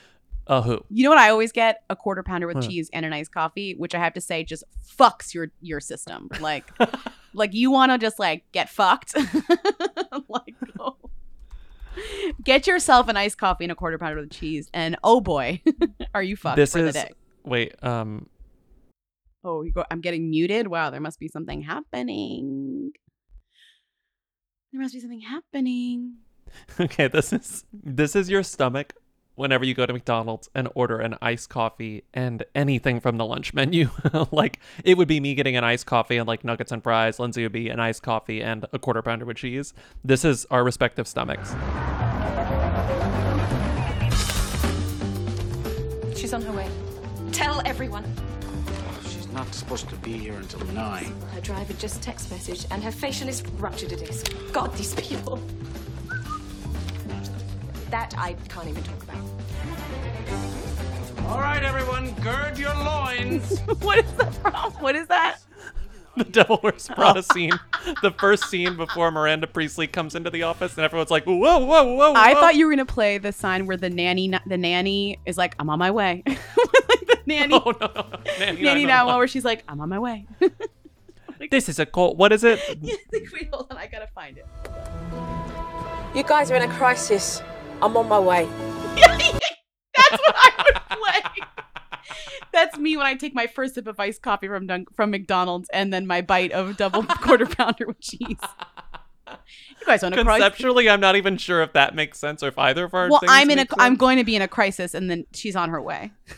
a 0.47 0.62
who. 0.62 0.84
You 0.90 1.05
know 1.05 1.11
what 1.11 1.18
I 1.18 1.30
always 1.30 1.53
get? 1.53 1.82
A 1.90 1.97
quarter 1.97 2.22
pounder 2.22 2.47
with 2.47 2.57
Huh. 2.57 2.62
cheese 2.68 2.88
and 2.92 3.05
an 3.05 3.12
iced 3.12 3.32
coffee, 3.32 3.74
which 3.76 3.94
I 3.94 3.99
have 3.99 4.12
to 4.14 4.20
say 4.20 4.44
just 4.44 4.64
fucks 4.99 5.34
your 5.34 5.49
your 5.61 5.80
system. 5.80 6.28
Like 6.40 6.70
like 7.34 7.53
you 7.55 7.70
want 7.70 7.92
to 7.92 7.99
just 7.99 8.18
like 8.18 8.44
get 8.53 8.68
fucked. 8.68 9.14
like 10.28 10.55
go. 10.78 10.97
Get 12.44 12.66
yourself 12.66 13.09
an 13.09 13.16
iced 13.16 13.38
coffee 13.38 13.64
and 13.64 13.72
a 13.72 13.74
quarter 13.74 13.99
pounder 13.99 14.20
with 14.20 14.30
cheese 14.30 14.68
and 14.74 14.97
oh 15.03 15.20
boy, 15.20 15.62
are 16.14 16.22
you 16.22 16.36
fucked 16.36 16.57
this 16.57 16.72
for 16.72 16.78
is 16.80 16.92
the 16.94 17.01
day. 17.01 17.11
wait, 17.44 17.74
um, 17.84 18.28
Oh, 19.44 19.62
you 19.62 19.70
go, 19.70 19.84
I'm 19.90 20.01
getting 20.01 20.28
muted. 20.28 20.66
Wow, 20.68 20.90
there 20.90 21.01
must 21.01 21.20
be 21.20 21.28
something 21.28 21.62
happening. 21.62 22.90
There 24.72 24.80
must 24.82 24.92
be 24.94 25.01
something 25.01 25.20
happening. 25.20 26.16
okay, 26.80 27.09
this 27.09 27.32
is 27.32 27.64
this 27.72 28.14
is 28.16 28.28
your 28.28 28.42
stomach 28.42 28.92
whenever 29.37 29.64
you 29.64 29.74
go 29.74 29.87
to 29.87 29.93
McDonald's 29.93 30.51
and 30.55 30.68
order 30.74 30.99
an 30.99 31.16
iced 31.22 31.49
coffee 31.49 32.03
and 32.12 32.45
anything 32.55 32.99
from 32.99 33.16
the 33.16 33.24
lunch 33.24 33.55
menu. 33.55 33.91
like 34.32 34.59
it 34.84 34.99
would 34.99 35.09
be 35.09 35.20
me 35.20 35.34
getting 35.34 35.57
an 35.57 35.64
iced 35.64 35.87
coffee 35.87 36.16
and 36.16 36.26
like 36.26 36.43
nuggets 36.43 36.72
and 36.72 36.82
fries. 36.82 37.20
Lindsey 37.20 37.43
would 37.43 37.53
be 37.53 37.68
an 37.68 37.78
iced 37.78 38.03
coffee 38.03 38.43
and 38.43 38.66
a 38.72 38.78
quarter 38.78 39.03
pounder 39.03 39.24
with 39.24 39.37
cheese. 39.37 39.72
This 40.05 40.24
is 40.24 40.47
our 40.51 40.64
respective 40.64 41.07
stomachs. 41.07 41.55
She's 46.18 46.32
on 46.32 46.43
her 46.43 46.53
way. 46.53 46.68
Tell 47.30 47.62
everyone. 47.66 48.05
Oh, 48.43 49.01
she's 49.05 49.28
not 49.28 49.55
supposed 49.55 49.89
to 49.91 49.97
be 49.97 50.12
here 50.14 50.34
until 50.34 50.64
nine. 50.68 51.14
Her 51.34 51.41
driver 51.41 51.74
just 51.74 52.03
text 52.03 52.30
messaged 52.30 52.66
and 52.70 52.82
her 52.82 52.91
facialist 52.91 53.47
ruptured 53.61 53.93
a 53.93 53.97
disc. 53.97 54.34
God, 54.53 54.74
these 54.76 54.95
people. 54.95 55.39
That 57.91 58.14
I 58.18 58.34
can't 58.49 58.68
even 58.68 58.82
talk 58.82 59.03
about. 59.03 59.16
All 61.28 61.39
right, 61.41 61.62
everyone, 61.62 62.12
gird 62.22 62.59
your 62.59 62.74
loins. 62.74 63.59
what 63.80 63.99
is 63.99 64.12
that 64.14 64.34
from? 64.34 64.72
What 64.82 64.95
is 64.97 65.07
that? 65.09 65.39
The 66.16 66.24
Devil 66.24 66.61
Wears 66.62 66.89
Prada 66.89 67.22
scene, 67.22 67.53
the 68.01 68.11
first 68.11 68.45
scene 68.47 68.76
before 68.76 69.11
Miranda 69.11 69.47
Priestly 69.47 69.87
comes 69.87 70.14
into 70.14 70.30
the 70.30 70.45
office, 70.45 70.74
and 70.76 70.84
everyone's 70.84 71.11
like, 71.11 71.24
"Whoa, 71.24 71.34
whoa, 71.37 71.59
whoa!" 71.64 71.95
Whoa. 71.95 72.12
I 72.16 72.32
thought 72.34 72.55
you 72.55 72.64
were 72.66 72.72
gonna 72.72 72.87
play 72.87 73.18
the 73.18 73.32
sign 73.32 73.66
where 73.66 73.76
the 73.76 73.91
nanny, 73.91 74.32
the 74.47 74.57
nanny 74.57 75.18
is 75.26 75.37
like, 75.37 75.55
"I'm 75.59 75.68
on 75.68 75.78
my 75.78 75.91
way." 75.91 76.22
like 76.26 76.39
the 77.07 77.18
nanny, 77.26 77.53
Oh, 77.55 77.70
no, 77.78 77.87
no, 77.87 77.93
no. 78.12 78.18
Nanny, 78.39 78.62
nanny 78.62 78.84
911. 78.84 78.87
now, 78.87 79.18
where 79.18 79.28
she's 79.28 79.45
like, 79.45 79.62
"I'm 79.68 79.80
on 79.80 79.89
my 79.91 79.99
way." 79.99 80.26
This 81.51 81.68
is 81.68 81.78
a 81.78 81.84
call. 81.84 82.16
What 82.16 82.32
is 82.32 82.45
it? 82.45 82.61
Wait, 83.12 83.51
hold 83.53 83.66
on, 83.70 83.76
I 83.76 83.87
gotta 83.87 84.07
find 84.09 84.39
it. 84.39 84.47
You 86.16 86.22
guys 86.24 86.51
are 86.51 86.57
in 86.57 86.62
a 86.62 86.74
crisis. 86.74 87.43
I'm 87.83 87.97
on 87.97 88.09
my 88.09 88.18
way. 88.18 88.45
That's 88.97 90.22
what 90.22 90.35
I 90.37 90.64
would 90.91 90.99
play. 90.99 91.47
That's 92.53 92.79
me 92.79 92.97
when 92.97 93.07
I 93.07 93.14
take 93.14 93.35
my 93.35 93.47
first 93.47 93.74
sip 93.74 93.87
of 93.87 94.01
iced 94.01 94.22
coffee 94.22 94.49
from 94.49 94.66
Dun- 94.66 94.87
from 94.95 95.11
McDonald's 95.11 95.68
and 95.72 95.93
then 95.93 96.07
my 96.07 96.22
bite 96.22 96.53
of 96.53 96.77
double 96.77 97.03
quarter 97.22 97.47
pounder 97.47 97.87
with 97.87 98.01
cheese. 98.01 98.39
You 99.29 99.87
guys 99.87 100.03
want 100.03 100.14
to 100.14 100.24
crisis? 100.24 100.45
Conceptually, 100.45 100.89
I'm 100.89 101.01
not 101.01 101.16
even 101.16 101.37
sure 101.37 101.62
if 101.62 101.72
that 101.74 101.95
makes 101.95 102.18
sense 102.18 102.43
or 102.43 102.49
if 102.49 102.59
either 102.59 102.85
of 102.85 102.95
our 102.95 103.11
Well, 103.11 103.20
things 103.20 103.31
I'm 103.33 103.51
in 103.51 103.59
a. 103.59 103.62
make 103.62 103.70
I'm 103.79 103.97
going 103.97 104.18
to 104.18 104.24
be 104.24 104.37
in 104.37 104.43
a 104.43 104.49
crisis, 104.49 104.95
and 104.95 105.11
then 105.11 105.27
she's 105.35 105.57
on 105.57 105.70
her 105.70 105.81
way. 105.83 106.12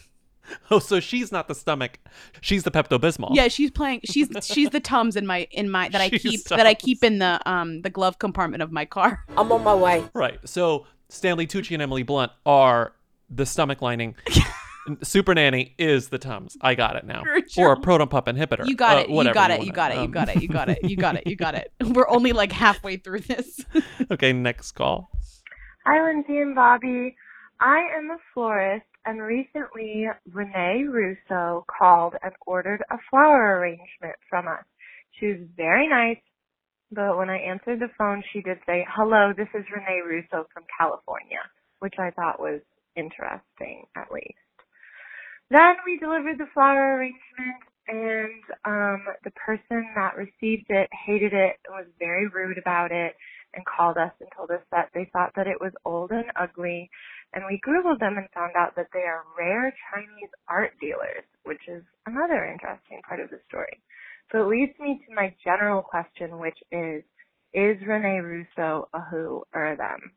Oh, 0.71 0.79
so 0.79 0.99
she's 0.99 1.31
not 1.31 1.47
the 1.47 1.55
stomach. 1.55 1.99
She's 2.41 2.63
the 2.63 2.71
Pepto 2.71 2.99
Bismol. 2.99 3.35
Yeah, 3.35 3.49
she's 3.49 3.71
playing. 3.71 4.01
She's 4.05 4.31
she's 4.43 4.71
the 4.71 4.81
tums 4.81 5.15
in 5.15 5.27
my 5.27 5.47
in 5.51 5.69
my 5.69 5.91
that 5.91 6.01
I 6.01 6.09
She's 6.09 6.23
keep 6.23 6.45
that 6.45 6.65
I 6.67 6.73
keep 6.73 7.05
in 7.05 7.19
the 7.19 7.39
um 7.45 7.83
the 7.83 7.91
glove 7.91 8.19
compartment 8.19 8.63
of 8.63 8.73
my 8.73 8.87
car. 8.87 9.27
I'm 9.37 9.53
on 9.53 9.63
my 9.63 9.75
way. 9.75 10.05
Right. 10.15 10.39
So 10.49 10.87
Stanley 11.11 11.47
Tucci 11.47 11.73
and 11.73 11.83
Emily 11.83 12.03
Blunt 12.03 12.33
are 12.45 12.93
the 13.31 13.47
stomach 13.47 13.81
lining. 13.83 14.15
Super 15.03 15.35
Nanny 15.35 15.75
is 15.79 16.09
the 16.09 16.19
Tums. 16.19 16.57
I 16.63 16.75
got 16.75 16.97
it 16.97 17.05
now. 17.05 17.23
Or 17.59 17.73
a 17.73 17.81
proton 17.81 18.09
pump 18.09 18.27
inhibitor. 18.27 18.67
You 18.67 18.75
got 18.75 18.97
Uh, 18.97 19.01
it. 19.01 19.09
You 19.11 19.15
whatever 19.17 19.35
got 19.35 19.51
it. 19.51 19.55
wanna- 19.59 19.67
You 19.67 19.73
got 19.73 19.91
it. 19.93 19.97
You 20.03 20.09
got 20.09 20.29
it. 20.31 20.41
You 20.43 20.49
got 20.49 20.69
it. 20.71 20.79
You 20.85 20.97
got 20.97 21.17
it. 21.17 21.27
You 21.27 21.37
got 21.37 21.55
it. 21.55 21.73
We're 21.83 22.09
only 22.09 22.33
like 22.33 22.53
halfway 22.53 22.97
through 22.97 23.21
this. 23.21 23.61
okay, 24.11 24.33
next 24.33 24.73
call. 24.73 25.11
Hi, 25.87 26.03
Lindsey 26.03 26.39
and 26.39 26.55
Bobby. 26.55 27.17
I 27.61 27.81
am 27.99 28.11
a 28.11 28.17
florist, 28.33 28.87
and 29.05 29.21
recently 29.21 30.07
Rene 30.31 30.85
Russo 30.85 31.67
called 31.79 32.15
and 32.23 32.33
ordered 32.47 32.83
a 32.91 32.97
flower 33.11 33.59
arrangement 33.59 34.15
from 34.31 34.47
us. 34.49 34.65
She 35.19 35.27
was 35.27 35.39
very 35.57 35.89
nice, 35.89 36.19
but 36.93 37.19
when 37.19 37.31
I 37.31 37.39
answered 37.39 37.81
the 37.81 37.91
phone, 37.99 38.23
she 38.33 38.43
did 38.43 38.59
say, 38.67 38.87
Hello, 38.91 39.33
this 39.37 39.49
is 39.55 39.65
Rene 39.75 40.03
Russo 40.07 40.47
from 40.55 40.65
California, 40.79 41.41
which 41.81 41.95
I 41.99 42.11
thought 42.13 42.41
was 42.41 42.61
interesting, 42.97 43.85
at 43.97 44.13
least. 44.13 44.35
Then 45.51 45.77
we 45.87 45.99
delivered 45.99 46.39
the 46.39 46.49
flower 46.55 46.97
arrangement 46.97 47.63
and 47.87 48.43
um 48.65 49.05
the 49.25 49.33
person 49.33 49.85
that 49.95 50.17
received 50.17 50.67
it 50.71 50.89
hated 51.07 51.35
it 51.35 51.57
and 51.69 51.77
was 51.77 51.87
very 51.99 52.29
rude 52.29 52.59
about 52.59 52.93
it 52.93 53.15
and 53.55 53.65
called 53.67 53.99
us 53.99 54.13
and 54.21 54.29
told 54.37 54.51
us 54.51 54.63
that 54.73 54.89
they 54.95 55.09
thought 55.13 55.33
that 55.37 55.47
it 55.47 55.61
was 55.61 55.73
old 55.85 56.11
and 56.11 56.25
ugly 56.41 56.91
and 57.35 57.45
we 57.47 57.61
googled 57.67 58.01
them 58.01 58.17
and 58.17 58.29
found 58.35 58.53
out 58.57 58.75
that 58.77 58.89
they 58.95 59.05
are 59.05 59.25
rare 59.39 59.75
Chinese 59.93 60.31
art 60.49 60.73
dealers, 60.81 61.25
which 61.45 61.61
is 61.69 61.85
another 62.07 62.45
interesting 62.47 63.03
part 63.07 63.21
of 63.21 63.31
the 63.31 63.41
story. 63.49 63.81
So 64.33 64.43
it 64.43 64.49
leads 64.49 64.79
me 64.79 65.01
to 65.09 65.15
my 65.15 65.35
general 65.43 65.83
question, 65.83 66.39
which 66.39 66.59
is, 66.71 67.03
is 67.55 67.77
Rene 67.87 68.21
Russo 68.21 68.89
a 68.93 69.01
who 69.01 69.43
or 69.55 69.73
a 69.73 69.77
them? 69.77 70.13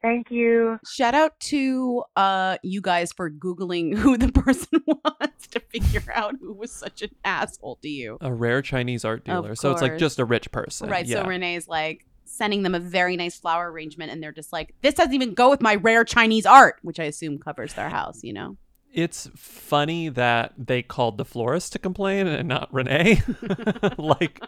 Thank 0.00 0.30
you. 0.30 0.78
Shout 0.88 1.14
out 1.14 1.38
to 1.40 2.04
uh 2.14 2.58
you 2.62 2.80
guys 2.80 3.12
for 3.12 3.30
googling 3.30 3.96
who 3.98 4.16
the 4.16 4.30
person 4.30 4.80
was 4.86 5.30
to 5.50 5.60
figure 5.60 6.12
out 6.14 6.36
who 6.40 6.52
was 6.52 6.70
such 6.70 7.02
an 7.02 7.10
asshole 7.24 7.76
to 7.82 7.88
you. 7.88 8.16
A 8.20 8.32
rare 8.32 8.62
Chinese 8.62 9.04
art 9.04 9.24
dealer. 9.24 9.56
So 9.56 9.72
it's 9.72 9.82
like 9.82 9.98
just 9.98 10.18
a 10.18 10.24
rich 10.24 10.50
person. 10.52 10.88
Right. 10.88 11.04
Yeah. 11.04 11.22
So 11.22 11.28
Rene's 11.28 11.66
like 11.66 12.06
sending 12.24 12.62
them 12.62 12.74
a 12.74 12.80
very 12.80 13.16
nice 13.16 13.38
flower 13.38 13.72
arrangement, 13.72 14.12
and 14.12 14.22
they're 14.22 14.32
just 14.32 14.52
like, 14.52 14.74
"This 14.82 14.94
doesn't 14.94 15.14
even 15.14 15.34
go 15.34 15.50
with 15.50 15.60
my 15.60 15.74
rare 15.74 16.04
Chinese 16.04 16.46
art," 16.46 16.76
which 16.82 17.00
I 17.00 17.04
assume 17.04 17.38
covers 17.38 17.74
their 17.74 17.88
house. 17.88 18.22
You 18.22 18.34
know. 18.34 18.56
It's 18.92 19.28
funny 19.36 20.08
that 20.08 20.54
they 20.56 20.82
called 20.82 21.18
the 21.18 21.24
florist 21.24 21.72
to 21.74 21.78
complain 21.78 22.26
and 22.26 22.48
not 22.48 22.72
Rene. 22.72 23.22
like 23.98 24.42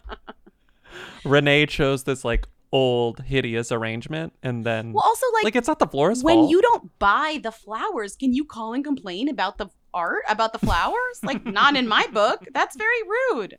Rene 1.24 1.66
chose 1.66 2.04
this 2.04 2.24
like 2.24 2.46
old 2.72 3.20
hideous 3.20 3.72
arrangement 3.72 4.32
and 4.42 4.64
then 4.64 4.92
Well, 4.92 5.04
also 5.04 5.26
like 5.34 5.44
like 5.44 5.56
it's 5.56 5.68
not 5.68 5.78
the 5.78 5.86
florist 5.86 6.24
when 6.24 6.36
fault. 6.36 6.50
you 6.50 6.62
don't 6.62 6.98
buy 6.98 7.38
the 7.42 7.52
flowers, 7.52 8.16
can 8.16 8.32
you 8.32 8.44
call 8.44 8.72
and 8.72 8.84
complain 8.84 9.28
about 9.28 9.58
the 9.58 9.68
art 9.92 10.22
about 10.28 10.52
the 10.52 10.58
flowers? 10.58 10.96
like 11.22 11.44
not 11.44 11.76
in 11.76 11.86
my 11.88 12.06
book. 12.12 12.46
That's 12.52 12.76
very 12.76 13.02
rude. 13.32 13.58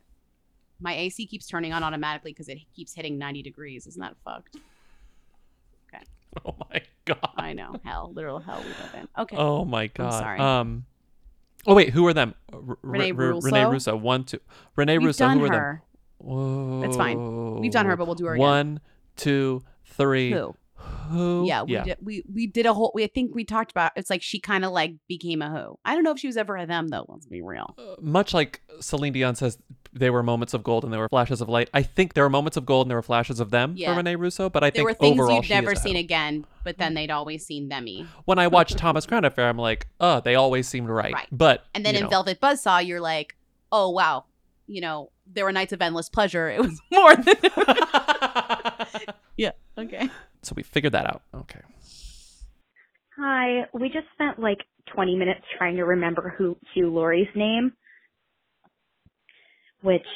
My 0.80 0.94
AC 0.94 1.26
keeps 1.26 1.46
turning 1.46 1.72
on 1.72 1.84
automatically 1.84 2.32
because 2.32 2.48
it 2.48 2.58
keeps 2.74 2.92
hitting 2.94 3.16
90 3.18 3.42
degrees. 3.42 3.86
Isn't 3.86 4.00
that 4.00 4.16
fucked? 4.24 4.56
Oh 6.46 6.54
my 6.70 6.80
god. 7.04 7.30
I 7.36 7.52
know. 7.52 7.74
Hell, 7.84 8.10
literal 8.14 8.38
hell 8.38 8.58
we 8.60 8.68
live 8.68 8.94
in. 9.02 9.08
Okay. 9.18 9.36
Oh 9.36 9.64
my 9.64 9.88
god. 9.88 10.06
I'm 10.06 10.12
sorry. 10.12 10.38
Um 10.40 10.84
Oh 11.66 11.74
wait, 11.74 11.90
who 11.90 12.06
are 12.06 12.14
them? 12.14 12.34
R- 12.52 12.78
Rene 12.82 13.10
R- 13.12 13.16
Russo? 13.16 13.46
Rene 13.46 13.64
Russo. 13.66 13.96
One, 13.96 14.24
two. 14.24 14.40
Rene 14.76 14.98
We've 14.98 15.06
Russo. 15.08 15.26
done 15.26 15.38
who 15.38 15.44
are 15.44 15.48
her. 15.52 15.82
them? 16.20 16.26
Whoa. 16.28 16.82
It's 16.84 16.96
fine. 16.96 17.60
We've 17.60 17.70
done 17.72 17.86
her, 17.86 17.96
but 17.96 18.06
we'll 18.06 18.14
do 18.16 18.26
her 18.26 18.34
again. 18.34 18.40
One, 18.46 18.80
two, 19.16 19.62
three. 19.84 20.32
Who? 20.32 20.54
Who? 21.10 21.44
Yeah, 21.46 21.62
we 21.62 21.78
did. 21.80 21.96
We 22.00 22.24
we 22.32 22.46
did 22.46 22.64
a 22.66 22.72
whole. 22.72 22.90
We 22.94 23.04
I 23.04 23.08
think 23.08 23.34
we 23.34 23.44
talked 23.44 23.70
about. 23.70 23.92
It's 23.96 24.08
like 24.08 24.22
she 24.22 24.40
kind 24.40 24.64
of 24.64 24.72
like 24.72 24.94
became 25.08 25.42
a 25.42 25.50
who. 25.50 25.78
I 25.84 25.94
don't 25.94 26.04
know 26.04 26.12
if 26.12 26.18
she 26.18 26.26
was 26.26 26.36
ever 26.36 26.56
a 26.56 26.66
them 26.66 26.88
though. 26.88 27.04
Let's 27.08 27.26
be 27.26 27.42
real. 27.42 27.74
Uh, 27.76 27.96
much 28.00 28.32
like 28.32 28.62
Celine 28.80 29.12
Dion 29.12 29.34
says, 29.34 29.58
they 29.92 30.08
were 30.08 30.22
moments 30.22 30.54
of 30.54 30.62
gold 30.62 30.84
and 30.84 30.92
there 30.92 31.00
were 31.00 31.08
flashes 31.08 31.40
of 31.42 31.48
light. 31.48 31.68
I 31.74 31.82
think 31.82 32.14
there 32.14 32.24
were 32.24 32.30
moments 32.30 32.56
of 32.56 32.64
gold 32.64 32.86
and 32.86 32.90
there 32.90 32.96
were 32.96 33.02
flashes 33.02 33.40
of 33.40 33.50
them 33.50 33.74
Yeah. 33.76 33.92
for 33.92 33.98
Rene 33.98 34.16
Russo, 34.16 34.48
but 34.48 34.64
I 34.64 34.70
there 34.70 34.84
think 34.84 34.88
were 34.88 34.94
things 34.94 35.20
overall 35.20 35.42
you'd 35.42 35.50
never 35.50 35.74
seen 35.74 35.96
again, 35.96 36.46
but 36.64 36.78
then 36.78 36.94
they'd 36.94 37.10
always 37.10 37.44
seen 37.44 37.68
themmy. 37.68 38.06
When 38.24 38.38
I 38.38 38.48
watched 38.48 38.78
Thomas 38.78 39.04
Crown 39.04 39.24
Affair, 39.26 39.48
I'm 39.48 39.58
like, 39.58 39.88
oh, 40.00 40.20
they 40.20 40.34
always 40.34 40.66
seemed 40.66 40.88
right. 40.88 41.12
Right. 41.12 41.28
But 41.30 41.66
And 41.74 41.84
then 41.84 41.94
in 41.94 42.04
know, 42.04 42.08
Velvet 42.08 42.40
Buzzsaw, 42.40 42.86
you're 42.86 43.00
like, 43.00 43.36
oh 43.70 43.90
wow, 43.90 44.24
you 44.66 44.80
know, 44.80 45.10
there 45.26 45.44
were 45.44 45.52
nights 45.52 45.72
of 45.74 45.82
endless 45.82 46.08
pleasure. 46.08 46.48
It 46.48 46.60
was 46.60 46.80
more 46.90 47.14
than. 47.16 47.36
yeah. 49.36 49.50
Okay. 49.76 50.08
So 50.42 50.54
we 50.56 50.62
figured 50.62 50.92
that 50.92 51.06
out. 51.06 51.22
Okay. 51.34 51.60
Hi, 53.18 53.66
we 53.72 53.88
just 53.88 54.06
spent 54.14 54.38
like 54.38 54.58
20 54.94 55.16
minutes 55.16 55.42
trying 55.58 55.76
to 55.76 55.84
remember 55.84 56.34
who 56.36 56.56
Hugh 56.74 56.92
Laurie's 56.92 57.28
name, 57.34 57.72
which 59.82 60.06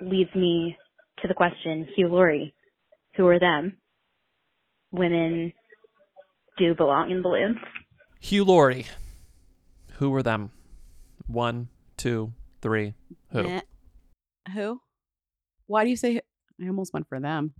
leads 0.00 0.34
me 0.34 0.76
to 1.22 1.28
the 1.28 1.34
question, 1.34 1.86
Hugh 1.96 2.08
Laurie, 2.08 2.54
who 3.16 3.26
are 3.26 3.38
them? 3.38 3.76
Women 4.92 5.52
do 6.58 6.74
belong 6.74 7.10
in 7.10 7.22
balloons. 7.22 7.58
Hugh 8.20 8.44
Laurie. 8.44 8.86
Who 9.94 10.10
were 10.10 10.22
them? 10.22 10.50
One, 11.26 11.68
two, 11.96 12.32
three. 12.60 12.94
Who? 13.32 13.46
Eh. 13.46 13.60
Who? 14.54 14.80
Why 15.66 15.84
do 15.84 15.90
you 15.90 15.96
say? 15.96 16.20
I 16.60 16.66
almost 16.66 16.92
went 16.92 17.08
for 17.08 17.20
them. 17.20 17.54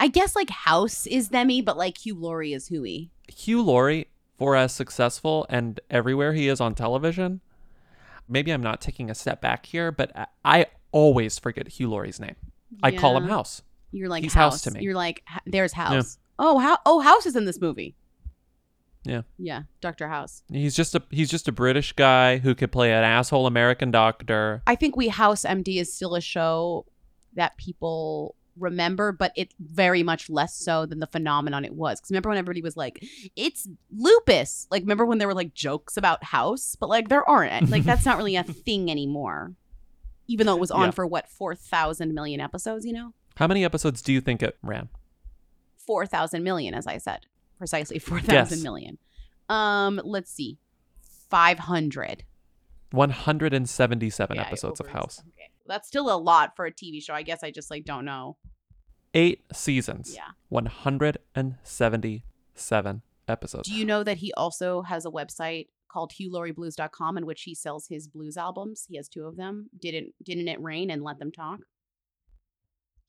I 0.00 0.08
guess 0.08 0.36
like 0.36 0.50
House 0.50 1.06
is 1.06 1.28
themy, 1.30 1.64
but 1.64 1.76
like 1.76 1.98
Hugh 1.98 2.14
Laurie 2.14 2.52
is 2.52 2.68
Huey. 2.68 3.10
Hugh 3.28 3.62
Laurie, 3.62 4.06
for 4.38 4.54
as 4.54 4.72
successful 4.72 5.44
and 5.48 5.80
everywhere 5.90 6.32
he 6.32 6.48
is 6.48 6.60
on 6.60 6.74
television, 6.74 7.40
maybe 8.28 8.50
I'm 8.52 8.62
not 8.62 8.80
taking 8.80 9.10
a 9.10 9.14
step 9.14 9.40
back 9.40 9.66
here, 9.66 9.90
but 9.90 10.12
I- 10.16 10.26
I 10.44 10.66
always 10.92 11.38
forget 11.38 11.66
Hugh 11.68 11.90
Laurie's 11.90 12.20
name. 12.20 12.36
I 12.82 12.92
call 12.92 13.16
him 13.16 13.24
House. 13.28 13.62
You're 13.90 14.08
like 14.08 14.22
He's 14.22 14.34
House. 14.34 14.54
House 14.54 14.62
to 14.62 14.70
me. 14.72 14.82
You're 14.82 14.94
like 14.94 15.22
there's 15.46 15.72
House. 15.72 16.18
Oh, 16.38 16.58
how? 16.58 16.78
Oh, 16.86 17.00
House 17.00 17.26
is 17.26 17.34
in 17.36 17.44
this 17.46 17.60
movie. 17.60 17.96
Yeah. 19.04 19.22
Yeah, 19.38 19.62
Doctor 19.80 20.08
House. 20.08 20.42
He's 20.52 20.76
just 20.76 20.94
a 20.94 21.02
he's 21.10 21.30
just 21.30 21.48
a 21.48 21.52
British 21.52 21.92
guy 21.94 22.38
who 22.38 22.54
could 22.54 22.70
play 22.70 22.92
an 22.92 23.04
asshole 23.04 23.46
American 23.46 23.90
doctor. 23.90 24.62
I 24.66 24.74
think 24.74 24.96
we 24.96 25.08
House 25.08 25.42
MD 25.44 25.80
is 25.80 25.92
still 25.92 26.14
a 26.14 26.20
show 26.20 26.84
that 27.34 27.56
people 27.56 28.34
remember, 28.58 29.12
but 29.12 29.32
it's 29.36 29.54
very 29.58 30.02
much 30.02 30.28
less 30.30 30.54
so 30.56 30.86
than 30.86 30.98
the 31.00 31.06
phenomenon 31.06 31.64
it 31.64 31.74
was. 31.74 32.00
Because 32.00 32.10
remember 32.10 32.28
when 32.30 32.38
everybody 32.38 32.62
was 32.62 32.76
like, 32.76 33.04
"It's 33.36 33.68
lupus." 33.94 34.66
Like, 34.70 34.82
remember 34.82 35.04
when 35.06 35.18
there 35.18 35.28
were 35.28 35.34
like 35.34 35.54
jokes 35.54 35.96
about 35.96 36.24
House, 36.24 36.76
but 36.78 36.88
like 36.88 37.08
there 37.08 37.28
aren't. 37.28 37.70
Like 37.70 37.84
that's 37.84 38.04
not 38.04 38.16
really 38.18 38.36
a 38.36 38.42
thing 38.44 38.90
anymore. 38.90 39.54
Even 40.26 40.46
though 40.46 40.54
it 40.54 40.60
was 40.60 40.70
on 40.70 40.86
Yeah. 40.86 40.90
for 40.90 41.06
what 41.06 41.28
four 41.28 41.54
thousand 41.54 42.14
million 42.14 42.40
episodes, 42.40 42.84
you 42.84 42.92
know, 42.92 43.14
How 43.36 43.46
many 43.46 43.64
episodes 43.64 44.02
do 44.02 44.12
you 44.12 44.20
think 44.20 44.42
it 44.42 44.58
ran? 44.62 44.88
four 45.76 46.04
thousand 46.06 46.42
million, 46.44 46.74
as 46.74 46.86
I 46.86 46.98
said, 46.98 47.20
precisely 47.56 47.98
four 47.98 48.20
thousand 48.20 48.58
Yes. 48.58 48.62
million. 48.62 48.98
Um, 49.48 50.00
let's 50.04 50.30
see, 50.30 50.58
five 51.30 51.58
hundred. 51.60 52.24
177 52.90 54.36
Yeah, 54.36 54.42
episodes 54.42 54.80
of 54.80 54.88
House. 54.88 55.22
That's 55.68 55.88
still 55.88 56.12
a 56.12 56.18
lot 56.18 56.56
for 56.56 56.66
a 56.66 56.72
TV 56.72 57.02
show. 57.02 57.14
I 57.14 57.22
guess 57.22 57.44
I 57.44 57.50
just 57.50 57.70
like 57.70 57.84
don't 57.84 58.04
know. 58.04 58.36
Eight 59.14 59.44
seasons. 59.52 60.14
Yeah. 60.14 60.28
177 60.48 63.02
episodes. 63.26 63.68
Do 63.68 63.74
you 63.74 63.84
know 63.84 64.04
that 64.04 64.18
he 64.18 64.32
also 64.34 64.82
has 64.82 65.04
a 65.06 65.10
website 65.10 65.68
called 65.90 66.12
HughLaurieBlues.com 66.12 67.16
in 67.16 67.26
which 67.26 67.42
he 67.42 67.54
sells 67.54 67.86
his 67.88 68.08
blues 68.08 68.36
albums? 68.36 68.84
He 68.88 68.96
has 68.96 69.08
two 69.08 69.24
of 69.24 69.36
them. 69.36 69.70
Didn't 69.78 70.14
Didn't 70.22 70.48
It 70.48 70.60
Rain 70.60 70.90
and 70.90 71.02
Let 71.02 71.18
Them 71.18 71.32
Talk. 71.32 71.60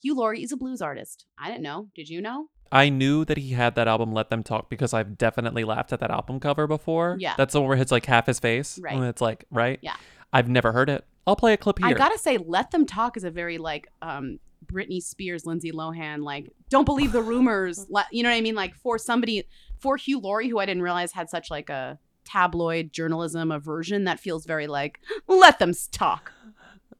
Hugh 0.02 0.16
Laurie 0.16 0.44
is 0.44 0.54
a 0.54 0.58
blues 0.58 0.82
artist. 0.82 1.26
I 1.38 1.50
didn't 1.50 1.64
know. 1.64 1.90
Did 1.94 2.08
you 2.08 2.22
know? 2.22 2.48
I 2.72 2.90
knew 2.90 3.26
that 3.26 3.38
he 3.38 3.50
had 3.50 3.76
that 3.76 3.88
album 3.88 4.14
Let 4.14 4.30
Them 4.30 4.44
Talk 4.44 4.70
because 4.70 4.94
I've 4.94 5.18
definitely 5.18 5.64
laughed 5.64 5.92
at 5.92 6.00
that 6.00 6.12
album 6.12 6.40
cover 6.40 6.68
before. 6.68 7.18
Yeah. 7.20 7.34
That's 7.38 7.54
the 7.54 7.62
one 7.62 7.70
where 7.70 7.78
it's 7.78 7.92
like 7.92 8.06
half 8.06 8.28
his 8.28 8.40
face. 8.40 8.80
Right. 8.82 8.96
And 8.96 9.06
it's 9.06 9.22
like, 9.22 9.46
right? 9.52 9.80
Yeah. 9.82 9.96
I've 10.32 10.48
never 10.48 10.72
heard 10.72 10.90
it. 10.90 11.06
I'll 11.30 11.36
play 11.36 11.54
a 11.54 11.58
clip 11.58 11.80
here. 11.80 11.88
I 11.88 11.94
gotta 11.94 12.18
say, 12.18 12.38
"Let 12.38 12.72
Them 12.72 12.86
Talk" 12.86 13.16
is 13.18 13.24
a 13.24 13.32
very 13.32 13.58
like 13.58 13.88
um 14.02 14.40
Britney 14.66 15.02
Spears, 15.02 15.46
Lindsay 15.46 15.72
Lohan, 15.72 16.24
like 16.24 16.50
don't 16.70 16.86
believe 16.86 17.12
the 17.12 17.22
rumors. 17.22 17.86
Le- 17.90 18.06
you 18.12 18.24
know 18.24 18.30
what 18.30 18.36
I 18.36 18.42
mean? 18.42 18.56
Like 18.56 18.76
for 18.76 18.98
somebody, 18.98 19.48
for 19.80 19.96
Hugh 19.98 20.20
Laurie, 20.20 20.50
who 20.50 20.60
I 20.60 20.66
didn't 20.66 20.84
realize 20.84 21.12
had 21.12 21.30
such 21.30 21.50
like 21.50 21.70
a 21.70 21.98
tabloid 22.26 22.92
journalism 22.94 23.52
aversion, 23.52 24.04
that 24.04 24.20
feels 24.20 24.46
very 24.46 24.68
like 24.68 25.00
let 25.28 25.60
them 25.60 25.70
s- 25.70 25.88
talk. 25.92 26.32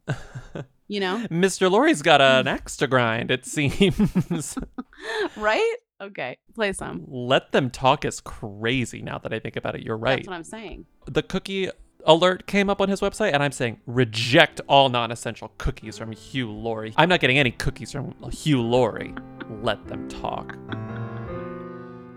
You 0.92 1.00
know, 1.00 1.28
Mr. 1.30 1.70
Laurie's 1.70 2.02
got 2.02 2.20
an 2.20 2.48
axe 2.48 2.76
to 2.78 2.88
grind, 2.88 3.30
it 3.30 3.46
seems. 3.46 4.58
right? 5.38 5.76
Okay, 6.02 6.40
play 6.56 6.74
some. 6.74 7.04
Let 7.08 7.52
Them 7.52 7.70
Talk 7.70 8.06
is 8.06 8.20
crazy 8.22 9.04
now 9.04 9.20
that 9.20 9.32
I 9.32 9.38
think 9.38 9.56
about 9.56 9.76
it. 9.76 9.84
You're 9.84 9.98
right. 9.98 10.16
That's 10.16 10.28
what 10.28 10.34
I'm 10.34 10.44
saying. 10.44 10.88
the 11.06 11.22
cookie 11.22 11.70
alert 12.06 12.48
came 12.48 12.70
up 12.70 12.82
on 12.82 12.90
his 12.90 13.02
website, 13.02 13.34
and 13.34 13.44
I'm 13.44 13.52
saying 13.52 13.80
reject 13.86 14.62
all 14.68 14.90
non 14.90 15.12
essential 15.12 15.52
cookies 15.58 15.98
from 15.98 16.12
Hugh 16.12 16.52
Laurie. 16.52 16.94
I'm 16.98 17.10
not 17.10 17.20
getting 17.20 17.38
any 17.38 17.52
cookies 17.52 17.92
from 17.92 18.14
Hugh 18.32 18.62
Laurie. 18.62 19.14
Let 19.62 19.88
them 19.88 20.08
talk. 20.08 20.56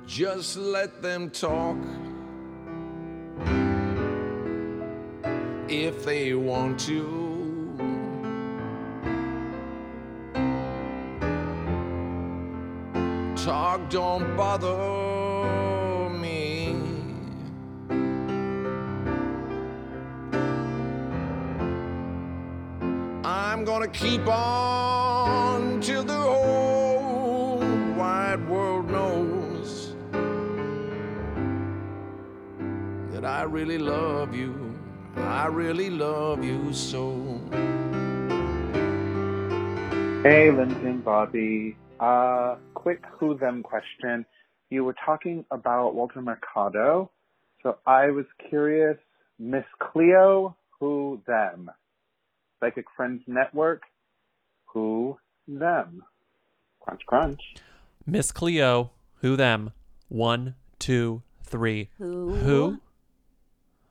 Just 0.06 0.56
let 0.56 1.00
them 1.02 1.30
talk. 1.30 1.78
If 5.68 6.04
they 6.04 6.34
want 6.34 6.78
to. 6.80 7.30
Talk 13.36 13.90
don't 13.90 14.36
bother 14.36 15.21
I'm 23.62 23.66
gonna 23.66 23.86
keep 23.86 24.26
on 24.26 25.80
till 25.80 26.02
the 26.02 26.12
whole 26.12 27.60
wide 27.97 28.44
world 28.48 28.90
knows 28.90 29.94
that 33.12 33.24
I 33.24 33.44
really 33.44 33.78
love 33.78 34.34
you. 34.34 34.74
I 35.16 35.47
really 35.47 35.90
love 35.90 36.43
you 36.43 36.72
so. 36.72 37.12
Hey, 40.24 40.51
Lindsey 40.51 40.84
and 40.84 41.05
Bobby. 41.05 41.76
Uh, 42.01 42.56
quick 42.74 43.05
who 43.12 43.39
them 43.39 43.62
question. 43.62 44.26
You 44.70 44.82
were 44.82 44.97
talking 45.06 45.44
about 45.52 45.94
Walter 45.94 46.20
Mercado, 46.20 47.12
so 47.62 47.78
I 47.86 48.10
was 48.10 48.26
curious, 48.48 48.98
Miss 49.39 49.66
Cleo, 49.78 50.56
who 50.80 51.22
them? 51.28 51.70
Psychic 52.62 52.84
Friends 52.97 53.22
Network, 53.26 53.82
who 54.66 55.18
them? 55.48 56.05
Crunch, 56.80 57.01
crunch. 57.06 57.40
Miss 58.06 58.30
Cleo, 58.30 58.93
who 59.20 59.34
them? 59.34 59.72
One, 60.09 60.55
two, 60.78 61.22
three. 61.43 61.90
Who? 61.98 62.34
Who? 62.36 62.80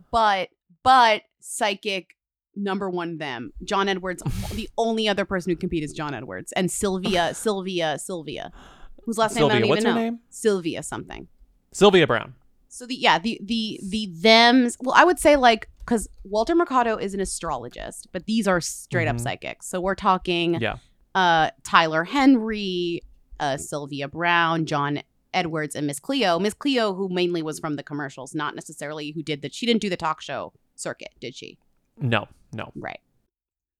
But 0.09 0.49
but 0.83 1.23
psychic 1.41 2.15
number 2.55 2.89
one 2.89 3.17
them. 3.17 3.51
John 3.61 3.89
Edwards, 3.89 4.23
the 4.53 4.69
only 4.77 5.09
other 5.09 5.25
person 5.25 5.49
who 5.49 5.57
competed 5.57 5.89
is 5.89 5.93
John 5.93 6.13
Edwards 6.13 6.53
and 6.53 6.71
Sylvia 6.71 7.33
Sylvia 7.33 7.99
Sylvia, 7.99 8.53
whose 9.03 9.17
last 9.17 9.35
name 9.35 9.45
I 9.45 9.59
don't 9.59 9.67
what's 9.67 9.81
even 9.81 9.91
her 9.93 9.99
know. 9.99 10.05
name? 10.05 10.19
Sylvia 10.29 10.81
something. 10.81 11.27
Sylvia 11.73 12.07
Browne. 12.07 12.35
So 12.73 12.85
the 12.85 12.95
yeah 12.95 13.19
the 13.19 13.37
the 13.43 13.79
the 13.83 14.09
them's 14.13 14.77
well 14.79 14.95
I 14.97 15.03
would 15.03 15.19
say 15.19 15.35
like 15.35 15.67
because 15.79 16.07
Walter 16.23 16.55
Mercado 16.55 16.95
is 16.95 17.13
an 17.13 17.19
astrologist, 17.19 18.07
but 18.13 18.25
these 18.25 18.47
are 18.47 18.61
straight 18.61 19.07
up 19.09 19.17
Mhm. 19.17 19.21
psychics. 19.21 19.67
So 19.67 19.81
we're 19.81 19.95
talking 19.95 20.55
Yeah. 20.61 20.77
uh 21.13 21.49
Tyler 21.63 22.05
Henry, 22.05 23.01
uh 23.41 23.57
Sylvia 23.57 24.07
Browne, 24.07 24.65
John 24.65 25.01
Edwards, 25.33 25.75
and 25.75 25.85
Miss 25.85 25.99
Cleo. 25.99 26.39
Miss 26.39 26.53
Cleo, 26.53 26.93
who 26.93 27.09
mainly 27.09 27.41
was 27.41 27.59
from 27.59 27.75
the 27.75 27.83
commercials, 27.83 28.33
not 28.33 28.55
necessarily 28.55 29.11
who 29.11 29.21
did 29.21 29.41
the 29.41 29.49
she 29.51 29.65
didn't 29.65 29.81
do 29.81 29.89
the 29.89 29.97
talk 29.97 30.21
show 30.21 30.53
circuit, 30.75 31.09
did 31.19 31.35
she? 31.35 31.57
No, 31.99 32.27
no. 32.53 32.71
Right. 32.75 33.01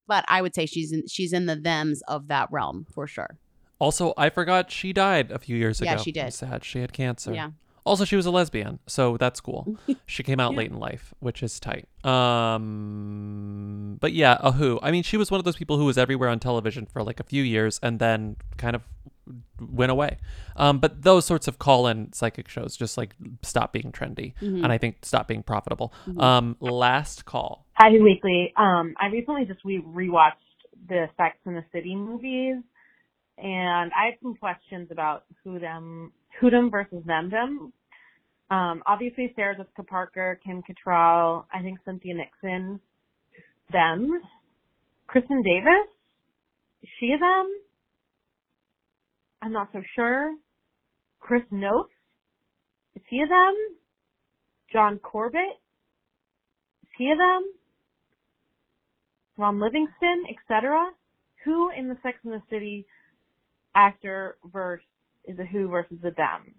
But 0.06 0.26
I 0.28 0.42
would 0.42 0.54
say 0.54 0.66
she's 0.66 0.92
in 0.92 1.06
she's 1.08 1.32
in 1.32 1.46
the 1.46 1.56
thems 1.56 2.02
of 2.08 2.28
that 2.28 2.48
realm 2.52 2.86
for 2.92 3.06
sure. 3.06 3.38
Also, 3.78 4.12
I 4.18 4.28
forgot 4.28 4.70
she 4.70 4.92
died 4.92 5.30
a 5.32 5.38
few 5.38 5.56
years 5.56 5.80
Yeah, 5.80 5.92
ago. 5.92 5.98
Yeah, 6.00 6.04
she 6.04 6.12
did. 6.12 6.34
Sad. 6.34 6.62
She 6.64 6.80
had 6.80 6.92
cancer. 6.92 7.32
Yeah. 7.32 7.50
Also, 7.84 8.04
she 8.04 8.14
was 8.16 8.26
a 8.26 8.30
lesbian, 8.30 8.78
so 8.86 9.16
that's 9.16 9.40
cool. 9.40 9.76
she 10.06 10.22
came 10.22 10.38
out 10.38 10.54
late 10.54 10.70
in 10.70 10.78
life, 10.78 11.12
which 11.20 11.42
is 11.42 11.58
tight. 11.58 11.88
Um, 12.04 13.96
but 14.00 14.12
yeah, 14.12 14.36
a 14.40 14.52
who. 14.52 14.78
I 14.82 14.90
mean, 14.90 15.02
she 15.02 15.16
was 15.16 15.30
one 15.30 15.38
of 15.38 15.44
those 15.44 15.56
people 15.56 15.76
who 15.78 15.84
was 15.84 15.98
everywhere 15.98 16.28
on 16.28 16.38
television 16.38 16.86
for 16.86 17.02
like 17.02 17.20
a 17.20 17.24
few 17.24 17.42
years 17.42 17.80
and 17.82 17.98
then 17.98 18.36
kind 18.56 18.76
of 18.76 18.82
went 19.60 19.90
away. 19.92 20.18
Um, 20.56 20.78
but 20.78 21.02
those 21.02 21.24
sorts 21.24 21.46
of 21.48 21.58
call-in 21.58 22.12
psychic 22.12 22.48
shows 22.48 22.76
just 22.76 22.96
like 22.98 23.14
stop 23.42 23.72
being 23.72 23.92
trendy, 23.92 24.34
Mhm. 24.40 24.62
and 24.64 24.72
I 24.72 24.78
think 24.78 24.98
stop 25.02 25.28
being 25.28 25.42
profitable. 25.42 25.92
Mhm. 26.06 26.20
Um, 26.22 26.56
last 26.60 27.24
call. 27.24 27.66
Hi, 27.74 27.90
Weekly. 27.90 28.52
Um, 28.56 28.94
I 29.00 29.06
recently 29.08 29.44
just 29.44 29.64
we 29.64 29.80
rewatched 29.80 30.32
the 30.88 31.08
Sex 31.16 31.36
and 31.46 31.56
the 31.56 31.64
City 31.72 31.94
movies, 31.94 32.62
and 33.38 33.92
I 33.96 34.06
had 34.06 34.14
some 34.22 34.34
questions 34.34 34.90
about 34.90 35.24
who 35.44 35.58
them, 35.58 36.12
who 36.40 36.50
versus 36.70 37.02
them 37.06 37.30
them. 37.30 37.72
Um, 38.50 38.82
obviously, 38.86 39.32
Sarah 39.34 39.56
Jessica 39.56 39.82
Parker, 39.82 40.38
Kim 40.44 40.62
Cattrall, 40.62 41.46
I 41.52 41.62
think 41.62 41.78
Cynthia 41.84 42.14
Nixon, 42.14 42.80
them. 43.72 44.20
Kristin 45.08 45.42
Davis, 45.42 45.88
is 46.82 46.88
she 46.98 47.14
them? 47.18 47.48
I'm 49.40 49.52
not 49.52 49.68
so 49.72 49.82
sure. 49.94 50.34
Chris 51.20 51.42
Noth, 51.50 51.90
is 52.94 53.02
he 53.08 53.20
them? 53.20 53.54
John 54.72 54.98
Corbett, 54.98 55.60
is 56.82 56.88
he 56.98 57.12
them? 57.16 57.44
Ron 59.38 59.60
Livingston, 59.60 60.24
etc. 60.28 60.90
Who 61.44 61.70
in 61.76 61.88
the 61.88 61.96
Sex 62.02 62.18
and 62.24 62.32
the 62.32 62.42
City 62.50 62.86
actor 63.74 64.36
verse 64.52 64.82
is 65.24 65.38
a 65.38 65.44
who 65.44 65.68
versus 65.68 65.98
a 66.04 66.10
them? 66.10 66.54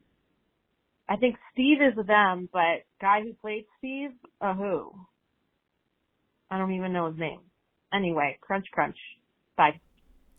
I 1.10 1.18
think 1.18 1.36
Steve 1.52 1.78
is 1.82 1.98
a 2.00 2.04
them, 2.04 2.48
but 2.52 2.84
guy 3.02 3.22
who 3.22 3.34
played 3.34 3.66
Steve, 3.80 4.12
a 4.42 4.54
who? 4.54 4.92
I 6.50 6.58
don't 6.58 6.74
even 6.74 6.94
know 6.94 7.10
his 7.10 7.18
name. 7.20 7.40
Anyway, 7.94 8.38
crunch 8.42 8.66
crunch. 8.72 8.98
Bye. 9.58 9.80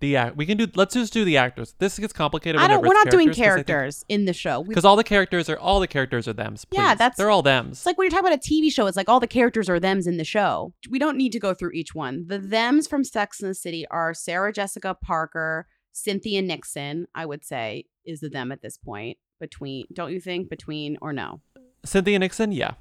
The 0.00 0.16
act 0.16 0.36
we 0.36 0.44
can 0.44 0.56
do. 0.58 0.66
Let's 0.74 0.94
just 0.94 1.12
do 1.12 1.24
the 1.24 1.36
actors. 1.36 1.74
This 1.78 1.98
gets 1.98 2.12
complicated. 2.12 2.60
I 2.60 2.66
don't. 2.66 2.82
We're 2.84 2.92
not 2.94 3.10
doing 3.10 3.28
characters, 3.32 3.36
'cause 3.36 3.54
think- 3.56 3.66
characters 3.66 4.04
in 4.08 4.24
the 4.24 4.32
show. 4.32 4.62
Because 4.64 4.84
all 4.84 4.96
the 4.96 5.04
characters 5.04 5.48
are 5.48 5.58
all 5.58 5.80
the 5.80 5.86
characters 5.86 6.26
are 6.28 6.32
them's. 6.32 6.66
Yeah, 6.72 6.94
that's 6.94 7.16
they're 7.16 7.30
all 7.30 7.42
them's. 7.42 7.78
It's 7.78 7.86
like 7.86 7.96
when 7.96 8.04
you're 8.06 8.10
talking 8.10 8.26
about 8.26 8.38
a 8.38 8.48
TV 8.48 8.70
show, 8.70 8.86
it's 8.86 8.96
like 8.96 9.08
all 9.08 9.20
the 9.20 9.26
characters 9.28 9.68
are 9.70 9.78
thems 9.80 10.06
in 10.06 10.16
the 10.16 10.24
show. 10.24 10.74
We 10.90 10.98
don't 10.98 11.16
need 11.16 11.30
to 11.32 11.38
go 11.40 11.54
through 11.54 11.70
each 11.72 11.94
one. 11.94 12.26
The 12.26 12.38
thems 12.40 12.86
from 12.86 13.04
Sex 13.04 13.40
and 13.40 13.48
the 13.50 13.54
City 13.54 13.86
are 13.90 14.12
Sarah 14.12 14.52
Jessica 14.52 14.94
Parker, 15.00 15.68
Cynthia 15.94 16.42
Nixon, 16.42 17.06
I 17.14 17.24
would 17.24 17.44
say, 17.44 17.84
is 18.04 18.18
the 18.20 18.28
them 18.28 18.50
at 18.52 18.62
this 18.62 18.76
point. 18.76 19.16
Between 19.40 19.86
don't 19.92 20.12
you 20.12 20.20
think? 20.20 20.50
Between 20.50 20.98
or 21.00 21.12
no? 21.12 21.40
Cynthia 21.84 22.18
Nixon, 22.18 22.50
yeah. 22.52 22.72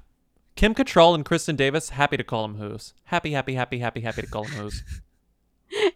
Kim 0.56 0.74
Cattrall 0.74 1.14
and 1.14 1.24
Kristin 1.24 1.56
Davis, 1.56 1.90
happy 1.90 2.16
to 2.16 2.24
call 2.24 2.42
them 2.42 2.56
who's. 2.58 2.92
Happy, 3.04 3.32
happy, 3.32 3.54
happy, 3.54 3.78
happy, 3.78 4.00
happy 4.00 4.22
to 4.22 4.26
call 4.26 4.44
them 4.44 4.52
who's. 4.52 4.82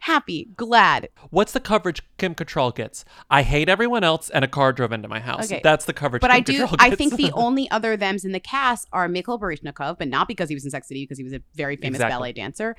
Happy, 0.01 0.49
glad. 0.57 1.09
What's 1.31 1.53
the 1.53 1.61
coverage 1.61 2.03
Kim 2.17 2.35
Cattrall 2.35 2.75
gets? 2.75 3.05
I 3.31 3.43
hate 3.43 3.69
everyone 3.69 4.03
else, 4.03 4.29
and 4.31 4.45
a 4.45 4.49
car 4.49 4.73
drove 4.73 4.91
into 4.93 5.07
my 5.07 5.21
house. 5.21 5.45
Okay. 5.53 5.61
That's 5.63 5.85
the 5.85 5.93
coverage. 5.93 6.21
But 6.21 6.29
Kim 6.31 6.37
I 6.37 6.41
do. 6.41 6.67
Cattrall 6.67 6.77
I 6.81 6.89
gets. 6.89 6.99
think 6.99 7.15
the 7.17 7.31
only 7.35 7.71
other 7.71 7.97
thems 7.97 8.25
in 8.25 8.33
the 8.33 8.41
cast 8.41 8.89
are 8.93 9.07
Mikhail 9.09 9.39
Baryshnikov, 9.39 9.99
but 9.99 10.09
not 10.09 10.27
because 10.27 10.49
he 10.49 10.57
was 10.57 10.65
in 10.65 10.71
Sex 10.73 10.89
City, 10.89 11.05
because 11.05 11.19
he 11.19 11.23
was 11.23 11.33
a 11.35 11.43
very 11.55 11.77
famous 11.77 11.97
Exactly. 11.99 12.13
ballet 12.13 12.33
dancer. 12.33 12.75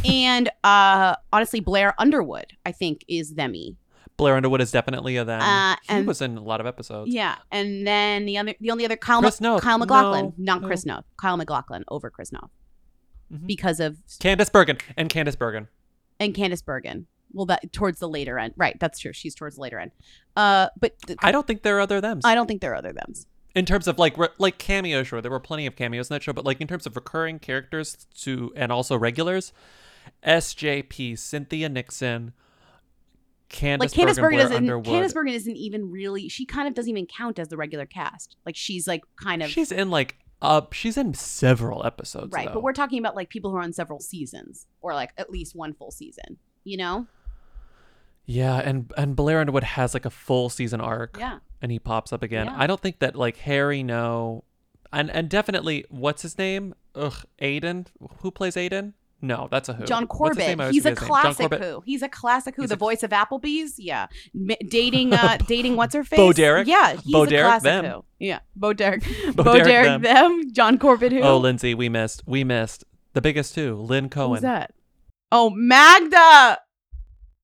and 0.04 0.50
uh 0.64 1.16
honestly, 1.32 1.60
Blair 1.60 1.94
Underwood, 1.98 2.46
I 2.66 2.72
think, 2.72 3.04
is 3.08 3.34
themy. 3.34 3.76
Blair 4.16 4.36
Underwood 4.36 4.60
is 4.60 4.70
definitely 4.70 5.16
a 5.16 5.24
them. 5.24 5.40
Uh, 5.40 5.74
he 5.82 5.94
and- 5.94 6.06
was 6.06 6.20
in 6.22 6.36
a 6.36 6.42
lot 6.42 6.60
of 6.60 6.66
episodes. 6.66 7.12
Yeah, 7.12 7.36
and 7.50 7.86
then 7.86 8.26
the 8.26 8.38
other, 8.38 8.54
the 8.60 8.70
only 8.70 8.84
other 8.84 8.96
Kyle, 8.96 9.20
Chris 9.20 9.40
Mc- 9.40 9.44
Noth. 9.44 9.62
Kyle 9.62 9.78
MacLachlan, 9.78 10.26
No, 10.26 10.34
not 10.54 10.60
no. 10.62 10.66
Chris 10.68 10.84
Noth, 10.86 11.04
Kyle 11.16 11.36
MacLachlan 11.36 11.84
over 11.88 12.10
Chris 12.10 12.30
Noth, 12.32 12.50
Mm-hmm. 13.32 13.46
because 13.46 13.80
of 13.80 13.96
Candice 14.20 14.52
Bergen 14.52 14.76
and 14.96 15.08
Candice 15.08 15.38
Bergen. 15.38 15.68
and 16.20 16.34
Candice 16.34 16.62
Bergen. 16.64 17.06
Well, 17.32 17.46
that 17.46 17.72
towards 17.72 17.98
the 17.98 18.08
later 18.08 18.38
end, 18.38 18.52
right? 18.58 18.76
That's 18.78 18.98
true. 18.98 19.14
She's 19.14 19.34
towards 19.34 19.54
the 19.56 19.62
later 19.62 19.78
end. 19.78 19.92
Uh, 20.36 20.68
but 20.78 20.98
th- 21.06 21.18
I 21.22 21.32
don't 21.32 21.46
think 21.46 21.62
there 21.62 21.78
are 21.78 21.80
other 21.80 21.98
thems. 22.02 22.26
I 22.26 22.34
don't 22.34 22.46
think 22.46 22.60
there 22.60 22.72
are 22.72 22.76
other 22.76 22.92
thems. 22.92 23.26
In 23.54 23.66
terms 23.66 23.86
of 23.86 23.98
like 23.98 24.16
re- 24.16 24.28
like 24.38 24.58
cameo 24.58 25.02
sure 25.02 25.20
there 25.20 25.30
were 25.30 25.40
plenty 25.40 25.66
of 25.66 25.76
cameos 25.76 26.10
in 26.10 26.14
that 26.14 26.22
show 26.22 26.32
but 26.32 26.44
like 26.44 26.60
in 26.60 26.66
terms 26.66 26.86
of 26.86 26.96
recurring 26.96 27.38
characters 27.38 28.06
to 28.16 28.52
and 28.56 28.72
also 28.72 28.96
regulars 28.96 29.52
sjp 30.24 31.18
cynthia 31.18 31.68
nixon 31.68 32.32
candice 33.52 33.80
like 33.80 33.90
Candice 33.90 34.16
bergen, 34.16 34.22
Bergen 34.22 34.38
doesn't. 34.38 34.56
Underwood. 34.56 34.86
Candice 34.86 35.14
Bergen 35.14 35.34
isn't 35.34 35.56
even 35.56 35.90
really. 35.90 36.28
She 36.28 36.46
kind 36.46 36.66
of 36.66 36.74
doesn't 36.74 36.90
even 36.90 37.06
count 37.06 37.38
as 37.38 37.48
the 37.48 37.56
regular 37.56 37.86
cast. 37.86 38.36
Like 38.44 38.56
she's 38.56 38.88
like 38.88 39.02
kind 39.16 39.42
of 39.42 39.50
she's 39.50 39.70
in 39.70 39.90
like 39.90 40.16
uh 40.40 40.62
she's 40.72 40.96
in 40.96 41.14
several 41.14 41.84
episodes 41.86 42.32
right. 42.32 42.48
though. 42.48 42.54
But 42.54 42.62
we're 42.62 42.72
talking 42.72 42.98
about 42.98 43.14
like 43.14 43.28
people 43.28 43.50
who 43.50 43.58
are 43.58 43.62
on 43.62 43.72
several 43.72 44.00
seasons 44.00 44.66
or 44.80 44.94
like 44.94 45.10
at 45.18 45.30
least 45.30 45.54
one 45.54 45.74
full 45.74 45.92
season. 45.92 46.38
You 46.64 46.78
know? 46.78 47.06
Yeah 48.26 48.56
and 48.58 48.92
and 48.96 49.16
blair 49.16 49.40
underwood 49.40 49.64
has 49.64 49.94
like 49.94 50.04
a 50.04 50.10
full 50.10 50.48
season 50.48 50.80
arc 50.80 51.16
Yeah. 51.18 51.38
and 51.60 51.72
he 51.72 51.78
pops 51.78 52.12
up 52.12 52.22
again 52.22 52.46
Yeah. 52.46 52.54
i 52.56 52.66
don't 52.66 52.80
think 52.80 53.00
that 53.00 53.16
like 53.16 53.36
harry 53.38 53.82
no 53.82 54.44
and 54.92 55.10
and 55.10 55.28
definitely 55.28 55.84
what's 55.88 56.22
his 56.22 56.38
name 56.38 56.74
ugh 56.94 57.24
aiden 57.40 57.86
who 58.20 58.30
plays 58.30 58.54
aiden 58.54 58.92
no 59.24 59.46
that's 59.50 59.68
a 59.68 59.74
who 59.74 59.84
John 59.84 60.08
Corbett. 60.08 60.38
He's 60.42 60.50
a 60.50 60.56
forget 60.56 60.74
his 60.74 60.84
name. 60.84 60.94
John 60.96 61.06
classic 61.06 61.54
who. 61.54 61.82
He's 61.86 62.02
a 62.02 62.08
classic 62.08 62.56
who. 62.56 62.62
He's 62.62 62.70
the 62.70 62.74
a- 62.74 62.76
voice 62.76 63.04
of 63.04 63.10
Applebee's. 63.12 63.78
Yeah. 63.78 64.08
M- 64.34 64.56
dating 64.68 65.12
uh 65.14 65.36
dating 65.46 65.76
what's 65.76 65.94
her 65.94 66.02
face? 66.02 66.16
Bo 66.16 66.32
Derek. 66.32 66.66
Yeah, 66.66 66.94
he's 66.94 67.12
Bo 67.12 67.22
a 67.22 67.26
Derek, 67.28 67.46
classic 67.46 67.62
them. 67.62 67.84
who. 67.84 68.04
Yeah. 68.18 68.40
Bo 68.56 68.72
Derek. 68.72 69.04
Bo 69.36 69.44
Bo, 69.44 69.52
Derek, 69.54 69.64
Derek, 69.64 69.86
them. 69.86 70.02
them. 70.02 70.52
John 70.52 70.76
Corbett 70.76 71.12
who? 71.12 71.20
Oh, 71.20 71.38
Lindsey, 71.38 71.72
we 71.72 71.88
missed. 71.88 72.24
We 72.26 72.42
missed 72.42 72.82
the 73.12 73.20
biggest 73.20 73.54
two. 73.54 73.76
Lynn 73.76 74.08
Cohen. 74.08 74.32
Who's 74.38 74.42
that? 74.42 74.72
Oh, 75.30 75.50
Magda. 75.50 76.58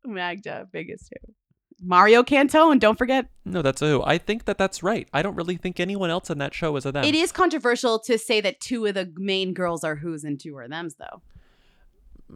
Magda, 0.09 0.68
biggest 0.72 1.10
who. 1.10 1.32
Mario 1.80 2.24
Cantone, 2.24 2.72
and 2.72 2.80
don't 2.80 2.98
forget. 2.98 3.26
No, 3.44 3.62
that's 3.62 3.80
a 3.82 3.86
who. 3.86 4.02
I 4.02 4.18
think 4.18 4.47
that 4.47 4.59
that's 4.59 4.82
right. 4.82 5.09
I 5.12 5.22
don't 5.22 5.36
really 5.36 5.56
think 5.56 5.78
anyone 5.78 6.10
else 6.10 6.28
in 6.28 6.39
that 6.39 6.52
show 6.52 6.74
is 6.76 6.85
a 6.85 6.90
them. 6.90 7.05
It 7.05 7.14
is 7.14 7.30
controversial 7.30 8.01
to 8.01 8.18
say 8.18 8.40
that 8.40 8.60
two 8.60 8.86
of 8.86 8.94
the 8.94 9.12
main 9.16 9.55
girls 9.55 9.85
are 9.85 9.94
who's 9.97 10.24
and 10.24 10.40
two 10.40 10.56
are 10.56 10.66
thems, 10.66 10.97
though. 10.97 11.22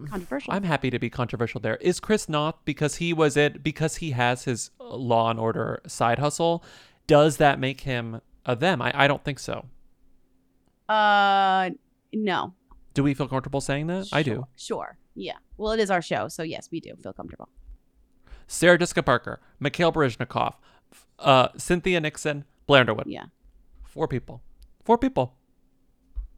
Controversial. 0.09 0.55
I'm 0.55 0.63
happy 0.63 0.91
to 0.91 0.99
be 0.99 1.11
controversial 1.11 1.61
there. 1.61 1.77
Is 1.77 2.01
Chris 2.01 2.29
Noth 2.29 2.55
because 2.65 2.97
he 2.97 3.13
was 3.13 3.37
it 3.37 3.63
because 3.63 3.97
he 3.97 4.13
has 4.13 4.45
his 4.45 4.71
Law 4.79 5.31
and 5.31 5.39
Order 5.39 5.83
side 5.87 6.19
hustle? 6.19 6.65
Does 7.07 7.37
that 7.39 7.59
make 7.59 7.83
him 7.83 8.21
a 8.47 8.57
them? 8.57 8.81
I, 8.81 8.93
I 8.95 9.09
don't 9.09 9.23
think 9.25 9.39
so. 9.39 9.67
Uh, 10.89 11.71
no. 12.13 12.55
Do 12.95 13.03
we 13.03 13.13
feel 13.13 13.29
comfortable 13.29 13.61
saying 13.61 13.89
that? 13.89 14.09
I 14.13 14.23
do. 14.23 14.47
Sure. 14.57 14.99
Yeah. 15.15 15.37
Well, 15.57 15.73
it 15.73 15.81
is 15.81 15.91
our 15.91 16.03
show, 16.03 16.29
so 16.29 16.43
yes, 16.43 16.69
we 16.71 16.81
do 16.81 16.95
feel 17.03 17.13
comfortable. 17.13 17.49
Sarah 18.47 18.79
Jessica 18.79 19.03
Parker, 19.03 19.41
Mikhail 19.61 19.93
Baryshnikov, 19.93 20.55
uh, 21.19 21.49
Cynthia 21.57 22.01
Nixon, 22.01 22.45
Blair 22.67 22.81
Underwood. 22.81 23.07
Yeah. 23.07 23.27
Four 23.85 24.09
people. 24.09 24.43
Four 24.85 24.99
people. 24.99 25.35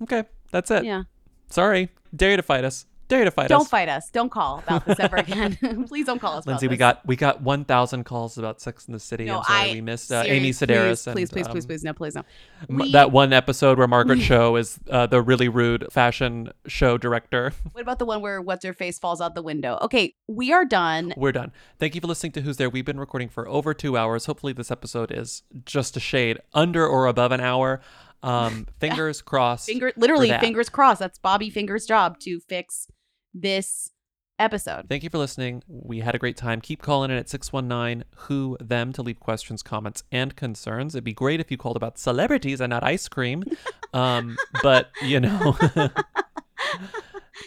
Okay, 0.03 0.25
that's 0.51 0.71
it. 0.71 0.85
Yeah. 0.85 1.05
Sorry. 1.49 1.91
Dare 2.15 2.33
you 2.33 2.37
to 2.37 2.43
fight 2.43 2.65
us. 2.65 2.87
Dare 3.09 3.25
to 3.25 3.31
fight 3.31 3.49
don't 3.49 3.63
us. 3.63 3.69
fight 3.69 3.89
us. 3.89 4.11
Don't 4.11 4.31
call 4.31 4.61
about 4.61 4.87
this 4.87 4.99
ever 4.99 5.17
again. 5.19 5.85
Please 5.89 6.07
don't 6.07 6.19
call 6.19 6.39
us. 6.39 6.47
Lindsey, 6.47 6.69
we 6.69 6.77
got 6.77 7.05
we 7.07 7.17
got 7.17 7.43
one 7.43 7.65
thousand 7.65 8.05
calls 8.05 8.39
about 8.39 8.61
Sex 8.61 8.87
in 8.87 8.93
the 8.93 8.99
City. 9.01 9.25
No, 9.27 9.39
I'm 9.39 9.45
sorry, 9.45 9.71
I- 9.71 9.73
we 9.75 9.81
missed 9.81 10.11
uh, 10.13 10.23
Amy 10.27 10.51
Sedaris. 10.51 11.05
Please, 11.05 11.07
and, 11.07 11.15
please, 11.15 11.31
please, 11.31 11.47
please, 11.47 11.47
um, 11.47 11.67
please, 11.67 11.85
no, 11.85 11.93
please, 11.93 12.15
no. 12.15 12.23
We- 12.69 12.93
that 12.93 13.13
one 13.13 13.33
episode 13.33 13.77
where 13.79 13.87
Margaret 13.89 14.21
Cho 14.23 14.57
is 14.57 14.79
uh, 14.91 15.07
the 15.07 15.21
really 15.21 15.49
rude 15.49 15.87
fashion 15.93 16.51
show 16.67 16.97
director. 16.97 17.53
What 17.73 17.83
about 17.83 17.99
the 17.99 18.07
one 18.07 18.21
where 18.23 18.41
what's 18.41 18.65
her 18.65 18.73
face 18.73 18.99
falls 18.99 19.21
out 19.21 19.35
the 19.35 19.43
window? 19.43 19.79
Okay, 19.83 20.15
we 20.27 20.53
are 20.53 20.65
done. 20.65 21.13
We're 21.17 21.33
done. 21.33 21.53
Thank 21.79 21.95
you 21.95 22.01
for 22.01 22.07
listening 22.07 22.33
to 22.33 22.41
Who's 22.41 22.57
There. 22.57 22.71
We've 22.71 22.85
been 22.85 23.01
recording 23.01 23.29
for 23.29 23.47
over 23.49 23.75
two 23.75 23.97
hours. 23.99 24.27
Hopefully, 24.27 24.53
this 24.55 24.71
episode 24.71 25.11
is 25.13 25.43
just 25.67 25.97
a 25.97 26.01
shade 26.01 26.39
under 26.55 26.87
or 26.87 27.07
above 27.07 27.33
an 27.33 27.41
hour. 27.41 27.81
Um, 28.25 28.67
fingers 28.81 29.23
crossed. 29.23 29.67
Finger, 29.67 29.93
literally, 29.97 30.31
fingers 30.41 30.69
crossed. 30.69 31.01
That's 31.01 31.19
Bobby 31.19 31.51
Finger's 31.51 31.87
job 31.87 32.19
to 32.21 32.41
fix 32.41 32.89
this 33.33 33.91
episode. 34.39 34.87
Thank 34.89 35.03
you 35.03 35.11
for 35.11 35.19
listening. 35.19 35.63
We 35.69 36.01
had 36.01 36.15
a 36.15 36.19
great 36.19 36.37
time. 36.37 36.61
Keep 36.61 36.83
calling 36.83 37.11
in 37.11 37.17
at 37.17 37.29
619 37.29 38.05
Who 38.23 38.57
Them 38.61 38.93
to 38.95 39.03
leave 39.03 39.21
questions, 39.21 39.63
comments, 39.63 40.03
and 40.11 40.35
concerns. 40.37 40.95
It'd 40.95 41.05
be 41.05 41.13
great 41.13 41.41
if 41.41 41.51
you 41.51 41.57
called 41.57 41.77
about 41.77 41.99
celebrities 41.99 42.61
and 42.61 42.71
not 42.71 42.83
ice 42.83 43.09
cream. 43.09 43.45
Um, 43.93 44.37
but, 44.63 44.91
you 45.03 45.21
know, 45.21 45.57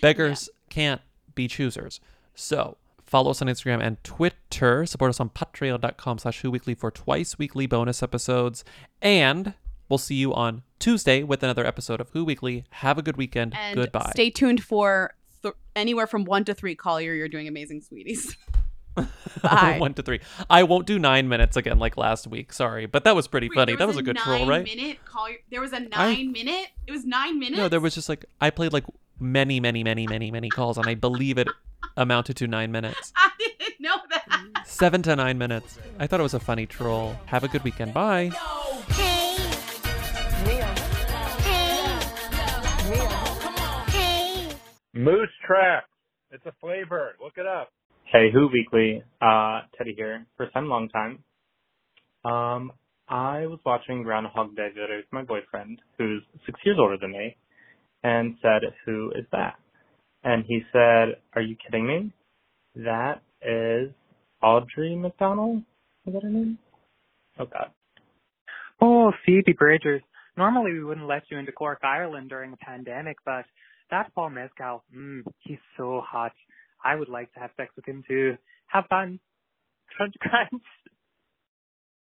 beggars 0.02 0.50
can't 0.70 1.02
be 1.36 1.48
choosers. 1.48 2.00
So 2.36 2.78
follow 3.04 3.32
us 3.32 3.42
on 3.42 3.48
Instagram 3.48 3.82
and 3.82 4.04
Twitter. 4.04 4.86
Support 4.86 5.10
us 5.10 5.20
on 5.20 5.30
patreon.com 5.30 6.20
slash 6.20 6.42
Who 6.42 6.52
Weekly 6.52 6.76
for 6.76 6.92
twice 6.92 7.38
weekly 7.38 7.68
bonus 7.68 8.02
episodes. 8.04 8.64
And 9.02 9.54
we'll 9.90 9.98
see 9.98 10.16
you 10.16 10.34
on 10.34 10.64
Tuesday 10.80 11.24
with 11.24 11.44
another 11.44 11.66
episode 11.66 12.00
of 12.02 12.10
Who 12.12 12.24
Weekly. 12.26 12.66
Have 12.72 12.98
a 12.98 13.02
good 13.02 13.18
weekend. 13.18 13.54
And 13.56 13.76
Goodbye. 13.76 14.12
Stay 14.14 14.30
tuned 14.30 14.64
for 14.64 15.16
th- 15.42 15.56
anywhere 15.76 16.08
from 16.08 16.26
one 16.26 16.46
to 16.46 16.54
three. 16.54 16.76
Collier, 16.76 17.14
you're 17.14 17.28
doing 17.30 17.48
amazing, 17.48 17.82
sweeties. 17.82 18.36
Bye. 19.44 19.78
One 19.80 19.94
to 19.94 20.02
three. 20.02 20.22
I 20.50 20.64
won't 20.64 20.88
do 20.88 20.98
nine 20.98 21.30
minutes 21.30 21.56
again 21.56 21.78
like 21.78 21.98
last 21.98 22.26
week. 22.28 22.52
Sorry, 22.52 22.88
but 22.88 23.04
that 23.04 23.16
was 23.16 23.28
pretty 23.28 23.50
funny. 23.54 23.74
There 23.74 23.78
That 23.78 23.88
was 23.88 23.98
a 23.98 24.02
good 24.02 24.18
troll, 24.18 24.48
right? 24.48 24.64
Minute 24.64 24.98
Collier. 25.06 25.38
There 25.52 25.62
was 25.62 25.72
a 25.72 25.80
nine 25.82 26.32
minute. 26.32 26.68
It 26.88 26.92
was 26.92 27.06
nine 27.06 27.38
minutes. 27.38 27.58
No, 27.60 27.70
there 27.70 27.80
was 27.80 27.94
just 27.94 28.10
like 28.10 28.26
I 28.42 28.50
played 28.50 28.74
like 28.74 28.86
many, 29.20 29.60
many, 29.60 29.84
many, 29.84 30.08
many, 30.08 30.32
many 30.32 30.50
calls, 30.50 30.78
and 30.80 30.88
I 30.88 30.96
believe 30.96 31.38
it 31.38 31.48
amounted 31.96 32.38
to 32.38 32.48
nine 32.48 32.72
minutes, 32.72 33.12
I 33.16 33.30
didn't 33.38 33.80
know 33.80 33.96
that. 34.10 34.64
seven 34.66 35.02
to 35.04 35.16
nine 35.16 35.38
minutes. 35.38 35.78
I 36.00 36.08
thought 36.08 36.20
it 36.20 36.24
was 36.24 36.34
a 36.34 36.40
funny 36.40 36.66
troll. 36.66 37.16
Have 37.28 37.44
a 37.44 37.48
good 37.48 37.64
weekend. 37.64 37.94
Bye. 37.94 38.32
Moose 44.98 45.30
Trap. 45.46 45.84
It's 46.32 46.46
a 46.48 46.54
flavor. 46.60 47.16
Look 47.24 47.34
it 47.38 47.46
up. 47.46 47.70
Hey, 48.12 48.30
Who 48.34 48.50
Weekly, 48.52 49.04
uh, 49.22 49.62
Teddy 49.78 49.94
here. 49.96 50.26
First 50.38 50.54
time, 50.54 50.68
long 50.68 50.90
time. 50.90 51.20
Um, 52.26 52.72
I 53.08 53.46
was 53.46 53.60
watching 53.64 54.02
Groundhog 54.02 54.56
Day 54.56 54.70
videos 54.76 54.98
with 54.98 55.14
my 55.14 55.22
boyfriend, 55.22 55.80
who's 55.98 56.24
six 56.46 56.60
years 56.66 56.78
older 56.80 56.98
than 57.00 57.12
me, 57.12 57.38
and 58.04 58.36
said, 58.42 58.62
who 58.86 59.12
is 59.12 59.26
that? 59.32 59.56
And 60.24 60.44
he 60.48 60.62
said, 60.74 61.18
are 61.36 61.42
you 61.42 61.56
kidding 61.64 61.86
me? 61.86 62.12
That 62.76 63.22
is 63.42 63.94
Audrey 64.42 64.96
McDonald? 64.96 65.62
Is 66.08 66.14
that 66.14 66.24
her 66.24 66.30
name? 66.30 66.58
Oh 67.40 67.46
god. 67.46 67.70
Oh, 68.82 69.12
Phoebe 69.26 69.54
Bridgers. 69.54 70.02
Normally 70.38 70.74
we 70.74 70.84
wouldn't 70.84 71.08
let 71.08 71.24
you 71.30 71.38
into 71.38 71.52
Cork, 71.52 71.80
Ireland 71.84 72.30
during 72.30 72.54
a 72.54 72.58
pandemic, 72.58 73.18
but 73.26 73.46
that 73.92 74.14
Paul 74.16 74.32
Mescal, 74.32 74.84
mm, 74.96 75.22
he's 75.40 75.60
so 75.78 76.02
hot. 76.06 76.34
I 76.84 76.96
would 76.96 77.10
like 77.10 77.34
to 77.34 77.40
have 77.40 77.52
sex 77.58 77.72
with 77.76 77.86
him 77.88 78.04
too. 78.08 78.38
Have 78.68 78.86
fun. 78.90 79.20
Crunch 79.98 80.16
crunch. 80.22 80.64